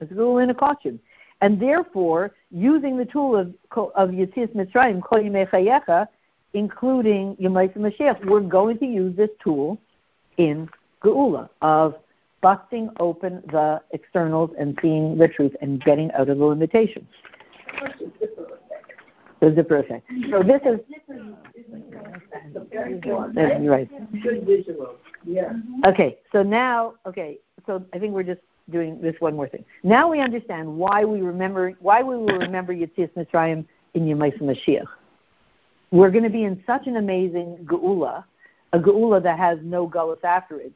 It's 0.00 0.12
Geula 0.12 0.42
in 0.42 0.50
a 0.50 0.54
costume." 0.54 1.00
And 1.40 1.60
therefore, 1.60 2.34
using 2.50 2.96
the 2.96 3.04
tool 3.04 3.36
of 3.36 3.54
of 3.94 4.10
Yitzias 4.10 4.54
Mitzrayim, 4.54 5.02
Kol 5.02 5.20
Chayecha, 5.20 6.08
including 6.54 7.36
Yemais 7.36 7.76
Mashiach, 7.76 8.24
we're 8.24 8.40
going 8.40 8.78
to 8.78 8.86
use 8.86 9.14
this 9.16 9.30
tool 9.42 9.78
in 10.38 10.68
Geula 11.02 11.48
of 11.60 11.96
busting 12.40 12.90
open 13.00 13.42
the 13.50 13.82
externals 13.90 14.50
and 14.58 14.78
seeing 14.80 15.18
the 15.18 15.28
truth 15.28 15.54
and 15.60 15.82
getting 15.84 16.10
out 16.12 16.28
of 16.28 16.38
the 16.38 16.44
limitations. 16.44 17.08
The 19.40 19.54
zipper 19.54 19.78
effect. 19.78 20.10
So 20.30 20.42
this 20.42 20.62
is 20.64 20.80
right. 23.68 23.88
Good 24.22 24.46
visual. 24.46 24.96
Yeah. 25.26 25.52
Okay. 25.84 26.18
So 26.32 26.42
now, 26.42 26.94
okay. 27.04 27.38
So 27.66 27.84
I 27.92 27.98
think 27.98 28.14
we're 28.14 28.22
just 28.22 28.40
doing 28.70 29.00
this 29.00 29.14
one 29.20 29.36
more 29.36 29.48
thing. 29.48 29.64
Now 29.82 30.10
we 30.10 30.20
understand 30.20 30.76
why 30.76 31.04
we 31.04 31.20
remember 31.20 31.72
why 31.80 32.02
we 32.02 32.16
will 32.16 32.38
remember 32.38 32.74
Yitzias 32.74 33.10
Mitzrayim 33.12 33.64
in 33.94 34.06
Yemais 34.06 34.38
Mashiach. 34.40 34.86
We're 35.90 36.10
going 36.10 36.24
to 36.24 36.30
be 36.30 36.44
in 36.44 36.62
such 36.66 36.86
an 36.86 36.96
amazing 36.96 37.58
geula, 37.64 38.24
a 38.72 38.78
geula 38.78 39.22
that 39.22 39.38
has 39.38 39.58
no 39.62 39.88
gullus 39.88 40.22
after 40.24 40.60
it. 40.60 40.72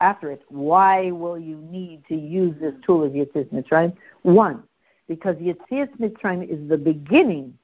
After 0.00 0.30
it, 0.30 0.42
why 0.48 1.10
will 1.10 1.38
you 1.38 1.56
need 1.70 2.04
to 2.08 2.14
use 2.14 2.54
this 2.60 2.74
tool 2.84 3.02
of 3.04 3.12
Yitzias 3.12 3.48
Mitzrayim? 3.52 3.94
One, 4.22 4.62
because 5.08 5.36
Yitzias 5.36 5.88
Mitzrayim 5.98 6.48
is 6.48 6.68
the 6.68 6.76
beginning 6.76 7.56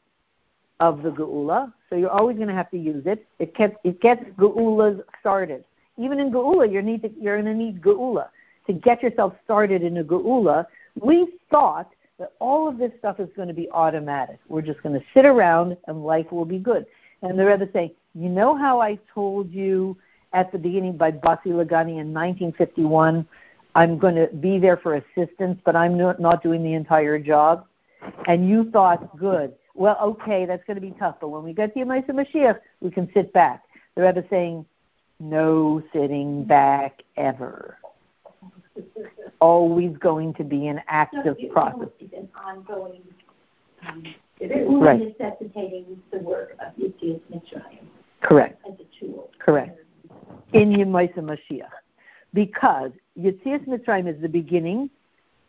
of 0.80 1.02
the 1.02 1.10
geula, 1.10 1.72
so 1.88 1.96
you're 1.96 2.10
always 2.10 2.36
going 2.36 2.48
to 2.48 2.54
have 2.54 2.70
to 2.70 2.78
use 2.78 3.04
it. 3.06 3.26
It 3.38 3.54
gets 3.54 3.76
it 3.84 4.00
gets 4.00 4.24
geulas 4.38 5.02
started. 5.20 5.64
Even 5.98 6.18
in 6.20 6.30
geula, 6.30 6.70
you 6.70 6.80
need 6.80 7.02
to, 7.02 7.10
you're 7.20 7.40
going 7.40 7.52
to 7.52 7.54
need 7.54 7.82
geula 7.82 8.28
to 8.66 8.72
get 8.72 9.02
yourself 9.02 9.34
started 9.44 9.82
in 9.82 9.98
a 9.98 10.04
geula. 10.04 10.66
We 11.00 11.34
thought 11.50 11.90
that 12.18 12.32
all 12.38 12.68
of 12.68 12.78
this 12.78 12.92
stuff 12.98 13.18
is 13.20 13.28
going 13.34 13.48
to 13.48 13.54
be 13.54 13.70
automatic. 13.70 14.38
We're 14.48 14.62
just 14.62 14.82
going 14.82 14.98
to 14.98 15.04
sit 15.14 15.24
around 15.24 15.76
and 15.86 16.04
life 16.04 16.30
will 16.30 16.44
be 16.44 16.58
good. 16.58 16.86
And 17.22 17.38
the 17.38 17.46
Rebbe 17.46 17.68
saying, 17.72 17.92
you 18.14 18.28
know 18.28 18.56
how 18.56 18.80
I 18.80 18.98
told 19.14 19.50
you 19.50 19.96
at 20.32 20.52
the 20.52 20.58
beginning 20.58 20.96
by 20.96 21.12
Basi 21.12 21.46
Lagani 21.46 22.00
in 22.00 22.12
1951, 22.12 23.26
I'm 23.74 23.98
going 23.98 24.14
to 24.16 24.26
be 24.28 24.58
there 24.58 24.76
for 24.76 24.96
assistance, 24.96 25.60
but 25.64 25.74
I'm 25.74 25.96
not 25.96 26.42
doing 26.42 26.62
the 26.62 26.74
entire 26.74 27.18
job. 27.18 27.66
And 28.26 28.48
you 28.48 28.70
thought, 28.70 29.16
good, 29.16 29.54
well, 29.74 29.96
okay, 30.02 30.44
that's 30.44 30.64
going 30.64 30.74
to 30.74 30.80
be 30.80 30.94
tough, 30.98 31.16
but 31.20 31.28
when 31.28 31.42
we 31.42 31.52
get 31.52 31.72
to 31.74 31.80
Yemaisa 31.80 32.10
Mashiach, 32.10 32.58
we 32.80 32.90
can 32.90 33.10
sit 33.14 33.32
back. 33.32 33.62
The 33.94 34.02
Rebbe 34.02 34.24
saying, 34.28 34.66
no 35.20 35.82
sitting 35.92 36.44
back 36.44 37.02
ever. 37.16 37.78
Always 39.40 39.96
going 39.98 40.34
to 40.34 40.44
be 40.44 40.68
an 40.68 40.80
active 40.88 41.36
process. 41.50 41.88
It's 42.00 42.12
an 42.14 42.28
ongoing, 42.34 43.02
um, 43.86 44.04
it. 44.38 44.66
Right. 44.68 45.00
necessitating 45.18 46.00
the 46.10 46.18
work 46.18 46.56
of 46.64 46.74
Yitzias 46.76 47.20
Mitzrayim. 47.32 47.84
Correct. 48.20 48.60
As 48.66 48.74
a 48.78 48.98
tool. 48.98 49.30
Correct. 49.38 49.78
In 50.52 50.70
Yemaisa 50.70 51.18
Mashiach. 51.18 51.68
Because 52.34 52.92
Yitzias 53.18 53.66
Mitzrayim 53.66 54.08
is 54.08 54.20
the 54.20 54.28
beginning 54.28 54.90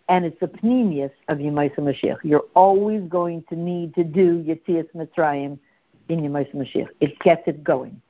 and 0.10 0.26
it's 0.26 0.40
the 0.40 0.48
pnimius 0.48 1.12
of 1.30 1.38
Yemaisa 1.38 1.78
Mashiach. 1.78 2.18
You're 2.24 2.46
always 2.56 3.04
going 3.10 3.44
to 3.50 3.56
need 3.56 3.96
to 3.96 4.04
do 4.04 4.44
Yetzias 4.44 4.90
Mitzrayim 4.96 5.58
in 6.10 6.22
Yemaisa 6.22 6.54
Mashiach. 6.56 6.90
It 7.00 7.18
gets 7.20 7.48
it 7.48 7.64
going. 7.64 8.02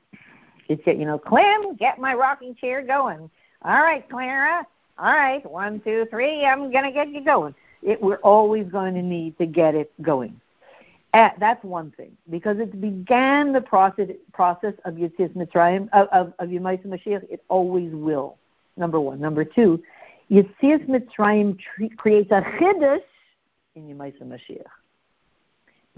It 0.69 0.83
get 0.85 0.97
you 0.97 1.05
know, 1.05 1.19
Clem, 1.19 1.75
get 1.75 1.99
my 1.99 2.13
rocking 2.13 2.55
chair 2.55 2.81
going. 2.81 3.29
All 3.61 3.81
right, 3.81 4.07
Clara, 4.09 4.65
all 4.97 5.11
right, 5.11 5.49
one, 5.49 5.79
two, 5.81 6.05
three, 6.09 6.45
I'm 6.45 6.71
going 6.71 6.83
to 6.83 6.91
get 6.91 7.09
you 7.09 7.21
going. 7.21 7.55
It, 7.81 8.01
we're 8.01 8.17
always 8.17 8.67
going 8.67 8.93
to 8.95 9.01
need 9.01 9.37
to 9.39 9.45
get 9.45 9.75
it 9.75 9.91
going. 10.01 10.39
Uh, 11.13 11.29
that's 11.39 11.63
one 11.63 11.91
thing 11.91 12.17
because 12.29 12.57
it 12.59 12.79
began 12.81 13.53
the 13.53 13.61
process 13.61 14.09
process 14.33 14.73
of 14.83 14.95
Yitzis 14.95 15.29
Mitzrayim 15.35 15.87
of 15.93 16.07
of, 16.07 16.33
of 16.39 16.49
Yemais 16.49 16.83
Mashiach. 16.87 17.23
It 17.29 17.43
always 17.49 17.91
will. 17.93 18.37
Number 18.77 18.99
one. 18.99 19.19
Number 19.19 19.45
two, 19.45 19.83
Yitzis 20.31 20.87
Mitzrayim 20.87 21.59
tre- 21.59 21.89
creates 21.89 22.31
a 22.31 22.41
chiddush 22.41 23.03
in 23.75 23.87
Yemais 23.87 24.19
Mashiach. 24.23 24.63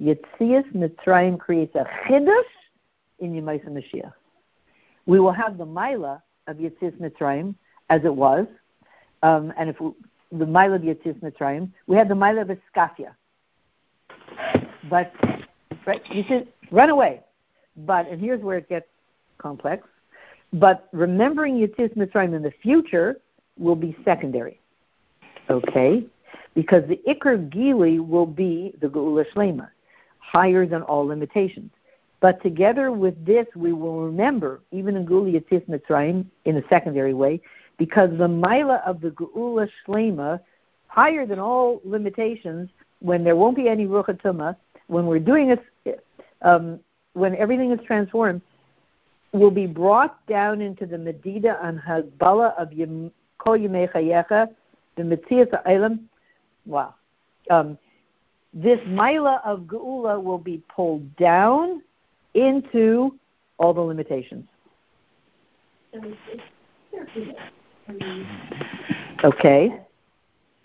Yitzis 0.02 0.70
Mitzrayim 0.74 1.40
creates 1.40 1.76
a 1.76 1.86
chiddush 2.06 2.44
in 3.20 3.34
Yemais 3.34 3.64
Mashiach. 3.70 4.12
We 5.06 5.22
will 5.22 5.32
have 5.32 5.58
the 5.58 5.66
Mila 5.66 6.22
of 6.48 6.58
Yitzis 6.58 6.92
Mitzrayim 7.00 7.56
as 7.90 8.04
it 8.04 8.14
was, 8.14 8.48
um, 9.26 9.52
and 9.58 9.70
if 9.70 9.80
we, 9.82 9.92
the 10.32 10.46
Mila 10.46 10.76
of 10.76 10.82
Mitzrayim, 10.82 11.72
we 11.88 11.96
had 11.96 12.08
the 12.08 12.16
Mila 12.16 12.42
of 12.42 12.52
but 14.90 15.14
right, 15.88 16.02
you 16.12 16.24
should 16.28 16.48
run 16.72 16.90
away. 16.92 17.22
But 17.76 18.08
and 18.08 18.22
here's 18.22 18.42
where 18.42 18.58
it 18.58 18.70
gets 18.70 18.86
complex. 19.40 19.88
But 20.54 20.88
remembering 20.94 21.56
Yitzis 21.56 21.98
Mitzrayim 21.98 22.36
in 22.36 22.44
the 22.44 22.54
future 22.62 23.18
will 23.58 23.76
be 23.76 23.98
secondary. 24.06 24.60
Okay? 25.50 26.06
Because 26.54 26.84
the 26.88 27.02
Iker 27.08 27.50
Gili 27.50 28.00
will 28.00 28.26
be 28.28 28.76
the 28.80 28.88
Geula 28.88 29.26
Shlema, 29.34 29.70
higher 30.20 30.66
than 30.66 30.84
all 30.84 31.06
limitations. 31.06 31.72
But 32.22 32.42
together 32.42 32.92
with 32.92 33.26
this, 33.26 33.48
we 33.56 33.74
will 33.74 34.02
remember, 34.06 34.62
even 34.72 34.96
in 34.96 35.06
Geula 35.06 35.34
Yitzis 35.34 35.68
Mitzrayim, 35.68 36.26
in 36.46 36.58
a 36.58 36.64
secondary 36.70 37.14
way, 37.14 37.42
because 37.78 38.18
the 38.18 38.28
Mila 38.28 38.82
of 38.86 39.02
the 39.02 39.10
Geula 39.12 39.70
Shlema, 39.86 40.40
higher 40.88 41.26
than 41.26 41.40
all 41.40 41.82
limitations, 41.84 42.70
when 43.00 43.24
there 43.24 43.36
won't 43.36 43.56
be 43.56 43.68
any 43.68 43.86
Rucha 43.86 44.56
when 44.88 45.06
we're 45.06 45.20
doing 45.20 45.50
it, 45.52 46.04
um, 46.42 46.80
when 47.14 47.36
everything 47.36 47.72
is 47.72 47.80
transformed, 47.86 48.42
will 49.32 49.52
be 49.52 49.66
brought 49.66 50.26
down 50.28 50.62
into 50.62 50.86
the 50.86 50.98
Medida 50.98 51.60
and 51.62 51.80
Hagbala 51.80 52.56
of 52.58 52.70
Yem, 52.70 53.12
Kol 53.38 53.58
Yemei 53.58 53.92
Chayecha, 53.92 54.48
the 54.96 55.04
Metzias 55.04 55.50
Eilam. 55.66 56.00
Wow. 56.66 56.96
Um, 57.50 57.78
this 58.54 58.80
Mila 58.88 59.42
of 59.44 59.62
Geula 59.62 60.22
will 60.24 60.38
be 60.38 60.64
pulled 60.74 61.16
down 61.18 61.82
into 62.34 63.18
all 63.58 63.74
the 63.74 63.82
limitations. 63.82 64.48
Okay. 69.24 69.80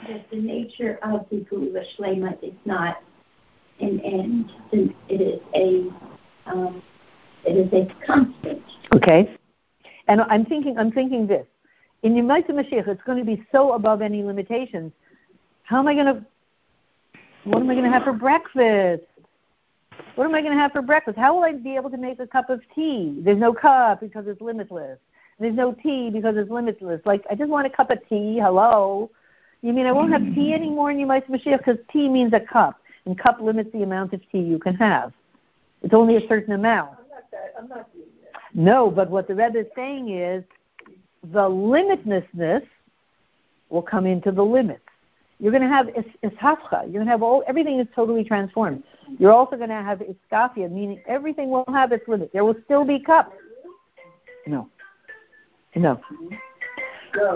That 0.08 0.30
the 0.30 0.36
nature 0.36 0.98
of 1.02 1.26
the 1.30 1.44
Geula 1.50 1.84
Shlema 1.96 2.42
is 2.42 2.54
not 2.64 3.02
and 3.80 4.00
and 4.00 4.50
it 4.72 5.20
is 5.20 5.40
a 5.54 6.50
um, 6.50 6.82
it 7.44 7.56
is 7.56 7.72
a 7.72 8.06
constant. 8.06 8.62
Okay, 8.94 9.34
and 10.08 10.20
I'm 10.22 10.44
thinking 10.44 10.78
I'm 10.78 10.92
thinking 10.92 11.26
this 11.26 11.46
in 12.02 12.14
Yemais 12.14 12.48
Mashiach, 12.48 12.88
it's 12.88 13.02
going 13.02 13.18
to 13.18 13.24
be 13.24 13.44
so 13.52 13.72
above 13.72 14.00
any 14.02 14.22
limitations. 14.22 14.92
How 15.64 15.78
am 15.78 15.88
I 15.88 15.94
going 15.94 16.06
to? 16.06 16.24
What 17.44 17.60
am 17.60 17.70
I 17.70 17.74
going 17.74 17.84
to 17.84 17.90
have 17.90 18.04
for 18.04 18.12
breakfast? 18.12 19.04
What 20.14 20.24
am 20.24 20.34
I 20.34 20.40
going 20.40 20.52
to 20.52 20.58
have 20.58 20.72
for 20.72 20.82
breakfast? 20.82 21.18
How 21.18 21.34
will 21.34 21.44
I 21.44 21.52
be 21.52 21.76
able 21.76 21.90
to 21.90 21.96
make 21.96 22.20
a 22.20 22.26
cup 22.26 22.50
of 22.50 22.60
tea? 22.74 23.20
There's 23.22 23.38
no 23.38 23.52
cup 23.52 24.00
because 24.00 24.26
it's 24.26 24.40
limitless. 24.40 24.98
There's 25.40 25.56
no 25.56 25.72
tea 25.72 26.10
because 26.10 26.36
it's 26.36 26.50
limitless. 26.50 27.00
Like 27.06 27.24
I 27.30 27.34
just 27.34 27.50
want 27.50 27.66
a 27.66 27.70
cup 27.70 27.90
of 27.90 27.98
tea. 28.08 28.38
Hello. 28.38 29.10
You 29.62 29.72
mean 29.72 29.86
I 29.86 29.92
won't 29.92 30.12
have 30.12 30.22
tea 30.34 30.52
anymore 30.52 30.90
in 30.90 30.98
Yemais 30.98 31.26
Mashiach 31.28 31.58
because 31.58 31.78
tea 31.90 32.08
means 32.08 32.32
a 32.34 32.40
cup 32.40 32.78
and 33.06 33.18
cup 33.18 33.40
limits 33.40 33.70
the 33.72 33.82
amount 33.82 34.12
of 34.12 34.20
tea 34.30 34.40
you 34.40 34.58
can 34.58 34.74
have. 34.76 35.12
It's 35.82 35.94
only 35.94 36.16
a 36.16 36.28
certain 36.28 36.52
amount. 36.52 36.90
I'm 36.90 37.08
not 37.08 37.30
that. 37.30 37.54
I'm 37.58 37.68
not 37.68 37.92
doing 37.92 38.06
that. 38.22 38.40
No, 38.54 38.90
but 38.90 39.10
what 39.10 39.28
the 39.28 39.34
Rebbe 39.34 39.60
is 39.60 39.66
saying 39.74 40.10
is 40.10 40.44
the 41.32 41.48
limitlessness 41.48 42.66
will 43.70 43.82
come 43.82 44.06
into 44.06 44.32
the 44.32 44.44
limits. 44.44 44.82
You're 45.38 45.52
going 45.52 45.62
to 45.62 45.68
have 45.68 45.86
ishafcha. 46.22 46.82
You're 46.82 46.92
going 46.92 47.06
to 47.06 47.10
have 47.10 47.22
all 47.22 47.42
everything 47.46 47.80
is 47.80 47.86
totally 47.94 48.24
transformed. 48.24 48.82
You're 49.18 49.32
also 49.32 49.56
going 49.56 49.70
to 49.70 49.76
have 49.76 50.00
iskafia, 50.00 50.70
meaning 50.70 51.02
everything 51.06 51.48
will 51.48 51.64
have 51.68 51.92
its 51.92 52.06
limit. 52.06 52.30
There 52.34 52.44
will 52.44 52.56
still 52.66 52.84
be 52.84 52.98
cups. 53.00 53.34
No, 54.46 54.68
no. 55.74 56.00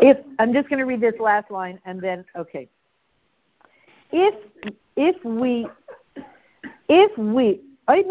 If 0.02 0.18
I'm 0.38 0.52
just 0.52 0.68
going 0.68 0.78
to 0.78 0.84
read 0.84 1.00
this 1.00 1.18
last 1.18 1.50
line 1.50 1.80
and 1.84 2.00
then 2.00 2.24
okay. 2.36 2.68
If 4.12 4.34
if 4.96 5.22
we 5.24 5.66
if 6.88 7.16
we 7.18 7.60
if 7.88 8.06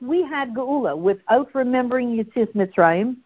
we 0.00 0.22
had 0.22 0.54
Geula 0.54 0.98
without 0.98 1.54
remembering 1.54 2.16
Yitzis 2.16 2.54
Mitzrayim, 2.54 3.16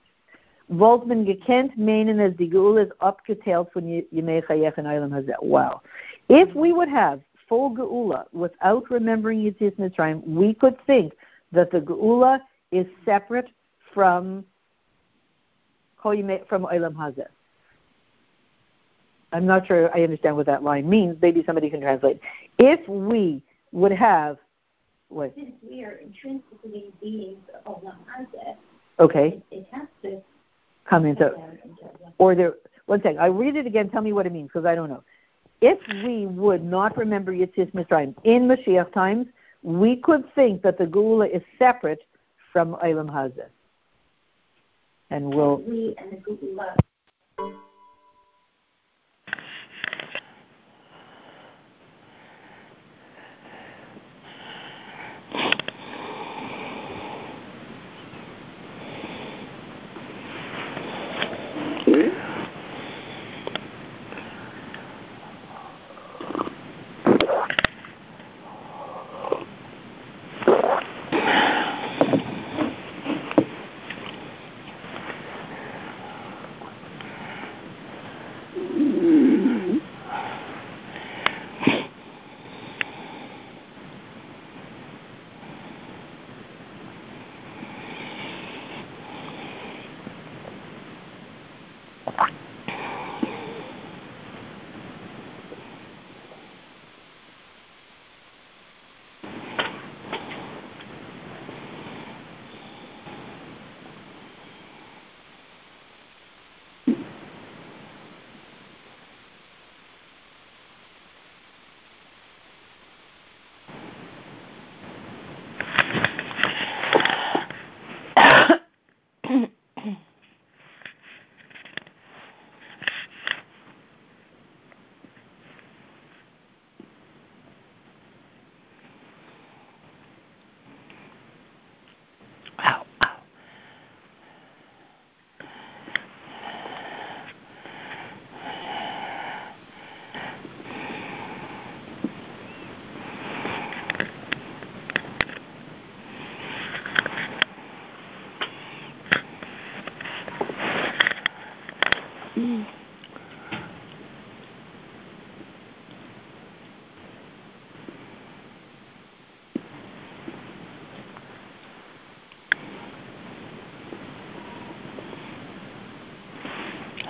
wollt 0.69 1.07
man 1.07 1.25
gekent 1.25 1.77
meinen 1.79 2.21
as 2.21 2.37
die 2.37 2.47
Geula 2.47 2.87
is 2.87 2.93
abgeteilt 3.01 3.73
von 3.73 3.85
Yemei 3.85 4.43
Chayech 4.45 4.79
and 4.79 4.87
Eilam 4.87 5.11
Hazeh. 5.11 5.43
Wow. 5.43 5.83
If 6.29 6.55
we 6.55 6.73
would 6.73 6.89
have 6.89 7.21
full 7.49 7.71
Geula 7.71 8.25
without 8.33 8.91
remembering 8.91 9.41
Yitzis 9.41 9.77
Mitzrayim, 9.77 10.27
we 10.27 10.55
could 10.55 10.77
think 10.87 11.13
that 11.53 11.71
the 11.71 11.81
Geula 11.81 12.41
is 12.71 12.87
separate 13.05 13.51
from 13.93 14.45
from 16.03 16.65
Eilam 16.65 16.95
Hazeh. 16.95 17.27
I'm 19.33 19.47
not 19.47 19.67
sure 19.67 19.95
I 19.97 20.03
understand 20.03 20.37
what 20.37 20.47
that 20.47 20.63
line 20.63 20.89
means. 20.89 21.17
Maybe 21.23 21.43
somebody 21.45 21.71
can 21.71 21.81
translate. 21.81 22.21
If 22.59 22.87
we 22.89 23.43
would 23.73 23.93
have 23.93 24.37
what? 25.09 25.35
Since 25.35 25.53
we 25.69 25.85
are 25.85 25.93
intrinsically 25.93 26.93
beings 27.01 27.39
of 27.67 27.83
Olam 27.83 27.97
okay, 28.99 29.43
it, 29.51 29.57
it, 29.57 29.67
has 29.71 29.87
to 30.03 30.23
come 30.85 31.07
into, 31.07 31.33
or 32.19 32.35
there. 32.35 32.55
One 32.87 33.01
second, 33.03 33.21
I 33.21 33.27
read 33.27 33.57
it 33.57 33.67
again. 33.67 33.91
Tell 33.91 34.03
me 34.03 34.13
what 34.13 34.27
it 34.27 34.33
means 34.33 34.49
because 34.49 34.67
I 34.67 34.75
don't 34.75 34.89
know. 34.89 35.05
If 35.61 35.79
we 36.05 36.27
would 36.27 36.65
not 36.65 36.97
remember 36.97 37.33
Yitzis 37.33 37.73
Mitzrayim 37.73 38.15
in 38.25 38.49
Mashiach 38.49 38.93
times, 38.93 39.29
we 39.63 39.97
could 39.97 40.25
think 40.35 40.63
that 40.63 40.79
the 40.79 40.87
Geula 40.87 41.31
is 41.31 41.43
separate 41.59 42.03
from 42.53 42.75
Eilam 42.83 43.09
Hazeh. 43.09 43.47
And 45.13 45.35
we'll. 45.35 45.63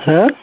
We 0.06 0.41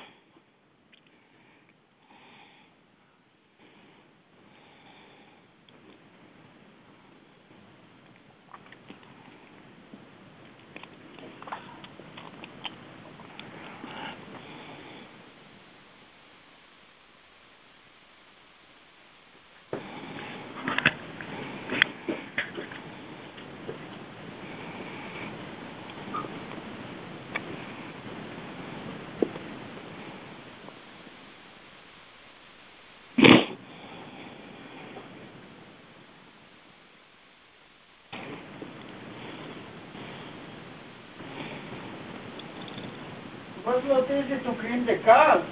the 43.69 43.81
Geula 43.81 43.95
Huh? 43.95 44.01
Mas 44.01 44.07
vocês 44.07 44.31
estão 44.31 44.55
crime 44.55 44.85
de 44.85 44.97
casa? 44.99 45.45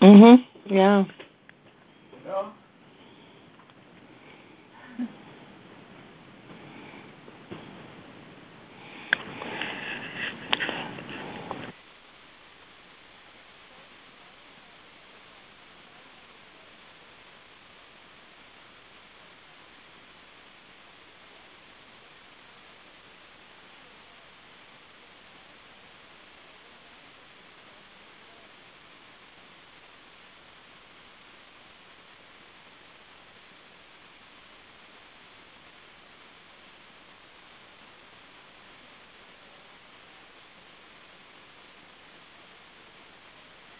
Mhm. 0.00 0.44
Yeah. 0.70 1.06
Ja. 2.24 2.52